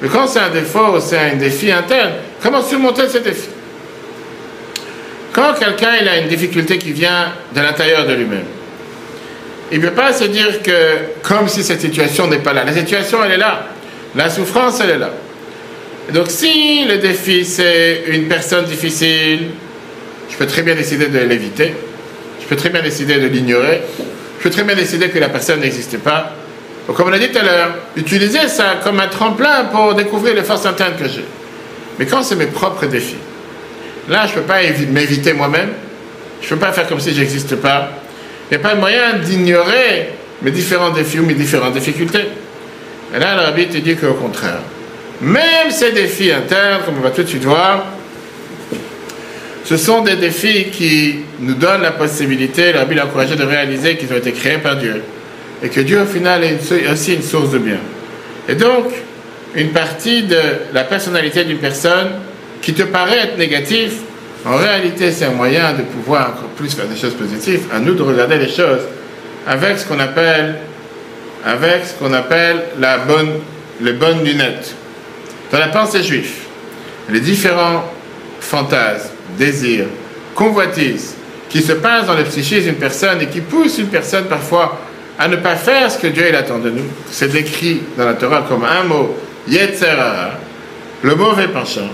Mais 0.00 0.08
quand 0.08 0.28
c'est 0.28 0.38
un 0.38 0.50
défaut, 0.50 1.00
c'est 1.00 1.18
un 1.18 1.34
défi 1.34 1.72
interne, 1.72 2.12
comment 2.40 2.62
surmonter 2.62 3.08
ce 3.08 3.18
défi? 3.18 3.48
Quand 5.32 5.54
quelqu'un 5.58 6.06
a 6.08 6.18
une 6.18 6.28
difficulté 6.28 6.78
qui 6.78 6.92
vient 6.92 7.32
de 7.52 7.60
l'intérieur 7.60 8.06
de 8.06 8.12
lui-même, 8.14 8.44
il 9.72 9.80
ne 9.80 9.88
peut 9.88 9.94
pas 9.94 10.12
se 10.12 10.24
dire 10.24 10.62
que 10.62 10.72
comme 11.22 11.48
si 11.48 11.62
cette 11.62 11.80
situation 11.80 12.26
n'est 12.26 12.38
pas 12.38 12.52
là. 12.52 12.64
La 12.64 12.72
situation, 12.72 13.18
elle 13.24 13.32
est 13.32 13.38
là. 13.38 13.66
La 14.14 14.30
souffrance, 14.30 14.80
elle 14.80 14.90
est 14.90 14.98
là. 14.98 15.10
donc 16.12 16.26
si 16.28 16.84
le 16.84 16.98
défi, 16.98 17.44
c'est 17.44 18.04
une 18.08 18.28
personne 18.28 18.64
difficile, 18.66 19.48
je 20.30 20.36
peux 20.36 20.46
très 20.46 20.62
bien 20.62 20.74
décider 20.74 21.06
de 21.06 21.18
l'éviter. 21.18 21.74
Je 22.40 22.46
peux 22.46 22.56
très 22.56 22.68
bien 22.68 22.82
décider 22.82 23.16
de 23.16 23.26
l'ignorer. 23.26 23.80
Je 24.38 24.42
peux 24.42 24.50
très 24.50 24.64
bien 24.64 24.74
décider 24.74 25.08
que 25.08 25.18
la 25.18 25.28
personne 25.28 25.60
n'existe 25.60 25.98
pas. 25.98 26.32
Donc, 26.86 26.96
comme 26.96 27.08
on 27.08 27.12
a 27.12 27.18
dit 27.18 27.30
tout 27.30 27.38
à 27.38 27.42
l'heure, 27.42 27.70
utiliser 27.96 28.48
ça 28.48 28.80
comme 28.82 29.00
un 29.00 29.08
tremplin 29.08 29.64
pour 29.72 29.94
découvrir 29.94 30.34
les 30.34 30.42
forces 30.42 30.66
internes 30.66 30.94
que 30.98 31.08
j'ai. 31.08 31.24
Mais 31.98 32.06
quand 32.06 32.22
c'est 32.22 32.36
mes 32.36 32.46
propres 32.46 32.86
défis, 32.86 33.16
là, 34.08 34.26
je 34.26 34.32
ne 34.32 34.40
peux 34.40 34.46
pas 34.46 34.58
m'éviter 34.90 35.32
moi-même. 35.32 35.70
Je 36.42 36.46
ne 36.46 36.50
peux 36.50 36.66
pas 36.66 36.72
faire 36.72 36.86
comme 36.86 37.00
si 37.00 37.14
j'existe 37.14 37.56
pas. 37.56 37.90
Il 38.50 38.56
n'y 38.58 38.64
a 38.64 38.68
pas 38.68 38.74
moyen 38.74 39.14
d'ignorer 39.18 40.10
mes 40.42 40.50
différents 40.50 40.90
défis 40.90 41.18
ou 41.18 41.26
mes 41.26 41.34
différentes 41.34 41.72
difficultés. 41.72 42.24
Et 43.14 43.18
là, 43.18 43.34
le 43.34 43.40
rabbi 43.42 43.66
te 43.66 43.78
dit 43.78 43.96
qu'au 43.96 44.14
contraire, 44.14 44.60
même 45.20 45.70
ces 45.70 45.92
défis 45.92 46.30
internes, 46.32 46.82
comme 46.84 46.96
on 46.98 47.02
va 47.02 47.10
tout 47.10 47.22
de 47.22 47.28
suite 47.28 47.44
voir, 47.44 47.84
ce 49.64 49.78
sont 49.78 50.02
des 50.02 50.16
défis 50.16 50.66
qui 50.70 51.20
nous 51.40 51.54
donnent 51.54 51.82
la 51.82 51.92
possibilité, 51.92 52.72
le 52.72 52.80
rabbi 52.80 52.94
l'a 52.94 53.06
encouragé 53.06 53.34
de 53.34 53.44
réaliser 53.44 53.96
qu'ils 53.96 54.12
ont 54.12 54.16
été 54.16 54.32
créés 54.32 54.58
par 54.58 54.76
Dieu. 54.76 55.02
Et 55.62 55.68
que 55.68 55.80
Dieu, 55.80 56.02
au 56.02 56.06
final, 56.06 56.44
est 56.44 56.90
aussi 56.92 57.14
une 57.14 57.22
source 57.22 57.50
de 57.50 57.58
bien. 57.58 57.78
Et 58.48 58.54
donc, 58.54 58.92
une 59.54 59.70
partie 59.70 60.24
de 60.24 60.38
la 60.74 60.84
personnalité 60.84 61.44
d'une 61.44 61.58
personne 61.58 62.10
qui 62.60 62.74
te 62.74 62.82
paraît 62.82 63.18
être 63.18 63.38
négative, 63.38 63.92
en 64.46 64.56
réalité, 64.56 65.10
c'est 65.10 65.24
un 65.24 65.30
moyen 65.30 65.72
de 65.72 65.82
pouvoir 65.82 66.30
encore 66.30 66.50
plus 66.56 66.74
faire 66.74 66.86
des 66.86 66.96
choses 66.96 67.14
positives. 67.14 67.66
À 67.72 67.78
nous 67.78 67.94
de 67.94 68.02
regarder 68.02 68.36
les 68.36 68.48
choses 68.48 68.82
avec 69.46 69.78
ce 69.78 69.86
qu'on 69.86 69.98
appelle, 69.98 70.56
avec 71.44 71.86
ce 71.86 71.94
qu'on 71.94 72.12
appelle 72.12 72.62
la 72.78 72.98
bonne, 72.98 73.40
les 73.80 73.94
bonnes 73.94 74.22
lunettes. 74.22 74.74
Dans 75.50 75.58
la 75.58 75.68
pensée 75.68 76.02
juive, 76.02 76.30
les 77.08 77.20
différents 77.20 77.84
fantasmes, 78.40 79.10
désirs, 79.38 79.86
convoitises 80.34 81.14
qui 81.48 81.62
se 81.62 81.72
passent 81.72 82.06
dans 82.06 82.14
le 82.14 82.24
psychisme 82.24 82.64
d'une 82.64 82.74
personne 82.74 83.22
et 83.22 83.26
qui 83.26 83.40
poussent 83.40 83.78
une 83.78 83.88
personne 83.88 84.24
parfois 84.24 84.78
à 85.18 85.28
ne 85.28 85.36
pas 85.36 85.54
faire 85.56 85.90
ce 85.90 85.98
que 85.98 86.08
Dieu 86.08 86.26
il 86.28 86.34
attend 86.34 86.58
de 86.58 86.70
nous. 86.70 86.84
C'est 87.10 87.28
décrit 87.28 87.82
dans 87.96 88.04
la 88.04 88.14
Torah 88.14 88.44
comme 88.48 88.64
un 88.64 88.82
mot, 88.84 89.16
Yetzerara, 89.48 90.32
le 91.02 91.14
mauvais 91.14 91.48
penchant. 91.48 91.88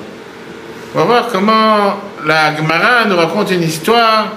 On 0.94 0.98
va 1.00 1.04
voir 1.04 1.28
comment 1.30 2.09
la 2.26 2.56
Gemara 2.56 3.04
nous 3.06 3.16
raconte 3.16 3.50
une 3.50 3.62
histoire 3.62 4.28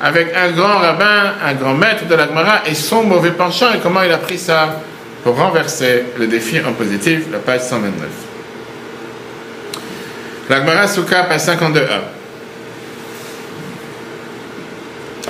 avec 0.00 0.34
un 0.34 0.50
grand 0.52 0.78
rabbin, 0.78 1.34
un 1.44 1.54
grand 1.54 1.74
maître 1.74 2.06
de 2.06 2.14
la 2.14 2.26
Gemara 2.26 2.62
et 2.66 2.74
son 2.74 3.02
mauvais 3.02 3.32
penchant 3.32 3.72
et 3.74 3.78
comment 3.78 4.02
il 4.02 4.12
a 4.12 4.18
pris 4.18 4.38
ça 4.38 4.80
pour 5.22 5.36
renverser 5.36 6.04
le 6.18 6.26
défi 6.26 6.58
en 6.60 6.72
positif, 6.72 7.24
la 7.30 7.38
page 7.38 7.60
129. 7.62 8.08
La 10.48 10.60
Gemara 10.60 10.88
Souka, 10.88 11.24
page 11.24 11.42
52a. 11.42 12.00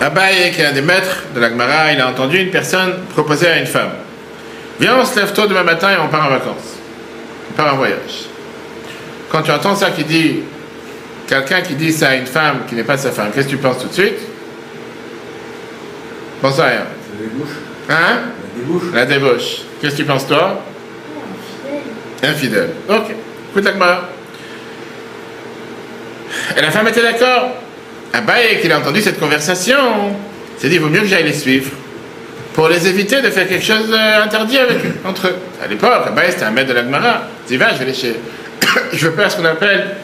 Abaye, 0.01 0.53
qui 0.53 0.63
est 0.63 0.67
un 0.67 0.73
des 0.73 0.83
maîtres 0.83 1.25
de 1.35 1.41
la 1.41 1.51
Gemara, 1.51 1.93
il 1.93 2.01
a 2.01 2.09
entendu 2.09 2.39
une 2.39 2.51
personne 2.51 2.95
proposer 3.13 3.49
à 3.49 3.59
une 3.59 3.67
femme 3.67 3.91
Viens, 4.81 4.97
on 4.99 5.05
se 5.05 5.15
lève 5.21 5.33
tôt 5.35 5.47
demain 5.47 5.63
matin 5.63 5.91
et 5.91 5.99
on 5.99 6.09
part 6.09 6.25
en 6.25 6.31
vacances. 6.31 6.79
On 7.51 7.53
part 7.55 7.75
en 7.75 7.77
voyage. 7.77 8.29
Quand 9.31 9.43
tu 9.43 9.51
entends 9.51 9.77
ça 9.77 9.91
qui 9.91 10.05
dit 10.05 10.41
quelqu'un 11.31 11.61
qui 11.61 11.75
dit 11.75 11.93
ça 11.93 12.09
à 12.09 12.15
une 12.17 12.27
femme 12.27 12.63
qui 12.69 12.75
n'est 12.75 12.83
pas 12.83 12.99
sa 12.99 13.13
femme, 13.13 13.31
qu'est-ce 13.33 13.47
que 13.47 13.53
tu 13.53 13.57
penses 13.57 13.79
tout 13.79 13.89
de 13.89 13.93
suite? 13.93 14.19
Pense 16.43 16.59
à 16.59 16.67
rien. 16.67 16.87
Des 17.21 17.27
bouches. 17.29 17.57
Hein? 17.89 17.95
La 17.95 18.61
débouche. 18.61 18.83
La 18.93 19.07
débauche. 19.07 19.57
Qu'est-ce 19.81 19.95
que 19.95 20.01
tu 20.01 20.05
penses 20.05 20.27
toi? 20.27 20.61
Infidèle. 22.23 22.31
Infidèle. 22.31 22.71
Ok. 22.89 23.15
Écoute 23.51 23.65
la. 23.65 24.09
Et 26.57 26.63
la 26.63 26.71
femme 26.71 26.89
était 26.89 27.03
d'accord. 27.03 27.51
Abaye, 28.13 28.61
qu'il 28.61 28.73
a 28.73 28.79
entendu 28.79 29.01
cette 29.01 29.21
conversation, 29.21 29.77
s'est 30.59 30.69
dit, 30.69 30.77
il 30.77 30.81
vaut 30.81 30.89
mieux 30.89 31.01
que 31.01 31.07
j'aille 31.07 31.25
les 31.25 31.33
suivre 31.33 31.71
pour 32.55 32.69
les 32.69 32.89
éviter 32.89 33.23
de 33.23 33.31
faire 33.31 33.47
quelque 33.47 33.65
chose 33.65 33.89
d'interdit 33.89 34.59
avec 34.59 34.85
eux, 34.85 34.95
entre 35.05 35.29
eux. 35.29 35.37
À 35.63 35.69
l'époque, 35.69 36.09
Abaye, 36.09 36.33
c'était 36.33 36.45
un 36.45 36.51
maître 36.51 36.71
de 36.71 36.75
la 36.75 36.83
Gemara. 36.83 37.23
Il 37.47 37.53
dit, 37.53 37.57
va, 37.57 37.73
je 37.73 37.79
vais 37.79 37.85
les 37.85 37.95
chez... 37.95 38.17
je 38.93 39.07
veux 39.07 39.15
faire 39.15 39.31
ce 39.31 39.37
qu'on 39.37 39.45
appelle... 39.45 39.97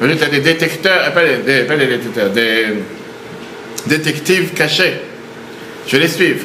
Tu 0.00 0.04
as 0.04 0.28
des 0.28 0.40
détecteurs, 0.40 1.02
euh, 1.06 1.10
pas 1.10 1.24
des, 1.24 1.62
pas 1.64 1.76
des 1.76 1.86
détecteurs, 1.86 2.30
des 2.30 2.66
détectives 3.86 4.52
cachés 4.54 5.00
Je 5.86 5.96
vais 5.96 6.04
les 6.04 6.08
suivre. 6.08 6.44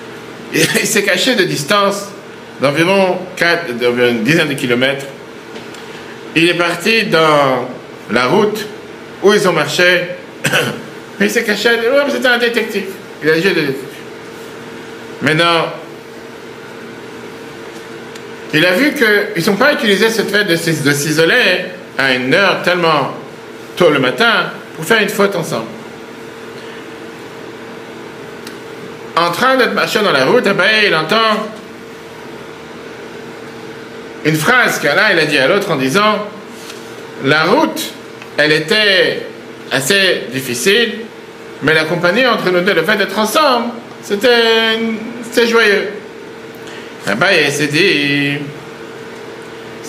Il 0.54 0.86
s'est 0.86 1.02
caché 1.02 1.34
de 1.34 1.44
distance 1.44 2.08
d'environ 2.60 3.18
une 3.40 4.22
dizaine 4.22 4.48
de 4.48 4.54
kilomètres. 4.54 5.06
Il 6.36 6.48
est 6.48 6.54
parti 6.54 7.04
dans 7.04 7.68
la 8.12 8.26
route 8.26 8.66
où 9.22 9.32
ils 9.32 9.48
ont 9.48 9.52
marché. 9.52 10.02
Il 11.20 11.30
s'est 11.30 11.42
caché. 11.42 11.70
Ouais, 11.70 12.10
c'était 12.10 12.28
un 12.28 12.38
détective. 12.38 12.84
Il 13.22 13.30
a 13.30 13.34
joué 13.34 13.50
de 13.50 13.60
détective. 13.60 13.84
Maintenant, 15.22 15.66
il 18.54 18.64
a 18.64 18.72
vu 18.72 18.92
qu'ils 18.94 19.46
n'ont 19.46 19.56
pas 19.56 19.74
utilisé 19.74 20.08
cette 20.08 20.30
fait 20.30 20.44
de 20.44 20.56
s'isoler 20.56 21.66
à 22.00 22.14
une 22.14 22.32
heure 22.32 22.62
tellement 22.62 23.14
tôt 23.76 23.90
le 23.90 23.98
matin 23.98 24.46
pour 24.74 24.84
faire 24.84 25.02
une 25.02 25.08
faute 25.08 25.36
ensemble. 25.36 25.66
En 29.16 29.30
train 29.32 29.56
d'être 29.56 29.74
marché 29.74 29.98
dans 30.00 30.12
la 30.12 30.24
route, 30.24 30.44
eh 30.46 30.86
il 30.86 30.94
entend 30.94 31.46
une 34.24 34.36
phrase 34.36 34.78
qu'un 34.80 34.94
il 35.12 35.18
a 35.18 35.26
dit 35.26 35.38
à 35.38 35.46
l'autre 35.46 35.70
en 35.70 35.76
disant 35.76 36.26
La 37.24 37.44
route, 37.44 37.82
elle 38.38 38.52
était 38.52 39.26
assez 39.70 40.22
difficile, 40.32 41.00
mais 41.62 41.74
la 41.74 41.84
compagnie 41.84 42.26
entre 42.26 42.50
nous 42.50 42.60
deux, 42.60 42.74
le 42.74 42.82
fait 42.82 42.96
d'être 42.96 43.18
ensemble, 43.18 43.72
c'était 44.02 45.46
joyeux. 45.46 45.90
Il 47.06 47.52
s'est 47.52 47.66
dit 47.66 48.38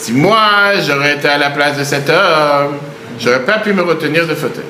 Si 0.01 0.13
moi, 0.13 0.71
j'aurais 0.83 1.13
été 1.13 1.27
à 1.27 1.37
la 1.37 1.51
place 1.51 1.77
de 1.77 1.83
cet 1.83 2.09
homme, 2.09 2.79
j'aurais 3.19 3.45
pas 3.45 3.59
pu 3.59 3.71
me 3.71 3.83
retenir 3.83 4.25
de 4.25 4.33
fauteuil. 4.33 4.65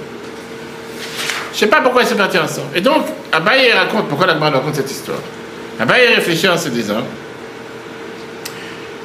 Je 1.53 1.57
sais 1.57 1.67
pas 1.67 1.79
pourquoi 1.79 2.01
ils 2.01 2.07
sont 2.09 2.17
partis 2.17 2.37
ensemble. 2.37 2.67
Et 2.75 2.81
donc, 2.81 3.05
Abaye 3.31 3.71
raconte, 3.71 4.09
pourquoi 4.09 4.27
la 4.27 4.33
Gemara 4.33 4.51
raconte 4.51 4.75
cette 4.75 4.91
histoire? 4.91 5.19
Abaye 5.79 6.15
réfléchit 6.15 6.49
en 6.49 6.57
se 6.57 6.67
disant 6.67 7.05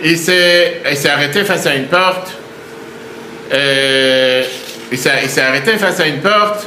il 0.02 0.18
s'est, 0.18 0.82
arrêté 1.08 1.44
face 1.44 1.64
à 1.64 1.76
une 1.76 1.86
porte. 1.86 2.32
euh, 3.52 4.42
il 4.90 4.98
s'est 4.98 5.40
arrêté 5.40 5.76
face 5.78 6.00
à 6.00 6.08
une 6.08 6.18
porte. 6.18 6.66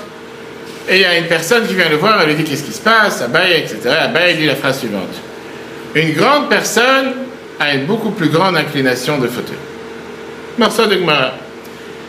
Et 0.87 0.95
il 0.95 1.01
y 1.01 1.05
a 1.05 1.17
une 1.17 1.27
personne 1.27 1.67
qui 1.67 1.75
vient 1.75 1.89
le 1.89 1.97
voir, 1.97 2.21
elle 2.21 2.29
lui 2.29 2.35
dit 2.35 2.45
qu'est-ce 2.45 2.63
qui 2.63 2.71
se 2.71 2.81
passe, 2.81 3.21
Abaye, 3.21 3.57
etc. 3.57 3.77
Abaye 4.03 4.37
dit 4.37 4.45
la 4.45 4.55
phrase 4.55 4.79
suivante. 4.79 5.15
Une 5.95 6.13
grande 6.13 6.47
personne 6.47 7.13
a 7.59 7.73
une 7.73 7.85
beaucoup 7.85 8.11
plus 8.11 8.29
grande 8.29 8.57
inclination 8.57 9.17
de 9.17 9.27
fauteuil. 9.27 9.57
Morceau 10.57 10.85
de 10.85 10.97
Gemara. 10.97 11.33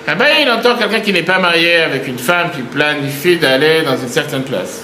Abaye, 0.06 0.42
il 0.42 0.50
entend 0.50 0.76
quelqu'un 0.76 1.00
qui 1.00 1.12
n'est 1.12 1.22
pas 1.22 1.38
marié 1.38 1.76
avec 1.82 2.06
une 2.08 2.18
femme 2.18 2.50
qui 2.54 2.62
planifie 2.62 3.36
d'aller 3.36 3.82
dans 3.82 3.96
une 3.96 4.08
certaine 4.08 4.42
place. 4.42 4.82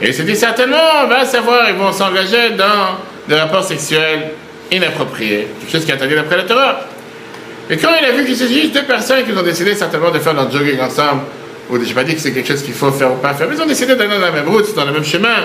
Et 0.00 0.08
il 0.08 0.14
se 0.14 0.22
dit 0.22 0.36
certainement, 0.36 0.76
on 1.04 1.08
va 1.08 1.24
savoir, 1.24 1.70
ils 1.70 1.76
vont 1.76 1.92
s'engager 1.92 2.50
dans 2.56 2.98
des 3.28 3.34
rapports 3.34 3.64
sexuels 3.64 4.30
inappropriés, 4.70 5.48
quelque 5.60 5.72
chose 5.72 5.84
qui 5.84 5.90
est 5.90 5.94
interdit 5.94 6.14
d'après 6.14 6.36
la 6.36 6.42
Torah. 6.44 6.80
Et 7.70 7.76
quand 7.76 7.88
il 8.00 8.04
a 8.04 8.12
vu 8.12 8.24
qu'il 8.24 8.36
s'agit 8.36 8.68
deux 8.68 8.84
personnes 8.84 9.24
qui 9.24 9.32
ont 9.32 9.42
décidé 9.42 9.74
certainement 9.74 10.10
de 10.10 10.18
faire 10.18 10.34
leur 10.34 10.50
jogging 10.50 10.80
ensemble, 10.80 11.22
ou 11.70 11.78
je 11.78 11.84
n'ai 11.84 11.94
pas 11.94 12.04
dit 12.04 12.14
que 12.14 12.20
c'est 12.20 12.32
quelque 12.32 12.48
chose 12.48 12.62
qu'il 12.62 12.74
faut 12.74 12.90
faire 12.90 13.12
ou 13.12 13.16
pas 13.16 13.34
faire, 13.34 13.46
mais 13.48 13.56
ils 13.56 13.62
ont 13.62 13.66
décidé 13.66 13.94
d'aller 13.94 14.14
dans 14.14 14.20
la 14.20 14.30
même 14.30 14.48
route, 14.48 14.74
dans 14.74 14.84
le 14.84 14.92
même 14.92 15.04
chemin, 15.04 15.44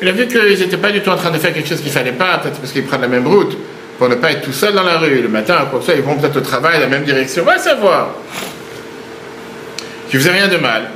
il 0.00 0.08
a 0.08 0.12
vu 0.12 0.26
qu'ils 0.26 0.58
n'étaient 0.58 0.76
pas 0.76 0.90
du 0.90 1.00
tout 1.00 1.10
en 1.10 1.16
train 1.16 1.30
de 1.30 1.38
faire 1.38 1.52
quelque 1.52 1.68
chose 1.68 1.78
qu'il 1.78 1.88
ne 1.88 1.94
fallait 1.94 2.12
pas, 2.12 2.38
peut-être 2.38 2.58
parce 2.58 2.72
qu'ils 2.72 2.84
prennent 2.84 3.02
la 3.02 3.08
même 3.08 3.26
route, 3.26 3.56
pour 3.98 4.08
ne 4.08 4.14
pas 4.16 4.32
être 4.32 4.42
tout 4.42 4.52
seul 4.52 4.74
dans 4.74 4.82
la 4.82 4.98
rue. 4.98 5.22
Le 5.22 5.28
matin, 5.28 5.68
comme 5.70 5.82
ça, 5.82 5.94
ils 5.94 6.02
vont 6.02 6.16
peut-être 6.16 6.36
au 6.36 6.40
travail, 6.40 6.80
la 6.80 6.86
même 6.86 7.04
direction, 7.04 7.42
on 7.42 7.46
va 7.46 7.58
savoir. 7.58 8.10
Qui 10.10 10.16
faisait 10.16 10.32
rien 10.32 10.48
de 10.48 10.56
mal. 10.56 10.90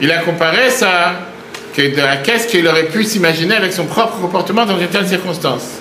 Il 0.00 0.10
a 0.10 0.18
comparé 0.18 0.70
ça 0.70 1.14
que 1.74 1.94
de 1.94 2.00
à 2.00 2.16
qu'est-ce 2.16 2.48
qu'il 2.48 2.66
aurait 2.66 2.86
pu 2.86 3.04
s'imaginer 3.04 3.54
avec 3.54 3.72
son 3.72 3.86
propre 3.86 4.20
comportement 4.20 4.66
dans 4.66 4.78
une 4.78 4.88
telle 4.88 5.06
circonstance. 5.06 5.80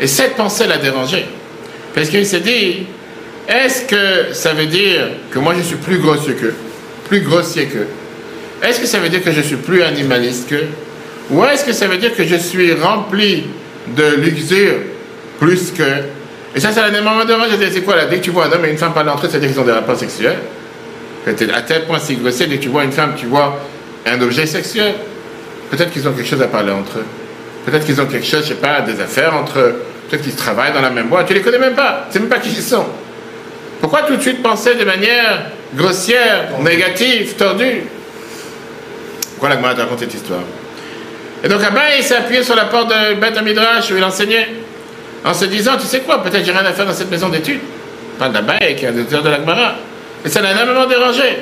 Et 0.00 0.06
cette 0.06 0.36
pensée 0.36 0.66
l'a 0.66 0.78
dérangé. 0.78 1.26
Parce 1.94 2.08
qu'il 2.08 2.26
s'est 2.26 2.40
dit, 2.40 2.86
est-ce 3.48 3.82
que 3.84 4.34
ça 4.34 4.52
veut 4.52 4.66
dire 4.66 5.08
que 5.30 5.38
moi 5.38 5.54
je 5.56 5.62
suis 5.62 5.76
plus 5.76 5.98
grossier 5.98 6.34
qu'eux? 6.34 6.54
Plus 7.08 7.20
grossier 7.20 7.66
qu'eux 7.66 7.88
Est-ce 8.62 8.80
que 8.80 8.86
ça 8.86 8.98
veut 8.98 9.08
dire 9.08 9.22
que 9.22 9.32
je 9.32 9.40
suis 9.40 9.56
plus 9.56 9.82
animaliste 9.82 10.48
qu'eux? 10.48 10.66
Ou 11.30 11.44
est-ce 11.44 11.64
que 11.64 11.72
ça 11.72 11.86
veut 11.86 11.98
dire 11.98 12.14
que 12.14 12.24
je 12.24 12.36
suis 12.36 12.72
rempli 12.74 13.44
de 13.96 14.16
luxure 14.16 14.76
plus 15.38 15.72
que... 15.72 15.82
Et 16.54 16.60
ça, 16.60 16.72
ça 16.72 16.82
l'a 16.82 16.98
énormément 16.98 17.24
dérangé. 17.24 17.50
J'ai 17.58 17.66
dit, 17.66 17.72
C'est 17.72 17.82
quoi 17.82 17.96
là 17.96 18.06
Dès 18.06 18.18
que 18.18 18.24
tu 18.24 18.30
vois 18.30 18.46
un 18.46 18.52
homme 18.52 18.64
et 18.64 18.70
une 18.70 18.78
femme 18.78 18.92
parler 18.92 19.10
entre 19.10 19.26
eux, 19.26 19.28
c'est-à-dire 19.30 19.50
qu'ils 19.50 19.60
ont 19.60 19.64
des 19.64 19.72
rapports 19.72 19.96
sexuels 19.96 20.38
à 21.54 21.62
tel 21.62 21.84
point 21.84 21.98
si 21.98 22.16
grossier, 22.16 22.46
dès 22.46 22.56
que 22.56 22.62
tu 22.62 22.68
vois 22.68 22.84
une 22.84 22.92
femme, 22.92 23.14
tu 23.16 23.26
vois 23.26 23.58
un 24.06 24.20
objet 24.20 24.46
sexuel. 24.46 24.94
Peut-être 25.70 25.90
qu'ils 25.90 26.08
ont 26.08 26.12
quelque 26.12 26.28
chose 26.28 26.42
à 26.42 26.46
parler 26.46 26.72
entre 26.72 26.98
eux. 26.98 27.06
Peut-être 27.66 27.84
qu'ils 27.84 28.00
ont 28.00 28.06
quelque 28.06 28.26
chose, 28.26 28.42
je 28.42 28.48
sais 28.48 28.54
pas, 28.54 28.80
des 28.80 29.00
affaires 29.00 29.34
entre 29.34 29.58
eux. 29.58 29.82
Peut-être 30.08 30.22
qu'ils 30.22 30.34
travaillent 30.34 30.72
dans 30.72 30.80
la 30.80 30.90
même 30.90 31.08
boîte. 31.08 31.26
Tu 31.26 31.34
les 31.34 31.42
connais 31.42 31.58
même 31.58 31.74
pas. 31.74 32.06
Tu 32.08 32.14
sais 32.14 32.20
même 32.20 32.30
pas 32.30 32.38
qui 32.38 32.48
ils 32.48 32.62
sont. 32.62 32.86
Pourquoi 33.80 34.02
tout 34.02 34.16
de 34.16 34.22
suite 34.22 34.42
penser 34.42 34.74
de 34.74 34.84
manière 34.84 35.42
grossière, 35.74 36.48
négative, 36.62 37.34
tordue? 37.34 37.82
Pourquoi 39.38 39.50
la 39.50 39.74
te 39.74 39.80
raconte 39.80 40.00
cette 40.00 40.14
histoire? 40.14 40.40
Et 41.44 41.48
donc 41.48 41.60
là-bas, 41.60 41.96
il 41.96 42.02
s'est 42.02 42.16
appuyé 42.16 42.42
sur 42.42 42.56
la 42.56 42.64
porte 42.64 42.88
de 42.88 43.14
Beth 43.20 43.40
Midrash 43.44 43.90
où 43.92 43.96
il 43.96 44.02
enseignait, 44.02 44.48
en 45.24 45.34
se 45.34 45.44
disant, 45.46 45.72
tu 45.78 45.86
sais 45.86 46.00
quoi, 46.00 46.22
peut-être 46.22 46.44
j'ai 46.44 46.52
rien 46.52 46.64
à 46.64 46.72
faire 46.72 46.86
dans 46.86 46.92
cette 46.92 47.10
maison 47.10 47.28
d'études. 47.28 47.60
Pas 48.18 48.28
d'Abaye, 48.28 48.76
qui 48.76 48.84
est 48.84 48.88
un 48.88 48.98
auteur 48.98 49.22
de 49.22 49.28
la 49.28 49.36
Gemara. 49.36 49.74
Et 50.24 50.28
ça 50.28 50.40
l'a 50.40 50.52
énormément 50.52 50.86
dérangé. 50.86 51.38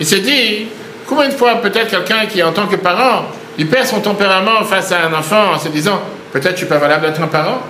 Il 0.00 0.06
s'est 0.06 0.20
dit, 0.20 0.66
combien 1.06 1.28
de 1.28 1.34
fois 1.34 1.56
peut-être 1.56 1.88
quelqu'un 1.88 2.26
qui, 2.26 2.42
en 2.42 2.52
tant 2.52 2.66
que 2.66 2.76
parent, 2.76 3.26
il 3.58 3.68
perd 3.68 3.86
son 3.86 4.00
tempérament 4.00 4.64
face 4.64 4.90
à 4.92 5.06
un 5.06 5.12
enfant 5.12 5.52
en 5.54 5.58
se 5.58 5.68
disant, 5.68 6.00
peut-être 6.32 6.52
je 6.52 6.58
suis 6.58 6.66
pas 6.66 6.78
valable 6.78 7.06
d'être 7.06 7.22
un 7.22 7.28
parent? 7.28 7.60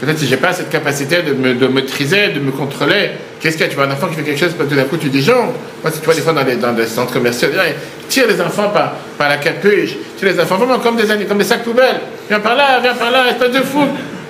Peut-être 0.00 0.18
si 0.18 0.26
j'ai 0.26 0.36
pas 0.36 0.52
cette 0.52 0.68
capacité 0.68 1.22
de 1.22 1.32
me 1.32 1.68
maîtriser, 1.68 2.28
de 2.30 2.40
me 2.40 2.50
contrôler. 2.50 3.12
Qu'est-ce 3.40 3.56
qu'il 3.56 3.64
y 3.64 3.68
a? 3.68 3.70
Tu 3.70 3.76
vois 3.76 3.86
un 3.86 3.90
enfant 3.92 4.08
qui 4.08 4.16
fait 4.16 4.22
quelque 4.22 4.40
chose, 4.40 4.54
tout 4.58 4.74
d'un 4.74 4.82
coup 4.82 4.96
tu 4.96 5.08
dis 5.08 5.24
Moi, 5.30 5.92
si 5.92 6.00
tu 6.00 6.04
vois 6.04 6.14
des 6.14 6.20
fois 6.20 6.32
dans 6.32 6.72
les, 6.76 6.86
centres 6.86 7.12
commerciaux, 7.12 7.48
ils 7.52 8.08
tirent 8.08 8.26
les 8.26 8.40
enfants 8.40 8.70
par, 8.70 8.94
par 9.16 9.28
la 9.28 9.36
capuche, 9.36 9.94
tire 10.18 10.28
les 10.28 10.40
enfants 10.40 10.56
vraiment 10.56 10.80
comme 10.80 10.96
des, 10.96 11.24
comme 11.24 11.38
des 11.38 11.44
sacs 11.44 11.62
poubelles. 11.62 12.00
Viens 12.28 12.40
par 12.40 12.56
là, 12.56 12.80
viens 12.80 12.94
par 12.94 13.12
là, 13.12 13.28
espèce 13.30 13.52
de 13.52 13.60
fou. 13.60 13.86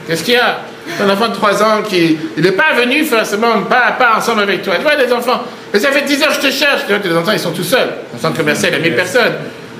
Qu'est-ce 0.07 0.25
qu'il 0.25 0.35
y 0.35 0.39
a? 0.39 0.59
Un 1.01 1.09
enfant 1.09 1.29
de 1.29 1.35
3 1.35 1.63
ans 1.63 1.83
qui 1.83 2.19
il 2.37 2.43
n'est 2.43 2.53
pas 2.53 2.73
venu 2.77 3.05
forcément 3.05 3.63
pas 3.63 3.85
à 3.87 3.93
pas 3.93 4.17
ensemble 4.17 4.43
avec 4.43 4.63
toi. 4.63 4.75
Tu 4.77 4.83
vois 4.83 4.97
des 4.97 5.13
enfants. 5.13 5.43
Mais 5.73 5.79
ça 5.79 5.93
fait 5.93 6.03
10 6.03 6.23
heures 6.23 6.29
que 6.29 6.35
je 6.43 6.49
te 6.49 6.53
cherche. 6.53 6.83
Tu 6.87 6.93
vois, 6.93 7.03
les 7.03 7.17
enfants 7.17 7.33
ils 7.33 7.39
sont 7.39 7.53
tout 7.53 7.63
seuls. 7.63 7.89
Dans 7.89 8.17
le 8.17 8.21
centre 8.21 8.37
commercial, 8.37 8.73
il 8.73 8.79
y 8.79 8.81
a 8.81 8.83
1000 8.83 8.95
personnes. 8.97 9.33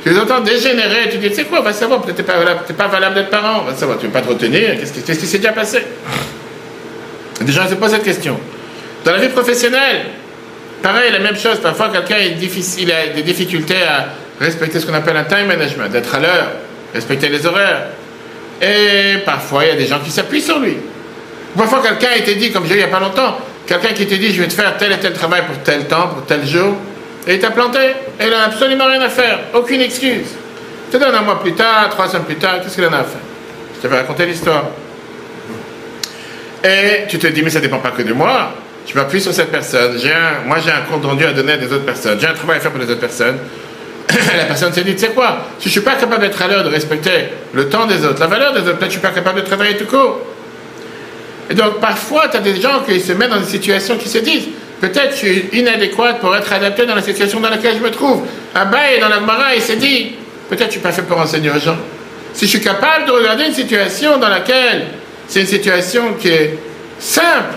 Tu 0.03 0.11
les 0.11 0.19
entends 0.19 0.41
dégénérer, 0.41 1.09
tu 1.11 1.19
dis, 1.19 1.29
tu 1.29 1.37
sais 1.37 1.45
quoi, 1.45 1.61
va 1.61 1.73
savoir, 1.73 2.03
peut-être 2.03 2.17
t'es 2.17 2.23
pas 2.25 2.37
valable, 2.37 2.61
pas 2.77 2.89
valable 2.89 3.15
d'être 3.15 3.31
parent, 3.31 3.63
va 3.63 3.73
savoir, 3.73 3.99
tu 3.99 4.07
veux 4.07 4.13
pas 4.13 4.21
te 4.21 4.31
retenir, 4.31 4.77
qu'est-ce 4.81 5.21
qui 5.21 5.27
s'est 5.27 5.39
déjà 5.39 5.53
passé? 5.53 5.85
Des 7.41 7.53
gens 7.53 7.69
se 7.69 7.75
posent 7.75 7.93
cette 7.93 8.03
question. 8.03 8.37
Dans 9.05 9.13
la 9.13 9.19
vie 9.19 9.29
professionnelle, 9.29 10.07
pareil, 10.83 11.13
la 11.13 11.21
même 11.21 11.37
chose, 11.37 11.61
parfois 11.61 11.89
quelqu'un 11.91 12.17
est 12.17 12.31
difficile, 12.31 12.89
il 12.89 12.93
a 12.93 13.15
des 13.15 13.23
difficultés 13.23 13.77
à 13.77 14.07
respecter 14.41 14.81
ce 14.81 14.87
qu'on 14.87 14.95
appelle 14.95 15.17
un 15.17 15.23
time 15.23 15.47
management, 15.47 15.89
d'être 15.89 16.13
à 16.13 16.19
l'heure, 16.19 16.49
respecter 16.93 17.29
les 17.29 17.47
horaires. 17.47 17.83
Et 18.63 19.19
parfois, 19.27 19.65
il 19.65 19.69
y 19.69 19.73
a 19.73 19.77
des 19.77 19.87
gens 19.87 19.99
qui 19.99 20.11
s'appuient 20.11 20.41
sur 20.41 20.61
lui. 20.61 20.77
Parfois, 21.57 21.83
quelqu'un 21.83 22.15
a 22.15 22.17
été 22.17 22.37
dit, 22.37 22.53
comme 22.53 22.65
j'ai 22.65 22.75
eu 22.75 22.77
il 22.77 22.79
n'y 22.79 22.85
a 22.85 22.89
pas 22.89 23.01
longtemps, 23.01 23.39
quelqu'un 23.67 23.93
qui 23.93 24.07
te 24.07 24.15
dit, 24.15 24.33
je 24.33 24.41
vais 24.41 24.49
te 24.49 24.55
faire 24.55 24.77
tel 24.77 24.93
et 24.93 24.99
tel 24.99 25.13
travail 25.13 25.43
pour 25.47 25.59
tel 25.65 25.87
temps, 25.89 26.09
pour 26.09 26.25
tel 26.25 26.47
jour, 26.47 26.77
et 27.27 27.35
il 27.35 27.41
t'a 27.41 27.51
planté, 27.51 27.81
et 28.21 28.25
il 28.25 28.31
n'a 28.31 28.45
absolument 28.45 28.87
rien 28.87 29.01
à 29.01 29.09
faire, 29.09 29.41
aucune 29.53 29.81
excuse. 29.81 30.29
Je 30.91 30.97
te 30.97 31.03
donne 31.03 31.15
un 31.15 31.23
mois 31.23 31.41
plus 31.41 31.55
tard, 31.55 31.89
trois 31.91 32.09
semaines 32.09 32.25
plus 32.25 32.37
tard, 32.37 32.61
qu'est-ce 32.63 32.77
qu'il 32.77 32.87
en 32.87 32.93
a 32.93 32.99
à 32.99 33.05
faire? 33.05 33.21
Je 33.77 33.81
t'avais 33.83 33.97
raconté 33.97 34.27
l'histoire. 34.27 34.67
Et 36.63 37.09
tu 37.09 37.19
te 37.19 37.27
dis, 37.27 37.43
mais 37.43 37.51
ça 37.51 37.59
ne 37.59 37.65
dépend 37.65 37.79
pas 37.79 37.91
que 37.91 38.03
de 38.03 38.13
moi. 38.13 38.53
Je 38.87 38.95
m'appuie 38.95 39.21
sur 39.21 39.33
cette 39.33 39.51
personne. 39.51 39.99
Moi, 40.47 40.59
j'ai 40.65 40.71
un 40.71 40.83
compte 40.83 41.05
rendu 41.05 41.25
à 41.25 41.33
donner 41.33 41.53
à 41.53 41.57
des 41.57 41.67
autres 41.67 41.85
personnes. 41.85 42.19
J'ai 42.21 42.29
un 42.29 42.35
travail 42.35 42.59
à 42.59 42.61
faire 42.61 42.71
pour 42.71 42.81
les 42.81 42.89
autres 42.91 43.01
personnes. 43.01 43.39
la 44.37 44.45
personne 44.45 44.73
s'est 44.73 44.85
dit, 44.85 44.95
tu 44.95 45.01
sais 45.01 45.09
quoi, 45.09 45.47
si 45.59 45.69
je 45.69 45.73
suis 45.73 45.81
pas 45.81 45.95
capable 45.95 46.23
d'être 46.23 46.41
à 46.41 46.49
l'heure, 46.49 46.65
de 46.65 46.69
respecter 46.69 47.29
le 47.53 47.69
temps 47.69 47.87
des 47.87 48.05
autres, 48.05 48.21
la 48.21 48.27
valeur 48.27 48.53
des 48.53 48.61
autres, 48.61 48.79
peut-être 48.79 48.91
je 48.91 48.99
suis 48.99 49.01
pas 49.01 49.11
capable 49.11 49.41
de 49.41 49.47
travailler 49.47 49.77
tout 49.77 49.87
court. 49.87 50.21
Et 51.51 51.55
donc, 51.55 51.81
parfois, 51.81 52.29
tu 52.29 52.37
as 52.37 52.41
des 52.41 52.61
gens 52.61 52.83
qui 52.87 53.01
se 53.01 53.13
mettent 53.13 53.31
dans 53.31 53.41
des 53.41 53.47
situations 53.47 53.97
qui 53.97 54.09
se 54.09 54.19
disent, 54.19 54.49
peut-être 54.81 55.13
je 55.13 55.17
suis 55.17 55.49
inadéquate 55.53 56.21
pour 56.21 56.35
être 56.35 56.53
adapté 56.53 56.87
dans 56.87 56.95
la 56.95 57.03
situation 57.03 57.41
dans 57.41 57.51
laquelle 57.51 57.77
je 57.77 57.83
me 57.83 57.91
trouve. 57.91 58.23
Abaye, 58.55 59.01
dans 59.01 59.09
la 59.09 59.17
Gemara, 59.17 59.55
il 59.55 59.63
s'est 59.63 59.77
dit, 59.77 60.13
peut-être 60.49 60.67
je 60.67 60.73
suis 60.73 60.81
pas 60.81 60.93
fait 60.93 61.03
pour 61.03 61.19
enseigner 61.19 61.51
aux 61.51 61.59
gens. 61.59 61.77
Si 62.33 62.47
je 62.47 62.51
suis 62.51 62.61
capable 62.61 63.07
de 63.07 63.13
regarder 63.13 63.47
une 63.47 63.55
situation 63.55 64.19
dans 64.19 64.29
laquelle 64.29 64.87
c'est 65.29 65.41
une 65.41 65.47
situation 65.47 66.15
qui 66.19 66.29
est 66.29 66.59
simple, 66.99 67.55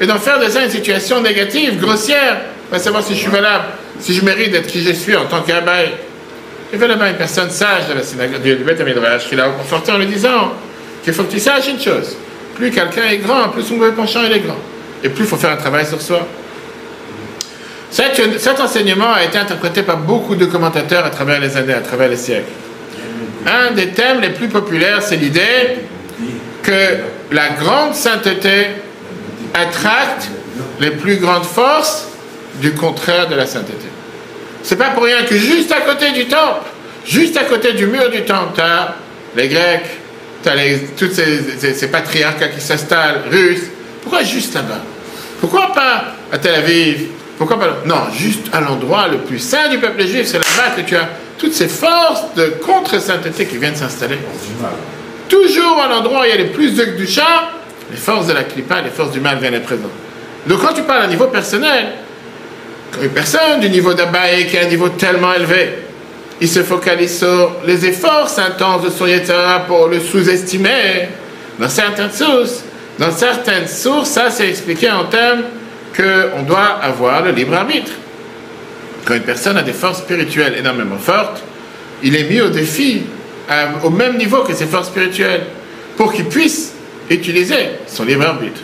et 0.00 0.06
d'en 0.06 0.18
faire 0.18 0.38
de 0.40 0.48
ça 0.48 0.64
une 0.64 0.70
situation 0.70 1.20
négative, 1.20 1.80
grossière, 1.80 2.38
on 2.70 2.76
va 2.76 2.82
savoir 2.82 3.02
si 3.02 3.14
je 3.14 3.20
suis 3.20 3.30
valable, 3.30 3.64
si 4.00 4.14
je 4.14 4.24
mérite 4.24 4.52
d'être 4.52 4.66
qui 4.66 4.82
je 4.82 4.92
suis 4.92 5.16
en 5.16 5.26
tant 5.26 5.42
qu'abaye. 5.42 5.90
Il 6.72 6.78
y 6.78 6.82
avait 6.82 6.88
là-bas 6.88 7.10
une 7.10 7.16
personne 7.16 7.50
sage 7.50 7.88
de 7.88 7.94
la 7.94 8.02
synagogue 8.02 8.42
du 8.42 8.56
Beth 8.56 8.84
Midrash 8.84 9.28
qui 9.28 9.36
l'a 9.36 9.48
conforté 9.48 9.92
en 9.92 9.98
lui 9.98 10.06
disant 10.06 10.52
qu'il 11.02 11.12
faut 11.12 11.24
que 11.24 11.32
tu 11.32 11.38
saches 11.38 11.68
une 11.68 11.80
chose. 11.80 12.16
Plus 12.56 12.70
quelqu'un 12.70 13.04
est 13.10 13.18
grand, 13.18 13.48
plus 13.50 13.62
son 13.62 13.76
mauvais 13.76 13.92
penchant 13.92 14.24
est 14.24 14.40
grand. 14.40 14.58
Et 15.02 15.08
plus 15.08 15.24
il 15.24 15.28
faut 15.28 15.36
faire 15.36 15.52
un 15.52 15.56
travail 15.56 15.86
sur 15.86 16.00
soi. 16.00 16.26
Cet, 17.90 18.40
cet 18.40 18.60
enseignement 18.60 19.12
a 19.12 19.22
été 19.24 19.38
interprété 19.38 19.82
par 19.82 19.98
beaucoup 19.98 20.34
de 20.34 20.46
commentateurs 20.46 21.04
à 21.04 21.10
travers 21.10 21.38
les 21.38 21.56
années, 21.56 21.74
à 21.74 21.80
travers 21.80 22.08
les 22.08 22.16
siècles. 22.16 22.50
Un 23.46 23.72
des 23.72 23.88
thèmes 23.88 24.20
les 24.20 24.30
plus 24.30 24.48
populaires, 24.48 25.02
c'est 25.02 25.16
l'idée 25.16 25.78
que 26.62 26.96
la 27.30 27.50
grande 27.50 27.94
sainteté 27.94 28.68
attracte 29.52 30.28
les 30.80 30.90
plus 30.90 31.16
grandes 31.16 31.44
forces 31.44 32.08
du 32.60 32.72
contraire 32.72 33.28
de 33.28 33.34
la 33.34 33.46
sainteté. 33.46 33.86
C'est 34.62 34.76
pas 34.76 34.90
pour 34.90 35.04
rien 35.04 35.22
que 35.24 35.36
juste 35.36 35.72
à 35.72 35.80
côté 35.80 36.10
du 36.12 36.26
temple, 36.26 36.62
juste 37.06 37.36
à 37.36 37.44
côté 37.44 37.72
du 37.72 37.86
mur 37.86 38.10
du 38.10 38.22
temple, 38.24 38.52
tu 38.54 38.60
as 38.60 38.94
les 39.36 39.48
Grecs, 39.48 39.84
tu 40.42 40.48
as 40.48 40.54
les, 40.54 40.78
tous 40.98 41.10
ces, 41.12 41.72
ces- 41.74 41.88
patriarcats 41.88 42.48
qui 42.48 42.60
s'installent, 42.60 43.22
russes. 43.30 43.64
Pourquoi 44.02 44.22
juste 44.22 44.54
là-bas? 44.54 44.80
Pourquoi 45.40 45.72
pas 45.72 46.04
à 46.32 46.38
Tel 46.38 46.54
Aviv? 46.54 47.08
Pourquoi 47.36 47.58
pas 47.58 47.78
Non, 47.84 47.96
juste 48.16 48.46
à 48.52 48.60
l'endroit 48.60 49.08
le 49.08 49.18
plus 49.18 49.38
saint 49.38 49.68
du 49.68 49.78
peuple 49.78 50.06
juif, 50.06 50.26
c'est 50.26 50.38
là-bas 50.38 50.76
que 50.76 50.82
tu 50.82 50.96
as 50.96 51.08
toutes 51.38 51.52
ces 51.52 51.68
forces 51.68 52.32
de 52.36 52.46
contre-sainteté 52.64 53.44
qui 53.46 53.56
viennent 53.58 53.74
s'installer. 53.74 54.18
Toujours 55.28 55.80
à 55.82 55.88
l'endroit 55.88 56.20
où 56.20 56.24
il 56.24 56.30
y 56.30 56.32
a 56.32 56.36
les 56.36 56.44
plus 56.46 56.72
de 56.76 56.84
du 56.84 57.06
chat, 57.06 57.50
les 57.90 57.96
forces 57.96 58.26
de 58.28 58.32
la 58.32 58.44
clipa, 58.44 58.80
les 58.82 58.90
forces 58.90 59.10
du 59.10 59.20
mal 59.20 59.38
viennent 59.38 59.54
être 59.54 59.64
présentes. 59.64 59.90
Donc 60.46 60.60
quand 60.60 60.72
tu 60.74 60.82
parles 60.82 61.02
à 61.02 61.06
niveau 61.06 61.26
personnel, 61.26 61.86
une 63.02 63.10
personne 63.10 63.60
du 63.60 63.68
niveau 63.70 63.94
d'Abaye 63.94 64.46
qui 64.46 64.56
a 64.58 64.62
un 64.62 64.68
niveau 64.68 64.88
tellement 64.90 65.32
élevé, 65.34 65.70
il 66.40 66.48
se 66.48 66.62
focalise 66.62 67.18
sur 67.18 67.56
les 67.66 67.86
efforts 67.86 68.30
intenses 68.38 68.82
de 68.82 68.90
son 68.90 69.06
Yetzirah 69.06 69.60
pour 69.66 69.88
le 69.88 70.00
sous-estimer. 70.00 71.08
Dans 71.58 71.68
certaines 71.68 72.10
sources, 72.12 72.64
dans 72.98 73.12
certaines 73.12 73.68
sources, 73.68 74.10
ça 74.10 74.30
c'est 74.30 74.48
expliqué 74.48 74.90
en 74.90 75.04
termes 75.04 75.42
qu'on 75.96 76.42
doit 76.42 76.78
avoir 76.82 77.22
le 77.22 77.30
libre 77.30 77.54
arbitre. 77.54 77.92
Quand 79.04 79.14
une 79.14 79.22
personne 79.22 79.56
a 79.56 79.62
des 79.62 79.72
forces 79.72 79.98
spirituelles 79.98 80.56
énormément 80.58 80.98
fortes, 80.98 81.42
il 82.02 82.16
est 82.16 82.24
mis 82.24 82.40
au 82.40 82.48
défi 82.48 83.02
à- 83.48 83.68
au 83.84 83.90
même 83.90 84.16
niveau 84.16 84.38
que 84.42 84.54
ses 84.54 84.66
forces 84.66 84.88
spirituelles 84.88 85.42
pour 85.96 86.12
qu'il 86.12 86.24
puisse 86.24 86.72
utiliser 87.08 87.68
son 87.86 88.04
libre 88.04 88.24
arbitre. 88.26 88.60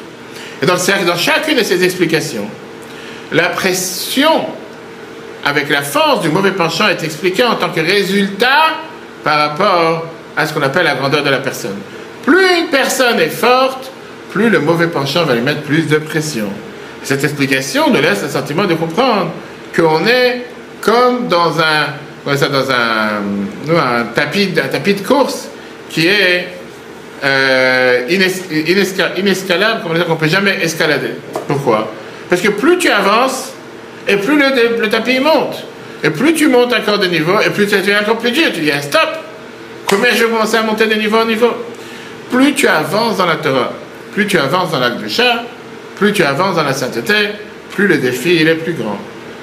Et 0.63 0.67
dans 0.67 0.77
chacune 1.17 1.57
de 1.57 1.63
ces 1.63 1.85
explications, 1.85 2.49
la 3.33 3.49
pression 3.51 4.47
avec 5.45 5.71
la 5.71 5.83
force 5.83 6.21
du 6.23 6.29
mauvais 6.29 6.53
penchant 6.53 6.89
est 6.89 7.03
expliquée 7.03 7.45
en 7.45 7.55
tant 7.55 7.71
que 7.71 7.81
résultat 7.81 8.75
par 9.25 9.39
rapport 9.39 10.07
à 10.37 10.47
ce 10.47 10.53
qu'on 10.53 10.63
appelle 10.63 10.85
la 10.85 10.95
grandeur 10.95 11.23
de 11.23 11.31
la 11.31 11.39
personne. 11.39 11.77
Plus 12.25 12.59
une 12.59 12.69
personne 12.69 13.19
est 13.21 13.31
forte, 13.31 13.91
plus 14.31 14.51
le 14.51 14.61
mauvais 14.61 14.87
penchant 14.89 15.25
va 15.25 15.35
lui 15.35 15.41
mettre 15.43 15.63
plus 15.63 15.87
de 15.89 15.97
pression. 15.99 16.49
Cette 17.03 17.25
explication 17.25 17.89
nous 17.91 18.01
laisse 18.01 18.23
le 18.23 18.29
sentiment 18.29 18.65
de 18.65 18.75
comprendre 18.75 19.31
qu'on 19.75 20.07
est 20.07 20.45
comme 20.83 21.29
dans 21.29 21.59
un, 21.59 22.37
ça, 22.37 22.49
dans 22.49 22.61
nous, 23.67 23.79
un 23.79 24.05
tapis, 24.15 24.49
de 24.49 25.07
course 25.07 25.49
qui 25.89 26.07
est 26.07 26.49
euh, 27.25 28.07
ines- 28.09 28.67
inesca- 28.67 29.19
inescalable, 29.19 29.83
comme 29.83 29.93
on 29.93 30.11
ne 30.11 30.19
peut 30.19 30.29
jamais 30.29 30.59
escalader. 30.63 31.15
Pourquoi? 31.49 31.91
Parce 32.31 32.41
que 32.41 32.49
plus 32.49 32.79
tu 32.79 32.89
avances, 32.89 33.53
et 34.09 34.17
plus 34.17 34.39
le, 34.39 34.89
tapis 34.89 35.19
monte. 35.19 35.65
Et 36.03 36.11
plus 36.11 36.33
tu 36.33 36.49
montes 36.49 36.73
encore 36.73 36.99
de 36.99 37.07
niveau, 37.07 37.39
et 37.45 37.51
plus 37.51 37.67
tu 37.67 37.75
es 37.75 37.97
encore 37.97 38.19
plus 38.19 38.31
dur. 38.31 38.47
Tu 38.55 38.61
dis, 38.61 38.71
ah, 38.71 38.81
stop 38.81 39.09
Combien 39.87 40.11
je 40.15 40.25
vais 40.25 40.31
commencer 40.31 40.57
à 40.57 40.63
monter 40.63 40.87
de 40.87 40.95
niveau 40.95 41.19
en 41.19 41.25
niveau? 41.25 41.53
Plus 42.31 42.55
tu 42.55 42.69
avances 42.69 43.17
dans 43.17 43.27
la 43.27 43.37
Torah, 43.37 43.73
plus 44.13 44.27
tu 44.29 44.39
avances 44.39 44.71
dans 44.71 44.79
l'acte 44.79 44.99
du 44.99 45.09
chat, 45.09 45.43
plus 45.97 46.13
tu 46.13 46.23
avances 46.23 46.55
dans 46.55 46.63
la 46.63 46.73
sainteté, 46.73 47.31
plus 47.73 47.89
le 47.89 47.99
défi 47.99 48.37
est 48.37 48.55
plus 48.55 48.75
grand. 48.75 48.99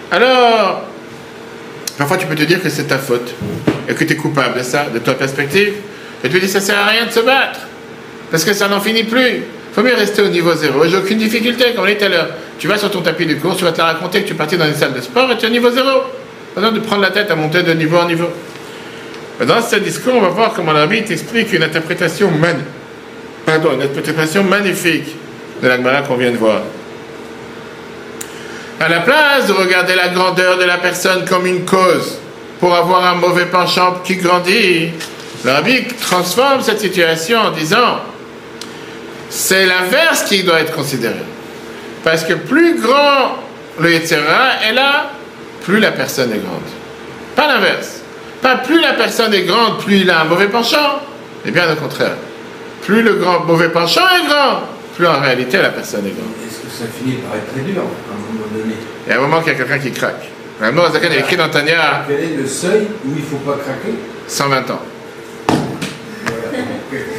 Alors, 0.10 0.84
parfois 1.98 2.16
tu 2.16 2.26
peux 2.28 2.36
te 2.36 2.44
dire 2.44 2.64
que 2.64 2.70
c'est 2.70 2.86
ta 2.86 2.98
faute, 2.98 3.34
et 3.90 3.94
que 3.94 4.06
tu 4.06 4.14
es 4.14 4.16
coupable 4.16 4.60
de 4.60 4.64
ça, 4.64 4.86
de 4.86 5.00
ta 5.00 5.16
perspective, 5.16 5.74
et 6.24 6.30
tu 6.30 6.40
te 6.40 6.46
dis, 6.46 6.50
ça 6.50 6.62
sert 6.62 6.80
à 6.80 6.86
rien 6.86 7.06
de 7.06 7.12
se 7.12 7.20
battre, 7.20 7.60
parce 8.32 8.46
que 8.46 8.54
ça 8.54 8.70
n'en 8.70 8.80
finit 8.80 9.04
plus. 9.04 9.44
Faut 9.78 9.84
mieux 9.84 9.94
rester 9.94 10.24
au 10.24 10.28
niveau 10.30 10.56
zéro. 10.56 10.88
J'ai 10.88 10.98
aucune 10.98 11.20
difficulté, 11.20 11.66
comme 11.76 11.86
on 11.88 11.94
tout 11.94 12.04
à 12.04 12.10
l'heure. 12.10 12.30
Tu 12.58 12.68
vas 12.68 12.80
sur 12.80 12.90
ton 12.90 13.02
tapis 13.02 13.28
de 13.28 13.36
course, 13.36 13.58
tu 13.58 13.64
vas 13.64 13.72
te 13.72 13.78
la 13.78 13.86
raconter 13.86 14.24
que 14.24 14.28
tu 14.30 14.34
es 14.34 14.36
parti 14.36 14.58
dans 14.58 14.66
une 14.66 14.74
salle 14.74 14.94
de 14.94 15.02
sport 15.02 15.32
et 15.32 15.38
tu 15.38 15.46
es 15.46 15.50
au 15.50 15.52
niveau 15.52 15.70
zéro. 15.70 16.02
Pas 16.56 16.62
besoin 16.62 16.72
de 16.72 16.80
prendre 16.80 17.04
la 17.04 17.12
tête 17.12 17.30
à 17.30 17.36
monter 17.36 17.62
de 17.62 17.74
niveau 17.74 17.98
en 17.98 18.06
niveau. 18.08 18.28
Dans 19.46 19.62
ce 19.62 19.76
discours, 19.76 20.16
on 20.16 20.22
va 20.22 20.30
voir 20.30 20.54
comment 20.56 20.72
l'arbitre 20.72 21.12
explique 21.12 21.54
une 21.54 21.62
interprétation, 21.62 22.32
mani- 22.32 22.64
Pardon, 23.46 23.74
une 23.74 23.84
interprétation 23.84 24.44
magnifique 24.44 25.16
de 25.62 25.68
la 25.68 25.78
Gemara 25.78 26.02
qu'on 26.02 26.16
vient 26.18 26.32
de 26.32 26.38
voir. 26.38 26.62
À 28.80 28.90
la 28.90 29.02
place 29.02 29.46
de 29.46 29.54
regarder 29.54 29.94
la 29.94 30.08
grandeur 30.08 30.58
de 30.58 30.64
la 30.64 30.80
personne 30.80 31.24
comme 31.30 31.46
une 31.46 31.66
cause 31.66 32.18
pour 32.60 32.74
avoir 32.74 33.06
un 33.06 33.14
mauvais 33.14 33.46
penchant 33.46 34.02
qui 34.04 34.16
grandit, 34.16 34.90
l'arbitre 35.46 35.94
transforme 36.02 36.64
cette 36.64 36.80
situation 36.80 37.38
en 37.42 37.52
disant 37.52 38.00
c'est 39.30 39.66
l'inverse 39.66 40.24
qui 40.24 40.44
doit 40.44 40.62
être 40.62 40.74
considéré. 40.74 41.16
Parce 42.04 42.24
que 42.24 42.34
plus 42.34 42.80
grand 42.80 43.38
le 43.80 43.92
Yetzirah 43.92 44.64
est 44.68 44.74
là, 44.74 45.12
plus 45.64 45.80
la 45.80 45.92
personne 45.92 46.32
est 46.32 46.40
grande. 46.40 46.62
Pas 47.36 47.48
l'inverse. 47.48 48.02
Pas 48.42 48.58
plus 48.58 48.80
la 48.80 48.94
personne 48.94 49.34
est 49.34 49.44
grande, 49.44 49.80
plus 49.80 49.98
il 49.98 50.10
a 50.10 50.22
un 50.22 50.26
mauvais 50.26 50.48
penchant. 50.48 51.02
Et 51.46 51.52
bien 51.52 51.72
au 51.72 51.76
contraire. 51.76 52.16
Plus 52.84 53.02
le 53.02 53.14
grand 53.16 53.42
mauvais 53.42 53.70
penchant 53.70 54.08
est 54.16 54.28
grand, 54.28 54.62
plus 54.96 55.08
en 55.08 55.20
réalité 55.20 55.58
la 55.58 55.70
personne 55.70 56.06
est 56.06 56.12
grande. 56.12 56.32
Est-ce 56.48 56.60
que 56.60 56.70
ça 56.70 56.86
finit 56.98 57.18
par 57.18 57.36
être 57.36 57.52
très 57.52 57.62
dur 57.62 57.82
à 57.82 58.14
un 58.14 58.34
moment 58.34 58.48
donné? 58.56 58.76
Il 59.06 59.10
y 59.12 59.14
a 59.14 59.18
un 59.18 59.22
moment 59.22 59.42
qu'il 59.42 59.52
y 59.52 59.56
a 59.56 59.58
quelqu'un 59.58 59.80
qui 59.80 59.92
craque. 59.92 60.30
Moment, 60.60 60.90
Zakan 60.92 61.12
a 61.12 61.18
écrit 61.18 61.38
dans 61.38 61.50
Tania 61.50 62.04
Quel 62.08 62.20
est 62.20 62.36
le 62.36 62.48
seuil 62.48 62.88
où 63.06 63.10
il 63.16 63.22
ne 63.22 63.28
faut 63.28 63.38
pas 63.38 63.58
craquer? 63.58 63.94
120 64.28 64.72
ans. 64.72 64.82
Voilà. 66.26 67.17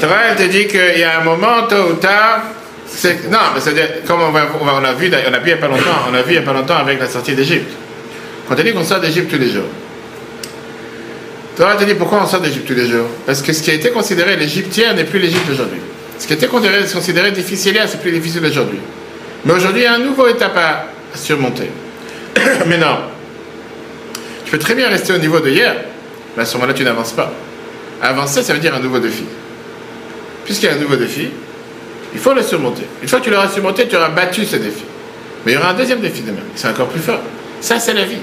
Torah, 0.00 0.20
elle 0.30 0.36
te 0.36 0.50
dit 0.50 0.66
qu'il 0.66 0.98
y 0.98 1.04
a 1.04 1.20
un 1.20 1.24
moment, 1.24 1.66
tôt 1.68 1.90
ou 1.90 1.94
tard, 1.94 2.42
c'est- 2.86 3.28
non, 3.30 3.38
mais 3.54 3.60
c'est-à-dire, 3.60 3.88
comme 4.06 4.20
on, 4.22 4.30
va, 4.30 4.42
a 4.42 4.44
vu, 4.46 4.50
on 4.62 4.84
a 4.84 4.92
vu 4.94 5.06
il 5.06 5.10
n'y 5.10 5.52
a 5.52 5.56
pas 5.56 5.68
longtemps, 5.68 6.06
on 6.10 6.14
a 6.14 6.22
vu 6.22 6.28
il 6.28 6.32
n'y 6.32 6.38
a 6.38 6.42
pas 6.42 6.52
longtemps 6.52 6.76
avec 6.76 7.00
la 7.00 7.08
sortie 7.08 7.34
d'Égypte. 7.34 7.70
Quand 8.48 8.54
on 8.58 8.62
dit 8.62 8.72
qu'on 8.72 8.84
sort 8.84 9.00
d'Égypte 9.00 9.30
tous 9.30 9.38
les 9.38 9.50
jours, 9.50 9.68
Torah 11.56 11.76
te 11.76 11.84
dit 11.84 11.94
pourquoi 11.94 12.22
on 12.22 12.26
sort 12.26 12.40
d'Égypte 12.40 12.66
tous 12.66 12.74
les 12.74 12.88
jours? 12.88 13.06
Parce 13.26 13.42
que 13.42 13.52
ce 13.52 13.62
qui 13.62 13.70
a 13.70 13.74
été 13.74 13.90
considéré 13.90 14.36
l'Égyptien 14.36 14.94
n'est 14.94 15.04
plus 15.04 15.18
l'Égypte 15.18 15.48
aujourd'hui. 15.50 15.80
Ce 16.18 16.26
qui 16.26 16.32
a 16.32 16.36
été 16.36 16.46
considéré, 16.46 16.84
considéré 16.92 17.30
difficile 17.30 17.78
c'est 17.86 18.00
plus 18.00 18.10
difficile 18.12 18.44
aujourd'hui. 18.44 18.78
Mais 19.44 19.52
aujourd'hui, 19.52 19.82
il 19.82 19.84
y 19.84 19.86
a 19.86 19.94
un 19.94 19.98
nouveau 19.98 20.26
étape 20.26 20.56
à 20.56 20.86
surmonter. 21.16 21.70
mais 22.66 22.78
non, 22.78 22.96
tu 24.44 24.50
peux 24.50 24.58
très 24.58 24.74
bien 24.74 24.88
rester 24.88 25.12
au 25.12 25.18
niveau 25.18 25.40
de 25.40 25.50
hier, 25.50 25.74
mais 26.36 26.42
à 26.42 26.46
ce 26.46 26.54
moment-là, 26.54 26.72
tu 26.74 26.82
n'avances 26.82 27.12
pas. 27.12 27.32
Avancer, 28.02 28.42
ça 28.42 28.52
veut 28.52 28.58
dire 28.58 28.74
un 28.74 28.80
nouveau 28.80 28.98
défi. 28.98 29.24
Puisqu'il 30.44 30.66
y 30.66 30.68
a 30.68 30.72
un 30.74 30.78
nouveau 30.78 30.96
défi, 30.96 31.28
il 32.12 32.20
faut 32.20 32.32
le 32.32 32.42
surmonter. 32.42 32.84
Une 33.02 33.08
fois 33.08 33.18
que 33.18 33.24
tu 33.24 33.30
l'auras 33.30 33.48
surmonté, 33.48 33.88
tu 33.88 33.96
auras 33.96 34.10
battu 34.10 34.44
ce 34.44 34.56
défi. 34.56 34.84
Mais 35.44 35.52
il 35.52 35.54
y 35.56 35.58
aura 35.58 35.70
un 35.70 35.74
deuxième 35.74 36.00
défi 36.00 36.22
demain, 36.22 36.42
c'est 36.54 36.68
encore 36.68 36.88
plus 36.88 37.00
fort. 37.00 37.20
Ça, 37.60 37.78
c'est 37.78 37.94
la 37.94 38.04
vie. 38.04 38.18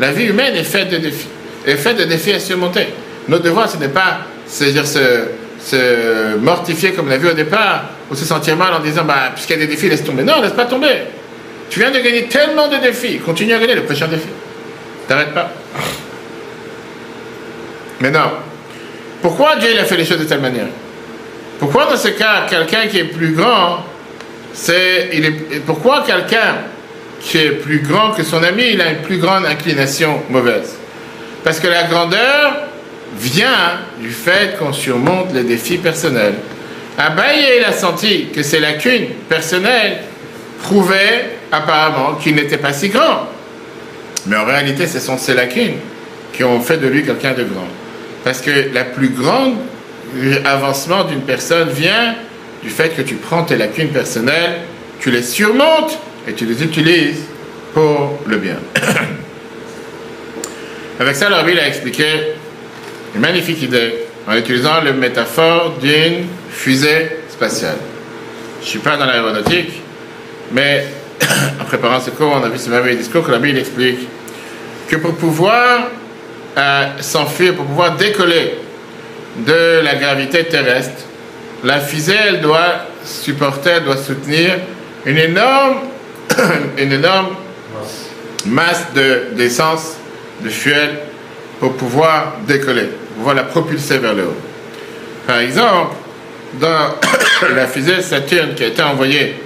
La 0.00 0.12
vie 0.12 0.24
humaine 0.24 0.54
est 0.56 0.64
faite 0.64 0.90
de 0.90 0.96
défis. 0.96 1.28
Est 1.66 1.76
faite 1.76 1.98
de 1.98 2.04
défis 2.04 2.32
à 2.32 2.40
surmonter. 2.40 2.86
Notre 3.28 3.44
devoir, 3.44 3.68
ce 3.68 3.76
n'est 3.76 3.88
pas, 3.88 4.18
c'est-à-dire 4.46 4.86
se, 4.86 6.36
mortifier 6.38 6.92
comme 6.92 7.06
on 7.06 7.10
l'a 7.10 7.16
vu 7.16 7.28
au 7.28 7.32
départ, 7.32 7.84
ou 8.10 8.14
se 8.14 8.24
sentir 8.24 8.56
mal 8.56 8.74
en 8.74 8.80
disant, 8.80 9.04
bah, 9.04 9.30
puisqu'il 9.34 9.54
y 9.54 9.56
a 9.56 9.66
des 9.66 9.66
défis, 9.66 9.88
laisse 9.88 10.04
tomber. 10.04 10.22
Non, 10.22 10.40
laisse 10.42 10.52
pas 10.52 10.66
tomber. 10.66 10.94
Tu 11.70 11.80
viens 11.80 11.90
de 11.90 11.98
gagner 11.98 12.24
tellement 12.24 12.68
de 12.68 12.76
défis, 12.76 13.18
continue 13.18 13.54
à 13.54 13.58
gagner 13.58 13.74
le 13.74 13.82
prochain 13.82 14.08
défi. 14.08 14.28
T'arrêtes 15.08 15.32
pas. 15.32 15.50
Mais 18.00 18.10
non. 18.10 18.30
Pourquoi 19.22 19.56
Dieu 19.56 19.70
a 19.80 19.84
fait 19.84 19.96
les 19.96 20.04
choses 20.04 20.18
de 20.18 20.24
telle 20.24 20.40
manière? 20.40 20.66
Pourquoi 21.58 21.86
dans 21.86 21.96
ce 21.96 22.08
cas, 22.08 22.46
quelqu'un 22.48 22.86
qui 22.88 22.98
est 22.98 23.04
plus 23.04 23.32
grand, 23.32 23.84
c'est, 24.52 25.10
il 25.12 25.24
est, 25.24 25.60
pourquoi 25.66 26.04
quelqu'un 26.06 26.56
qui 27.20 27.38
est 27.38 27.50
plus 27.50 27.80
grand 27.80 28.10
que 28.10 28.22
son 28.22 28.42
ami, 28.42 28.70
il 28.72 28.80
a 28.80 28.90
une 28.90 29.02
plus 29.02 29.18
grande 29.18 29.46
inclination 29.46 30.22
mauvaise? 30.30 30.76
Parce 31.42 31.60
que 31.60 31.68
la 31.68 31.84
grandeur 31.84 32.54
vient 33.18 33.80
du 34.00 34.10
fait 34.10 34.58
qu'on 34.58 34.72
surmonte 34.72 35.32
les 35.32 35.44
défis 35.44 35.78
personnels. 35.78 36.34
Abaye, 36.98 37.58
il 37.58 37.64
a 37.64 37.72
senti 37.72 38.28
que 38.34 38.42
ses 38.42 38.60
lacunes 38.60 39.08
personnelles 39.28 39.98
prouvaient 40.62 41.30
apparemment 41.52 42.14
qu'il 42.14 42.34
n'était 42.34 42.58
pas 42.58 42.72
si 42.72 42.88
grand. 42.88 43.28
Mais 44.26 44.36
en 44.36 44.44
réalité, 44.44 44.86
ce 44.86 45.00
sont 45.00 45.18
ces 45.18 45.34
lacunes 45.34 45.76
qui 46.32 46.44
ont 46.44 46.60
fait 46.60 46.78
de 46.78 46.88
lui 46.88 47.04
quelqu'un 47.04 47.32
de 47.32 47.44
grand. 47.44 47.68
Parce 48.24 48.40
que 48.40 48.72
la 48.72 48.84
plus 48.84 49.10
grande 49.10 49.56
avancement 50.44 51.04
d'une 51.04 51.22
personne 51.22 51.68
vient 51.68 52.14
du 52.62 52.70
fait 52.70 52.90
que 52.96 53.02
tu 53.02 53.16
prends 53.16 53.44
tes 53.44 53.56
lacunes 53.56 53.90
personnelles, 53.90 54.60
tu 55.00 55.10
les 55.10 55.22
surmontes 55.22 55.98
et 56.26 56.32
tu 56.32 56.46
les 56.46 56.62
utilises 56.62 57.22
pour 57.74 58.18
le 58.26 58.36
bien. 58.38 58.56
Avec 61.00 61.16
ça, 61.16 61.28
Rabbi 61.28 61.58
a 61.58 61.68
expliqué 61.68 62.06
une 63.14 63.20
magnifique 63.20 63.62
idée 63.62 63.94
en 64.26 64.34
utilisant 64.36 64.80
le 64.82 64.92
métaphore 64.92 65.74
d'une 65.80 66.26
fusée 66.50 67.18
spatiale. 67.28 67.76
Je 68.60 68.66
ne 68.66 68.70
suis 68.70 68.78
pas 68.78 68.96
dans 68.96 69.04
l'aéronautique, 69.04 69.82
mais 70.52 70.86
en 71.60 71.64
préparant 71.64 72.00
ce 72.00 72.10
cours, 72.10 72.32
on 72.40 72.42
a 72.42 72.48
vu 72.48 72.58
ce 72.58 72.70
merveilleux 72.70 72.96
discours 72.96 73.26
que 73.26 73.32
Rabbi 73.32 73.50
explique 73.50 74.08
que 74.88 74.96
pour 74.96 75.14
pouvoir 75.16 75.88
euh, 76.56 76.86
s'enfuir, 77.00 77.54
pour 77.54 77.66
pouvoir 77.66 77.96
décoller 77.96 78.54
de 79.36 79.80
la 79.82 79.94
gravité 79.96 80.44
terrestre. 80.44 81.02
La 81.64 81.80
fusée, 81.80 82.38
doit 82.42 82.86
supporter, 83.04 83.80
doit 83.80 83.96
soutenir 83.96 84.58
une 85.06 85.18
énorme, 85.18 85.78
masse 88.46 88.86
de- 88.94 89.34
d'essence, 89.34 89.96
de, 90.42 90.48
fuel, 90.48 90.90
pour 91.60 91.74
pouvoir 91.76 92.34
décoller, 92.46 92.84
pour 92.84 93.16
pouvoir 93.16 93.34
la 93.34 93.44
propulser 93.44 93.98
vers 93.98 94.14
le 94.14 94.24
haut. 94.24 94.36
Par 95.26 95.38
exemple, 95.38 95.94
dans 96.54 96.94
la 97.54 97.66
fusée 97.66 98.02
Saturne 98.02 98.54
qui 98.54 98.64
a 98.64 98.68
été 98.68 98.82
envoyée 98.82 99.36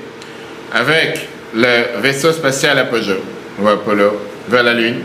avec 0.73 1.28
le 1.55 2.01
vaisseau 2.01 2.32
spatial 2.32 2.78
Apollo 2.78 4.20
vers 4.48 4.62
la 4.62 4.74
Lune, 4.74 5.01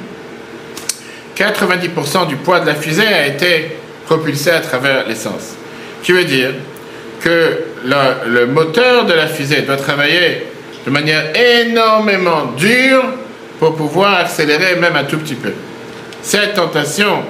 90% 1.37 2.27
du 2.27 2.35
poids 2.37 2.59
de 2.59 2.67
la 2.67 2.75
fusée 2.75 3.07
a 3.07 3.27
été 3.27 3.77
à 4.51 4.59
travers 4.59 5.07
l'essence. 5.07 5.55
Qui 6.03 6.11
veut 6.11 6.25
dire 6.25 6.51
que 7.21 7.59
le, 7.85 8.29
le 8.29 8.47
moteur 8.47 9.05
de 9.05 9.13
la 9.13 9.27
fusée 9.27 9.61
doit 9.61 9.77
travailler 9.77 10.47
de 10.85 10.91
manière 10.91 11.31
énormément 11.35 12.53
dure 12.57 13.03
pour 13.59 13.75
pouvoir 13.75 14.19
accélérer 14.19 14.75
même 14.75 14.95
un 14.95 15.05
tout 15.05 15.17
petit 15.17 15.35
peu. 15.35 15.53
Cette 16.21 16.55
tentation 16.55 17.23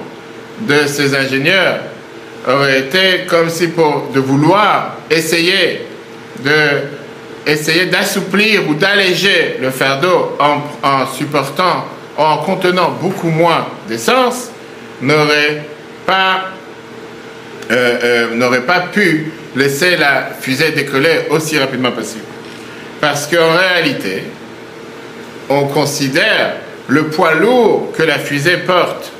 de 0.60 0.86
ces 0.86 1.14
ingénieurs 1.14 1.78
aurait 2.48 2.80
été 2.80 3.24
comme 3.28 3.48
si 3.48 3.68
pour 3.68 4.10
de 4.14 4.20
vouloir 4.20 4.96
essayer 5.10 5.86
de 6.44 6.52
essayer 7.46 7.86
d'assouplir 7.86 8.68
ou 8.68 8.74
d'alléger 8.74 9.58
le 9.60 9.70
fardeau 9.70 10.36
en, 10.38 10.62
en 10.86 11.06
supportant 11.06 11.84
en 12.16 12.38
contenant 12.38 12.96
beaucoup 13.00 13.28
moins 13.28 13.66
d'essence 13.88 14.50
n'aurait 15.02 15.64
pas 16.06 16.53
euh, 17.70 17.98
euh, 18.02 18.34
n'aurait 18.34 18.66
pas 18.66 18.80
pu 18.92 19.32
laisser 19.56 19.96
la 19.96 20.28
fusée 20.38 20.72
décoller 20.72 21.26
aussi 21.30 21.58
rapidement 21.58 21.92
possible. 21.92 22.24
Parce 23.00 23.26
qu'en 23.26 23.56
réalité, 23.56 24.24
on 25.48 25.66
considère 25.66 26.54
le 26.88 27.04
poids 27.04 27.34
lourd 27.34 27.92
que 27.96 28.02
la 28.02 28.18
fusée 28.18 28.58
porte 28.58 29.12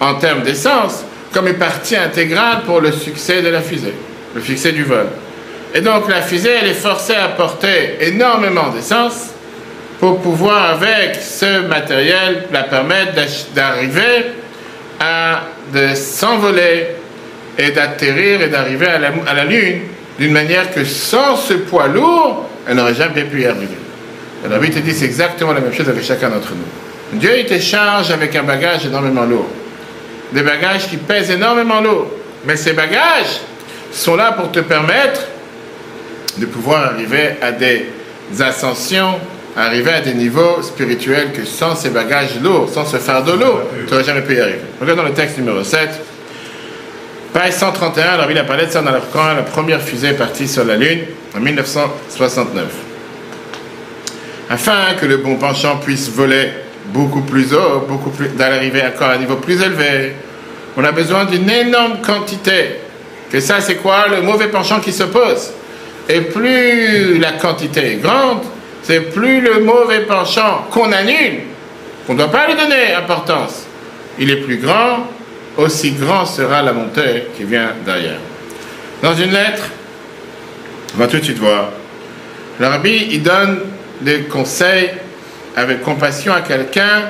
en 0.00 0.14
termes 0.14 0.42
d'essence 0.42 1.04
comme 1.32 1.48
une 1.48 1.58
partie 1.58 1.96
intégrale 1.96 2.62
pour 2.64 2.80
le 2.80 2.92
succès 2.92 3.42
de 3.42 3.48
la 3.48 3.60
fusée, 3.60 3.94
le 4.34 4.40
succès 4.40 4.72
du 4.72 4.82
vol. 4.84 5.06
Et 5.74 5.80
donc 5.80 6.08
la 6.08 6.22
fusée, 6.22 6.56
elle 6.62 6.70
est 6.70 6.74
forcée 6.74 7.14
à 7.14 7.28
porter 7.28 7.98
énormément 8.00 8.68
d'essence 8.68 9.30
pour 10.00 10.20
pouvoir, 10.20 10.70
avec 10.70 11.16
ce 11.16 11.62
matériel, 11.66 12.44
la 12.52 12.64
permettre 12.64 13.12
d'arriver 13.54 14.26
à 15.00 15.42
s'envoler 15.94 16.86
et 17.58 17.70
d'atterrir 17.70 18.42
et 18.42 18.48
d'arriver 18.48 18.86
à 18.86 18.98
la, 18.98 19.08
à 19.26 19.34
la 19.34 19.44
Lune 19.44 19.80
d'une 20.18 20.32
manière 20.32 20.72
que 20.72 20.84
sans 20.84 21.36
ce 21.36 21.54
poids 21.54 21.88
lourd, 21.88 22.48
elle 22.66 22.76
n'aurait 22.76 22.94
jamais 22.94 23.24
pu 23.24 23.42
y 23.42 23.46
arriver. 23.46 23.76
Et 24.44 24.48
la 24.48 24.58
Bible 24.58 24.74
te 24.74 24.78
dit 24.80 24.92
c'est 24.92 25.04
exactement 25.04 25.52
la 25.52 25.60
même 25.60 25.72
chose 25.72 25.88
avec 25.88 26.04
chacun 26.04 26.28
d'entre 26.28 26.52
nous. 26.52 27.18
Dieu 27.18 27.38
il 27.38 27.46
te 27.46 27.58
charge 27.58 28.10
avec 28.10 28.34
un 28.36 28.42
bagage 28.42 28.86
énormément 28.86 29.24
lourd. 29.24 29.48
Des 30.32 30.42
bagages 30.42 30.88
qui 30.88 30.96
pèsent 30.96 31.30
énormément 31.30 31.80
lourd. 31.80 32.08
Mais 32.44 32.56
ces 32.56 32.72
bagages 32.72 33.40
sont 33.92 34.16
là 34.16 34.32
pour 34.32 34.50
te 34.50 34.60
permettre 34.60 35.22
de 36.38 36.46
pouvoir 36.46 36.92
arriver 36.92 37.36
à 37.40 37.52
des 37.52 37.86
ascensions, 38.40 39.14
arriver 39.56 39.92
à 39.92 40.00
des 40.00 40.14
niveaux 40.14 40.62
spirituels 40.62 41.32
que 41.32 41.44
sans 41.44 41.74
ces 41.74 41.90
bagages 41.90 42.40
lourds, 42.42 42.68
sans 42.68 42.84
ce 42.84 42.98
fardeau 42.98 43.36
lourd, 43.36 43.62
tu 43.86 43.92
n'aurais 43.92 44.04
jamais 44.04 44.22
pu 44.22 44.34
y 44.34 44.40
arriver. 44.40 44.60
Regardons 44.80 45.04
le 45.04 45.12
texte 45.12 45.38
numéro 45.38 45.62
7. 45.62 45.88
Page 47.36 47.52
131, 47.52 48.16
la 48.16 48.26
Bible 48.26 48.38
a 48.38 48.44
parlé 48.44 48.64
de 48.64 48.70
ça 48.70 48.80
dans 48.80 48.98
Coran, 49.12 49.34
la 49.34 49.42
première 49.42 49.82
fusée 49.82 50.06
est 50.06 50.14
partie 50.14 50.48
sur 50.48 50.64
la 50.64 50.74
Lune 50.74 51.00
en 51.36 51.40
1969. 51.40 52.64
Afin 54.48 54.94
que 54.98 55.04
le 55.04 55.18
bon 55.18 55.36
penchant 55.36 55.76
puisse 55.76 56.08
voler 56.08 56.48
beaucoup 56.94 57.20
plus 57.20 57.52
haut, 57.52 57.80
beaucoup 57.86 58.08
plus, 58.08 58.28
d'arriver 58.28 58.82
encore 58.86 59.10
à 59.10 59.12
un 59.12 59.18
niveau 59.18 59.36
plus 59.36 59.60
élevé, 59.60 60.14
on 60.78 60.84
a 60.84 60.92
besoin 60.92 61.26
d'une 61.26 61.50
énorme 61.50 62.00
quantité. 62.00 62.76
Que 63.30 63.40
ça, 63.40 63.60
c'est 63.60 63.76
quoi 63.76 64.06
Le 64.08 64.22
mauvais 64.22 64.48
penchant 64.48 64.80
qui 64.80 64.92
s'oppose. 64.92 65.52
Et 66.08 66.22
plus 66.22 67.18
la 67.18 67.32
quantité 67.32 67.92
est 67.92 67.96
grande, 67.96 68.44
c'est 68.82 69.12
plus 69.12 69.42
le 69.42 69.60
mauvais 69.60 70.06
penchant 70.06 70.68
qu'on 70.70 70.90
annule, 70.90 71.40
qu'on 72.06 72.14
ne 72.14 72.18
doit 72.18 72.30
pas 72.30 72.46
lui 72.46 72.54
donner 72.54 72.94
importance. 72.94 73.66
Il 74.18 74.30
est 74.30 74.36
plus 74.36 74.56
grand, 74.56 75.06
aussi 75.56 75.92
grand 75.92 76.26
sera 76.26 76.62
la 76.62 76.72
montée 76.72 77.28
qui 77.36 77.44
vient 77.44 77.70
derrière. 77.84 78.18
Dans 79.02 79.14
une 79.14 79.32
lettre, 79.32 79.64
on 80.94 80.98
va 80.98 81.06
tout 81.06 81.18
de 81.18 81.24
suite 81.24 81.38
voir. 81.38 81.70
Le 82.58 82.66
rabbi, 82.66 83.08
il 83.10 83.22
donne 83.22 83.60
des 84.00 84.22
conseils 84.22 84.90
avec 85.56 85.82
compassion 85.82 86.32
à 86.32 86.40
quelqu'un 86.40 87.02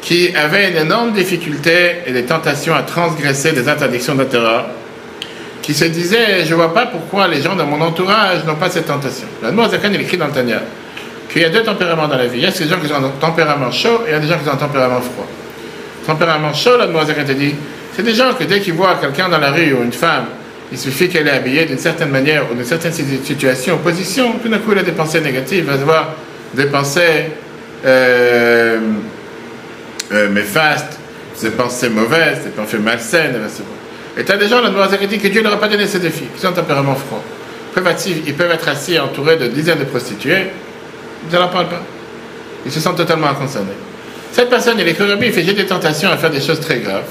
qui 0.00 0.34
avait 0.34 0.70
une 0.70 0.76
énorme 0.76 1.12
difficulté 1.12 1.96
et 2.06 2.12
des 2.12 2.24
tentations 2.24 2.74
à 2.74 2.82
transgresser 2.82 3.52
des 3.52 3.68
interdictions 3.68 4.14
de 4.14 4.24
Torah, 4.24 4.68
qui 5.62 5.74
se 5.74 5.84
disait, 5.84 6.44
je 6.44 6.50
ne 6.50 6.54
vois 6.54 6.72
pas 6.72 6.86
pourquoi 6.86 7.28
les 7.28 7.42
gens 7.42 7.56
dans 7.56 7.66
mon 7.66 7.80
entourage 7.80 8.44
n'ont 8.44 8.54
pas 8.54 8.70
cette 8.70 8.86
tentation. 8.86 9.26
La 9.42 9.50
Zakan, 9.68 9.90
il 9.92 10.00
écrit 10.00 10.16
dans 10.16 10.26
le 10.26 10.32
Tanya 10.32 10.62
qu'il 11.30 11.42
y 11.42 11.44
a 11.44 11.50
deux 11.50 11.62
tempéraments 11.62 12.08
dans 12.08 12.16
la 12.16 12.26
vie. 12.26 12.38
Il 12.38 12.44
y 12.44 12.46
a 12.46 12.50
ces 12.50 12.66
gens 12.68 12.78
qui 12.78 12.90
ont 12.92 12.96
un 12.96 13.10
tempérament 13.20 13.70
chaud 13.70 14.02
et 14.06 14.10
il 14.10 14.12
y 14.12 14.14
a 14.14 14.20
des 14.20 14.28
gens 14.28 14.38
qui 14.38 14.48
ont 14.48 14.52
un 14.52 14.56
tempérament 14.56 15.00
froid. 15.00 15.26
Tempérament 16.08 16.54
chaud, 16.54 16.78
la 16.78 16.86
Zakan 17.04 17.24
te 17.26 17.32
dit, 17.32 17.54
c'est 17.94 18.02
des 18.02 18.14
gens 18.14 18.32
que 18.32 18.44
dès 18.44 18.60
qu'ils 18.60 18.72
voient 18.72 18.96
quelqu'un 18.98 19.28
dans 19.28 19.36
la 19.36 19.50
rue 19.50 19.74
ou 19.74 19.82
une 19.82 19.92
femme, 19.92 20.24
il 20.72 20.78
suffit 20.78 21.10
qu'elle 21.10 21.28
est 21.28 21.32
habillée 21.32 21.66
d'une 21.66 21.76
certaine 21.76 22.08
manière 22.08 22.50
ou 22.50 22.54
d'une 22.54 22.64
certaine 22.64 22.94
situation 22.94 23.76
position, 23.76 24.32
tout 24.42 24.48
d'un 24.48 24.56
coup 24.56 24.72
elle 24.72 24.78
a 24.78 24.82
des 24.84 24.92
pensées 24.92 25.20
négatives, 25.20 25.66
elle 25.68 25.74
va 25.74 25.78
se 25.78 25.84
voir 25.84 26.14
des 26.54 26.64
pensées 26.64 27.26
euh, 27.84 28.78
euh, 30.12 30.28
des 31.42 31.50
pensées 31.50 31.90
mauvaises, 31.90 32.42
des 32.42 32.50
pensées 32.56 32.78
malsaines. 32.78 33.36
Et 34.16 34.24
tu 34.24 34.32
as 34.32 34.38
des 34.38 34.48
gens, 34.48 34.62
la 34.62 34.70
Noire 34.70 34.88
dit 34.88 35.18
que 35.18 35.28
Dieu 35.28 35.42
leur 35.42 35.52
a 35.52 35.60
pas 35.60 35.68
donné 35.68 35.86
ces 35.86 35.98
défis, 35.98 36.24
qui 36.34 36.46
ont 36.46 36.48
un 36.48 36.52
tempérament 36.52 36.94
froid. 36.94 37.22
Ils 37.76 38.34
peuvent, 38.34 38.50
être, 38.50 38.68
assis 38.68 38.98
entourés 38.98 39.36
de 39.36 39.48
dizaines 39.48 39.78
de 39.78 39.84
prostituées, 39.84 40.46
ils 41.30 41.38
ne 41.38 41.46
parlent 41.48 41.68
pas. 41.68 41.82
Ils 42.64 42.72
se 42.72 42.80
sentent 42.80 42.96
totalement 42.96 43.28
inconcernés. 43.28 43.76
Cette 44.32 44.50
personne, 44.50 44.78
il 44.78 44.86
est 44.86 44.94
que 44.94 45.24
il 45.24 45.32
fait 45.32 45.42
j'ai 45.42 45.54
des 45.54 45.66
tentations 45.66 46.10
à 46.10 46.16
faire 46.16 46.30
des 46.30 46.40
choses 46.40 46.60
très 46.60 46.78
graves. 46.78 47.08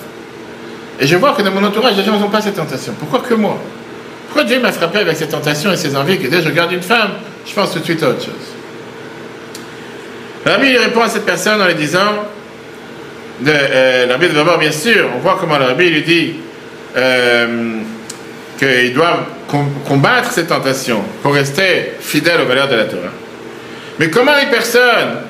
Et 1.00 1.08
je 1.08 1.16
vois 1.16 1.34
que 1.34 1.42
dans 1.42 1.52
mon 1.52 1.64
entourage, 1.64 1.96
les 1.98 2.04
gens 2.04 2.18
n'ont 2.20 2.30
pas 2.30 2.42
cette 2.42 2.56
tentation. 2.56 2.94
Pourquoi 2.98 3.20
que 3.20 3.34
moi? 3.34 3.60
Pourquoi 4.28 4.44
Dieu 4.44 4.60
m'a 4.60 4.72
frappé 4.72 5.00
avec 5.00 5.16
ces 5.16 5.28
tentations 5.28 5.72
et 5.72 5.78
ces 5.78 5.96
envies 5.96 6.20
que 6.20 6.28
dès 6.28 6.42
je 6.42 6.48
regarde 6.48 6.72
une 6.72 6.82
femme, 6.82 7.12
je 7.46 7.54
pense 7.54 7.74
tout 7.74 7.80
de 7.80 7.84
suite 7.86 8.04
à 8.04 8.10
autre 8.10 8.24
chose? 8.24 8.34
Rabbi 10.46 10.78
répond 10.78 11.02
à 11.02 11.10
cette 11.10 11.26
personne 11.26 11.62
en 11.62 11.68
lui 11.68 11.76
disant, 11.76 12.26
de, 13.42 13.52
euh, 13.52 14.08
Rabbi 14.10 14.30
d'abord 14.30 14.58
bien 14.58 14.72
sûr, 14.72 15.08
on 15.16 15.20
voit 15.20 15.38
comment 15.40 15.58
le 15.58 15.66
Rabbi 15.66 15.90
lui 15.90 16.02
dit 16.04 16.36
euh, 16.96 17.80
qu'il 18.58 18.94
doit 18.94 19.28
com 19.48 19.68
combattre 19.88 20.32
ces 20.32 20.46
tentations 20.46 21.04
pour 21.22 21.34
rester 21.34 21.94
fidèle 22.00 22.42
aux 22.42 22.46
valeurs 22.46 22.70
de 22.70 22.76
la 22.76 22.86
Torah. 22.86 23.12
Mais 24.00 24.10
comment 24.10 24.34
une 24.42 24.50
personne 24.50 25.22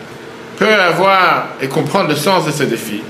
peut 0.58 0.74
avoir 0.74 1.50
et 1.62 1.68
comprendre 1.68 2.10
le 2.10 2.16
sens 2.16 2.46
de 2.46 2.52
ce 2.52 2.64
défi 2.64 3.02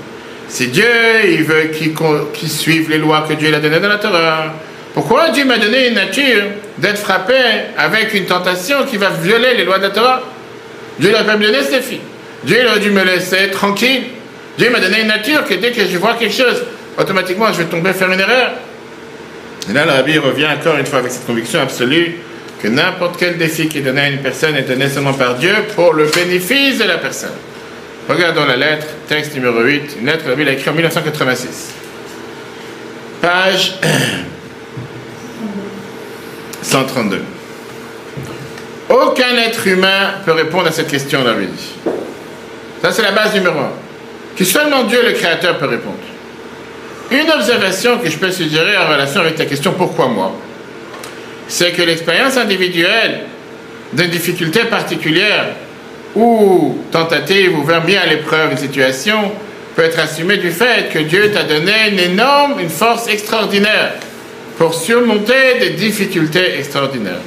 Si 0.48 0.68
Dieu, 0.68 0.84
il 1.24 1.44
veut 1.44 1.64
qu'il 1.72 1.94
qu 1.94 2.46
suive 2.46 2.90
les 2.90 2.98
lois 2.98 3.24
que 3.28 3.34
Dieu 3.34 3.52
a 3.54 3.58
données 3.58 3.80
dans 3.80 3.88
la 3.88 3.98
Torah, 3.98 4.54
pourquoi 4.94 5.30
Dieu 5.30 5.44
m'a 5.44 5.58
donné 5.58 5.88
une 5.88 5.94
nature 5.94 6.44
d'être 6.78 6.98
frappé 6.98 7.34
avec 7.76 8.14
une 8.14 8.26
tentation 8.26 8.84
qui 8.84 8.96
va 8.96 9.10
violer 9.10 9.54
les 9.56 9.64
lois 9.64 9.78
de 9.78 9.84
la 9.84 9.90
Torah? 9.90 10.22
Dieu 10.98 11.12
n'a 11.12 11.24
pas 11.24 11.36
me 11.36 11.46
donné 11.46 11.62
ce 11.62 11.70
défi. 11.70 12.00
Dieu 12.44 12.66
aurait 12.68 12.80
dû 12.80 12.90
me 12.90 13.04
laisser 13.04 13.50
tranquille. 13.50 14.02
Dieu 14.56 14.70
m'a 14.70 14.80
donné 14.80 15.02
une 15.02 15.08
nature 15.08 15.44
que 15.44 15.54
dès 15.54 15.70
que 15.70 15.86
je 15.86 15.98
vois 15.98 16.14
quelque 16.14 16.34
chose, 16.34 16.64
automatiquement 16.98 17.52
je 17.52 17.58
vais 17.58 17.64
tomber 17.64 17.92
faire 17.92 18.10
une 18.10 18.20
erreur. 18.20 18.52
Et 19.70 19.72
là, 19.72 19.84
le 19.84 19.92
rabbi 19.92 20.18
revient 20.18 20.46
encore 20.46 20.76
une 20.78 20.86
fois 20.86 21.00
avec 21.00 21.12
cette 21.12 21.26
conviction 21.26 21.60
absolue 21.60 22.16
que 22.62 22.68
n'importe 22.68 23.16
quel 23.18 23.38
défi 23.38 23.68
qui 23.68 23.78
est 23.78 23.82
donné 23.82 24.00
à 24.00 24.08
une 24.08 24.18
personne 24.18 24.56
est 24.56 24.62
donné 24.62 24.88
seulement 24.88 25.14
par 25.14 25.36
Dieu 25.36 25.54
pour 25.74 25.92
le 25.92 26.06
bénéfice 26.06 26.78
de 26.78 26.84
la 26.84 26.98
personne. 26.98 27.34
Regardons 28.08 28.46
la 28.46 28.56
lettre, 28.56 28.86
texte 29.06 29.34
numéro 29.34 29.60
8, 29.60 29.98
une 30.00 30.06
lettre 30.06 30.24
que 30.24 30.30
la 30.30 30.34
Bible 30.34 30.48
a 30.48 30.52
écrite 30.52 30.68
en 30.68 30.72
1986. 30.72 31.74
Page 33.20 33.74
132. 36.62 37.22
Aucun 38.88 39.36
être 39.36 39.66
humain 39.66 40.14
peut 40.24 40.32
répondre 40.32 40.68
à 40.68 40.72
cette 40.72 40.88
question, 40.88 41.22
la 41.22 41.34
Bible 41.34 41.52
dit. 41.52 41.74
Ça, 42.80 42.90
c'est 42.90 43.02
la 43.02 43.12
base 43.12 43.34
numéro 43.34 43.58
un. 43.58 43.72
Que 44.36 44.44
seulement 44.44 44.84
Dieu, 44.84 45.00
le 45.04 45.12
Créateur, 45.12 45.58
peut 45.58 45.66
répondre. 45.66 45.96
Une 47.10 47.30
observation 47.30 47.98
que 47.98 48.08
je 48.08 48.16
peux 48.16 48.30
suggérer 48.30 48.76
en 48.76 48.88
relation 48.88 49.20
avec 49.20 49.36
ta 49.36 49.46
question 49.46 49.72
pourquoi 49.72 50.08
moi? 50.08 50.32
C'est 51.48 51.72
que 51.72 51.82
l'expérience 51.82 52.36
individuelle 52.36 53.20
d'une 53.92 54.10
difficulté 54.10 54.60
particulière 54.64 55.46
ou 56.14 56.78
tentative 56.92 57.58
ou 57.58 57.64
bien 57.64 58.00
à 58.02 58.06
l'épreuve 58.06 58.52
une 58.52 58.58
situation 58.58 59.32
peut 59.74 59.82
être 59.82 59.98
assumée 59.98 60.36
du 60.36 60.50
fait 60.50 60.92
que 60.92 60.98
Dieu 60.98 61.30
t'a 61.30 61.44
donné 61.44 61.72
une 61.90 61.98
énorme, 61.98 62.60
une 62.60 62.68
force 62.68 63.08
extraordinaire 63.08 63.92
pour 64.58 64.74
surmonter 64.74 65.58
des 65.60 65.70
difficultés 65.70 66.58
extraordinaires. 66.58 67.20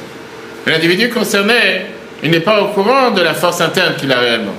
L'individu 0.68 1.10
concerné, 1.10 1.86
il 2.22 2.30
n'est 2.30 2.42
pas 2.42 2.62
au 2.62 2.68
courant 2.68 3.12
de 3.12 3.22
la 3.22 3.34
force 3.34 3.62
interne 3.62 3.96
qu'il 3.96 4.12
a 4.12 4.20
réellement. 4.20 4.56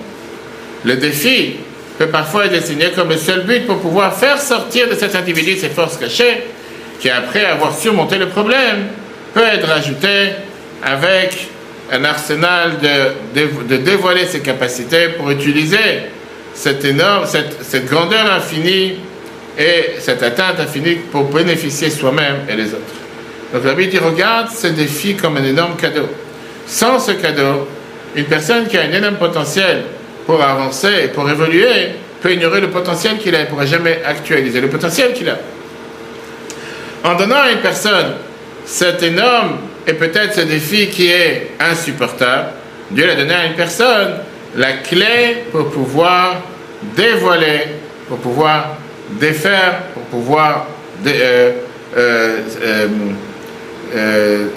Le 0.85 0.97
défi 0.97 1.57
peut 1.99 2.09
parfois 2.09 2.47
être 2.47 2.53
désigné 2.53 2.91
comme 2.97 3.11
le 3.11 3.19
seul 3.19 3.43
but 3.43 3.67
pour 3.67 3.79
pouvoir 3.79 4.17
faire 4.17 4.41
sortir 4.41 4.89
de 4.89 4.95
cet 4.95 5.15
individu 5.15 5.57
ses 5.57 5.69
forces 5.69 5.99
cachées, 5.99 6.45
qui 6.99 7.11
après 7.11 7.45
avoir 7.45 7.77
surmonté 7.77 8.17
le 8.17 8.29
problème, 8.29 8.87
peut 9.35 9.45
être 9.45 9.71
ajouté 9.71 10.33
avec 10.83 11.49
un 11.91 12.05
arsenal 12.05 12.79
de, 12.79 13.69
de, 13.69 13.77
dévoiler 13.77 14.27
ses 14.27 14.41
capacités 14.41 15.11
pour 15.11 15.31
utiliser 15.31 16.09
cette 16.55 16.85
énorme, 16.85 17.27
cette, 17.27 17.63
cette 17.63 17.87
grandeur 17.87 18.31
infinie 18.33 18.97
et 19.59 19.95
cette 19.99 20.23
atteinte 20.23 20.59
infinie 20.61 20.97
pour 21.11 21.25
bénéficier 21.25 21.91
soi-même 21.91 22.47
et 22.49 22.57
les 22.57 22.69
autres. 22.69 22.81
Donc 23.53 23.65
la 23.65 23.75
Bible 23.75 23.91
dit, 23.91 23.99
regarde 23.99 24.49
ce 24.51 24.69
défi 24.69 25.15
comme 25.15 25.37
un 25.37 25.45
énorme 25.45 25.77
cadeau. 25.77 26.09
Sans 26.67 26.99
ce 26.99 27.13
cadeau, 27.13 27.69
une 28.17 28.25
personne 28.25 28.67
qui 28.67 28.79
a 28.79 28.83
un 28.83 28.93
énorme 28.93 29.17
potentiel 29.17 29.83
pour 30.27 30.43
avancer 30.43 31.05
et 31.05 31.09
pour 31.09 31.29
évoluer 31.29 31.91
peut 32.23 32.33
ignorer 32.33 32.61
le 32.61 32.71
potentiel 32.71 33.19
qu'il 33.19 33.35
a 33.35 33.41
et 33.41 33.45
ne 33.45 33.49
pourra 33.49 33.67
jamais 33.67 34.01
actualiser 34.05 34.61
le 34.61 34.69
potentiel 34.69 35.13
qu'il 35.13 35.29
a. 35.29 35.39
En 37.05 37.17
donnant 37.17 37.43
à 37.43 37.51
une 37.51 37.59
personne 37.59 38.13
cet 38.65 39.03
énorme 39.03 39.59
et 39.87 39.95
peut-être 39.95 40.35
ce 40.35 40.41
défi 40.43 40.89
qui 40.89 41.09
est 41.09 41.53
insupportable, 41.61 42.51
Dieu 42.91 43.11
a 43.11 43.15
donné 43.15 43.35
à 43.35 43.47
une 43.47 43.55
personne 43.55 44.19
la 44.57 44.73
clé 44.75 45.45
pour 45.51 45.71
pouvoir 45.71 46.43
dévoiler, 46.97 47.63
pour 48.09 48.19
pouvoir 48.19 48.77
défaire, 49.19 49.83
pour 49.95 50.03
pouvoir 50.05 50.67
euh, 51.07 51.53
euh, 51.97 52.39
euh, 53.95 54.49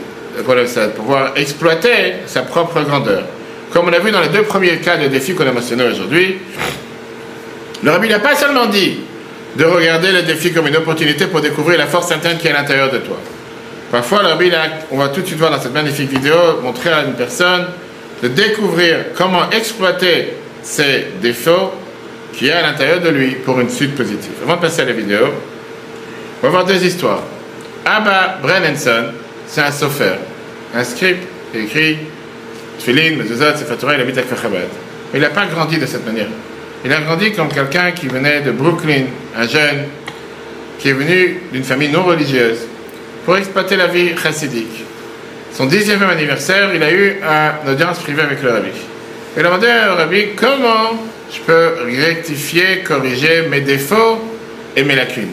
exploiter 1.35 2.13
sa 2.25 2.41
propre 2.41 2.81
grandeur. 2.81 3.23
Comme 3.71 3.87
on 3.89 3.93
a 3.93 3.99
vu 3.99 4.11
dans 4.11 4.21
les 4.21 4.29
deux 4.29 4.43
premiers 4.43 4.77
cas 4.77 4.97
de 4.97 5.07
défis 5.07 5.33
qu'on 5.33 5.47
a 5.47 5.51
mentionnés 5.51 5.85
aujourd'hui, 5.85 6.37
le 7.83 7.91
rabbi 7.91 8.09
n'a 8.09 8.19
pas 8.19 8.35
seulement 8.35 8.67
dit 8.67 8.99
de 9.57 9.65
regarder 9.65 10.11
le 10.11 10.23
défi 10.23 10.51
comme 10.51 10.67
une 10.67 10.77
opportunité 10.77 11.27
pour 11.27 11.41
découvrir 11.41 11.77
la 11.77 11.87
force 11.87 12.11
interne 12.11 12.37
qui 12.37 12.47
est 12.47 12.51
à 12.51 12.61
l'intérieur 12.61 12.91
de 12.91 12.99
toi. 12.99 13.17
Parfois, 13.91 14.23
le 14.23 14.29
rabbi, 14.29 14.51
on 14.91 14.97
va 14.97 15.09
tout 15.09 15.21
de 15.21 15.25
suite 15.25 15.37
voir 15.37 15.51
dans 15.51 15.59
cette 15.59 15.73
magnifique 15.73 16.09
vidéo, 16.09 16.35
montrer 16.63 16.91
à 16.91 17.03
une 17.03 17.13
personne 17.13 17.67
de 18.21 18.27
découvrir 18.27 19.13
comment 19.15 19.49
exploiter 19.51 20.33
ses 20.63 21.07
défauts 21.21 21.71
qui 22.33 22.47
est 22.47 22.51
à 22.51 22.63
l'intérieur 22.63 22.99
de 22.99 23.09
lui 23.09 23.35
pour 23.35 23.59
une 23.59 23.69
suite 23.69 23.95
positive. 23.95 24.31
Avant 24.43 24.55
de 24.55 24.61
passer 24.61 24.81
à 24.81 24.85
la 24.85 24.93
vidéo, 24.93 25.27
on 26.41 26.47
va 26.47 26.49
voir 26.49 26.65
deux 26.65 26.83
histoires. 26.83 27.21
Abba 27.85 28.39
Brennenson, 28.41 29.11
c'est 29.47 29.61
un 29.61 29.71
sofer, 29.71 30.15
un 30.73 30.83
script 30.83 31.27
écrit 31.53 31.97
Tfilin, 32.79 33.15
Mezuzot, 33.15 33.55
Sefer 33.55 33.75
Torah, 33.79 33.95
il 33.95 34.01
habite 34.01 34.17
à 34.17 34.23
Chabad. 34.23 34.67
Mais 35.13 35.19
il 35.19 35.21
n'a 35.21 35.29
pas 35.29 35.45
grandi 35.45 35.77
de 35.77 35.85
cette 35.85 36.05
manière. 36.05 36.27
Il 36.83 36.91
a 36.91 37.01
grandi 37.01 37.31
comme 37.31 37.47
quelqu'un 37.47 37.91
qui 37.91 38.07
venait 38.07 38.41
de 38.41 38.51
Brooklyn, 38.51 39.05
un 39.37 39.47
jeune 39.47 39.85
qui 40.79 40.89
est 40.89 40.93
venu 40.93 41.41
d'une 41.53 41.63
famille 41.63 41.89
non 41.89 42.03
religieuse 42.03 42.57
pour 43.25 43.35
exploiter 43.37 43.75
la 43.75 43.87
vie 43.87 44.15
chassidique. 44.21 44.85
Son 45.51 45.65
dixième 45.65 46.03
anniversaire, 46.03 46.69
il 46.75 46.83
a 46.83 46.91
eu 46.91 47.17
une 47.63 47.71
audience 47.71 47.99
privée 47.99 48.21
avec 48.21 48.41
le 48.43 48.51
rabbi. 48.51 48.69
Il 49.35 49.39
a 49.39 49.43
demandé 49.43 49.67
au 49.91 49.95
rabbi 49.95 50.27
comment 50.35 50.91
je 51.33 51.39
peux 51.39 51.73
rectifier, 51.85 52.83
corriger 52.83 53.47
mes 53.49 53.61
défauts 53.61 54.21
et 54.75 54.83
mes 54.83 54.95
lacunes? 54.95 55.31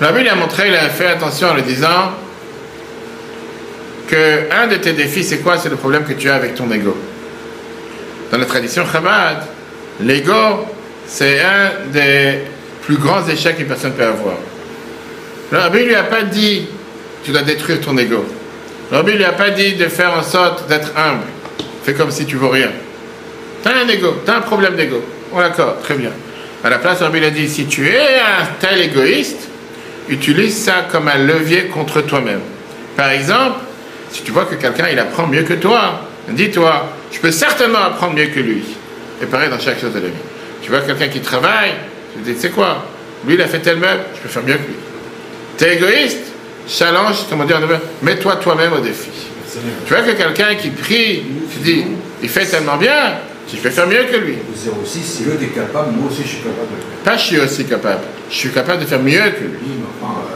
le 0.00 0.06
rabbi 0.06 0.22
lui 0.22 0.28
a 0.28 0.34
montré, 0.36 0.68
il 0.68 0.74
a 0.74 0.88
fait 0.88 1.06
attention 1.06 1.48
en 1.48 1.54
lui 1.54 1.62
disant 1.62 2.12
que 4.08 4.52
un 4.52 4.68
de 4.68 4.76
tes 4.76 4.92
défis, 4.92 5.24
c'est 5.24 5.38
quoi? 5.38 5.58
C'est 5.58 5.68
le 5.68 5.76
problème 5.76 6.04
que 6.04 6.14
tu 6.14 6.30
as 6.30 6.36
avec 6.36 6.54
ton 6.54 6.70
ego. 6.70 6.96
Dans 8.30 8.38
la 8.38 8.46
tradition 8.46 8.84
Chabad, 8.90 9.42
l'ego, 10.00 10.66
c'est 11.06 11.40
un 11.40 11.90
des 11.92 12.38
plus 12.82 12.96
grands 12.96 13.26
échecs 13.28 13.56
qu'une 13.56 13.66
personne 13.66 13.92
peut 13.92 14.04
avoir. 14.04 14.36
Le 15.52 15.58
rabbi 15.58 15.84
lui 15.84 15.94
a 15.94 16.04
pas 16.04 16.22
dit 16.22 16.66
tu 17.22 17.30
dois 17.30 17.42
détruire 17.42 17.78
ton 17.82 17.96
ego. 17.98 18.24
Le 18.90 18.96
rabbi 18.96 19.12
lui 19.12 19.24
a 19.24 19.32
pas 19.32 19.50
dit 19.50 19.74
de 19.74 19.86
faire 19.86 20.14
en 20.18 20.22
sorte 20.22 20.66
d'être 20.66 20.92
humble. 20.96 21.24
Fais 21.84 21.92
comme 21.92 22.10
si 22.10 22.24
tu 22.24 22.36
vaux 22.36 22.48
rien. 22.48 22.70
Tu 23.62 23.68
as 23.68 23.76
un 23.76 23.88
ego, 23.88 24.16
tu 24.24 24.30
as 24.30 24.38
un 24.38 24.40
problème 24.40 24.76
d'ego. 24.76 25.04
Bon, 25.30 25.38
d'accord, 25.38 25.76
très 25.82 25.94
bien. 25.94 26.10
À 26.64 26.70
la 26.70 26.78
place, 26.78 27.00
le 27.00 27.06
rabbi 27.06 27.22
a 27.22 27.28
dit 27.28 27.50
si 27.50 27.66
tu 27.66 27.86
es 27.86 28.18
un 28.18 28.46
tel 28.60 28.80
égoïste, 28.80 29.48
utilise 30.08 30.56
ça 30.56 30.86
comme 30.90 31.08
un 31.08 31.18
levier 31.18 31.64
contre 31.64 32.00
toi-même. 32.00 32.40
Par 32.96 33.10
exemple, 33.10 33.58
si 34.10 34.22
tu 34.22 34.32
vois 34.32 34.46
que 34.46 34.54
quelqu'un 34.54 34.86
il 34.90 34.98
apprend 34.98 35.26
mieux 35.26 35.42
que 35.42 35.54
toi, 35.54 36.08
dis-toi, 36.30 36.88
je 37.12 37.18
peux 37.18 37.30
certainement 37.30 37.80
apprendre 37.80 38.14
mieux 38.14 38.26
que 38.26 38.40
lui. 38.40 38.62
Et 39.20 39.26
pareil 39.26 39.50
dans 39.50 39.60
chaque 39.60 39.78
chose 39.78 39.92
de 39.92 40.00
la 40.00 40.06
vie. 40.06 40.14
Tu 40.62 40.70
vois 40.70 40.80
quelqu'un 40.80 41.08
qui 41.08 41.20
travaille, 41.20 41.72
tu 42.14 42.22
te 42.22 42.30
dis, 42.30 42.40
c'est 42.40 42.50
quoi 42.50 42.86
Lui, 43.26 43.34
il 43.34 43.42
a 43.42 43.46
fait 43.46 43.58
tel 43.58 43.76
meuble, 43.76 44.00
je 44.14 44.20
peux 44.20 44.28
faire 44.30 44.42
mieux 44.44 44.54
que 44.54 44.66
lui. 44.66 44.91
T'es 45.62 45.76
égoïste? 45.76 46.18
Challenge, 46.66 47.18
comment 47.30 47.44
dire, 47.44 47.60
mets-toi 48.02 48.34
toi-même 48.36 48.72
au 48.72 48.80
défi. 48.80 49.10
Tu 49.86 49.94
vois 49.94 50.02
que 50.02 50.10
quelqu'un 50.10 50.56
qui 50.56 50.70
prie, 50.70 51.22
tu 51.52 51.58
dis, 51.60 51.84
il 52.20 52.28
fait 52.28 52.46
tellement 52.46 52.76
bien, 52.76 53.18
je 53.48 53.58
peux 53.58 53.70
faire 53.70 53.86
mieux 53.86 54.02
que 54.10 54.16
lui. 54.16 54.38
06, 54.84 54.98
si 54.98 55.24
l'autre 55.24 55.44
est 55.44 55.54
capable, 55.54 55.92
moi 55.92 56.10
aussi 56.10 56.22
je 56.24 56.28
suis 56.28 56.38
capable 56.38 56.66
de 56.66 56.82
faire. 56.82 57.04
Pas 57.04 57.16
je 57.16 57.22
suis 57.22 57.38
aussi 57.38 57.64
capable, 57.64 58.00
je 58.28 58.34
suis 58.34 58.50
capable 58.50 58.80
de 58.80 58.86
faire 58.86 58.98
mieux 59.00 59.20
que 59.20 59.44
lui. 59.44 59.58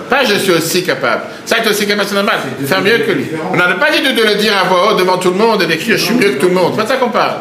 Pas 0.08 0.24
je 0.24 0.34
suis 0.34 0.52
aussi 0.52 0.84
capable. 0.84 1.22
Ça, 1.44 1.58
être 1.58 1.70
aussi 1.70 1.88
capable, 1.88 2.08
c'est 2.08 2.14
normal. 2.14 2.38
Faire 2.64 2.82
mieux 2.82 2.98
que 2.98 3.10
lui. 3.10 3.26
On 3.52 3.56
n'a 3.56 3.74
pas 3.74 3.90
dit 3.90 4.02
de, 4.02 4.22
le 4.22 4.36
dire 4.36 4.56
à 4.56 4.68
voix 4.68 4.92
haute 4.92 5.00
devant 5.00 5.18
tout 5.18 5.30
le 5.30 5.38
monde 5.38 5.60
et 5.60 5.66
d'écrire 5.66 5.96
je 5.96 6.04
suis 6.04 6.14
mieux 6.14 6.30
que 6.30 6.38
tout 6.38 6.48
le 6.48 6.54
monde. 6.54 6.74
C'est 6.76 6.82
pas 6.82 6.88
ça 6.88 6.96
qu'on 6.98 7.10
parle. 7.10 7.38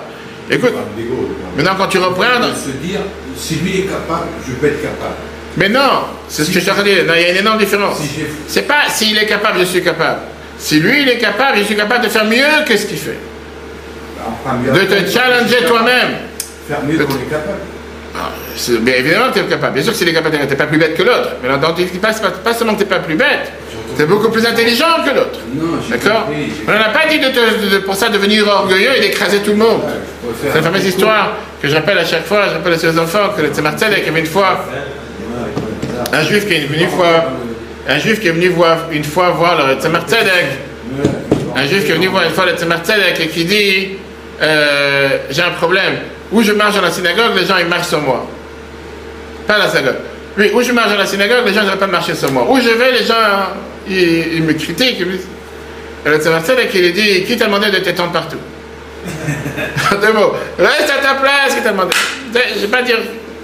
Écoute, 0.50 0.74
maintenant 1.56 1.76
quand 1.78 1.88
tu 1.88 2.00
reprends. 2.00 2.24
se 2.56 2.72
dire, 2.84 3.02
si 3.38 3.58
lui 3.58 3.82
est 3.82 3.84
capable, 3.84 4.30
je 4.48 4.54
peux 4.54 4.66
être 4.66 4.82
capable. 4.82 5.35
Mais 5.58 5.70
non, 5.70 6.06
c'est 6.28 6.44
ce 6.44 6.52
que 6.52 6.60
je 6.60 6.70
te 6.70 6.82
dire. 6.84 7.04
il 7.16 7.22
y 7.22 7.26
a 7.26 7.32
une 7.32 7.38
énorme 7.38 7.60
différence. 7.60 7.98
c'est 8.48 8.68
pas 8.68 8.90
s'il 8.90 9.18
est 9.18 9.26
capable, 9.26 9.60
je 9.60 9.66
suis 9.66 9.84
capable. 9.84 10.20
Si 10.58 10.80
lui, 10.80 11.04
il 11.04 11.10
est 11.10 11.18
capable, 11.18 11.58
je 11.60 11.64
suis 11.64 11.76
capable 11.76 12.04
de 12.06 12.10
faire 12.10 12.26
mieux 12.26 12.66
que 12.68 12.76
ce 12.76 12.86
qu'il 12.86 12.98
fait. 12.98 13.18
de 14.48 14.80
te 14.80 15.10
challenger 15.10 15.66
toi-même. 15.68 16.16
Faire 16.68 16.84
mieux 16.84 16.98
qu'on 17.06 17.14
est 17.14 17.30
capable. 17.30 17.60
Ah, 18.18 18.32
bien 18.82 18.96
évidemment 18.96 19.28
que 19.28 19.40
tu 19.40 19.46
es 19.46 19.50
capable. 19.50 19.74
Bien 19.74 19.84
sûr 19.84 19.92
que 19.92 19.98
s'il 19.98 20.08
est 20.08 20.14
capable, 20.14 20.38
tu 20.38 20.48
n'es 20.48 20.56
pas 20.56 20.68
plus 20.68 20.78
bête 20.78 20.96
que 20.96 21.04
l'autre. 21.04 21.32
Mais 21.44 21.50
là, 21.50 21.58
pas, 21.58 22.14
pas 22.44 22.54
seulement 22.54 22.74
que 22.74 22.80
tu 22.80 22.84
n'es 22.86 22.90
pas 22.90 23.00
plus 23.00 23.16
bête, 23.16 23.52
tu 23.96 24.02
es 24.02 24.06
beaucoup 24.06 24.30
plus 24.30 24.46
intelligent 24.46 25.04
que 25.06 25.14
l'autre. 25.14 25.40
D'accord 25.90 26.30
On 26.68 26.72
n'a 26.72 26.90
pas 26.90 27.08
dit 27.10 27.20
de, 27.20 27.28
te, 27.28 27.78
pour 27.80 27.96
ça 27.96 28.10
devenir 28.10 28.48
orgueilleux 28.48 28.96
et 28.98 29.02
d'écraser 29.02 29.40
tout 29.40 29.52
le 29.52 29.58
monde. 29.58 29.82
C'est 30.42 30.56
la 30.56 30.62
fameuse 30.64 30.86
histoire 30.86 31.34
que 31.62 31.68
je 31.68 31.76
rappelle 31.76 31.98
à 31.98 32.06
chaque 32.06 32.26
fois, 32.26 32.48
je 32.50 32.54
rappelle 32.54 32.74
à 32.74 32.78
ces 32.78 32.98
enfants 32.98 33.30
que 33.36 33.42
le 33.42 33.50
Tzemar 33.50 33.78
Tzedek 33.78 34.08
avait 34.08 34.20
une 34.22 34.26
fois 34.26 34.66
un 36.14 36.24
juif 36.24 36.48
qui 36.48 36.54
est 36.54 36.66
venu 36.66 36.86
voir, 36.88 37.26
un 37.88 38.00
juif 38.00 38.20
qui 38.20 38.28
est 38.28 38.32
venu 38.32 38.50
voir 38.50 38.88
une 38.92 39.04
fois 39.04 39.32
voir 39.32 39.68
le 39.68 39.76
Tzemar 39.76 40.04
Tzedek, 40.08 40.46
un 41.56 41.66
juif 41.66 41.86
qui 41.86 41.92
est 41.92 41.96
venu 41.96 42.08
voir 42.08 42.24
une 42.24 42.32
fois 42.32 42.46
le 42.46 42.54
Tzemar 42.54 42.84
Tzedek 42.84 43.20
et 43.20 43.28
qui 43.28 43.46
dit 43.46 43.90
euh, 44.42 45.10
j'ai 45.30 45.42
un 45.42 45.52
problème. 45.52 45.96
Où 46.32 46.42
je 46.42 46.52
marche 46.52 46.76
dans 46.76 46.82
la 46.82 46.92
synagogue, 46.92 47.36
les 47.36 47.46
gens 47.46 47.58
ils 47.60 47.68
marchent 47.68 47.88
sur 47.88 48.02
moi. 48.02 48.28
Pas 49.48 49.58
la 49.58 49.70
synagogue. 49.70 49.96
Oui, 50.38 50.52
où 50.54 50.62
je 50.62 50.72
marche 50.72 50.90
dans 50.90 50.98
la 50.98 51.06
synagogue, 51.06 51.46
les 51.46 51.54
gens 51.54 51.64
n'arrêtent 51.64 51.80
pas 51.80 51.86
de 51.86 51.92
marcher 51.92 52.16
sur 52.16 52.32
moi. 52.32 52.46
Où 52.50 52.60
je 52.60 52.70
vais, 52.70 52.92
les 52.92 53.06
gens 53.06 53.14
ils, 53.88 54.44
me 54.44 54.54
critiquent. 54.54 55.02
Et 55.02 56.10
le 56.10 56.18
Tzemar 56.18 56.44
Tzedek 56.44 56.74
il 56.74 56.94
dit 56.94 57.24
qui 57.24 57.38
t'a 57.38 57.46
demandé 57.46 57.70
de 57.72 57.78
t'étendre 57.78 58.12
partout? 58.12 58.40
Deux 60.02 60.14
mots. 60.14 60.34
Reste 60.58 60.92
à 60.92 61.02
ta 61.02 61.16
place, 61.16 61.56
qui 61.56 61.62
t'a 61.62 61.72
demandé. 61.72 61.94
Je 62.34 62.62
vais 62.62 62.68
pas 62.68 62.82
dire. 62.82 62.98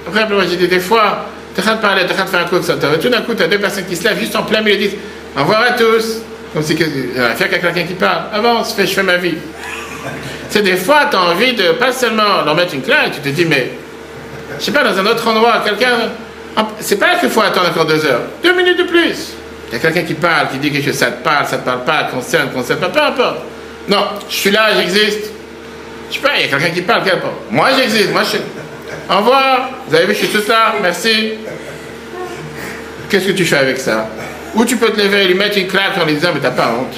Après, 0.07 0.27
j'ai 0.49 0.57
dit 0.57 0.67
des 0.67 0.79
fois, 0.79 1.25
tu 1.53 1.59
es 1.59 1.63
en 1.63 1.65
train 1.65 1.75
de 1.75 1.81
parler, 1.81 2.01
tu 2.05 2.09
es 2.09 2.13
en 2.13 2.15
train 2.15 2.25
de 2.25 2.29
faire 2.29 2.89
un. 2.89 2.93
Et 2.93 2.99
tout 2.99 3.09
d'un 3.09 3.21
coup, 3.21 3.33
tu 3.33 3.43
as 3.43 3.47
deux 3.47 3.59
personnes 3.59 3.85
qui 3.85 3.95
se 3.95 4.03
lèvent 4.03 4.19
juste 4.19 4.35
en 4.35 4.43
plein 4.43 4.61
milieu 4.61 4.75
et 4.75 4.77
disent 4.77 4.95
Au 5.37 5.41
revoir 5.41 5.61
à 5.61 5.71
tous. 5.71 6.21
Comme 6.53 6.63
si 6.63 6.73
y 6.73 6.83
a 7.19 7.33
quelqu'un 7.33 7.83
qui 7.83 7.93
parle. 7.93 8.23
Avance, 8.33 8.73
fais, 8.73 8.85
je 8.85 8.93
fais 8.93 9.03
ma 9.03 9.17
vie. 9.17 9.35
C'est 10.49 10.63
des 10.63 10.75
fois, 10.75 11.07
tu 11.09 11.15
as 11.15 11.21
envie 11.21 11.53
de 11.53 11.71
pas 11.73 11.93
seulement 11.93 12.43
leur 12.45 12.55
mettre 12.55 12.73
une 12.73 12.81
claque, 12.81 13.13
tu 13.13 13.21
te 13.21 13.29
dis 13.29 13.45
Mais, 13.45 13.71
je 14.59 14.65
sais 14.65 14.71
pas, 14.71 14.83
dans 14.83 14.97
un 14.97 15.05
autre 15.05 15.27
endroit, 15.27 15.61
quelqu'un. 15.63 16.09
C'est 16.79 16.97
pas 16.97 17.15
qu'il 17.15 17.29
faut 17.29 17.41
attendre 17.41 17.69
encore 17.69 17.85
deux 17.85 18.05
heures. 18.05 18.21
Deux 18.43 18.53
minutes 18.53 18.77
de 18.77 18.83
plus. 18.83 19.33
Il 19.69 19.73
y 19.73 19.77
a 19.77 19.79
quelqu'un 19.79 20.03
qui 20.03 20.15
parle, 20.15 20.49
qui 20.49 20.57
dit 20.57 20.81
que 20.81 20.91
ça 20.91 21.07
te 21.07 21.23
parle, 21.23 21.45
ça 21.45 21.57
te 21.57 21.65
parle 21.65 21.85
pas, 21.85 22.09
concerne, 22.11 22.49
concerne 22.51 22.79
pas, 22.79 22.89
peu 22.89 23.01
importe. 23.01 23.37
Non, 23.87 24.05
je 24.29 24.35
suis 24.35 24.51
là, 24.51 24.75
j'existe. 24.75 25.31
Je 26.09 26.15
sais 26.15 26.21
pas, 26.21 26.31
il 26.37 26.41
y 26.41 26.43
a 26.43 26.47
quelqu'un 26.49 26.73
qui 26.73 26.81
parle, 26.81 27.05
qu'importe. 27.05 27.35
Moi, 27.49 27.69
j'existe, 27.77 28.11
moi, 28.11 28.23
je 28.23 28.29
suis. 28.29 28.39
Au 29.09 29.17
revoir, 29.17 29.69
vous 29.87 29.95
avez 29.95 30.05
vu, 30.05 30.13
je 30.13 30.19
suis 30.25 30.27
tout 30.29 30.47
là, 30.47 30.75
merci. 30.81 31.33
Qu'est-ce 33.09 33.27
que 33.27 33.31
tu 33.33 33.45
fais 33.45 33.57
avec 33.57 33.77
ça? 33.77 34.07
Ou 34.55 34.65
tu 34.65 34.77
peux 34.77 34.89
te 34.89 34.99
lever 35.01 35.23
et 35.23 35.27
lui 35.27 35.33
mettre 35.35 35.57
une 35.57 35.67
claque 35.67 35.97
en 36.01 36.05
lui 36.05 36.13
disant, 36.15 36.29
mais 36.33 36.39
t'as 36.39 36.51
pas 36.51 36.73
honte. 36.79 36.95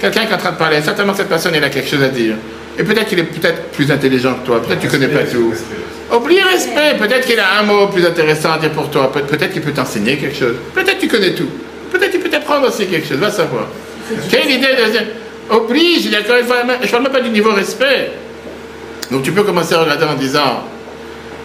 Quelqu'un 0.00 0.24
qui 0.24 0.32
est 0.32 0.34
en 0.34 0.38
train 0.38 0.52
de 0.52 0.56
parler, 0.56 0.80
certainement 0.82 1.14
cette 1.14 1.28
personne, 1.28 1.52
il 1.54 1.62
a 1.62 1.68
quelque 1.68 1.88
chose 1.88 2.02
à 2.02 2.08
dire. 2.08 2.34
Et 2.78 2.84
peut-être 2.84 3.08
qu'il 3.08 3.18
est 3.18 3.24
peut-être 3.24 3.64
plus 3.72 3.90
intelligent 3.90 4.34
que 4.34 4.46
toi, 4.46 4.62
peut-être 4.62 4.80
tu 4.80 4.88
connais 4.88 5.08
pas 5.08 5.24
tout. 5.24 5.52
Oublie 6.14 6.40
respect, 6.40 6.96
peut-être 6.98 7.26
qu'il 7.26 7.38
a 7.38 7.58
un 7.60 7.62
mot 7.62 7.86
plus 7.88 8.04
intéressant 8.06 8.52
à 8.52 8.58
dire 8.58 8.70
pour 8.70 8.90
toi, 8.90 9.12
Peut- 9.12 9.20
peut-être 9.22 9.52
qu'il 9.52 9.62
peut 9.62 9.72
t'enseigner 9.72 10.16
quelque 10.16 10.36
chose, 10.36 10.56
peut-être 10.74 10.98
tu 10.98 11.06
connais 11.06 11.34
tout, 11.34 11.48
peut-être 11.92 12.10
qu'il 12.10 12.20
peut 12.20 12.30
t'apprendre 12.30 12.66
aussi 12.68 12.86
quelque 12.86 13.06
chose, 13.06 13.18
va 13.18 13.30
savoir. 13.30 13.66
Quelle 14.28 14.50
idée 14.50 14.66
de 14.74 14.90
dire, 14.90 15.04
oublie, 15.52 16.02
je 16.02 16.08
dis 16.08 16.16
encore 16.16 16.36
une 16.38 16.46
fois, 16.46 16.56
je 16.82 16.88
parle 16.90 17.02
même 17.04 17.12
pas 17.12 17.20
du 17.20 17.28
niveau 17.30 17.52
respect. 17.52 18.10
Donc 19.10 19.22
tu 19.22 19.30
peux 19.32 19.42
commencer 19.44 19.74
à 19.74 19.82
regarder 19.82 20.04
en 20.06 20.14
disant, 20.14 20.64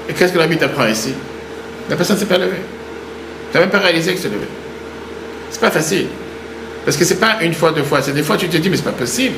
et 0.10 0.14
qu'est-ce 0.14 0.34
que 0.34 0.38
la 0.38 0.48
vie 0.48 0.57
t'apprend 0.57 0.88
ici? 0.88 1.14
La 1.90 1.95
personne 1.95 2.15
ne 2.15 2.22
s'est 2.22 2.27
pas 2.27 2.38
levée. 2.38 2.61
Tu 3.52 3.57
n'as 3.57 3.61
même 3.61 3.69
pas 3.69 3.80
réalisé 3.80 4.14
que 4.14 4.19
c'est 4.19 4.30
levé. 4.30 4.48
C'est 5.49 5.61
pas 5.61 5.72
facile. 5.72 6.07
Parce 6.84 6.98
que 6.98 7.06
c'est 7.06 7.19
pas 7.19 7.38
une 7.41 7.53
fois, 7.53 7.72
deux 7.72 7.84
fois, 7.84 8.02
c'est 8.02 8.11
des 8.11 8.23
fois 8.23 8.38
tu 8.38 8.48
te 8.48 8.57
dis, 8.57 8.69
mais 8.69 8.77
c'est 8.77 8.84
pas 8.84 8.91
possible. 8.91 9.36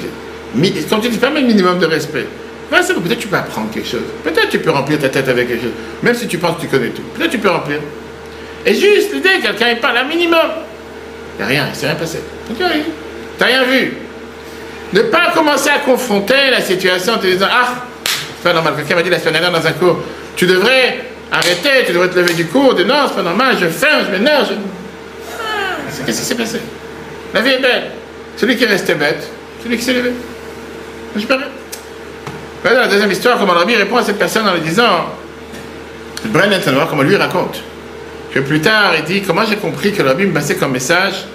Quand 0.89 0.99
tu 0.99 1.09
dis 1.09 1.17
pas 1.17 1.29
même 1.29 1.43
le 1.43 1.47
minimum 1.47 1.79
de 1.79 1.85
respect, 1.85 2.25
peut-être 2.69 3.19
tu 3.19 3.27
peux 3.27 3.35
apprendre 3.35 3.69
quelque 3.71 3.87
chose. 3.87 4.01
Peut-être 4.23 4.49
tu 4.49 4.59
peux 4.59 4.71
remplir 4.71 4.99
ta 4.99 5.09
tête 5.09 5.27
avec 5.27 5.47
quelque 5.47 5.63
chose. 5.63 5.73
Même 6.03 6.15
si 6.15 6.27
tu 6.27 6.37
penses 6.37 6.57
que 6.57 6.61
tu 6.61 6.67
connais 6.67 6.89
tout. 6.89 7.03
Peut-être 7.15 7.31
tu 7.31 7.37
peux 7.37 7.49
remplir. 7.49 7.79
Et 8.65 8.73
juste 8.73 9.13
l'idée, 9.13 9.39
quelqu'un 9.41 9.75
parle 9.81 9.97
un 9.97 10.03
minimum. 10.03 10.39
Il 11.35 11.37
n'y 11.37 11.43
a 11.43 11.47
rien, 11.47 11.65
il 11.67 11.71
ne 11.71 11.75
s'est 11.75 11.85
rien 11.85 11.95
passé. 11.95 12.19
Tu 12.47 12.61
n'as 12.61 13.45
rien 13.45 13.63
vu. 13.63 13.93
Ne 14.93 15.01
pas 15.01 15.31
commencer 15.33 15.69
à 15.69 15.79
confronter 15.79 16.49
la 16.49 16.61
situation 16.61 17.13
en 17.13 17.17
te 17.17 17.27
disant 17.27 17.47
Ah, 17.51 17.85
c'est 18.05 18.43
pas 18.43 18.53
normal. 18.53 18.73
Quelqu'un 18.77 18.95
m'a 18.95 19.03
dit 19.03 19.09
la 19.09 19.19
semaine 19.19 19.33
dernière 19.33 19.51
dans 19.51 19.65
un 19.65 19.73
cours 19.73 19.99
Tu 20.37 20.47
devrais 20.47 20.99
arrêter, 21.31 21.83
tu 21.85 21.91
devrais 21.91 22.09
te 22.09 22.17
lever 22.17 22.33
du 22.33 22.45
cours. 22.45 22.73
De 22.73 22.85
non, 22.85 23.05
c'est 23.07 23.15
pas 23.15 23.23
normal, 23.23 23.57
je 23.59 23.67
ferme, 23.67 24.05
je 24.05 24.11
m'énerve. 24.11 24.47
Je... 24.49 26.05
Qu'est-ce 26.05 26.21
qui 26.21 26.25
s'est 26.25 26.35
passé? 26.35 26.61
La 27.33 27.41
vie 27.41 27.49
est 27.49 27.61
belle. 27.61 27.91
Celui 28.37 28.55
qui 28.55 28.63
est 28.63 28.67
resté 28.67 28.93
bête, 28.93 29.27
celui 29.61 29.77
qui 29.77 29.83
s'est 29.83 29.93
levé. 29.93 30.11
Je 31.15 31.27
rien. 31.27 31.39
Voilà 32.63 32.81
la 32.81 32.87
deuxième 32.87 33.11
histoire, 33.11 33.37
comment 33.37 33.53
rabbi 33.53 33.75
répond 33.75 33.97
à 33.97 34.03
cette 34.03 34.17
personne 34.19 34.47
en 34.47 34.53
lui 34.53 34.61
disant 34.61 35.09
Tanwar, 36.63 36.87
comment 36.87 37.03
lui 37.03 37.15
raconte 37.15 37.61
que 38.33 38.39
plus 38.39 38.61
tard, 38.61 38.93
il 38.97 39.03
dit 39.03 39.21
Comment 39.21 39.45
j'ai 39.45 39.55
compris 39.55 39.91
que 39.91 40.03
le 40.03 40.13
me 40.13 40.33
passait 40.33 40.55
comme 40.55 40.71
message? 40.71 41.25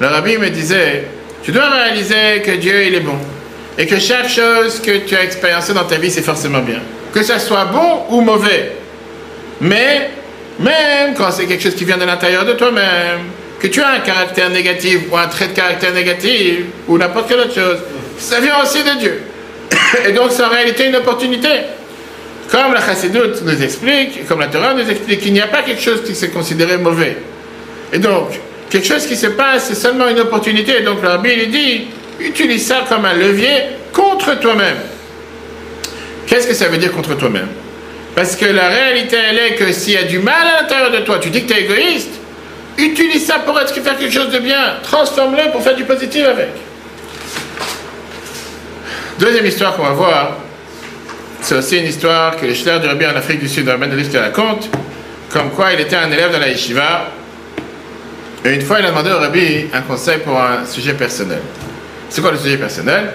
Le 0.00 0.06
rabbi 0.06 0.38
me 0.38 0.48
disait 0.48 1.06
Tu 1.42 1.52
dois 1.52 1.68
réaliser 1.68 2.42
que 2.44 2.52
Dieu, 2.52 2.86
il 2.86 2.94
est 2.94 3.00
bon. 3.00 3.18
Et 3.78 3.86
que 3.86 3.98
chaque 3.98 4.28
chose 4.28 4.80
que 4.80 4.98
tu 4.98 5.14
as 5.14 5.24
expériencée 5.24 5.74
dans 5.74 5.84
ta 5.84 5.96
vie, 5.96 6.10
c'est 6.10 6.22
forcément 6.22 6.60
bien. 6.60 6.80
Que 7.16 7.22
ça 7.22 7.38
soit 7.38 7.64
bon 7.64 8.02
ou 8.10 8.20
mauvais. 8.20 8.72
Mais, 9.62 10.10
même 10.58 11.14
quand 11.16 11.30
c'est 11.30 11.46
quelque 11.46 11.62
chose 11.62 11.74
qui 11.74 11.86
vient 11.86 11.96
de 11.96 12.04
l'intérieur 12.04 12.44
de 12.44 12.52
toi-même, 12.52 13.20
que 13.58 13.68
tu 13.68 13.80
as 13.80 13.88
un 13.88 14.00
caractère 14.00 14.50
négatif 14.50 14.98
ou 15.10 15.16
un 15.16 15.26
trait 15.26 15.48
de 15.48 15.54
caractère 15.54 15.94
négatif 15.94 16.58
ou 16.86 16.98
n'importe 16.98 17.28
quelle 17.30 17.40
autre 17.40 17.54
chose, 17.54 17.78
ça 18.18 18.38
vient 18.38 18.62
aussi 18.62 18.84
de 18.84 18.98
Dieu. 19.00 19.22
Et 20.06 20.12
donc, 20.12 20.30
c'est 20.30 20.44
en 20.44 20.50
réalité 20.50 20.88
une 20.88 20.96
opportunité. 20.96 21.48
Comme 22.50 22.74
la 22.74 22.84
Chassidoute 22.84 23.40
nous 23.46 23.62
explique, 23.62 24.28
comme 24.28 24.40
la 24.40 24.48
Torah 24.48 24.74
nous 24.74 24.86
explique, 24.86 25.20
qu'il 25.22 25.32
n'y 25.32 25.40
a 25.40 25.46
pas 25.46 25.62
quelque 25.62 25.80
chose 25.80 26.02
qui 26.04 26.14
s'est 26.14 26.28
considéré 26.28 26.76
mauvais. 26.76 27.16
Et 27.94 27.98
donc, 27.98 28.28
quelque 28.68 28.86
chose 28.86 29.06
qui 29.06 29.16
se 29.16 29.28
passe, 29.28 29.68
c'est 29.68 29.74
seulement 29.74 30.08
une 30.08 30.20
opportunité. 30.20 30.80
Et 30.80 30.82
donc, 30.82 31.00
le 31.00 31.08
Rabbi, 31.08 31.30
il 31.44 31.50
dit, 31.50 31.86
utilise 32.20 32.66
ça 32.66 32.84
comme 32.86 33.06
un 33.06 33.14
levier 33.14 33.62
contre 33.94 34.38
toi-même. 34.38 34.76
Qu'est-ce 36.36 36.48
que 36.48 36.54
ça 36.54 36.68
veut 36.68 36.76
dire 36.76 36.92
contre 36.92 37.16
toi-même? 37.16 37.48
Parce 38.14 38.36
que 38.36 38.44
la 38.44 38.68
réalité, 38.68 39.16
elle 39.16 39.38
est 39.38 39.54
que 39.54 39.72
s'il 39.72 39.94
y 39.94 39.96
a 39.96 40.02
du 40.02 40.18
mal 40.18 40.34
à 40.46 40.60
l'intérieur 40.60 40.90
de 40.90 40.98
toi, 40.98 41.18
tu 41.18 41.30
dis 41.30 41.46
que 41.46 41.50
tu 41.50 41.58
es 41.58 41.62
égoïste, 41.62 42.10
utilise 42.76 43.24
ça 43.24 43.38
pour 43.38 43.58
faire 43.58 43.96
quelque 43.96 44.12
chose 44.12 44.28
de 44.28 44.38
bien. 44.40 44.74
Transforme-le 44.82 45.50
pour 45.50 45.62
faire 45.62 45.74
du 45.74 45.84
positif 45.84 46.26
avec. 46.26 46.50
Deuxième 49.18 49.46
histoire 49.46 49.76
qu'on 49.76 49.84
va 49.84 49.92
voir, 49.92 50.36
c'est 51.40 51.54
aussi 51.54 51.78
une 51.78 51.86
histoire 51.86 52.36
que 52.36 52.44
le 52.44 52.52
Schler 52.52 52.80
du 52.80 52.86
Rabbi 52.86 53.06
en 53.06 53.16
Afrique 53.16 53.40
du 53.40 53.48
Sud, 53.48 53.66
Rabbi 53.66 53.88
Dalif, 53.88 54.10
te 54.10 54.18
raconte, 54.18 54.68
comme 55.32 55.48
quoi 55.52 55.72
il 55.72 55.80
était 55.80 55.96
un 55.96 56.12
élève 56.12 56.34
de 56.34 56.38
la 56.38 56.48
yeshiva, 56.48 57.12
et 58.44 58.50
une 58.50 58.60
fois 58.60 58.80
il 58.80 58.84
a 58.84 58.90
demandé 58.90 59.10
au 59.10 59.18
Rabbi 59.18 59.68
un 59.72 59.80
conseil 59.80 60.18
pour 60.18 60.38
un 60.38 60.66
sujet 60.66 60.92
personnel. 60.92 61.40
C'est 62.10 62.20
quoi 62.20 62.32
le 62.32 62.36
sujet 62.36 62.58
personnel? 62.58 63.10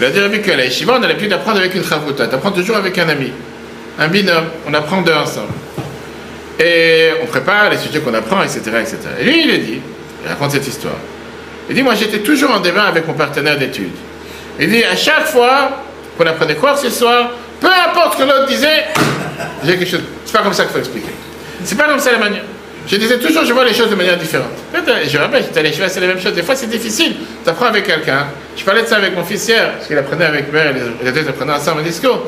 Il 0.00 0.06
a 0.06 0.10
dit 0.10 0.18
Rabbi 0.18 0.40
qu'à 0.40 0.56
la 0.56 0.64
yeshiva, 0.64 0.96
on 0.98 1.02
a 1.02 1.06
l'habitude 1.06 1.28
d'apprendre 1.28 1.58
avec 1.58 1.74
une 1.74 1.84
chavruta, 1.84 2.26
t'apprends 2.26 2.52
toujours 2.52 2.76
avec 2.76 2.96
un 2.96 3.08
ami, 3.10 3.32
un 3.98 4.08
binôme, 4.08 4.46
on 4.66 4.72
apprend 4.72 5.02
deux 5.02 5.12
ensemble. 5.12 5.52
Et 6.58 7.10
on 7.22 7.26
prépare 7.26 7.68
les 7.68 7.76
sujets 7.76 8.00
qu'on 8.00 8.14
apprend, 8.14 8.42
etc., 8.42 8.60
etc. 8.80 8.96
Et 9.20 9.24
lui, 9.24 9.44
il 9.44 9.50
a 9.50 9.58
dit, 9.58 9.80
il 10.22 10.28
raconte 10.28 10.52
cette 10.52 10.66
histoire. 10.66 10.94
Il 11.68 11.74
dit, 11.74 11.82
moi 11.82 11.94
j'étais 11.94 12.20
toujours 12.20 12.50
en 12.50 12.60
débat 12.60 12.84
avec 12.84 13.06
mon 13.06 13.12
partenaire 13.12 13.58
d'études. 13.58 13.92
Il 14.58 14.70
dit, 14.70 14.82
à 14.84 14.96
chaque 14.96 15.26
fois 15.26 15.82
qu'on 16.16 16.26
apprenait 16.26 16.56
quoi 16.56 16.72
que 16.72 16.80
ce 16.80 16.90
soit, 16.90 17.32
peu 17.60 17.68
importe 17.68 18.14
ce 18.14 18.22
que 18.22 18.26
l'autre 18.26 18.46
disait, 18.46 18.86
j'ai 19.64 19.76
quelque 19.76 19.90
chose. 19.90 20.04
C'est 20.24 20.32
pas 20.32 20.42
comme 20.42 20.54
ça 20.54 20.64
qu'il 20.64 20.72
faut 20.72 20.78
expliquer. 20.78 21.12
C'est 21.62 21.76
pas 21.76 21.84
comme 21.84 22.00
ça 22.00 22.12
la 22.12 22.18
manière. 22.18 22.44
Je 22.90 22.96
disais 22.96 23.18
toujours, 23.20 23.44
je 23.44 23.52
vois 23.52 23.64
les 23.64 23.72
choses 23.72 23.88
de 23.88 23.94
manière 23.94 24.18
différente. 24.18 24.48
Peut-être, 24.72 25.08
Je 25.08 25.16
rappelle, 25.16 25.44
j'étais 25.44 25.60
allé, 25.60 25.72
je 25.72 25.86
c'est 25.86 26.00
la 26.00 26.08
même 26.08 26.20
chose. 26.20 26.32
Des 26.32 26.42
fois, 26.42 26.56
c'est 26.56 26.66
difficile. 26.66 27.14
Tu 27.44 27.48
apprends 27.48 27.66
avec 27.66 27.86
quelqu'un. 27.86 28.26
Je 28.56 28.64
parlais 28.64 28.82
de 28.82 28.88
ça 28.88 28.96
avec 28.96 29.14
mon 29.14 29.22
fils 29.22 29.46
hier, 29.46 29.74
parce 29.74 29.86
qu'il 29.86 29.96
apprenait 29.96 30.24
avec 30.24 30.52
moi, 30.52 30.62
les 31.04 31.12
deux 31.12 31.28
apprenaient 31.28 31.52
ensemble 31.52 31.82
un 31.82 31.84
discours. 31.84 32.26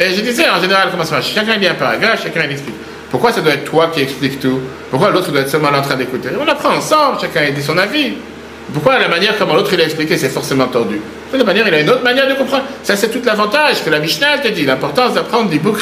Et 0.00 0.12
je 0.12 0.20
disais, 0.20 0.50
en 0.50 0.60
général, 0.60 0.88
comment 0.90 1.04
ça 1.04 1.16
marche? 1.16 1.32
Chacun 1.32 1.54
lit 1.56 1.68
un 1.68 1.74
paragraphe, 1.74 2.24
chacun 2.24 2.42
il 2.44 2.50
explique. 2.50 2.74
Pourquoi 3.08 3.30
ça 3.30 3.40
doit 3.40 3.52
être 3.52 3.70
toi 3.70 3.88
qui 3.94 4.00
explique 4.00 4.40
tout? 4.40 4.60
Pourquoi 4.90 5.10
l'autre 5.10 5.30
doit 5.30 5.42
être 5.42 5.48
seulement 5.48 5.68
en 5.68 5.82
train 5.82 5.94
d'écouter? 5.94 6.30
On 6.40 6.48
apprend 6.48 6.74
ensemble, 6.74 7.18
chacun 7.20 7.48
dit 7.52 7.62
son 7.62 7.78
avis. 7.78 8.14
Pourquoi 8.72 8.98
la 8.98 9.08
manière 9.08 9.36
comment 9.38 9.54
l'autre 9.54 9.72
il 9.74 9.80
a 9.80 9.84
expliqué, 9.84 10.16
c'est 10.16 10.28
forcément 10.28 10.66
tordu? 10.66 11.00
De 11.32 11.42
manière, 11.44 11.68
il 11.68 11.74
a 11.74 11.80
une 11.80 11.90
autre 11.90 12.02
manière 12.02 12.28
de 12.28 12.34
comprendre. 12.34 12.64
Ça, 12.82 12.96
c'est 12.96 13.10
tout 13.10 13.20
l'avantage 13.24 13.84
que 13.84 13.90
la 13.90 14.00
Mishnah 14.00 14.38
te 14.38 14.48
dit, 14.48 14.64
l'importance 14.64 15.14
d'apprendre 15.14 15.50
des 15.50 15.60
boucs 15.60 15.78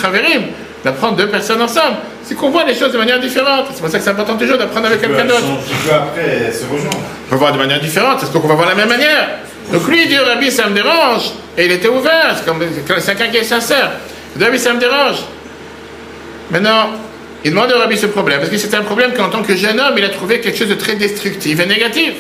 d'apprendre 0.89 1.17
deux 1.17 1.29
personnes 1.29 1.61
ensemble. 1.61 1.97
C'est 2.25 2.35
qu'on 2.35 2.51
voit 2.51 2.65
les 2.65 2.75
choses 2.75 2.93
de 2.93 2.99
manière 2.99 3.21
différente. 3.21 3.67
C'est 3.73 3.81
pour 3.81 3.91
ça 3.91 3.99
que 3.99 4.05
c'est 4.05 4.11
important 4.11 4.37
toujours 4.37 4.59
d'apprendre 4.59 4.87
avec 4.87 5.01
quelqu'un 5.01 5.25
d'autre. 5.25 5.45
Après 5.93 6.53
se 6.53 6.65
rejoindre. 6.65 6.99
On 7.29 7.33
va 7.33 7.37
voir 7.37 7.53
de 7.53 7.59
manière 7.59 7.81
différente, 7.81 8.21
c'est 8.21 8.33
qu'on 8.33 8.47
va 8.47 8.55
voir 8.55 8.69
la 8.69 8.75
même 8.75 8.89
manière. 8.89 9.29
Donc 9.73 9.87
lui, 9.87 10.03
il 10.03 10.09
dit 10.09 10.19
au 10.19 10.25
Rabbi, 10.25 10.51
ça 10.51 10.69
me 10.69 10.75
dérange. 10.75 11.31
Et 11.57 11.67
il 11.67 11.73
était 11.73 11.89
ouvert, 11.89 12.35
c'est 12.37 12.47
comme 12.47 12.61
quelqu'un 13.05 13.29
qui 13.29 13.37
est 13.37 13.45
sincère. 13.45 13.91
Il 14.35 14.39
dit, 14.39 14.45
Rabbi, 14.45 14.59
ça 14.59 14.73
me 14.73 14.81
dérange. 14.81 15.17
Maintenant, 16.51 16.91
il 17.45 17.51
demande 17.51 17.71
au 17.73 17.79
Rabbi 17.79 17.97
ce 17.99 18.07
problème, 18.07 18.39
parce 18.39 18.51
que 18.51 18.57
c'est 18.57 18.75
un 18.75 18.83
problème 18.83 19.13
qu'en 19.13 19.29
tant 19.29 19.43
que 19.43 19.55
jeune 19.55 19.79
homme, 19.79 19.95
il 19.97 20.05
a 20.05 20.09
trouvé 20.09 20.41
quelque 20.41 20.59
chose 20.59 20.69
de 20.69 20.75
très 20.75 20.95
destructif 20.95 21.61
et 21.61 21.67
négatif. 21.67 22.13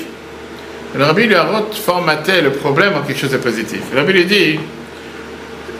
Le 0.94 1.04
Rabbi 1.04 1.26
lui 1.26 1.34
a 1.34 1.44
reformaté 1.44 2.40
le 2.40 2.50
problème 2.50 2.92
en 2.96 3.06
quelque 3.06 3.20
chose 3.20 3.30
de 3.30 3.38
positif. 3.38 3.80
Le 3.92 4.00
Rabbi 4.00 4.12
lui 4.12 4.24
dit, 4.24 4.60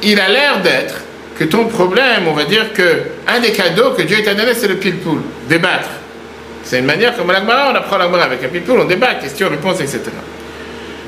il 0.03 0.21
a 0.21 0.29
l'air 0.29 0.61
d'être 0.63 0.95
que 1.39 1.45
ton 1.45 1.67
problème, 1.67 2.27
on 2.27 2.33
va 2.33 2.45
dire 2.45 2.73
que 2.73 3.03
un 3.27 3.39
des 3.39 3.53
cadeaux 3.53 3.93
que 3.93 4.03
Dieu 4.03 4.23
t'a 4.25 4.35
donné, 4.35 4.55
c'est 4.55 4.67
le 4.67 4.77
pile-poule, 4.77 5.21
débattre. 5.49 5.89
C'est 6.65 6.81
une 6.81 6.87
manière 6.87 7.17
comme 7.17 7.31
l'Agmara, 7.31 7.71
on 7.73 7.77
apprend 7.77 7.97
l'Agmara 7.97 8.25
avec 8.25 8.43
un 8.45 8.49
pile-poule, 8.49 8.81
on 8.81 8.85
débat, 8.85 9.15
questions, 9.15 9.49
réponses, 9.49 9.81
etc. 9.81 10.01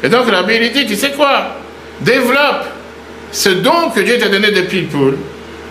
Et 0.02 0.08
donc 0.08 0.30
Rabbi 0.30 0.58
lui 0.58 0.70
dit, 0.70 0.86
tu 0.86 0.94
sais 0.94 1.10
quoi? 1.10 1.56
Développe 2.00 2.64
ce 3.32 3.50
don 3.50 3.90
que 3.94 4.00
Dieu 4.00 4.18
t'a 4.18 4.28
donné 4.28 4.52
de 4.52 4.62
pile-poule 4.62 5.16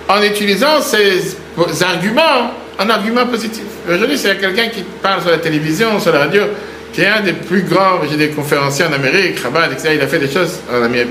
en 0.07 0.21
utilisant 0.21 0.81
ces 0.81 1.37
arguments 1.81 2.53
en 2.77 2.89
arguments 2.89 3.25
positifs. 3.25 3.63
Aujourd'hui, 3.89 4.17
c'est 4.17 4.39
quelqu'un 4.39 4.67
qui 4.67 4.83
parle 5.01 5.21
sur 5.21 5.31
la 5.31 5.37
télévision, 5.37 5.99
sur 5.99 6.13
la 6.13 6.19
radio, 6.19 6.43
qui 6.93 7.01
est 7.01 7.07
un 7.07 7.21
des 7.21 7.33
plus 7.33 7.63
grands, 7.63 7.99
j'ai 8.09 8.17
des 8.17 8.29
conférenciers 8.29 8.85
en 8.85 8.93
Amérique, 8.93 9.39
Rabat, 9.39 9.67
etc. 9.71 9.93
Il 9.95 10.01
a 10.01 10.07
fait 10.07 10.19
des 10.19 10.31
choses 10.31 10.59
en 10.71 10.83
Amérique. 10.83 11.09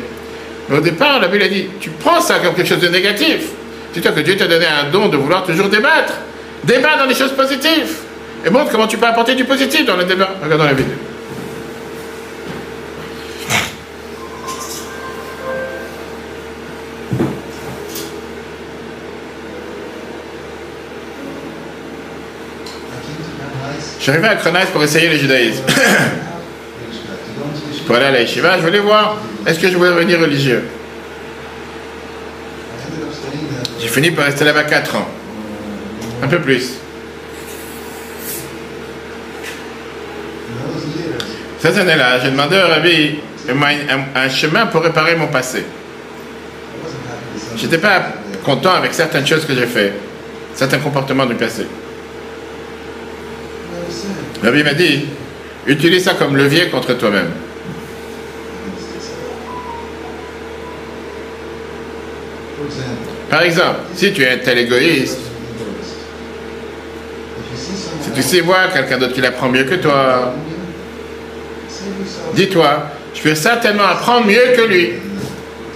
Mais 0.69 0.77
au 0.77 0.81
départ, 0.81 1.21
la 1.21 1.29
Bible 1.29 1.45
a 1.45 1.49
dit, 1.49 1.67
tu 1.81 1.91
prends 1.91 2.21
ça 2.21 2.39
comme 2.41 2.55
quelque 2.55 2.69
chose 2.69 2.81
de 2.81 2.89
négatif. 2.89 3.49
Dis-toi 3.95 4.13
que 4.13 4.21
Dieu 4.21 4.37
t'a 4.37 4.47
donné 4.47 4.67
un 4.67 4.91
don 4.91 5.09
de 5.09 5.17
vouloir 5.17 5.45
toujours 5.45 5.69
débattre. 5.69 6.13
Débat 6.65 6.97
dans 6.99 7.07
les 7.07 7.15
choses 7.15 7.33
positives. 7.33 7.97
Et 8.45 8.51
montre 8.51 8.71
comment 8.71 8.87
tu 8.87 8.99
peux 8.99 9.07
apporter 9.07 9.35
du 9.35 9.45
positif 9.45 9.87
dans 9.87 9.97
le 9.97 10.05
débat. 10.05 10.31
Regardons 10.43 10.65
la 10.65 10.75
vidéo. 10.75 10.95
Arrivé 24.09 24.29
à 24.29 24.37
Kronais 24.37 24.65
pour 24.73 24.83
essayer 24.83 25.11
le 25.11 25.19
judaïsme. 25.19 25.65
pour 27.89 27.97
aller 27.97 28.05
à 28.05 28.11
la 28.11 28.21
yeshiva, 28.21 28.59
je 28.59 28.63
voulais 28.65 28.81
voir 28.81 29.17
est-ce 29.47 29.59
que 29.59 29.71
je 29.71 29.75
voulais 29.79 29.89
devenir 29.89 30.21
religieux? 30.21 30.63
J'ai 33.81 33.89
fini 33.89 34.11
par 34.11 34.27
rester 34.27 34.45
là-bas 34.45 34.65
4 34.65 34.97
ans. 34.97 35.09
Un 36.23 36.29
peu 36.29 36.39
plus. 36.39 36.75
Cette 41.61 41.79
année-là, 41.79 42.21
j'ai 42.21 42.31
demandé 42.31 42.59
au 42.59 42.69
rabbi 42.69 43.21
un, 43.49 44.21
un 44.21 44.29
chemin 44.29 44.67
pour 44.67 44.83
réparer 44.83 45.17
mon 45.17 45.29
passé. 45.29 45.65
J'étais 47.57 47.79
pas 47.79 48.03
content 48.45 48.75
avec 48.75 48.93
certaines 48.93 49.27
choses 49.27 49.47
que 49.47 49.55
j'ai 49.55 49.67
fait, 49.67 49.95
certains 50.55 50.79
comportements 50.79 51.25
du 51.25 51.37
passé. 51.37 51.67
Rabbi 54.45 54.63
m'a 54.63 54.75
dit, 54.75 55.07
utilise 55.67 56.05
ça 56.05 56.13
comme 56.13 56.37
levier 56.37 56.69
contre 56.69 56.93
toi-même. 56.93 57.48
Par 63.31 63.43
exemple, 63.43 63.81
si 63.95 64.13
tu 64.13 64.23
es 64.23 64.31
un 64.31 64.39
tel 64.39 64.59
égoïste, 64.59 65.19
si 68.03 68.11
tu 68.15 68.23
sais 68.23 68.41
voir 68.41 68.73
quelqu'un 68.73 68.99
d'autre 68.99 69.15
qui 69.15 69.21
l'apprend 69.21 69.49
mieux 69.49 69.65
que 69.65 69.75
toi, 69.75 70.35
dis-toi, 72.35 72.91
je 73.15 73.23
peux 73.23 73.35
certainement 73.35 73.85
apprendre 73.85 74.27
mieux 74.27 74.55
que 74.57 74.63
lui, 74.63 74.93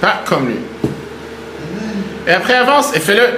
pas 0.00 0.22
comme 0.24 0.48
lui. 0.48 0.56
Et 2.26 2.30
après 2.30 2.54
avance 2.54 2.94
et 2.94 3.00
fais-le. 3.00 3.28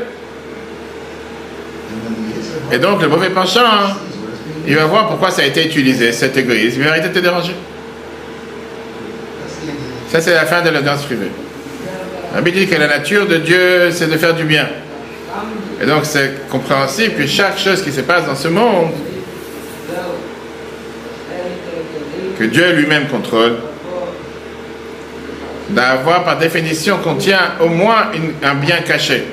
Et 2.72 2.78
donc 2.78 3.02
le 3.02 3.08
mauvais 3.08 3.30
penchant, 3.30 3.64
hein, 3.64 3.96
il 4.66 4.76
va 4.76 4.86
voir 4.86 5.08
pourquoi 5.08 5.30
ça 5.30 5.42
a 5.42 5.44
été 5.46 5.66
utilisé, 5.66 6.12
cet 6.12 6.36
égoïsme, 6.36 6.80
il 6.80 6.84
va 6.84 6.90
arrêter 6.90 7.08
de 7.08 7.14
te 7.14 7.18
déranger. 7.18 7.54
Ça, 10.10 10.20
c'est 10.20 10.34
la 10.34 10.46
fin 10.46 10.62
de 10.62 10.70
l'audience 10.70 11.02
privée. 11.02 11.30
La 12.34 12.40
Bible 12.40 12.56
dit 12.56 12.66
que 12.66 12.74
la 12.74 12.88
nature 12.88 13.28
de 13.28 13.36
Dieu, 13.36 13.92
c'est 13.92 14.10
de 14.10 14.16
faire 14.16 14.34
du 14.34 14.42
bien. 14.42 14.68
Et 15.80 15.86
donc, 15.86 16.04
c'est 16.04 16.48
compréhensible 16.48 17.14
que 17.14 17.26
chaque 17.28 17.58
chose 17.58 17.80
qui 17.80 17.92
se 17.92 18.00
passe 18.00 18.26
dans 18.26 18.34
ce 18.34 18.48
monde, 18.48 18.90
que 22.36 22.44
Dieu 22.44 22.72
lui-même 22.72 23.06
contrôle, 23.06 23.58
d'avoir 25.70 26.24
par 26.24 26.38
définition 26.38 26.98
contient 26.98 27.52
au 27.60 27.68
moins 27.68 28.10
un 28.42 28.54
bien 28.56 28.78
caché. 28.78 29.24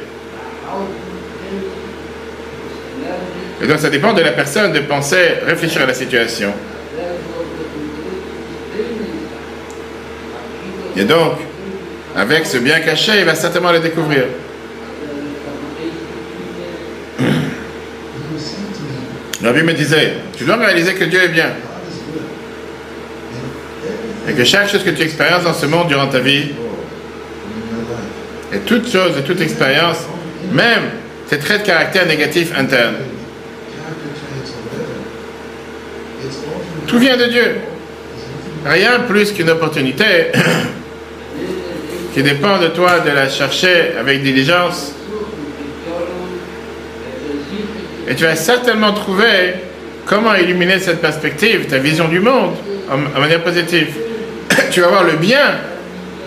Et 3.64 3.68
donc, 3.68 3.80
ça 3.80 3.90
dépend 3.90 4.14
de 4.14 4.22
la 4.22 4.32
personne 4.32 4.74
de 4.74 4.80
penser, 4.80 5.40
réfléchir 5.48 5.82
à 5.82 5.86
la 5.88 5.94
situation. 5.96 6.54
Et 10.96 11.04
donc, 11.04 11.34
avec 12.16 12.46
ce 12.46 12.58
bien 12.58 12.80
caché, 12.80 13.14
il 13.20 13.26
va 13.26 13.36
certainement 13.36 13.72
le 13.72 13.80
découvrir. 13.80 14.26
To 19.42 19.52
me, 19.52 19.74
disait, 19.74 20.14
tu 20.38 20.44
dois 20.44 20.58
réaliser 20.58 20.94
que 20.94 21.06
Dieu 21.06 21.24
est 21.24 21.30
bien. 21.30 21.50
Et 24.30 24.34
que 24.34 24.44
chaque 24.44 24.70
chose 24.70 24.84
que 24.84 24.92
tu 24.92 25.02
expériences 25.02 25.44
dans 25.44 25.54
ce 25.54 25.66
monde 25.66 25.88
durant 25.88 26.06
ta 26.08 26.20
vie, 26.20 26.52
et 28.54 28.60
toute 28.60 28.92
chose 28.92 29.18
et 29.18 29.24
toute 29.24 29.42
expérience, 29.42 29.98
même 30.52 30.84
tes 31.28 31.40
traits 31.40 31.62
de 31.62 31.66
caractère 31.66 32.04
all 32.04 32.46
from 32.46 32.68
tout 36.92 37.00
vient 37.00 37.16
de 37.16 37.26
Dieu. 37.26 37.56
Rien 38.66 39.00
plus 39.08 39.32
qu'une 39.32 39.50
opportunité 39.50 40.04
qui 42.14 42.24
dépend 42.24 42.58
de 42.58 42.68
toi 42.68 43.00
de 43.00 43.10
la 43.10 43.30
chercher 43.30 43.94
avec 44.00 44.22
diligence. 44.24 44.94
Et 48.08 48.16
tu 48.16 48.24
vas 48.24 48.36
certainement 48.36 48.94
trouver 48.94 49.54
comment 50.06 50.36
illuminer 50.36 50.80
cette 50.80 51.02
perspective, 51.02 51.68
ta 51.68 51.78
vision 51.78 52.08
du 52.08 52.20
monde, 52.20 52.56
en, 52.90 53.18
en 53.18 53.22
manière 53.22 53.42
positive. 53.42 53.96
tu 54.72 54.82
vas 54.82 54.88
voir 54.88 55.04
le 55.04 55.14
bien 55.14 55.56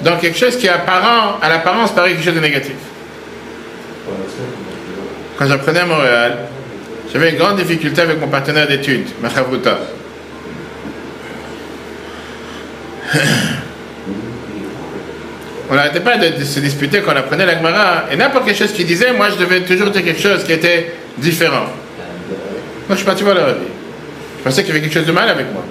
dans 0.03 0.17
quelque 0.17 0.39
chose 0.39 0.57
qui, 0.57 0.69
apparent, 0.69 1.39
à 1.43 1.49
l'apparence, 1.49 1.93
paraît 1.93 2.13
quelque 2.13 2.25
chose 2.25 2.35
de 2.35 2.41
négatif. 2.41 2.75
Quand 5.37 5.47
j'apprenais 5.47 5.81
à 5.81 5.87
Montréal, 5.87 6.39
j'avais 7.13 7.31
une 7.31 7.37
grande 7.37 7.57
difficulté 7.57 8.01
avec 8.03 8.21
mon 8.21 8.29
partenaire 8.29 8.67
d'études, 8.69 9.09
Machavruta. 9.21 9.79
On 15.71 15.75
n'arrêtait 15.75 16.01
pas 16.01 16.19
de, 16.19 16.45
se 16.45 16.61
disputer 16.61 17.01
quand 17.01 17.13
on 17.13 17.17
apprenait 17.17 17.47
la 17.47 17.57
Gemara. 17.57 18.05
Et 18.13 18.17
n'importe 18.17 18.47
quelle 18.47 18.57
chose 18.57 18.73
qu'il 18.73 18.87
disait, 18.87 19.13
moi 19.13 19.29
je 19.31 19.37
devais 19.37 19.61
toujours 19.61 19.91
dire 19.91 20.05
quelque 20.05 20.21
chose 20.21 20.45
qui 20.45 20.53
était 20.53 20.93
différent. 21.19 21.67
Moi 22.87 22.91
je 22.91 22.97
suis 22.97 23.05
parti 23.05 23.23
voir 23.23 23.35
le 23.35 23.43
Rabbi. 23.43 23.67
Je 24.39 24.45
pensais 24.45 24.63
qu'il 24.63 24.75
y 24.75 24.77
avait 24.77 24.87
quelque 24.87 24.99
chose 24.99 25.07
de 25.07 25.13
mal 25.13 25.29
avec 25.29 25.53
moi. 25.53 25.65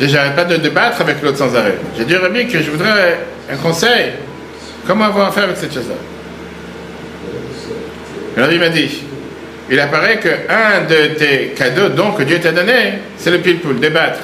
Je 0.00 0.06
n'arrête 0.06 0.36
pas 0.36 0.44
de 0.44 0.56
débattre 0.56 1.00
avec 1.00 1.22
l'autre 1.22 1.38
sans 1.38 1.54
arrêt. 1.56 1.78
J'ai 1.98 2.04
dit 2.04 2.16
au 2.16 2.20
Rabbi 2.20 2.46
que 2.46 2.62
je 2.62 2.70
voudrais 2.70 3.18
un 3.50 3.56
conseil. 3.56 4.12
Comment 4.86 5.06
avoir 5.06 5.28
affaire 5.28 5.44
avec 5.44 5.56
cette 5.56 5.74
chose-là? 5.74 5.94
Le 8.36 8.42
Rabbi 8.42 8.58
m'a 8.58 8.68
dit 8.68 9.04
il 9.70 9.80
apparaît 9.80 10.18
qu'un 10.18 10.82
de 10.88 11.14
tes 11.14 11.54
cadeaux, 11.56 11.88
dons 11.88 12.12
que 12.12 12.22
Dieu 12.22 12.38
t'a 12.38 12.52
donné, 12.52 12.98
c'est 13.16 13.30
le 13.30 13.38
pile-poule, 13.38 13.80
débattre. 13.80 14.20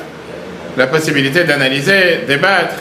La 0.77 0.87
possibilité 0.87 1.45
d'analyser, 1.45 2.21
débattre. 2.29 2.75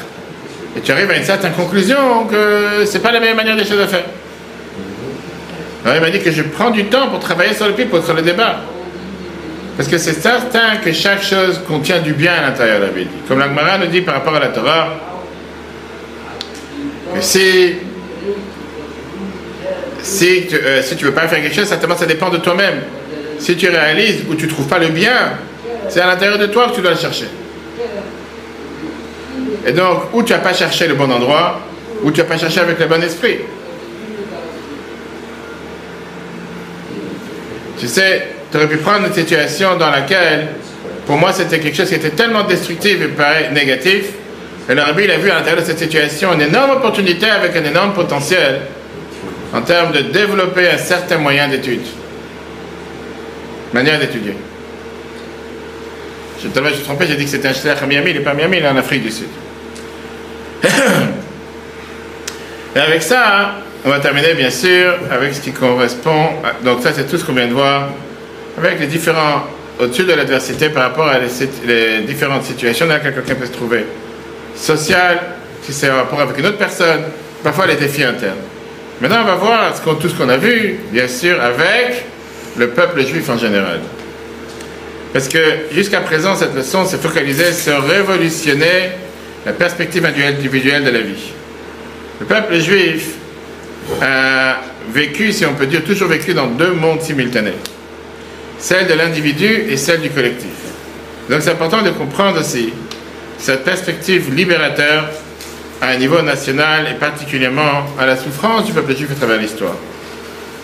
Et 0.77 0.81
tu 0.81 0.91
arrives 0.91 1.09
à 1.09 1.17
une 1.17 1.23
certaine 1.23 1.53
conclusion 1.53 2.25
que 2.25 2.85
c'est 2.85 2.99
pas 2.99 3.11
la 3.11 3.19
meilleure 3.19 3.35
manière 3.35 3.55
des 3.55 3.65
choses 3.65 3.79
à 3.79 3.87
faire. 3.87 4.05
Alors 5.83 5.97
il 5.97 6.01
m'a 6.01 6.09
dit 6.09 6.19
que 6.19 6.31
je 6.31 6.43
prends 6.43 6.69
du 6.69 6.85
temps 6.85 7.07
pour 7.07 7.19
travailler 7.19 7.53
sur 7.53 7.67
le 7.67 7.73
pile-poule, 7.73 8.03
sur 8.03 8.13
le 8.13 8.21
débat. 8.21 8.57
Parce 9.77 9.87
que 9.89 9.97
c'est 9.97 10.13
certain 10.13 10.77
que 10.83 10.91
chaque 10.91 11.23
chose 11.23 11.61
contient 11.67 11.99
du 11.99 12.13
bien 12.13 12.33
à 12.33 12.41
l'intérieur 12.41 12.81
de 12.81 12.85
la 12.85 12.91
Bible. 12.91 13.09
Comme 13.27 13.39
l'Agmara 13.39 13.77
nous 13.77 13.87
dit 13.87 14.01
par 14.01 14.15
rapport 14.15 14.35
à 14.35 14.39
la 14.39 14.47
Torah, 14.47 14.89
que 17.15 17.21
si, 17.21 17.75
si, 20.01 20.47
tu, 20.47 20.55
euh, 20.55 20.81
si 20.81 20.95
tu 20.95 21.05
veux 21.05 21.13
pas 21.13 21.27
faire 21.27 21.41
quelque 21.41 21.55
chose, 21.55 21.67
certainement 21.67 21.97
ça 21.97 22.05
dépend 22.05 22.29
de 22.29 22.37
toi-même. 22.37 22.81
Si 23.39 23.55
tu 23.55 23.69
réalises 23.69 24.25
ou 24.29 24.35
tu 24.35 24.47
trouves 24.47 24.67
pas 24.67 24.79
le 24.79 24.89
bien, 24.89 25.33
c'est 25.87 26.01
à 26.01 26.07
l'intérieur 26.07 26.37
de 26.37 26.47
toi 26.47 26.67
que 26.69 26.75
tu 26.75 26.81
dois 26.81 26.91
le 26.91 26.97
chercher. 26.97 27.27
Et 29.65 29.71
donc, 29.71 30.13
ou 30.13 30.23
tu 30.23 30.33
n'as 30.33 30.39
pas 30.39 30.53
cherché 30.53 30.87
le 30.87 30.95
bon 30.95 31.11
endroit, 31.11 31.59
ou 32.03 32.11
tu 32.11 32.21
n'as 32.21 32.27
pas 32.27 32.37
cherché 32.37 32.59
avec 32.59 32.79
le 32.79 32.85
bon 32.85 33.01
esprit. 33.03 33.39
Tu 37.79 37.87
sais, 37.87 38.27
tu 38.51 38.57
aurais 38.57 38.67
pu 38.67 38.77
prendre 38.77 39.07
une 39.07 39.13
situation 39.13 39.77
dans 39.77 39.89
laquelle, 39.89 40.49
pour 41.05 41.17
moi, 41.17 41.31
c'était 41.33 41.59
quelque 41.59 41.75
chose 41.75 41.89
qui 41.89 41.95
était 41.95 42.09
tellement 42.11 42.43
destructif 42.43 43.01
et 43.01 43.07
pareil, 43.07 43.47
négatif. 43.53 44.05
Et 44.69 44.75
le 44.75 44.81
rabbi, 44.81 45.05
il 45.05 45.11
a 45.11 45.17
vu 45.17 45.31
à 45.31 45.35
l'intérieur 45.35 45.61
de 45.61 45.65
cette 45.65 45.79
situation 45.79 46.33
une 46.33 46.41
énorme 46.41 46.71
opportunité 46.71 47.29
avec 47.29 47.55
un 47.55 47.63
énorme 47.63 47.93
potentiel 47.93 48.61
en 49.53 49.61
termes 49.61 49.91
de 49.91 50.01
développer 50.01 50.69
un 50.69 50.77
certain 50.77 51.17
moyen 51.17 51.47
d'étude, 51.47 51.81
manière 53.73 53.99
d'étudier. 53.99 54.35
Je, 56.41 56.47
je 56.47 56.73
suis 56.73 56.83
trompé, 56.83 57.05
j'ai 57.07 57.15
dit 57.15 57.25
que 57.25 57.29
c'était 57.29 57.47
un 57.47 57.53
shliach 57.53 57.81
à 57.81 57.85
Miami, 57.85 58.11
il 58.11 58.17
n'est 58.17 58.23
pas 58.23 58.31
à 58.31 58.33
Miami, 58.35 58.57
il 58.57 58.63
est 58.63 58.69
en 58.69 58.77
Afrique 58.77 59.03
du 59.03 59.11
Sud. 59.11 59.27
Et 62.75 62.79
avec 62.79 63.01
ça, 63.01 63.55
on 63.85 63.89
va 63.89 63.99
terminer 63.99 64.33
bien 64.33 64.49
sûr 64.49 64.93
avec 65.09 65.33
ce 65.33 65.41
qui 65.41 65.51
correspond. 65.51 66.29
donc, 66.63 66.81
ça, 66.81 66.91
c'est 66.93 67.09
tout 67.09 67.17
ce 67.17 67.25
qu'on 67.25 67.33
vient 67.33 67.47
de 67.47 67.53
voir. 67.53 67.89
Avec 68.57 68.79
les 68.79 68.87
différents. 68.87 69.43
Au-dessus 69.79 70.03
de 70.03 70.11
l'adversité 70.11 70.69
par 70.69 70.83
rapport 70.83 71.07
à 71.07 71.19
les, 71.19 72.01
différentes 72.01 72.43
situations 72.43 72.85
dans 72.85 72.95
lesquelles 72.95 73.15
quelqu'un 73.15 73.35
peut 73.35 73.45
se 73.45 73.53
trouver. 73.53 73.85
Social, 74.53 75.21
si 75.63 75.71
c'est 75.71 75.89
en 75.89 75.95
rapport 75.95 76.19
avec 76.19 76.37
une 76.37 76.47
autre 76.47 76.57
personne, 76.57 77.03
parfois 77.41 77.65
les 77.65 77.75
défis 77.75 78.03
internes. 78.03 78.35
Maintenant, 78.99 79.21
on 79.21 79.25
va 79.25 79.35
voir 79.35 79.73
tout 80.01 80.09
ce 80.09 80.15
qu'on 80.15 80.27
a 80.27 80.35
vu, 80.35 80.79
bien 80.91 81.07
sûr, 81.07 81.41
avec 81.41 82.03
le 82.57 82.67
peuple 82.71 83.05
juif 83.05 83.29
en 83.29 83.37
général. 83.37 83.79
Parce 85.13 85.29
que 85.29 85.39
jusqu'à 85.71 86.01
présent, 86.01 86.35
cette 86.35 86.53
leçon 86.53 86.85
s'est 86.85 86.97
focalisée 86.97 87.53
sur 87.53 87.81
révolutionner 87.87 88.91
la 89.45 89.53
perspective 89.53 90.05
individuelle 90.05 90.83
de 90.83 90.89
la 90.89 90.99
vie. 90.99 91.31
Le 92.19 92.25
peuple 92.25 92.59
juif 92.59 93.11
a 94.01 94.57
vécu, 94.91 95.31
si 95.31 95.45
on 95.45 95.53
peut 95.53 95.65
dire, 95.65 95.83
toujours 95.83 96.09
vécu 96.09 96.33
dans 96.33 96.47
deux 96.47 96.73
mondes 96.73 97.01
simultanés. 97.01 97.53
Celle 98.57 98.87
de 98.87 98.93
l'individu 98.93 99.65
et 99.69 99.77
celle 99.77 100.01
du 100.01 100.09
collectif. 100.09 100.49
Donc 101.29 101.41
c'est 101.41 101.51
important 101.51 101.81
de 101.81 101.91
comprendre 101.91 102.39
aussi 102.41 102.73
cette 103.37 103.63
perspective 103.63 104.33
libérateur 104.33 105.09
à 105.81 105.89
un 105.89 105.97
niveau 105.97 106.21
national 106.21 106.87
et 106.91 106.95
particulièrement 106.95 107.85
à 107.97 108.05
la 108.05 108.17
souffrance 108.17 108.65
du 108.65 108.73
peuple 108.73 108.95
juif 108.95 109.09
à 109.11 109.15
travers 109.15 109.39
l'histoire. 109.39 109.75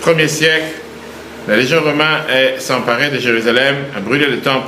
Premier 0.02 0.28
siècle, 0.28 0.66
la 1.48 1.56
Légion 1.56 1.82
romaine 1.82 2.24
est 2.30 2.60
s'emparer 2.60 3.10
de 3.10 3.20
Jérusalem, 3.20 3.76
a 3.96 4.00
brûlé 4.02 4.28
le 4.28 4.40
temple 4.40 4.68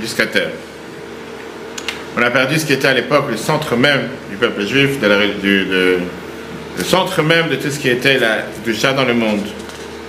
jusqu'à 0.00 0.26
terre. 0.26 0.50
On 2.16 2.22
a 2.22 2.30
perdu 2.30 2.58
ce 2.58 2.64
qui 2.64 2.72
était 2.72 2.88
à 2.88 2.94
l'époque 2.94 3.26
le 3.30 3.36
centre 3.36 3.76
même 3.76 4.08
du 4.30 4.36
peuple 4.36 4.62
juif, 4.66 4.92
le 5.02 5.98
centre 6.84 7.22
même 7.22 7.48
de 7.48 7.56
tout 7.56 7.70
ce 7.70 7.78
qui 7.78 7.88
était 7.90 8.18
la, 8.18 8.38
du 8.64 8.74
chat 8.74 8.92
dans 8.92 9.04
le 9.04 9.14
monde. 9.14 9.40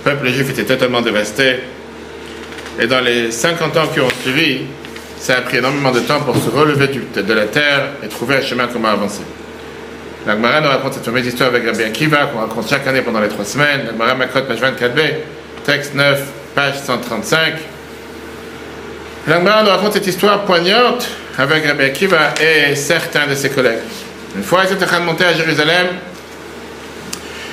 Le 0.04 0.10
peuple 0.12 0.28
juif 0.28 0.48
était 0.50 0.64
totalement 0.64 1.02
dévasté. 1.02 1.56
Et 2.80 2.86
dans 2.86 3.00
les 3.00 3.30
50 3.30 3.76
ans 3.76 3.86
qui 3.92 4.00
ont 4.00 4.08
suivi, 4.22 4.60
ça 5.18 5.38
a 5.38 5.40
pris 5.42 5.58
énormément 5.58 5.90
de 5.90 6.00
temps 6.00 6.20
pour 6.20 6.36
se 6.36 6.48
relever 6.48 6.86
du- 6.88 7.02
de 7.22 7.32
la 7.34 7.46
terre 7.46 7.88
et 8.04 8.08
trouver 8.08 8.36
un 8.36 8.40
chemin 8.42 8.68
comment 8.72 8.88
avancer. 8.88 9.22
La 10.26 10.34
Gemara 10.34 10.60
nous 10.60 10.68
raconte 10.68 10.94
cette 10.94 11.04
fameuse 11.04 11.26
histoire 11.26 11.48
avec 11.50 11.64
Rabbi 11.66 11.82
Akiva 11.82 12.26
qu'on 12.26 12.38
raconte 12.40 12.68
chaque 12.70 12.86
année 12.86 13.02
pendant 13.02 13.20
les 13.20 13.28
trois 13.28 13.44
semaines. 13.44 13.82
La 13.86 13.92
Gemara 13.92 14.14
Makot, 14.14 14.42
page 14.42 14.60
24b, 14.60 15.00
texte 15.64 15.94
9, 15.94 16.22
page 16.54 16.74
135. 16.84 17.54
La 19.28 19.34
Gemara 19.34 19.62
nous 19.62 19.68
raconte 19.68 19.92
cette 19.92 20.06
histoire 20.06 20.40
poignante 20.44 21.06
avec 21.36 21.66
Rabbi 21.66 21.84
Akiva 21.84 22.32
et 22.40 22.74
certains 22.74 23.26
de 23.26 23.34
ses 23.34 23.50
collègues. 23.50 23.80
Une 24.34 24.42
fois, 24.42 24.62
ils 24.64 24.72
étaient 24.72 24.84
en 24.84 24.86
train 24.86 25.00
de 25.00 25.04
monter 25.04 25.26
à 25.26 25.34
Jérusalem. 25.34 25.88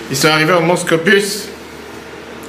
ils 0.09 0.15
sont 0.15 0.29
arrivés 0.29 0.53
au 0.53 0.61
mont 0.61 0.77
Scopus, 0.77 1.49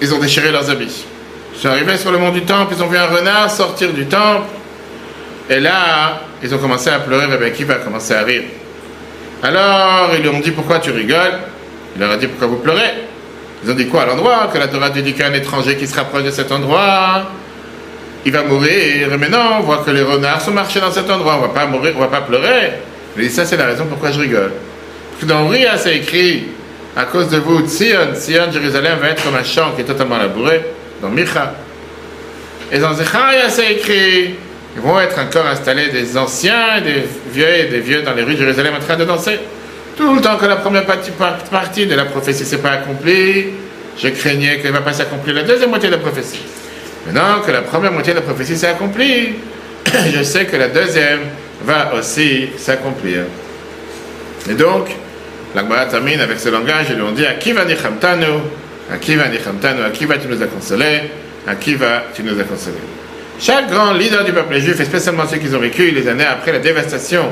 ils 0.00 0.14
ont 0.14 0.20
déchiré 0.20 0.52
leurs 0.52 0.70
habits. 0.70 1.04
Ils 1.52 1.60
sont 1.60 1.68
arrivés 1.70 1.96
sur 1.96 2.12
le 2.12 2.18
mont 2.18 2.30
du 2.30 2.42
temple, 2.42 2.74
ils 2.76 2.82
ont 2.84 2.86
vu 2.86 2.96
un 2.96 3.06
renard 3.06 3.50
sortir 3.50 3.92
du 3.92 4.06
temple, 4.06 4.46
et 5.50 5.58
là, 5.58 6.22
ils 6.40 6.54
ont 6.54 6.58
commencé 6.58 6.90
à 6.90 7.00
pleurer, 7.00 7.26
Rabbi 7.26 7.46
Akiva 7.46 7.74
a 7.74 7.78
commencé 7.78 8.14
à 8.14 8.22
rire. 8.22 8.44
Alors, 9.42 10.10
ils 10.14 10.22
lui 10.22 10.28
ont 10.28 10.38
dit 10.38 10.52
pourquoi 10.52 10.78
tu 10.78 10.92
rigoles? 10.92 11.40
Il 11.96 12.00
leur 12.00 12.12
a 12.12 12.16
dit 12.16 12.28
pourquoi 12.28 12.46
vous 12.46 12.62
pleurez? 12.62 12.92
Ils 13.64 13.70
ont 13.72 13.74
dit 13.74 13.88
quoi 13.88 14.02
à 14.02 14.06
l'endroit? 14.06 14.50
Que 14.52 14.58
la 14.58 14.68
Torah 14.68 14.90
dit 14.90 15.14
qu'un 15.14 15.32
étranger 15.32 15.76
qui 15.76 15.88
se 15.88 15.96
rapproche 15.96 16.22
de 16.22 16.30
cet 16.30 16.52
endroit, 16.52 17.24
il 18.26 18.32
va 18.32 18.42
mourir. 18.42 19.08
Mais 19.18 19.28
non, 19.28 19.58
on 19.60 19.62
voit 19.62 19.78
que 19.78 19.90
les 19.90 20.02
renards 20.02 20.42
sont 20.42 20.50
marchés 20.50 20.80
dans 20.80 20.90
cet 20.90 21.08
endroit, 21.08 21.36
on 21.38 21.42
va 21.42 21.48
pas 21.48 21.66
mourir, 21.66 21.94
on 21.96 22.00
va 22.00 22.08
pas 22.08 22.20
pleurer. 22.20 22.72
Il 23.16 23.22
dit 23.22 23.30
ça 23.30 23.46
c'est 23.46 23.56
la 23.56 23.66
raison 23.66 23.86
pourquoi 23.86 24.10
je 24.10 24.20
rigole. 24.20 24.52
Parce 25.12 25.22
que 25.22 25.26
dans 25.26 25.48
Ria, 25.48 25.78
c'est 25.78 25.96
écrit 25.96 26.48
à 26.94 27.04
cause 27.04 27.30
de 27.30 27.38
vous, 27.38 27.66
Sion, 27.66 28.14
Sion, 28.14 28.50
Jérusalem 28.52 28.98
va 29.00 29.10
être 29.10 29.22
comme 29.22 29.36
un 29.36 29.44
champ 29.44 29.72
qui 29.74 29.82
est 29.82 29.84
totalement 29.84 30.18
labouré, 30.18 30.60
dans 31.00 31.08
Micha. 31.08 31.54
Et 32.72 32.78
dans 32.78 32.92
Zecharia, 32.94 33.48
c'est 33.48 33.72
écrit 33.72 34.34
ils 34.74 34.82
vont 34.82 35.00
être 35.00 35.18
encore 35.18 35.46
installés 35.46 35.88
des 35.88 36.18
anciens, 36.18 36.82
des 36.82 37.04
vieux 37.32 37.48
et 37.48 37.64
des 37.64 37.80
vieux 37.80 38.02
dans 38.02 38.12
les 38.12 38.24
rues 38.24 38.34
de 38.34 38.40
Jérusalem 38.40 38.74
en 38.74 38.84
train 38.84 38.96
de 38.96 39.04
danser. 39.04 39.38
Tout 39.96 40.14
le 40.14 40.20
temps 40.20 40.36
que 40.36 40.44
la 40.44 40.56
première 40.56 40.84
partie 40.84 41.86
de 41.86 41.94
la 41.94 42.04
prophétie 42.04 42.42
ne 42.42 42.46
s'est 42.46 42.58
pas 42.58 42.72
accomplie, 42.72 43.46
je 43.96 44.08
craignais 44.08 44.58
qu'elle 44.58 44.72
ne 44.72 44.76
va 44.76 44.82
pas 44.82 44.92
s'accomplir 44.92 45.34
la 45.34 45.44
deuxième 45.44 45.70
moitié 45.70 45.88
de 45.88 45.94
la 45.94 46.00
prophétie. 46.00 46.42
Maintenant 47.06 47.40
que 47.40 47.52
la 47.52 47.62
première 47.62 47.92
moitié 47.92 48.12
de 48.12 48.18
la 48.18 48.24
prophétie 48.24 48.56
s'est 48.56 48.68
accomplie, 48.68 49.34
je 50.12 50.22
sais 50.24 50.46
que 50.46 50.56
la 50.56 50.68
deuxième 50.68 51.20
va 51.64 51.94
aussi 51.94 52.48
s'accomplir. 52.58 53.22
Et 54.50 54.54
donc, 54.54 54.88
l'Agmara 55.54 55.86
termine 55.86 56.20
avec 56.20 56.38
ce 56.40 56.48
langage, 56.48 56.86
ils 56.90 56.96
lui 56.96 57.02
ont 57.02 57.12
dit, 57.12 57.24
Akiva 57.24 57.64
nichamtanu, 57.64 58.26
Akiva 58.92 59.28
nichamtanu, 59.28 59.82
Akiva 59.82 60.18
tu 60.18 60.26
nous 60.26 60.42
as 60.42 60.46
consolés, 60.46 61.02
Akiva 61.46 62.04
tu 62.14 62.22
nous 62.22 62.38
as. 62.40 62.44
Chaque 63.38 63.70
grand 63.70 63.92
leader 63.92 64.24
du 64.24 64.32
peuple 64.32 64.58
juif, 64.58 64.80
et 64.80 64.84
spécialement 64.84 65.24
ceux 65.28 65.36
qui 65.36 65.54
ont 65.54 65.60
vécu 65.60 65.90
les 65.90 66.08
années 66.08 66.24
après 66.24 66.52
la 66.52 66.58
dévastation 66.58 67.24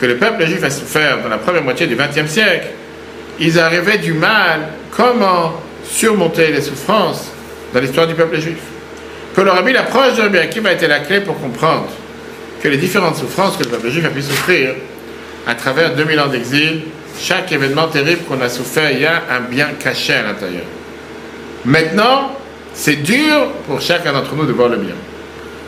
que 0.00 0.06
le 0.06 0.16
peuple 0.16 0.46
juif 0.46 0.62
a 0.62 0.70
souffert 0.70 1.18
dans 1.22 1.28
la 1.28 1.38
première 1.38 1.62
moitié 1.62 1.86
du 1.86 1.96
XXe 1.96 2.30
siècle, 2.30 2.68
ils 3.38 3.58
arrivaient 3.58 3.98
du 3.98 4.12
mal, 4.12 4.60
comment 4.90 5.60
surmonter 5.84 6.52
les 6.52 6.60
souffrances 6.60 7.30
dans 7.74 7.80
l'histoire 7.80 8.06
du 8.06 8.14
peuple 8.14 8.38
juif? 8.40 8.58
Pour 9.34 9.44
le 9.44 9.50
rabbi, 9.50 9.72
l'approche 9.72 10.16
de 10.16 10.22
Rabbi 10.22 10.38
Akiva 10.38 10.70
a 10.70 10.72
été 10.72 10.88
la 10.88 11.00
clé 11.00 11.20
pour 11.20 11.38
comprendre 11.40 11.88
que 12.62 12.68
les 12.68 12.76
différentes 12.76 13.16
souffrances 13.16 13.56
que 13.56 13.62
le 13.62 13.70
peuple 13.70 13.90
juif 13.90 14.04
a 14.04 14.08
pu 14.08 14.22
souffrir 14.22 14.74
à 15.46 15.54
travers 15.54 15.94
2000 15.94 16.20
ans 16.20 16.26
d'exil, 16.26 16.82
chaque 17.18 17.52
événement 17.52 17.88
terrible 17.88 18.22
qu'on 18.24 18.40
a 18.40 18.48
souffert, 18.48 18.90
il 18.90 19.00
y 19.00 19.06
a 19.06 19.22
un 19.30 19.40
bien 19.40 19.68
caché 19.78 20.14
à 20.14 20.22
l'intérieur. 20.22 20.64
Maintenant, 21.64 22.36
c'est 22.74 22.96
dur 22.96 23.50
pour 23.66 23.80
chacun 23.80 24.12
d'entre 24.12 24.34
nous 24.34 24.46
de 24.46 24.52
voir 24.52 24.68
le 24.68 24.76
bien. 24.76 24.94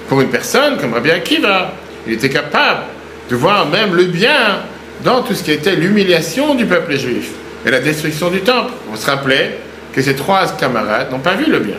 Pour 0.08 0.20
une 0.20 0.28
personne 0.28 0.76
comme 0.78 0.94
Rabbi 0.94 1.10
Akiva, 1.10 1.72
il 2.06 2.14
était 2.14 2.30
capable 2.30 2.82
de 3.30 3.36
voir 3.36 3.66
même 3.66 3.94
le 3.94 4.04
bien 4.04 4.60
dans 5.04 5.22
tout 5.22 5.34
ce 5.34 5.42
qui 5.42 5.52
était 5.52 5.76
l'humiliation 5.76 6.54
du 6.54 6.66
peuple 6.66 6.96
juif 6.96 7.30
et 7.64 7.70
la 7.70 7.80
destruction 7.80 8.30
du 8.30 8.40
temple. 8.40 8.72
On 8.92 8.96
se 8.96 9.06
rappelait 9.06 9.58
que 9.92 10.02
ses 10.02 10.16
trois 10.16 10.46
camarades 10.58 11.10
n'ont 11.10 11.20
pas 11.20 11.34
vu 11.34 11.50
le 11.50 11.60
bien. 11.60 11.76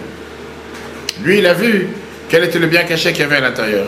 Lui, 1.24 1.40
il 1.40 1.48
a 1.48 1.54
vu 1.54 1.88
quel 2.30 2.44
était 2.44 2.60
le 2.60 2.68
bien 2.68 2.84
caché 2.84 3.12
qu'il 3.12 3.22
y 3.22 3.26
avait 3.26 3.38
à 3.38 3.42
l'intérieur. 3.42 3.86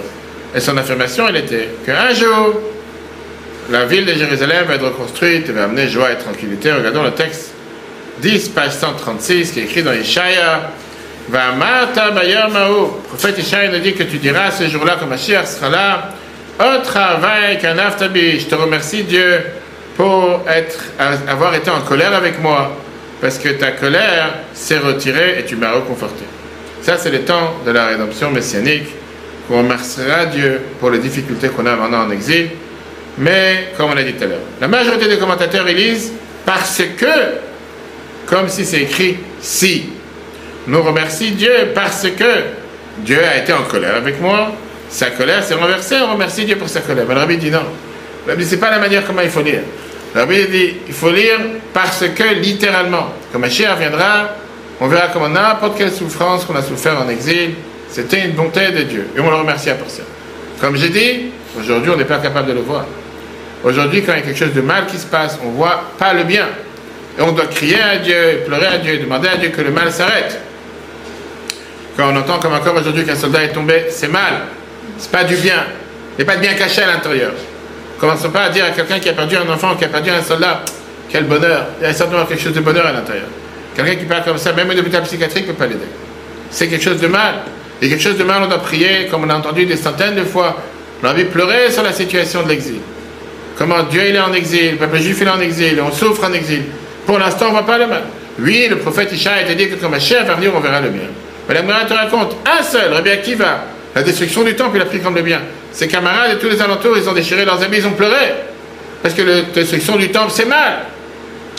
Et 0.55 0.59
son 0.59 0.77
affirmation, 0.77 1.27
elle 1.27 1.37
était 1.37 1.69
qu'un 1.85 2.13
jour, 2.13 2.61
la 3.69 3.85
ville 3.85 4.05
de 4.05 4.13
Jérusalem 4.13 4.65
va 4.67 4.75
être 4.75 4.85
reconstruite 4.85 5.49
et 5.49 5.51
va 5.51 5.63
amener 5.63 5.89
joie 5.89 6.11
et 6.11 6.17
tranquillité. 6.17 6.71
Regardons 6.71 7.03
le 7.03 7.11
texte 7.11 7.51
10, 8.21 8.49
page 8.49 8.71
136, 8.71 9.51
qui 9.51 9.59
est 9.59 9.63
écrit 9.63 9.83
dans 9.83 9.93
Ishaïa. 9.93 10.71
Va 11.27 11.51
Bayar 12.11 12.51
Mao. 12.51 13.01
Le 13.03 13.07
prophète 13.09 13.39
Ishaïa 13.39 13.71
nous 13.71 13.79
dit 13.79 13.93
que 13.95 14.03
tu 14.03 14.17
diras 14.17 14.51
ce 14.51 14.67
jour-là 14.67 14.95
que 14.95 15.05
Mashiach 15.05 15.47
sera 15.47 15.69
là. 15.69 16.09
Au 16.59 16.83
travail 16.83 17.57
qu'un 17.57 17.77
aftabi. 17.79 18.39
Je 18.39 18.45
te 18.45 18.55
remercie, 18.55 19.03
Dieu, 19.03 19.41
pour 19.97 20.41
être, 20.47 20.79
avoir 21.27 21.55
été 21.55 21.69
en 21.71 21.81
colère 21.81 22.13
avec 22.13 22.39
moi. 22.41 22.77
Parce 23.19 23.39
que 23.39 23.49
ta 23.49 23.71
colère 23.71 24.35
s'est 24.53 24.77
retirée 24.77 25.39
et 25.39 25.45
tu 25.45 25.55
m'as 25.55 25.71
reconforté. 25.71 26.23
Ça, 26.85 26.99
c'est 26.99 27.09
le 27.09 27.21
temps 27.21 27.61
de 27.65 27.71
la 27.71 27.87
rédemption 27.87 28.29
messianique. 28.29 28.85
On 29.49 29.57
remerciera 29.57 30.27
Dieu 30.27 30.61
pour 30.79 30.91
les 30.91 30.99
difficultés 30.99 31.49
qu'on 31.49 31.65
a 31.65 31.75
maintenant 31.75 32.05
en 32.05 32.11
exil. 32.11 32.49
Mais, 33.17 33.71
comme 33.75 33.89
on 33.89 33.95
l'a 33.95 34.03
dit 34.03 34.13
tout 34.13 34.25
à 34.25 34.27
l'heure, 34.27 34.41
la 34.61 34.67
majorité 34.67 35.07
des 35.07 35.17
commentateurs 35.17 35.65
lisent 35.65 36.13
parce 36.45 36.83
que, 36.95 37.07
comme 38.27 38.49
si 38.49 38.65
c'est 38.65 38.83
écrit 38.83 39.17
si. 39.41 39.89
Nous 40.67 40.83
remercie 40.83 41.31
Dieu 41.31 41.71
parce 41.73 42.03
que 42.03 42.43
Dieu 42.99 43.19
a 43.19 43.39
été 43.39 43.51
en 43.51 43.63
colère 43.63 43.95
avec 43.95 44.21
moi. 44.21 44.51
Sa 44.87 45.09
colère 45.09 45.43
s'est 45.43 45.55
renversée, 45.55 45.95
on 46.07 46.13
remercie 46.13 46.45
Dieu 46.45 46.55
pour 46.55 46.69
sa 46.69 46.81
colère. 46.81 47.05
Mais 47.07 47.15
le 47.15 47.19
rabbi 47.19 47.37
dit 47.37 47.49
non. 47.49 47.65
Le 48.27 48.33
rabbi 48.33 48.45
c'est 48.45 48.57
pas 48.57 48.69
la 48.69 48.77
manière 48.77 49.03
comment 49.07 49.21
il 49.21 49.31
faut 49.31 49.41
lire. 49.41 49.61
Le 50.13 50.19
rabbi 50.21 50.45
dit 50.51 50.73
il 50.87 50.93
faut 50.93 51.11
lire 51.11 51.39
parce 51.73 52.05
que 52.15 52.35
littéralement, 52.35 53.11
quand 53.31 53.39
Mashiach 53.39 53.79
viendra, 53.79 54.44
on 54.79 54.87
verra 54.87 55.07
comment 55.07 55.29
n'importe 55.29 55.77
quelle 55.77 55.91
souffrance 55.91 56.45
qu'on 56.45 56.55
a 56.55 56.61
souffert 56.61 56.99
en 57.01 57.09
exil, 57.09 57.51
c'était 57.89 58.25
une 58.25 58.31
bonté 58.31 58.71
de 58.71 58.83
Dieu. 58.83 59.07
Et 59.15 59.19
on 59.19 59.29
le 59.29 59.35
remercie 59.37 59.69
pour 59.79 59.89
ça. 59.89 60.03
Comme 60.59 60.75
j'ai 60.75 60.89
dit, 60.89 61.31
aujourd'hui 61.59 61.91
on 61.91 61.97
n'est 61.97 62.05
pas 62.05 62.17
capable 62.17 62.49
de 62.49 62.53
le 62.53 62.61
voir. 62.61 62.85
Aujourd'hui, 63.65 64.03
quand 64.03 64.11
il 64.13 64.19
y 64.19 64.21
a 64.21 64.21
quelque 64.21 64.37
chose 64.37 64.53
de 64.53 64.61
mal 64.61 64.85
qui 64.85 64.97
se 64.97 65.07
passe, 65.07 65.39
on 65.43 65.47
ne 65.47 65.55
voit 65.55 65.81
pas 65.97 66.13
le 66.13 66.23
bien. 66.23 66.45
Et 67.17 67.21
on 67.23 67.31
doit 67.31 67.47
crier 67.47 67.81
à 67.81 67.97
Dieu, 67.97 68.43
pleurer 68.45 68.67
à 68.67 68.77
Dieu, 68.77 68.99
demander 68.99 69.27
à 69.27 69.37
Dieu 69.37 69.49
que 69.49 69.61
le 69.61 69.71
mal 69.71 69.91
s'arrête. 69.91 70.39
Quand 71.97 72.13
on 72.13 72.15
entend 72.15 72.37
comme 72.37 72.53
encore 72.53 72.75
aujourd'hui 72.75 73.03
qu'un 73.05 73.15
soldat 73.15 73.43
est 73.43 73.53
tombé, 73.53 73.85
c'est 73.89 74.07
mal. 74.07 74.33
C'est 74.99 75.09
pas 75.09 75.23
du 75.23 75.35
bien. 75.37 75.63
Il 76.17 76.23
n'y 76.23 76.29
a 76.29 76.31
pas 76.31 76.37
de 76.37 76.41
bien 76.45 76.53
caché 76.53 76.83
à 76.83 76.87
l'intérieur. 76.87 77.31
Commençons 77.99 78.29
pas 78.29 78.43
à 78.43 78.49
dire 78.49 78.65
à 78.65 78.69
quelqu'un 78.69 78.99
qui 78.99 79.09
a 79.09 79.13
perdu 79.13 79.35
un 79.35 79.49
enfant, 79.49 79.75
qui 79.75 79.85
a 79.85 79.87
perdu 79.87 80.11
un 80.11 80.21
soldat, 80.21 80.61
quel 81.09 81.23
bonheur. 81.23 81.65
Il 81.79 81.87
y 81.87 81.89
a 81.89 81.93
certainement 81.93 82.25
quelque 82.25 82.43
chose 82.43 82.53
de 82.53 82.59
bonheur 82.59 82.85
à 82.85 82.91
l'intérieur. 82.91 83.27
Quelqu'un 83.75 83.95
qui 83.95 84.05
parle 84.05 84.23
comme 84.23 84.37
ça, 84.37 84.53
même 84.53 84.69
un 84.69 84.77
hôpital 84.77 85.03
psychiatrique 85.03 85.47
ne 85.47 85.51
peut 85.51 85.57
pas 85.57 85.67
l'aider. 85.67 85.85
C'est 86.49 86.67
quelque 86.67 86.83
chose 86.83 87.01
de 87.01 87.07
mal. 87.07 87.35
Et 87.81 87.89
quelque 87.89 88.01
chose 88.01 88.17
de 88.17 88.23
mal, 88.23 88.41
on 88.43 88.47
doit 88.47 88.59
prier, 88.59 89.07
comme 89.11 89.25
on 89.25 89.29
a 89.29 89.35
entendu 89.35 89.65
des 89.65 89.75
centaines 89.75 90.15
de 90.15 90.23
fois. 90.23 90.55
On 91.03 91.07
a 91.07 91.11
envie 91.11 91.25
pleurer 91.25 91.69
sur 91.71 91.83
la 91.83 91.91
situation 91.91 92.43
de 92.43 92.49
l'exil. 92.49 92.79
Comment 93.57 93.83
Dieu 93.83 94.01
il 94.07 94.15
est 94.15 94.19
en 94.19 94.33
exil, 94.33 94.71
le 94.71 94.77
peuple 94.77 94.99
juif 94.99 95.21
est 95.21 95.29
en 95.29 95.39
exil, 95.39 95.81
on 95.81 95.91
souffre 95.91 96.25
en 96.25 96.33
exil. 96.33 96.63
Pour 97.05 97.19
l'instant, 97.19 97.45
on 97.45 97.49
ne 97.49 97.53
voit 97.53 97.65
pas 97.65 97.77
le 97.77 97.87
mal. 97.87 98.03
Oui, 98.39 98.67
le 98.69 98.77
prophète 98.77 99.11
Isha 99.13 99.31
a 99.33 99.53
dit 99.53 99.69
que 99.69 99.75
comme 99.75 99.93
un 99.93 99.99
chef 99.99 100.25
va 100.25 100.35
venir, 100.35 100.51
on 100.53 100.59
verra 100.59 100.81
le 100.81 100.89
bien. 100.89 101.07
Mais 101.47 101.53
la 101.55 101.85
te 101.85 101.93
raconte, 101.93 102.35
un 102.45 102.63
seul, 102.63 102.91
Rabbi 102.91 103.09
Akiva, 103.09 103.65
la 103.93 104.03
destruction 104.03 104.43
du 104.43 104.55
temple, 104.55 104.77
il 104.77 104.81
a 104.81 104.85
pris 104.85 104.99
comme 104.99 105.15
le 105.15 105.21
bien. 105.21 105.41
Ses 105.71 105.87
camarades 105.87 106.31
et 106.33 106.39
tous 106.39 106.49
les 106.49 106.61
alentours, 106.61 106.97
ils 106.97 107.07
ont 107.07 107.13
déchiré 107.13 107.45
leurs 107.45 107.61
habits, 107.61 107.77
ils 107.77 107.87
ont 107.87 107.91
pleuré. 107.91 108.33
Parce 109.01 109.13
que 109.13 109.21
la 109.21 109.41
destruction 109.41 109.95
du 109.95 110.09
temple, 110.09 110.31
c'est 110.33 110.45
mal. 110.45 110.79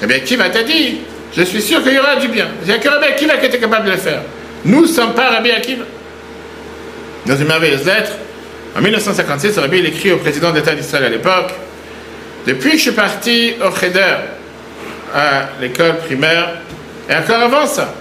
Rabbi 0.00 0.14
Akiva 0.14 0.50
t'a 0.50 0.64
dit, 0.64 0.98
je 1.34 1.42
suis 1.42 1.62
sûr 1.62 1.82
qu'il 1.82 1.94
y 1.94 1.98
aura 1.98 2.16
du 2.16 2.28
bien. 2.28 2.48
Il 2.62 2.68
n'y 2.68 2.74
a 2.74 2.78
que 2.78 2.88
Rabbi 2.88 3.06
Akiva 3.06 3.36
qui 3.36 3.46
était 3.46 3.58
capable 3.58 3.86
de 3.86 3.92
le 3.92 3.96
faire. 3.96 4.22
Nous 4.64 4.82
ne 4.82 4.86
sommes 4.86 5.14
pas 5.14 5.30
Rabbi 5.30 5.50
Akiva. 5.50 5.84
Dans 7.26 7.36
une 7.36 7.46
merveilleuse 7.46 7.84
lettre, 7.84 8.12
en 8.76 8.80
1956, 8.80 9.58
Rabbi 9.58 9.78
il 9.78 9.86
écrit 9.86 10.12
au 10.12 10.18
président 10.18 10.52
d'État 10.52 10.74
d'Israël 10.74 11.04
à 11.04 11.08
l'époque 11.08 11.52
Depuis 12.46 12.72
que 12.72 12.76
je 12.76 12.82
suis 12.82 12.92
parti 12.92 13.54
au 13.64 13.74
Cheder, 13.74 14.16
à 15.14 15.48
l'école 15.60 15.96
primaire, 15.98 16.58
et 17.08 17.14
encore 17.14 17.42
avant 17.42 17.66
ça, 17.66 17.92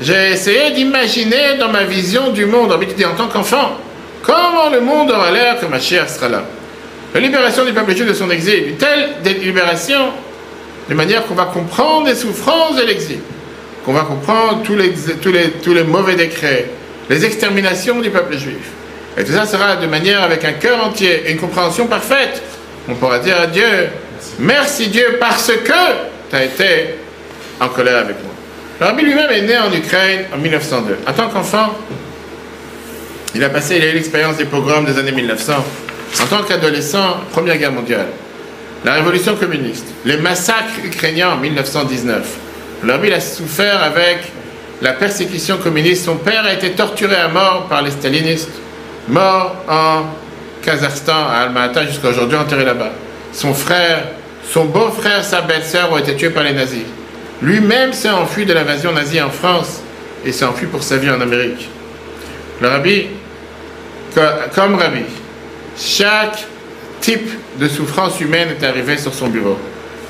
j'ai 0.00 0.32
essayé 0.32 0.70
d'imaginer 0.72 1.56
dans 1.58 1.70
ma 1.70 1.84
vision 1.84 2.30
du 2.30 2.46
monde, 2.46 2.72
en 2.72 3.14
tant 3.16 3.28
qu'enfant, 3.28 3.78
comment 4.22 4.68
le 4.70 4.80
monde 4.80 5.10
aura 5.10 5.30
l'air 5.30 5.58
que 5.58 5.66
ma 5.66 5.80
chère 5.80 6.08
sera 6.08 6.28
là. 6.28 6.42
La 7.14 7.20
libération 7.20 7.64
du 7.64 7.72
peuple 7.72 7.96
juif 7.96 8.06
de 8.06 8.14
son 8.14 8.30
exil, 8.30 8.68
une 8.68 8.76
telle 8.76 9.14
libération, 9.40 10.12
de 10.88 10.94
manière 10.94 11.26
qu'on 11.26 11.34
va 11.34 11.46
comprendre 11.46 12.06
les 12.06 12.14
souffrances 12.14 12.76
de 12.76 12.82
l'exil, 12.82 13.18
qu'on 13.84 13.92
va 13.92 14.02
comprendre 14.02 14.62
tous 14.62 14.76
les, 14.76 14.92
tous, 14.92 15.32
les, 15.32 15.50
tous 15.50 15.74
les 15.74 15.84
mauvais 15.84 16.14
décrets, 16.14 16.70
les 17.10 17.24
exterminations 17.24 18.00
du 18.00 18.10
peuple 18.10 18.36
juif. 18.36 18.70
Et 19.18 19.24
tout 19.24 19.32
ça 19.32 19.46
sera 19.46 19.76
de 19.76 19.86
manière 19.86 20.22
avec 20.22 20.44
un 20.44 20.52
cœur 20.52 20.84
entier 20.84 21.22
et 21.26 21.32
une 21.32 21.38
compréhension 21.38 21.86
parfaite. 21.86 22.42
On 22.88 22.94
pourra 22.94 23.18
dire 23.18 23.40
à 23.40 23.46
Dieu, 23.46 23.88
merci 24.38 24.88
Dieu 24.88 25.16
parce 25.18 25.46
que 25.48 25.72
tu 26.30 26.36
as 26.36 26.44
été 26.44 26.96
en 27.60 27.68
colère 27.68 27.98
avec 27.98 28.16
moi. 28.22 28.32
Le 28.78 28.86
rabbi 28.86 29.02
lui-même 29.02 29.30
est 29.30 29.42
né 29.42 29.56
en 29.58 29.72
Ukraine 29.72 30.26
en 30.34 30.36
1902. 30.36 30.98
En 31.06 31.12
tant 31.14 31.28
qu'enfant, 31.28 31.74
il 33.34 33.42
a 33.42 33.48
passé, 33.48 33.76
il 33.78 33.82
a 33.82 33.90
eu 33.90 33.94
l'expérience 33.94 34.36
des 34.36 34.44
pogroms 34.44 34.84
des 34.84 34.98
années 34.98 35.12
1900. 35.12 35.52
En 36.22 36.26
tant 36.26 36.42
qu'adolescent, 36.42 37.16
Première 37.32 37.56
Guerre 37.56 37.72
mondiale, 37.72 38.08
la 38.86 38.94
révolution 38.94 39.34
communiste, 39.36 39.86
les 40.04 40.16
massacres 40.16 40.78
ukrainiens 40.84 41.30
en 41.30 41.36
1919. 41.36 42.24
Le 42.84 42.92
rabbi 42.92 43.12
a 43.12 43.20
souffert 43.20 43.82
avec 43.82 44.18
la 44.80 44.92
persécution 44.92 45.58
communiste. 45.58 46.04
Son 46.04 46.16
père 46.16 46.44
a 46.44 46.52
été 46.52 46.70
torturé 46.72 47.16
à 47.16 47.28
mort 47.28 47.66
par 47.68 47.82
les 47.82 47.90
stalinistes, 47.90 48.50
mort 49.08 49.56
en 49.68 50.04
Kazakhstan, 50.62 51.12
à 51.30 51.42
Almaty, 51.42 51.86
jusqu'à 51.88 52.08
aujourd'hui 52.08 52.36
enterré 52.38 52.64
là-bas. 52.64 52.92
Son 53.32 53.54
frère, 53.54 54.04
son 54.48 54.66
beau-frère, 54.66 55.24
sa 55.24 55.40
belle-sœur 55.42 55.92
ont 55.92 55.98
été 55.98 56.14
tués 56.16 56.30
par 56.30 56.44
les 56.44 56.52
nazis. 56.52 56.84
Lui-même 57.42 57.92
s'est 57.92 58.10
enfui 58.10 58.46
de 58.46 58.52
l'invasion 58.52 58.92
nazie 58.92 59.20
en 59.20 59.30
France 59.30 59.80
et 60.24 60.32
s'est 60.32 60.44
enfui 60.44 60.66
pour 60.66 60.82
sa 60.82 60.96
vie 60.96 61.10
en 61.10 61.20
Amérique. 61.20 61.68
Le 62.60 62.68
rabbi, 62.68 63.06
co- 64.14 64.20
comme 64.54 64.76
rabbi, 64.76 65.02
chaque 65.78 66.44
type 67.06 67.30
de 67.60 67.68
souffrance 67.68 68.20
humaine 68.20 68.48
est 68.60 68.64
arrivé 68.64 68.98
sur 68.98 69.14
son 69.14 69.28
bureau. 69.28 69.56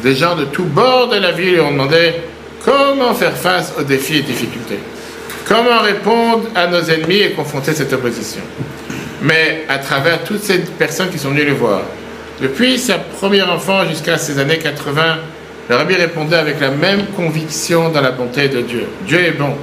Des 0.02 0.16
gens 0.16 0.34
de 0.34 0.46
tous 0.46 0.64
bords 0.64 1.08
de 1.08 1.16
la 1.16 1.30
ville 1.30 1.52
lui 1.52 1.60
ont 1.60 1.70
demandé 1.70 2.14
comment 2.64 3.12
faire 3.12 3.36
face 3.36 3.74
aux 3.78 3.82
défis 3.82 4.16
et 4.16 4.22
difficultés. 4.22 4.78
Comment 5.46 5.80
répondre 5.80 6.44
à 6.54 6.66
nos 6.68 6.80
ennemis 6.80 7.18
et 7.18 7.32
confronter 7.32 7.74
cette 7.74 7.92
opposition. 7.92 8.40
Mais 9.20 9.66
à 9.68 9.76
travers 9.76 10.24
toutes 10.24 10.42
ces 10.42 10.60
personnes 10.60 11.10
qui 11.10 11.18
sont 11.18 11.28
venues 11.30 11.44
le 11.44 11.52
voir, 11.52 11.82
depuis 12.40 12.78
sa 12.78 12.94
première 12.94 13.52
enfant 13.52 13.86
jusqu'à 13.86 14.16
ses 14.16 14.38
années 14.38 14.58
80, 14.58 15.18
le 15.68 15.76
rabbi 15.76 15.96
répondait 15.96 16.36
avec 16.36 16.60
la 16.60 16.70
même 16.70 17.08
conviction 17.14 17.90
dans 17.90 18.00
la 18.00 18.12
bonté 18.12 18.48
de 18.48 18.62
Dieu. 18.62 18.86
Dieu 19.06 19.22
est 19.22 19.32
bon. 19.32 19.54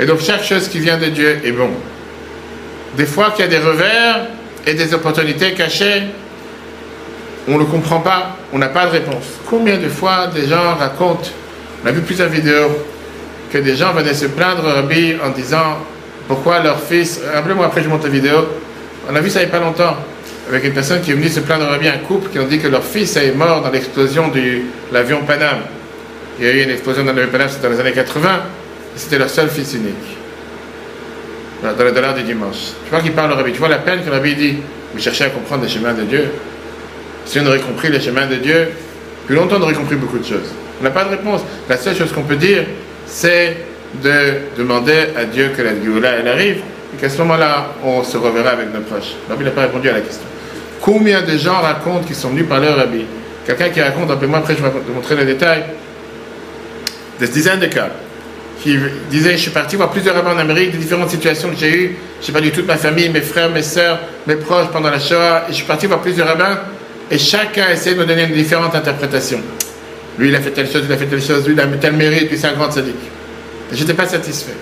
Et 0.00 0.06
donc 0.06 0.20
chaque 0.20 0.42
chose 0.42 0.66
qui 0.66 0.80
vient 0.80 0.98
de 0.98 1.06
Dieu 1.06 1.38
est 1.44 1.52
bon. 1.52 1.70
Des 2.96 3.06
fois 3.06 3.30
qu'il 3.30 3.44
y 3.44 3.48
a 3.48 3.50
des 3.50 3.64
revers 3.64 4.26
et 4.66 4.74
des 4.74 4.94
opportunités 4.94 5.52
cachées, 5.52 6.02
on 7.48 7.58
ne 7.58 7.64
comprend 7.64 8.00
pas, 8.00 8.36
on 8.52 8.58
n'a 8.58 8.68
pas 8.68 8.86
de 8.86 8.90
réponse. 8.92 9.24
Combien 9.48 9.78
de 9.78 9.88
fois 9.88 10.26
des 10.28 10.46
gens 10.46 10.74
racontent, 10.78 11.30
on 11.84 11.88
a 11.88 11.92
vu 11.92 12.00
plusieurs 12.00 12.28
vidéos, 12.28 12.84
que 13.52 13.58
des 13.58 13.76
gens 13.76 13.92
venaient 13.92 14.14
se 14.14 14.26
plaindre 14.26 14.64
rabbi 14.64 15.14
en 15.24 15.30
disant 15.30 15.78
pourquoi 16.28 16.60
leur 16.60 16.80
fils, 16.80 17.20
rappelez-moi 17.32 17.66
après 17.66 17.82
je 17.82 17.88
monte 17.88 18.02
la 18.02 18.10
vidéo, 18.10 18.38
on 19.08 19.14
a 19.14 19.20
vu 19.20 19.30
ça 19.30 19.40
il 19.40 19.48
n'y 19.48 19.54
a 19.54 19.58
pas 19.58 19.64
longtemps, 19.64 19.96
avec 20.48 20.64
une 20.64 20.72
personne 20.72 21.00
qui 21.00 21.12
est 21.12 21.14
venue 21.14 21.28
se 21.28 21.40
plaindre 21.40 21.66
rabbi, 21.66 21.88
un 21.88 21.98
couple 21.98 22.30
qui 22.30 22.38
ont 22.38 22.46
dit 22.46 22.58
que 22.58 22.68
leur 22.68 22.82
fils 22.82 23.16
est 23.16 23.32
mort 23.32 23.62
dans 23.62 23.70
l'explosion 23.70 24.28
de 24.28 24.62
l'avion 24.92 25.22
Paname. 25.26 25.60
Il 26.38 26.46
y 26.46 26.48
a 26.48 26.52
eu 26.52 26.62
une 26.62 26.70
explosion 26.70 27.04
dans 27.04 27.12
l'avion 27.12 27.30
Paname, 27.30 27.48
c'était 27.48 27.68
dans 27.68 27.74
les 27.74 27.80
années 27.80 27.92
80, 27.92 28.28
et 28.28 28.98
c'était 28.98 29.18
leur 29.18 29.30
seul 29.30 29.48
fils 29.48 29.74
unique. 29.74 29.94
Dans 31.62 31.84
le 31.84 31.92
dollar 31.92 32.14
du 32.14 32.22
dimanche. 32.22 32.72
Tu 32.84 32.90
vois 32.90 33.00
qu'il 33.00 33.12
parle 33.12 33.32
au 33.32 33.36
rabbi, 33.36 33.52
tu 33.52 33.58
vois 33.58 33.68
la 33.68 33.78
peine 33.78 34.00
que 34.00 34.06
le 34.06 34.12
rabbi 34.12 34.34
dit, 34.34 34.56
vous 34.92 35.00
cherchez 35.00 35.24
à 35.24 35.30
comprendre 35.30 35.62
les 35.62 35.68
chemins 35.68 35.94
de 35.94 36.02
Dieu. 36.02 36.24
Si 37.26 37.40
on 37.40 37.46
aurait 37.46 37.60
compris 37.60 37.90
les 37.90 38.00
chemins 38.00 38.26
de 38.26 38.36
Dieu, 38.36 38.70
plus 39.26 39.34
longtemps 39.34 39.56
on 39.58 39.62
aurait 39.62 39.74
compris 39.74 39.96
beaucoup 39.96 40.18
de 40.18 40.24
choses. 40.24 40.54
On 40.80 40.84
n'a 40.84 40.90
pas 40.90 41.04
de 41.04 41.10
réponse. 41.10 41.42
La 41.68 41.76
seule 41.76 41.96
chose 41.96 42.12
qu'on 42.12 42.22
peut 42.22 42.36
dire, 42.36 42.64
c'est 43.06 43.56
de 44.02 44.56
demander 44.56 45.08
à 45.16 45.24
Dieu 45.24 45.50
que 45.56 45.62
la 45.62 45.70
Géoula 45.70 46.10
elle 46.20 46.28
arrive, 46.28 46.58
et 46.94 47.00
qu'à 47.00 47.08
ce 47.08 47.18
moment-là, 47.18 47.72
on 47.84 48.02
se 48.04 48.16
reverra 48.16 48.50
avec 48.50 48.72
nos 48.72 48.80
proches. 48.80 49.14
Le 49.28 49.34
rabbi 49.34 49.44
n'a 49.44 49.50
pas 49.50 49.62
répondu 49.62 49.88
à 49.88 49.92
la 49.92 50.00
question. 50.00 50.24
Combien 50.80 51.22
de 51.22 51.36
gens 51.36 51.60
racontent 51.60 52.04
qu'ils 52.04 52.16
sont 52.16 52.30
venus 52.30 52.46
parler 52.46 52.68
au 52.68 52.76
rabbi? 52.76 53.04
Quelqu'un 53.46 53.70
qui 53.70 53.80
raconte, 53.80 54.08
rappelez-moi 54.08 54.38
après 54.38 54.54
je 54.56 54.62
vais 54.62 54.70
vous 54.70 54.94
montrer 54.94 55.16
les 55.16 55.24
détails, 55.24 55.64
des 57.18 57.28
dizaines 57.28 57.60
de 57.60 57.66
cas, 57.66 57.88
qui 58.60 58.76
disaient 59.10 59.32
Je 59.32 59.42
suis 59.42 59.50
parti 59.50 59.76
voir 59.76 59.90
plusieurs 59.90 60.14
rabbins 60.14 60.34
en 60.34 60.38
Amérique, 60.38 60.72
des 60.72 60.78
différentes 60.78 61.10
situations 61.10 61.50
que 61.50 61.56
j'ai 61.56 61.76
eues. 61.76 61.96
J'ai 62.22 62.32
perdu 62.32 62.50
toute 62.50 62.66
ma 62.66 62.76
famille, 62.76 63.08
mes 63.08 63.20
frères, 63.20 63.50
mes 63.50 63.62
sœurs, 63.62 63.98
mes 64.26 64.36
proches 64.36 64.68
pendant 64.72 64.90
la 64.90 64.98
Shoah, 64.98 65.44
et 65.48 65.52
je 65.52 65.56
suis 65.56 65.64
parti 65.64 65.86
voir 65.86 66.00
plusieurs 66.00 66.26
rabbins, 66.26 66.58
et 67.10 67.18
chacun 67.18 67.70
essaie 67.70 67.94
de 67.94 68.00
me 68.00 68.06
donner 68.06 68.24
une 68.24 68.34
différente 68.34 68.74
interprétation. 68.74 69.40
Lui, 70.18 70.28
il 70.28 70.34
a 70.34 70.40
fait 70.40 70.50
telle 70.50 70.70
chose, 70.70 70.82
il 70.86 70.92
a 70.92 70.96
fait 70.96 71.06
telle 71.06 71.22
chose, 71.22 71.46
lui, 71.46 71.54
il 71.54 71.60
a 71.60 71.66
tel 71.66 71.92
mérite, 71.92 72.30
lui, 72.30 72.38
c'est 72.38 72.48
un 72.48 72.54
grand 72.54 72.70
sadique. 72.70 72.94
Je 73.72 73.80
n'étais 73.80 73.94
pas 73.94 74.06
satisfait. 74.06 74.54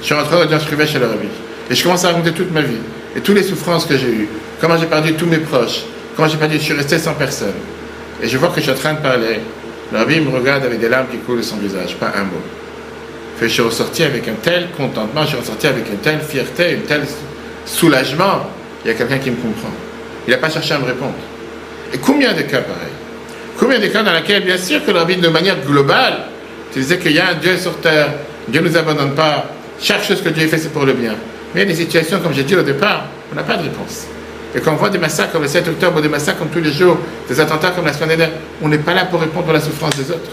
Je 0.00 0.06
suis 0.06 0.14
rentré 0.14 0.36
en 0.36 0.40
audience 0.40 0.64
privée 0.64 0.86
chez 0.86 0.98
le 0.98 1.06
rabbi. 1.06 1.28
Et 1.70 1.74
je 1.74 1.82
commence 1.82 2.04
à 2.04 2.08
raconter 2.08 2.32
toute 2.32 2.52
ma 2.52 2.62
vie. 2.62 2.76
Et 3.16 3.20
toutes 3.20 3.36
les 3.36 3.42
souffrances 3.42 3.84
que 3.84 3.96
j'ai 3.96 4.08
eues. 4.08 4.28
Comment 4.60 4.76
j'ai 4.76 4.86
perdu 4.86 5.14
tous 5.14 5.26
mes 5.26 5.38
proches. 5.38 5.82
Comment 6.16 6.28
j'ai 6.28 6.36
perdu, 6.36 6.56
je 6.56 6.62
suis 6.62 6.74
resté 6.74 6.98
sans 6.98 7.14
personne. 7.14 7.54
Et 8.22 8.28
je 8.28 8.38
vois 8.38 8.48
que 8.48 8.56
je 8.56 8.62
suis 8.62 8.70
en 8.70 8.74
train 8.74 8.94
de 8.94 9.00
parler. 9.00 9.40
Le 9.92 9.98
rabbi 9.98 10.20
me 10.20 10.30
regarde 10.30 10.64
avec 10.64 10.80
des 10.80 10.88
larmes 10.88 11.08
qui 11.10 11.18
coulent 11.18 11.38
de 11.38 11.42
son 11.42 11.56
visage, 11.56 11.96
pas 11.96 12.12
un 12.16 12.24
mot. 12.24 12.42
Fait, 13.38 13.48
je 13.48 13.54
suis 13.54 13.62
ressorti 13.62 14.02
avec 14.04 14.26
un 14.28 14.34
tel 14.42 14.68
contentement, 14.76 15.22
je 15.22 15.28
suis 15.28 15.36
ressorti 15.36 15.66
avec 15.66 15.88
une 15.88 15.98
telle 15.98 16.20
fierté, 16.20 16.78
un 16.82 16.86
tel 16.86 17.02
soulagement. 17.66 18.46
Il 18.84 18.88
y 18.88 18.90
a 18.90 18.94
quelqu'un 18.94 19.18
qui 19.18 19.30
me 19.30 19.36
comprend. 19.36 19.70
Il 20.26 20.30
n'a 20.30 20.38
pas 20.38 20.50
cherché 20.50 20.74
à 20.74 20.78
me 20.78 20.84
répondre. 20.84 21.14
Et 21.92 21.98
combien 21.98 22.32
de 22.32 22.42
cas 22.42 22.60
pareils 22.60 22.92
Combien 23.58 23.78
de 23.78 23.86
cas 23.86 24.02
dans 24.02 24.12
lesquels, 24.12 24.44
bien 24.44 24.56
sûr, 24.56 24.84
que 24.84 24.90
le 24.90 24.98
rabbi, 24.98 25.16
de 25.16 25.28
manière 25.28 25.60
globale, 25.60 26.24
tu 26.72 26.80
disais 26.80 26.98
qu'il 26.98 27.12
y 27.12 27.20
a 27.20 27.28
un 27.30 27.34
Dieu 27.34 27.56
sur 27.56 27.78
terre, 27.78 28.08
Dieu 28.48 28.60
ne 28.60 28.68
nous 28.68 28.76
abandonne 28.76 29.14
pas, 29.14 29.46
chaque 29.80 30.02
chose 30.02 30.22
que 30.22 30.30
Dieu 30.30 30.46
fait, 30.48 30.58
c'est 30.58 30.72
pour 30.72 30.84
le 30.84 30.94
bien. 30.94 31.14
Mais 31.54 31.62
il 31.62 31.68
y 31.68 31.72
a 31.72 31.74
des 31.74 31.80
situations, 31.82 32.18
comme 32.20 32.32
j'ai 32.32 32.44
dit 32.44 32.56
au 32.56 32.62
départ, 32.62 33.04
on 33.30 33.36
n'a 33.36 33.42
pas 33.42 33.56
de 33.56 33.64
réponse. 33.64 34.06
Et 34.54 34.60
quand 34.60 34.72
on 34.72 34.76
voit 34.76 34.90
des 34.90 34.98
massacres 34.98 35.32
comme 35.32 35.42
le 35.42 35.48
7 35.48 35.68
octobre, 35.68 36.00
des 36.00 36.08
massacres 36.08 36.38
comme 36.38 36.48
tous 36.48 36.60
les 36.60 36.72
jours, 36.72 36.98
des 37.28 37.40
attentats 37.40 37.70
comme 37.70 37.86
la 37.86 37.92
semaine 37.92 38.16
dernière, 38.16 38.30
on 38.62 38.68
n'est 38.68 38.78
pas 38.78 38.94
là 38.94 39.04
pour 39.06 39.20
répondre 39.20 39.48
à 39.50 39.54
la 39.54 39.60
souffrance 39.60 39.96
des 39.96 40.10
autres. 40.10 40.30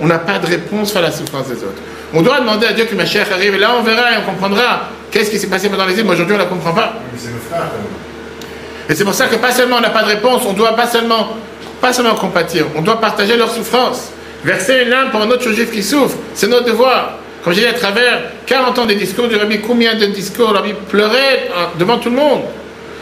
On 0.00 0.06
n'a 0.06 0.18
pas 0.18 0.38
de 0.38 0.46
réponse 0.46 0.96
à 0.96 1.00
la 1.00 1.10
souffrance 1.10 1.48
des 1.48 1.56
autres. 1.56 1.80
On 2.14 2.22
doit 2.22 2.40
demander 2.40 2.66
à 2.66 2.72
Dieu 2.72 2.84
que 2.84 2.94
ma 2.94 3.06
chère 3.06 3.30
arrive, 3.32 3.54
et 3.54 3.58
là 3.58 3.70
on 3.78 3.82
verra 3.82 4.12
et 4.12 4.16
on 4.22 4.30
comprendra 4.30 4.88
qu'est-ce 5.10 5.30
qui 5.30 5.38
s'est 5.38 5.46
passé 5.46 5.68
pendant 5.68 5.86
les 5.86 5.94
îles, 5.94 6.04
mais 6.04 6.12
aujourd'hui 6.12 6.34
on 6.34 6.38
ne 6.38 6.42
la 6.42 6.48
comprend 6.48 6.72
pas. 6.72 6.94
Mais 7.12 7.18
c'est 7.18 7.30
quand 7.50 7.56
même. 7.56 8.11
Et 8.92 8.94
c'est 8.94 9.04
pour 9.04 9.14
ça 9.14 9.26
que 9.26 9.36
pas 9.36 9.52
seulement 9.52 9.76
on 9.78 9.80
n'a 9.80 9.88
pas 9.88 10.02
de 10.02 10.08
réponse, 10.08 10.42
on 10.46 10.52
doit 10.52 10.76
pas 10.76 10.86
seulement, 10.86 11.34
pas 11.80 11.94
seulement 11.94 12.14
compatir, 12.14 12.66
on 12.76 12.82
doit 12.82 13.00
partager 13.00 13.38
leur 13.38 13.50
souffrance. 13.50 14.10
Verser 14.44 14.82
une 14.82 14.90
larme 14.90 15.10
pour 15.10 15.22
un 15.22 15.30
autre 15.30 15.50
juif 15.50 15.72
qui 15.72 15.82
souffre, 15.82 16.14
c'est 16.34 16.46
notre 16.46 16.66
devoir. 16.66 17.14
Comme 17.42 17.54
j'ai 17.54 17.62
dit 17.62 17.68
à 17.68 17.72
travers 17.72 18.20
40 18.44 18.80
ans 18.80 18.84
des 18.84 18.96
discours 18.96 19.28
du 19.28 19.36
Rabbi, 19.36 19.60
combien 19.62 19.94
de 19.94 20.04
discours 20.04 20.50
le 20.50 20.58
Rabbi 20.58 20.74
pleurait 20.90 21.48
hein, 21.56 21.68
devant 21.78 21.96
tout 21.96 22.10
le 22.10 22.16
monde 22.16 22.42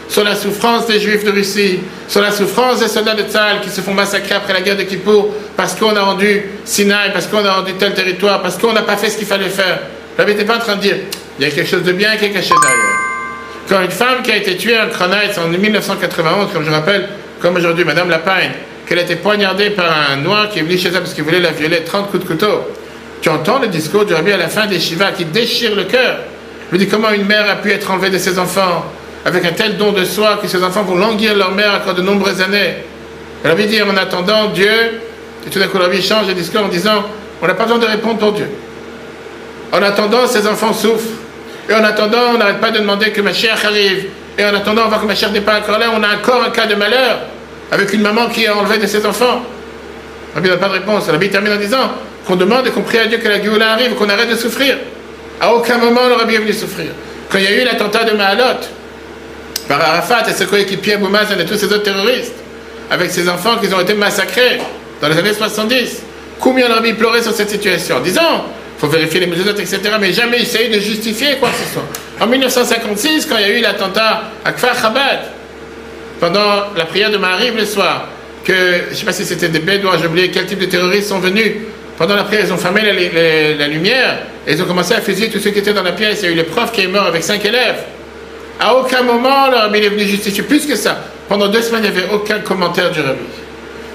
sur 0.07 0.23
la 0.23 0.33
souffrance 0.33 0.87
des 0.87 0.97
juifs 0.97 1.25
de 1.25 1.31
Russie, 1.31 1.81
sur 2.07 2.21
la 2.21 2.31
souffrance 2.31 2.79
des 2.79 2.87
soldats 2.87 3.15
de 3.15 3.23
Tzal 3.23 3.59
qui 3.59 3.69
se 3.69 3.81
font 3.81 3.93
massacrer 3.93 4.35
après 4.35 4.53
la 4.53 4.61
guerre 4.61 4.77
de 4.77 4.83
Kippour 4.83 5.27
parce 5.57 5.75
qu'on 5.75 5.93
a 5.93 6.03
rendu 6.03 6.51
Sinaï, 6.63 7.11
parce 7.11 7.27
qu'on 7.27 7.43
a 7.43 7.53
rendu 7.53 7.73
tel 7.73 7.93
territoire, 7.93 8.41
parce 8.41 8.57
qu'on 8.57 8.71
n'a 8.71 8.83
pas 8.83 8.95
fait 8.95 9.09
ce 9.09 9.17
qu'il 9.17 9.27
fallait 9.27 9.49
faire. 9.49 9.81
Le 10.17 10.23
Rabbi 10.23 10.31
n'était 10.31 10.45
pas 10.45 10.55
en 10.55 10.59
train 10.59 10.77
de 10.77 10.81
dire, 10.81 10.95
il 11.37 11.43
y 11.43 11.47
a 11.49 11.51
quelque 11.51 11.69
chose 11.69 11.83
de 11.83 11.91
bien 11.91 12.15
qui 12.15 12.23
est 12.23 12.31
caché 12.31 12.53
derrière. 12.61 13.10
Quand 13.67 13.81
une 13.81 13.91
femme 13.91 14.21
qui 14.23 14.31
a 14.31 14.37
été 14.37 14.57
tuée 14.57 14.77
en 14.79 14.89
Kronheitz 14.89 15.37
en 15.37 15.47
1991, 15.47 16.51
comme 16.53 16.65
je 16.65 16.71
rappelle, 16.71 17.07
comme 17.39 17.55
aujourd'hui, 17.55 17.85
Madame 17.85 18.09
Lapagne, 18.09 18.51
qu'elle 18.85 18.99
a 18.99 19.03
été 19.03 19.15
poignardée 19.15 19.69
par 19.69 20.11
un 20.11 20.17
noir 20.17 20.49
qui 20.49 20.59
est 20.59 20.63
venu 20.63 20.77
chez 20.77 20.89
elle 20.89 20.95
parce 20.95 21.13
qu'il 21.13 21.23
voulait 21.23 21.39
la 21.39 21.51
violer, 21.51 21.83
30 21.83 22.11
coups 22.11 22.23
de 22.23 22.27
couteau. 22.27 22.61
Tu 23.21 23.29
entends 23.29 23.59
le 23.59 23.67
discours 23.67 24.05
du 24.05 24.13
rabbi 24.13 24.31
à 24.31 24.37
la 24.37 24.49
fin 24.49 24.65
des 24.65 24.79
Shiva 24.79 25.11
qui 25.11 25.25
déchire 25.25 25.75
le 25.75 25.83
cœur. 25.83 26.17
Il 26.73 26.77
dit 26.77 26.87
comment 26.87 27.11
une 27.11 27.25
mère 27.25 27.49
a 27.49 27.55
pu 27.55 27.71
être 27.71 27.89
enlevée 27.91 28.09
de 28.09 28.17
ses 28.17 28.39
enfants 28.39 28.85
avec 29.25 29.45
un 29.45 29.51
tel 29.51 29.77
don 29.77 29.91
de 29.91 30.03
soi 30.03 30.39
que 30.41 30.47
ses 30.47 30.63
enfants 30.63 30.83
vont 30.83 30.95
languir 30.95 31.35
leur 31.35 31.51
mère 31.51 31.75
encore 31.75 31.93
de 31.93 32.01
nombreuses 32.01 32.41
années? 32.41 32.75
Le 33.43 33.49
rabbi 33.49 33.67
dit 33.67 33.81
en 33.81 33.95
attendant 33.95 34.47
Dieu, 34.47 34.71
et 35.45 35.49
tout 35.49 35.59
d'un 35.59 35.67
coup 35.67 35.77
le 35.77 35.85
rabbi 35.85 36.01
change 36.01 36.27
le 36.27 36.33
discours 36.33 36.63
en 36.63 36.67
disant 36.67 37.03
on 37.41 37.47
n'a 37.47 37.53
pas 37.53 37.63
besoin 37.63 37.79
de 37.79 37.85
répondre 37.85 38.17
pour 38.17 38.33
Dieu. 38.33 38.47
En 39.71 39.81
attendant, 39.81 40.27
ses 40.27 40.47
enfants 40.47 40.73
souffrent. 40.73 41.07
Et 41.71 41.73
en 41.73 41.85
attendant, 41.85 42.33
on 42.33 42.37
n'arrête 42.37 42.59
pas 42.59 42.71
de 42.71 42.79
demander 42.79 43.11
que 43.11 43.21
ma 43.21 43.31
chère 43.31 43.57
arrive. 43.65 44.07
Et 44.37 44.43
en 44.43 44.53
attendant, 44.53 44.83
on 44.87 44.89
voit 44.89 44.99
que 44.99 45.05
ma 45.05 45.15
chère 45.15 45.31
n'est 45.31 45.39
pas 45.39 45.57
encore 45.57 45.79
là. 45.79 45.85
On 45.95 46.03
a 46.03 46.15
encore 46.15 46.43
un 46.43 46.49
cas 46.49 46.65
de 46.65 46.75
malheur 46.75 47.19
avec 47.71 47.93
une 47.93 48.01
maman 48.01 48.27
qui 48.27 48.43
est 48.43 48.49
enlevée 48.49 48.77
de 48.77 48.87
ses 48.87 49.05
enfants. 49.05 49.41
Rabbi 50.35 50.49
n'a 50.49 50.57
pas 50.57 50.67
de 50.67 50.73
réponse. 50.73 51.07
Rabbi 51.07 51.29
termine 51.29 51.53
en 51.53 51.57
disant 51.57 51.91
qu'on 52.27 52.35
demande 52.35 52.67
et 52.67 52.71
qu'on 52.71 52.81
prie 52.81 52.97
à 52.97 53.05
Dieu 53.05 53.19
que 53.19 53.27
la 53.29 53.41
Géoula 53.41 53.71
arrive, 53.71 53.93
qu'on 53.93 54.09
arrête 54.09 54.29
de 54.29 54.35
souffrir. 54.35 54.75
À 55.39 55.53
aucun 55.53 55.77
moment, 55.77 56.01
le 56.09 56.15
rabbi 56.15 56.35
est 56.35 56.39
venu 56.39 56.51
souffrir. 56.51 56.87
Quand 57.29 57.37
il 57.37 57.45
y 57.45 57.47
a 57.47 57.61
eu 57.61 57.63
l'attentat 57.63 58.03
de 58.03 58.17
Mahalot, 58.17 58.59
par 59.69 59.79
Arafat 59.79 60.29
et 60.29 60.33
ses 60.33 60.47
coéquipiers 60.47 60.95
Abou 60.95 61.07
et 61.07 61.45
tous 61.45 61.55
ces 61.55 61.67
autres 61.67 61.83
terroristes, 61.83 62.35
avec 62.89 63.11
ses 63.11 63.29
enfants 63.29 63.55
qui 63.61 63.73
ont 63.73 63.79
été 63.79 63.93
massacrés 63.93 64.59
dans 65.01 65.07
les 65.07 65.17
années 65.17 65.33
70, 65.33 66.01
combien 66.37 66.67
le 66.67 66.73
rabbi 66.73 66.93
pleurait 66.93 67.23
sur 67.23 67.31
cette 67.31 67.49
situation? 67.49 68.01
Disant 68.01 68.43
faut 68.81 68.87
vérifier 68.87 69.19
les 69.19 69.27
mesures, 69.27 69.47
etc. 69.51 69.79
Mais 69.99 70.11
jamais 70.11 70.41
essayé 70.41 70.69
de 70.69 70.79
justifier 70.79 71.35
quoi 71.39 71.49
que 71.49 71.57
ce 71.57 71.73
soit. 71.73 71.87
En 72.19 72.25
1956, 72.25 73.27
quand 73.27 73.37
il 73.37 73.41
y 73.41 73.51
a 73.51 73.57
eu 73.59 73.61
l'attentat 73.61 74.23
à 74.43 74.53
Kfar 74.53 74.73
Chabad, 74.75 75.19
pendant 76.19 76.73
la 76.75 76.85
prière 76.85 77.11
de 77.11 77.17
Marie 77.17 77.51
le 77.51 77.65
soir, 77.65 78.07
que 78.43 78.53
je 78.53 78.89
ne 78.89 78.95
sais 78.95 79.05
pas 79.05 79.13
si 79.13 79.23
c'était 79.23 79.49
des 79.49 79.59
Bédouins, 79.59 79.99
j'ai 80.01 80.07
oublié 80.07 80.31
quel 80.31 80.47
type 80.47 80.57
de 80.57 80.65
terroristes 80.65 81.09
sont 81.09 81.19
venus. 81.19 81.57
Pendant 81.95 82.15
la 82.15 82.23
prière, 82.23 82.43
ils 82.43 82.51
ont 82.51 82.57
fermé 82.57 82.81
la, 82.81 83.67
lumière 83.67 84.17
et 84.47 84.53
ils 84.53 84.63
ont 84.63 84.65
commencé 84.65 84.95
à 84.95 85.01
fusiller 85.01 85.29
tous 85.29 85.37
ceux 85.37 85.51
qui 85.51 85.59
étaient 85.59 85.73
dans 85.73 85.83
la 85.83 85.91
pièce. 85.91 86.21
Il 86.23 86.25
y 86.25 86.29
a 86.29 86.31
eu 86.31 86.37
le 86.37 86.45
prof 86.45 86.71
qui 86.71 86.81
est 86.81 86.87
mort 86.87 87.05
avec 87.05 87.21
cinq 87.21 87.45
élèves. 87.45 87.83
À 88.59 88.73
aucun 88.75 89.03
moment, 89.03 89.47
le 89.51 89.57
rabbi 89.57 89.77
est 89.77 89.89
venu 89.89 90.05
justifier. 90.05 90.41
Plus 90.41 90.65
que 90.65 90.75
ça, 90.75 90.97
pendant 91.29 91.49
deux 91.49 91.61
semaines, 91.61 91.83
il 91.85 91.91
n'y 91.91 91.99
avait 91.99 92.11
aucun 92.11 92.39
commentaire 92.39 92.89
du 92.89 93.01
rabbi. 93.01 93.19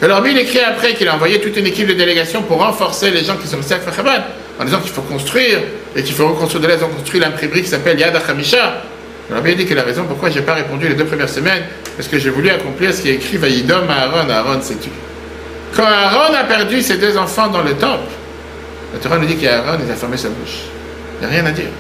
Le 0.01 0.13
rabbi, 0.13 0.31
il 0.31 0.39
écrit 0.39 0.61
après 0.61 0.95
qu'il 0.95 1.09
a 1.09 1.15
envoyé 1.15 1.41
toute 1.41 1.57
une 1.57 1.67
équipe 1.67 1.89
de 1.89 1.95
délégation 1.95 2.43
pour 2.43 2.59
renforcer 2.59 3.11
les 3.11 3.25
gens 3.25 3.37
qui 3.37 3.49
sont 3.49 3.57
restés 3.57 3.75
à 3.75 3.79
Kfar 3.79 3.95
Chabad, 3.97 4.23
en 4.59 4.65
disant 4.65 4.81
qu'il 4.81 4.93
faut 4.93 5.03
construire 5.03 5.59
et 5.95 6.03
qu'il 6.03 6.15
faut 6.15 6.29
reconstruire 6.29 6.63
de 6.63 6.69
l'aide. 6.69 6.79
Ils 6.81 6.85
ont 6.85 6.97
construit 6.97 7.21
l'imprimerie 7.21 7.63
qui 7.63 7.69
s'appelle 7.69 7.99
Yad 7.99 8.15
HaChamisha. 8.15 8.83
Le 9.29 9.35
rabbi 9.35 9.51
a 9.51 9.55
dit 9.55 9.67
que 9.67 9.75
la 9.75 9.83
raison 9.83 10.05
pourquoi 10.05 10.31
je 10.31 10.39
n'ai 10.39 10.45
pas 10.45 10.55
répondu 10.55 10.89
les 10.89 10.95
deux 10.95 11.05
premières 11.05 11.29
semaines, 11.29 11.65
parce 11.97 12.09
que 12.09 12.19
j'ai 12.19 12.31
voulu 12.31 12.49
accomplir 12.49 12.95
ce 12.95 13.03
qui 13.03 13.11
est 13.11 13.15
écrit 13.15 13.37
Vaïdom 13.39 13.89
à 13.89 14.05
Aaron. 14.05 14.31
Aaron 14.31 14.63
s'est 14.63 14.77
tué. 14.77 14.93
Quand 15.75 15.85
Aaron 15.85 16.33
a 16.35 16.45
perdu 16.45 16.81
ses 16.81 16.97
deux 16.97 17.17
enfants 17.17 17.49
dans 17.49 17.63
le 17.63 17.75
temple, 17.75 18.13
la 18.95 19.01
Torah 19.01 19.19
nous 19.19 19.27
dit 19.27 19.37
qu'Aaron, 19.37 19.79
il 19.85 19.91
a 19.91 19.97
fermé 19.97 20.17
sa 20.17 20.29
bouche. 20.29 20.59
Il 21.21 21.27
n'y 21.27 21.35
a 21.35 21.41
rien 21.41 21.47
à 21.47 21.51
dire. 21.51 21.71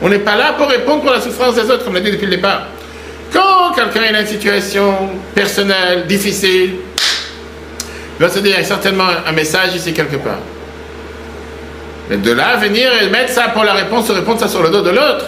On 0.00 0.08
n'est 0.08 0.18
pas 0.18 0.34
là 0.36 0.54
pour 0.56 0.68
répondre 0.68 1.02
pour 1.02 1.12
la 1.12 1.20
souffrance 1.20 1.54
des 1.54 1.70
autres, 1.70 1.84
comme 1.84 1.94
l'a 1.94 2.00
dit 2.00 2.10
depuis 2.10 2.26
le 2.26 2.36
départ. 2.36 2.68
Quand 3.32 3.72
quelqu'un 3.74 4.12
dans 4.12 4.20
une 4.20 4.26
situation 4.26 5.10
personnelle, 5.34 6.06
difficile, 6.06 6.76
il 8.18 8.26
va 8.26 8.28
se 8.28 8.38
dire, 8.40 8.52
il 8.56 8.60
y 8.60 8.64
a 8.64 8.64
certainement 8.64 9.08
un 9.26 9.32
message 9.32 9.74
ici 9.74 9.92
quelque 9.92 10.16
part. 10.16 10.38
Mais 12.10 12.16
de 12.16 12.32
là 12.32 12.56
venir 12.56 12.90
et 13.00 13.08
mettre 13.08 13.32
ça 13.32 13.48
pour 13.54 13.64
la 13.64 13.74
réponse, 13.74 14.10
répondre 14.10 14.40
ça 14.40 14.48
sur 14.48 14.62
le 14.62 14.70
dos 14.70 14.82
de 14.82 14.90
l'autre. 14.90 15.26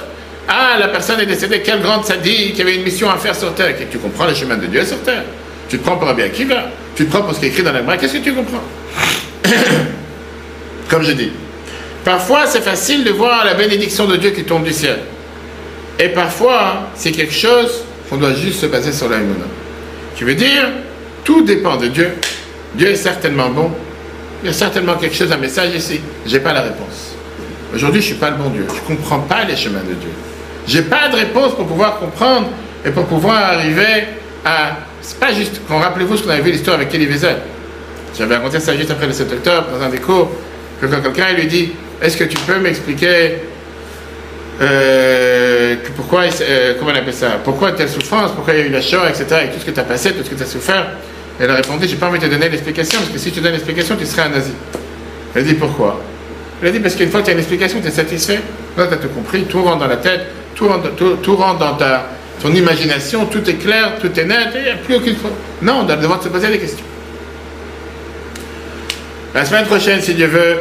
Ah, 0.49 0.77
la 0.79 0.89
personne 0.89 1.21
est 1.21 1.27
décédée, 1.27 1.63
quelle 1.63 1.81
grande 1.81 2.05
sadique, 2.05 2.55
qui 2.55 2.63
avait 2.63 2.75
une 2.75 2.83
mission 2.83 3.11
à 3.11 3.17
faire 3.17 3.35
sur 3.35 3.55
terre. 3.55 3.75
Tu 3.91 3.99
comprends 3.99 4.27
le 4.27 4.35
chemin 4.35 4.57
de 4.57 4.67
Dieu 4.67 4.85
sur 4.85 5.01
terre. 5.03 5.25
Tu 5.69 5.79
te 5.79 5.85
prends 5.85 5.97
pour 5.97 6.07
Rabbi 6.07 6.23
Akiva. 6.23 6.65
Tu 6.95 7.07
te 7.07 7.11
prends 7.11 7.23
pour 7.23 7.35
ce 7.35 7.41
qui 7.41 7.47
est 7.47 7.49
écrit 7.49 7.63
dans 7.63 7.73
la 7.73 7.81
Gemara. 7.81 7.97
Qu'est-ce 7.97 8.15
que 8.15 8.25
tu 8.25 8.35
comprends? 8.35 8.63
Comme 10.89 11.03
je 11.03 11.13
dis. 11.13 11.33
Parfois, 12.05 12.47
c'est 12.47 12.61
facile 12.61 13.05
de 13.05 13.11
voir 13.11 13.45
la 13.45 13.55
bénédiction 13.55 14.07
de 14.07 14.17
Dieu 14.17 14.31
qui 14.31 14.45
tombe 14.45 14.65
du 14.65 14.73
ciel. 14.73 14.99
Et 15.99 16.09
parfois, 16.09 16.89
c'est 16.95 17.13
quelque 17.13 17.33
chose 17.33 17.83
qu'on 18.11 18.17
doit 18.17 18.35
juste 18.35 18.61
se 18.61 18.67
baser 18.67 18.93
sur 18.93 19.09
la 19.09 19.17
Tu 20.17 20.25
veux 20.25 20.35
dire, 20.35 20.69
tout 21.25 21.43
dépend 21.43 21.77
de 21.77 21.87
Dieu. 21.87 22.11
Dieu 22.75 22.89
est 22.89 22.97
certainement 22.97 23.49
bon. 23.49 23.71
Il 24.45 24.49
y 24.49 24.51
a 24.51 24.53
certainement 24.53 24.97
quelque 24.97 25.17
chose, 25.17 25.33
un 25.33 25.39
message 25.39 25.75
ici. 25.75 26.01
Je 26.27 26.35
n'ai 26.35 26.41
pas 26.41 26.53
la 26.53 26.61
réponse. 26.61 27.15
Aujourd'hui, 27.75 28.03
je 28.03 28.09
ne 28.09 28.13
suis 28.13 28.21
pas 28.21 28.29
le 28.29 28.37
bon 28.37 28.51
Dieu. 28.51 28.67
Je 28.69 28.93
ne 28.93 28.99
comprends 28.99 29.21
pas 29.21 29.43
les 29.45 29.57
chemins 29.57 29.81
de 29.81 29.95
Dieu. 29.95 30.11
Je 30.69 30.77
n'ai 30.79 30.85
pas 30.85 31.09
de 31.09 31.17
réponse 31.17 31.55
pour 31.55 31.67
pouvoir 31.67 31.99
comprendre 31.99 32.49
et 32.85 32.91
pour 32.91 33.07
pouvoir 33.07 33.43
arriver 33.55 34.05
à. 34.45 34.77
C'est 35.01 35.19
pas 35.19 35.33
juste. 35.33 35.63
Rappelez-vous 35.67 36.19
ce 36.19 36.25
qu'on 36.25 36.31
avait 36.31 36.43
vu 36.43 36.51
l'histoire 36.51 36.77
avec 36.77 36.93
Elie 36.93 37.07
Wiesel. 37.07 37.37
J'avais 38.19 38.37
raconté 38.37 38.61
ça 38.61 38.77
juste 38.77 38.91
après 38.91 39.07
le 39.07 39.15
7 39.15 39.33
octobre 39.33 39.67
dans 39.79 39.83
un 39.83 39.89
des 39.89 39.99
cours. 39.99 40.31
Que 40.79 40.87
quand 40.87 41.01
quelqu'un 41.01 41.33
lui 41.33 41.47
dit 41.47 41.73
Est-ce 42.03 42.19
que 42.19 42.25
tu 42.25 42.37
peux 42.37 42.59
m'expliquer 42.59 43.37
euh, 44.61 45.77
pourquoi, 45.97 46.25
euh, 46.43 46.75
comment 46.79 46.93
on 46.93 46.95
appelle 46.95 47.15
ça? 47.15 47.39
Pourquoi 47.43 47.73
telle 47.73 47.89
souffrance? 47.89 48.33
Pourquoi 48.33 48.53
il 48.53 48.61
y 48.61 48.63
a 48.63 48.67
eu 48.67 48.71
la 48.71 48.83
Shoah, 48.83 49.09
etc. 49.09 49.25
Et 49.45 49.55
tout 49.55 49.61
ce 49.61 49.65
que 49.65 49.71
tu 49.71 49.81
as 49.81 49.85
passé, 49.85 50.13
tout 50.13 50.23
ce 50.23 50.29
que 50.29 50.35
tu 50.35 50.43
as 50.43 50.47
souffert? 50.47 50.87
Elle 51.41 51.51
a 51.51 51.55
répondu 51.57 51.87
J'ai 51.89 51.97
pas 51.97 52.09
envie 52.09 52.19
de 52.19 52.27
te 52.27 52.31
donner 52.31 52.49
l'explication, 52.49 52.99
parce 52.99 53.13
que 53.13 53.19
si 53.19 53.33
tu 53.33 53.41
donnes 53.41 53.53
l'explication, 53.53 53.97
tu 53.97 54.07
serais 54.07 54.23
un 54.23 54.29
nazi. 54.31 54.53
Elle 55.35 55.43
a 55.43 55.45
dit 55.45 55.55
Pourquoi? 55.55 56.01
Elle 56.63 56.69
a 56.69 56.71
dit 56.71 56.81
Parce 56.81 56.95
qu'une 56.95 57.11
fois 57.11 57.21
que 57.21 57.27
tu 57.27 57.31
as 57.31 57.35
une 57.35 57.41
explication, 57.41 57.81
tu 57.81 57.89
es 57.89 57.91
satisfait. 57.91 58.41
Là, 58.77 58.87
tu 58.87 58.95
as 58.95 58.97
tout 58.97 59.09
compris, 59.09 59.45
tout 59.45 59.63
rentre 59.63 59.79
dans 59.79 59.87
la 59.87 59.97
tête, 59.97 60.27
tout 60.55 60.69
rentre, 60.69 60.91
tout, 60.95 61.37
rentre 61.37 61.59
dans 61.59 61.75
ta, 61.75 62.09
ton 62.43 62.53
imagination, 62.53 63.27
tout 63.27 63.49
est 63.49 63.55
clair, 63.55 63.95
tout 64.01 64.19
est 64.19 64.25
net, 64.25 64.49
il 64.55 64.63
n'y 64.63 64.69
a 64.69 64.77
plus 64.77 64.97
aucune. 64.97 65.17
Non, 65.63 65.81
on 65.81 65.85
doit 65.85 65.97
devoir 65.97 66.23
se 66.23 66.29
poser 66.29 66.49
des 66.49 66.59
questions. 66.59 66.85
La 69.35 69.45
semaine 69.45 69.67
prochaine, 69.67 70.01
si 70.01 70.15
Dieu 70.15 70.27
veut, 70.27 70.59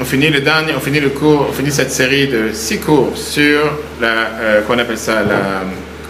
on 0.00 0.04
finit 0.04 0.30
le 0.30 0.40
dernier, 0.40 0.72
on 0.76 0.80
finit 0.80 1.00
le 1.00 1.10
cours, 1.10 1.46
on 1.48 1.52
finit 1.52 1.70
cette 1.70 1.92
série 1.92 2.26
de 2.26 2.50
six 2.52 2.78
cours 2.78 3.16
sur 3.16 3.78
la, 4.00 4.08
euh, 4.40 4.60
qu'on 4.62 4.78
appelle 4.78 4.98
ça, 4.98 5.22
la 5.22 5.62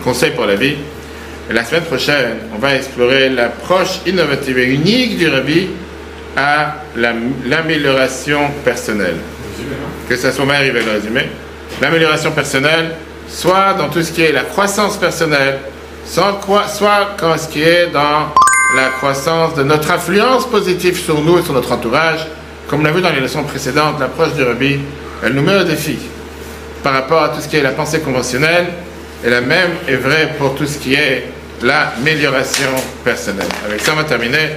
conseil 0.02 0.30
pour 0.32 0.46
la 0.46 0.56
vie. 0.56 0.76
La 1.48 1.64
semaine 1.64 1.84
prochaine, 1.84 2.38
on 2.56 2.58
va 2.58 2.74
explorer 2.74 3.28
l'approche 3.28 4.00
innovative 4.04 4.58
et 4.58 4.64
unique 4.64 5.16
du 5.16 5.28
rabbi 5.28 5.68
à 6.36 6.78
l'amélioration 6.96 8.50
personnelle. 8.64 9.14
Que 10.08 10.16
ça 10.16 10.32
soit 10.32 10.52
arrivé 10.52 10.82
le 10.82 10.90
résumé. 10.90 11.26
L'amélioration 11.80 12.32
personnelle, 12.32 12.96
soit 13.28 13.74
dans 13.74 13.88
tout 13.88 14.02
ce 14.02 14.10
qui 14.10 14.22
est 14.22 14.32
la 14.32 14.42
croissance 14.42 14.96
personnelle, 14.96 15.60
soit, 16.04 16.40
quand 17.16 17.38
ce 17.38 17.48
qui 17.48 17.62
est 17.62 17.92
dans 17.92 18.32
la 18.74 18.88
croissance 18.98 19.54
de 19.54 19.62
notre 19.62 19.92
influence 19.92 20.50
positive 20.50 20.98
sur 20.98 21.20
nous 21.20 21.38
et 21.38 21.42
sur 21.42 21.52
notre 21.52 21.70
entourage, 21.70 22.26
comme 22.68 22.80
on 22.80 22.84
l'a 22.84 22.90
vu 22.90 23.00
dans 23.00 23.12
les 23.12 23.20
leçons 23.20 23.44
précédentes, 23.44 24.00
l'approche 24.00 24.32
du 24.34 24.42
Rabbi, 24.42 24.80
elle 25.24 25.32
nous 25.32 25.42
met 25.42 25.54
au 25.54 25.64
défi 25.64 25.96
par 26.82 26.92
rapport 26.92 27.22
à 27.22 27.28
tout 27.28 27.40
ce 27.40 27.46
qui 27.46 27.56
est 27.56 27.62
la 27.62 27.70
pensée 27.70 28.00
conventionnelle, 28.00 28.66
et 29.24 29.30
la 29.30 29.40
même 29.40 29.70
est 29.88 29.96
vraie 29.96 30.34
pour 30.38 30.56
tout 30.56 30.66
ce 30.66 30.78
qui 30.78 30.94
est 30.94 31.30
l'amélioration 31.62 32.70
personnelle. 33.04 33.48
Avec 33.66 33.80
ça, 33.80 33.92
on 33.92 33.96
va 33.96 34.04
terminer 34.04 34.50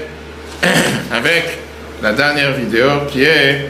avec 1.12 1.60
la 2.02 2.14
dernière 2.14 2.54
vidéo 2.54 2.88
qui 3.10 3.24
est 3.24 3.70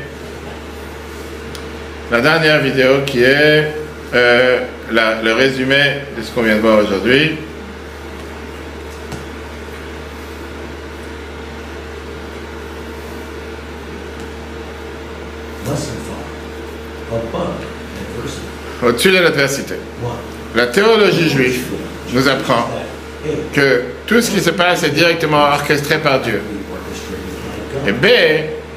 la 2.11 2.21
dernière 2.21 2.59
vidéo 2.59 3.01
qui 3.05 3.23
est 3.23 3.71
euh, 4.15 4.59
le 4.91 5.33
résumé 5.33 6.01
de 6.17 6.23
ce 6.23 6.31
qu'on 6.31 6.41
vient 6.41 6.55
de 6.55 6.61
voir 6.61 6.79
aujourd'hui. 6.79 7.37
Au-dessus 18.81 19.11
de 19.11 19.17
l'adversité. 19.17 19.75
La 20.55 20.67
théologie 20.67 21.29
juive 21.29 21.65
nous 22.13 22.27
apprend 22.27 22.69
que 23.53 23.83
tout 24.07 24.21
ce 24.21 24.31
qui 24.31 24.39
se 24.39 24.49
passe 24.51 24.83
est 24.83 24.89
directement 24.91 25.43
orchestré 25.43 25.97
par 25.97 26.21
Dieu. 26.21 26.41
Et 27.87 27.91
B, 27.91 28.05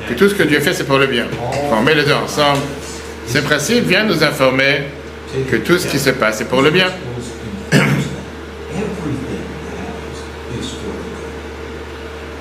que 0.08 0.14
tout 0.14 0.28
ce 0.28 0.34
que 0.34 0.42
Dieu 0.42 0.60
fait, 0.60 0.72
c'est 0.72 0.86
pour 0.86 0.98
le 0.98 1.06
bien. 1.06 1.26
On 1.70 1.82
met 1.82 1.94
les 1.94 2.04
deux 2.04 2.12
ensemble, 2.12 2.60
ces 3.26 3.42
principes 3.42 3.86
viennent 3.86 4.08
nous 4.08 4.22
informer 4.22 4.82
que 5.50 5.56
tout 5.56 5.78
ce 5.78 5.86
qui 5.86 5.98
se 5.98 6.10
passe 6.10 6.40
est 6.40 6.46
pour 6.46 6.62
le 6.62 6.70
bien. 6.70 6.88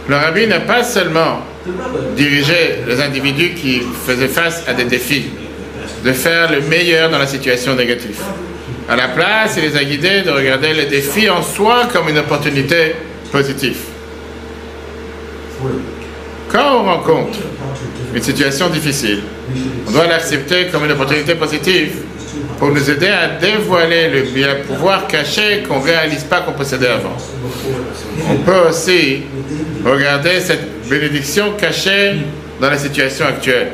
Le 0.10 0.16
rabbi 0.16 0.48
n'a 0.48 0.60
pas 0.60 0.84
seulement 0.84 1.40
dirigé 2.18 2.80
les 2.88 3.00
individus 3.00 3.54
qui 3.54 3.82
faisaient 4.06 4.28
face 4.28 4.64
à 4.68 4.74
des 4.74 4.84
défis, 4.84 5.30
de 6.04 6.12
faire 6.12 6.52
le 6.52 6.60
meilleur 6.62 7.10
dans 7.10 7.20
la 7.20 7.28
situation 7.28 7.76
négative. 7.76 8.20
À 8.90 8.96
la 8.96 9.10
place, 9.10 9.56
il 9.58 9.64
les 9.64 9.78
a 9.78 9.84
guidés 9.84 10.22
de 10.22 10.32
regarder 10.32 10.74
les 10.74 10.86
défis 10.86 11.30
en 11.30 11.42
soi 11.42 11.88
comme 11.92 12.10
une 12.10 12.18
opportunité 12.18 12.96
positive. 13.32 13.78
Quand 16.50 16.82
on 16.82 16.84
rencontre 16.84 17.40
une 18.14 18.22
situation 18.22 18.70
difficile, 18.70 19.22
on 19.88 19.92
doit 19.92 20.08
l'accepter 20.08 20.68
comme 20.68 20.86
une 20.86 20.92
opportunité 20.92 21.36
positive 21.36 21.92
pour 22.60 22.70
nous 22.70 22.90
aider 22.90 23.08
à 23.08 23.28
dévoiler 23.40 24.10
le 24.10 24.22
bien 24.24 24.56
pouvoir 24.68 25.08
caché 25.08 25.64
qu'on 25.68 25.80
ne 25.80 25.86
réalise 25.86 26.24
pas 26.24 26.42
qu'on 26.42 26.52
possédait 26.54 26.88
avant. 26.88 27.16
On 28.30 28.36
peut 28.38 28.70
aussi 28.70 29.24
regarder 29.86 30.40
cette 30.42 30.88
bénédiction 30.90 31.54
cachée 31.54 32.16
dans 32.60 32.70
la 32.70 32.78
situation 32.78 33.26
actuelle. 33.26 33.72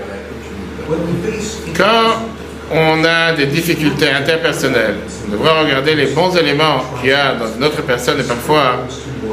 Quand 1.76 2.28
on 2.72 3.04
a 3.06 3.34
des 3.34 3.46
difficultés 3.46 4.10
interpersonnelles, 4.10 4.96
on 5.28 5.32
devra 5.32 5.62
regarder 5.62 5.96
les 5.96 6.08
bons 6.08 6.36
éléments 6.36 6.84
qu'il 7.00 7.10
y 7.10 7.14
a 7.14 7.34
dans 7.36 7.60
notre 7.60 7.82
personne 7.84 8.20
et 8.20 8.24
parfois 8.24 8.86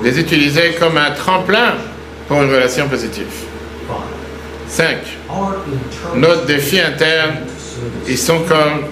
les 0.02 0.18
utiliser 0.18 0.76
comme 0.78 0.96
un 0.96 1.10
tremplin 1.10 1.74
pour 2.28 2.42
une 2.42 2.50
relation 2.50 2.88
positive. 2.88 3.26
5. 4.68 4.96
Nos 6.16 6.36
défis 6.46 6.80
internes, 6.80 7.36
ils 8.08 8.18
sont 8.18 8.40
comme 8.40 8.86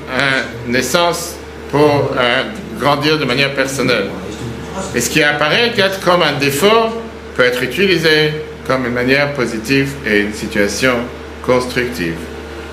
une 0.66 0.72
naissance 0.72 1.36
pour 1.70 2.12
euh, 2.16 2.42
grandir 2.78 3.18
de 3.18 3.24
manière 3.24 3.54
personnelle. 3.54 4.08
Et 4.94 5.00
ce 5.00 5.10
qui 5.10 5.22
apparaît 5.22 5.72
être 5.76 6.00
comme 6.00 6.22
un 6.22 6.38
défaut 6.38 7.02
peut 7.34 7.44
être 7.44 7.62
utilisé 7.62 8.32
comme 8.66 8.86
une 8.86 8.92
manière 8.92 9.32
positive 9.32 9.92
et 10.06 10.20
une 10.20 10.34
situation 10.34 10.94
constructive. 11.44 12.16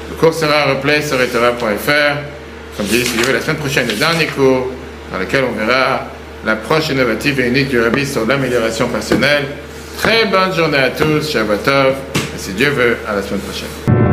Le 0.09 0.15
cours 0.15 0.33
sera 0.33 0.65
replay 0.65 1.01
sur 1.01 1.21
etora.fr. 1.21 2.17
Comme 2.77 2.85
je 2.87 2.91
dis, 2.91 3.03
la 3.31 3.41
semaine 3.41 3.57
prochaine, 3.57 3.87
le 3.87 3.93
dernier 3.93 4.25
cours 4.27 4.71
dans 5.11 5.19
lequel 5.19 5.43
on 5.43 5.57
verra 5.57 6.07
l'approche 6.45 6.89
innovative 6.89 7.39
et 7.39 7.47
unique 7.47 7.69
du 7.69 7.79
Rabbi 7.79 8.05
sur 8.05 8.25
l'amélioration 8.25 8.87
personnelle. 8.87 9.45
Très 9.97 10.25
bonne 10.25 10.53
journée 10.55 10.77
à 10.77 10.89
tous, 10.89 11.29
Shabbat 11.29 11.63
Tov, 11.63 11.93
et 12.15 12.37
si 12.37 12.53
Dieu 12.53 12.69
veut, 12.69 12.97
à 13.07 13.15
la 13.15 13.21
semaine 13.21 13.41
prochaine. 13.41 14.08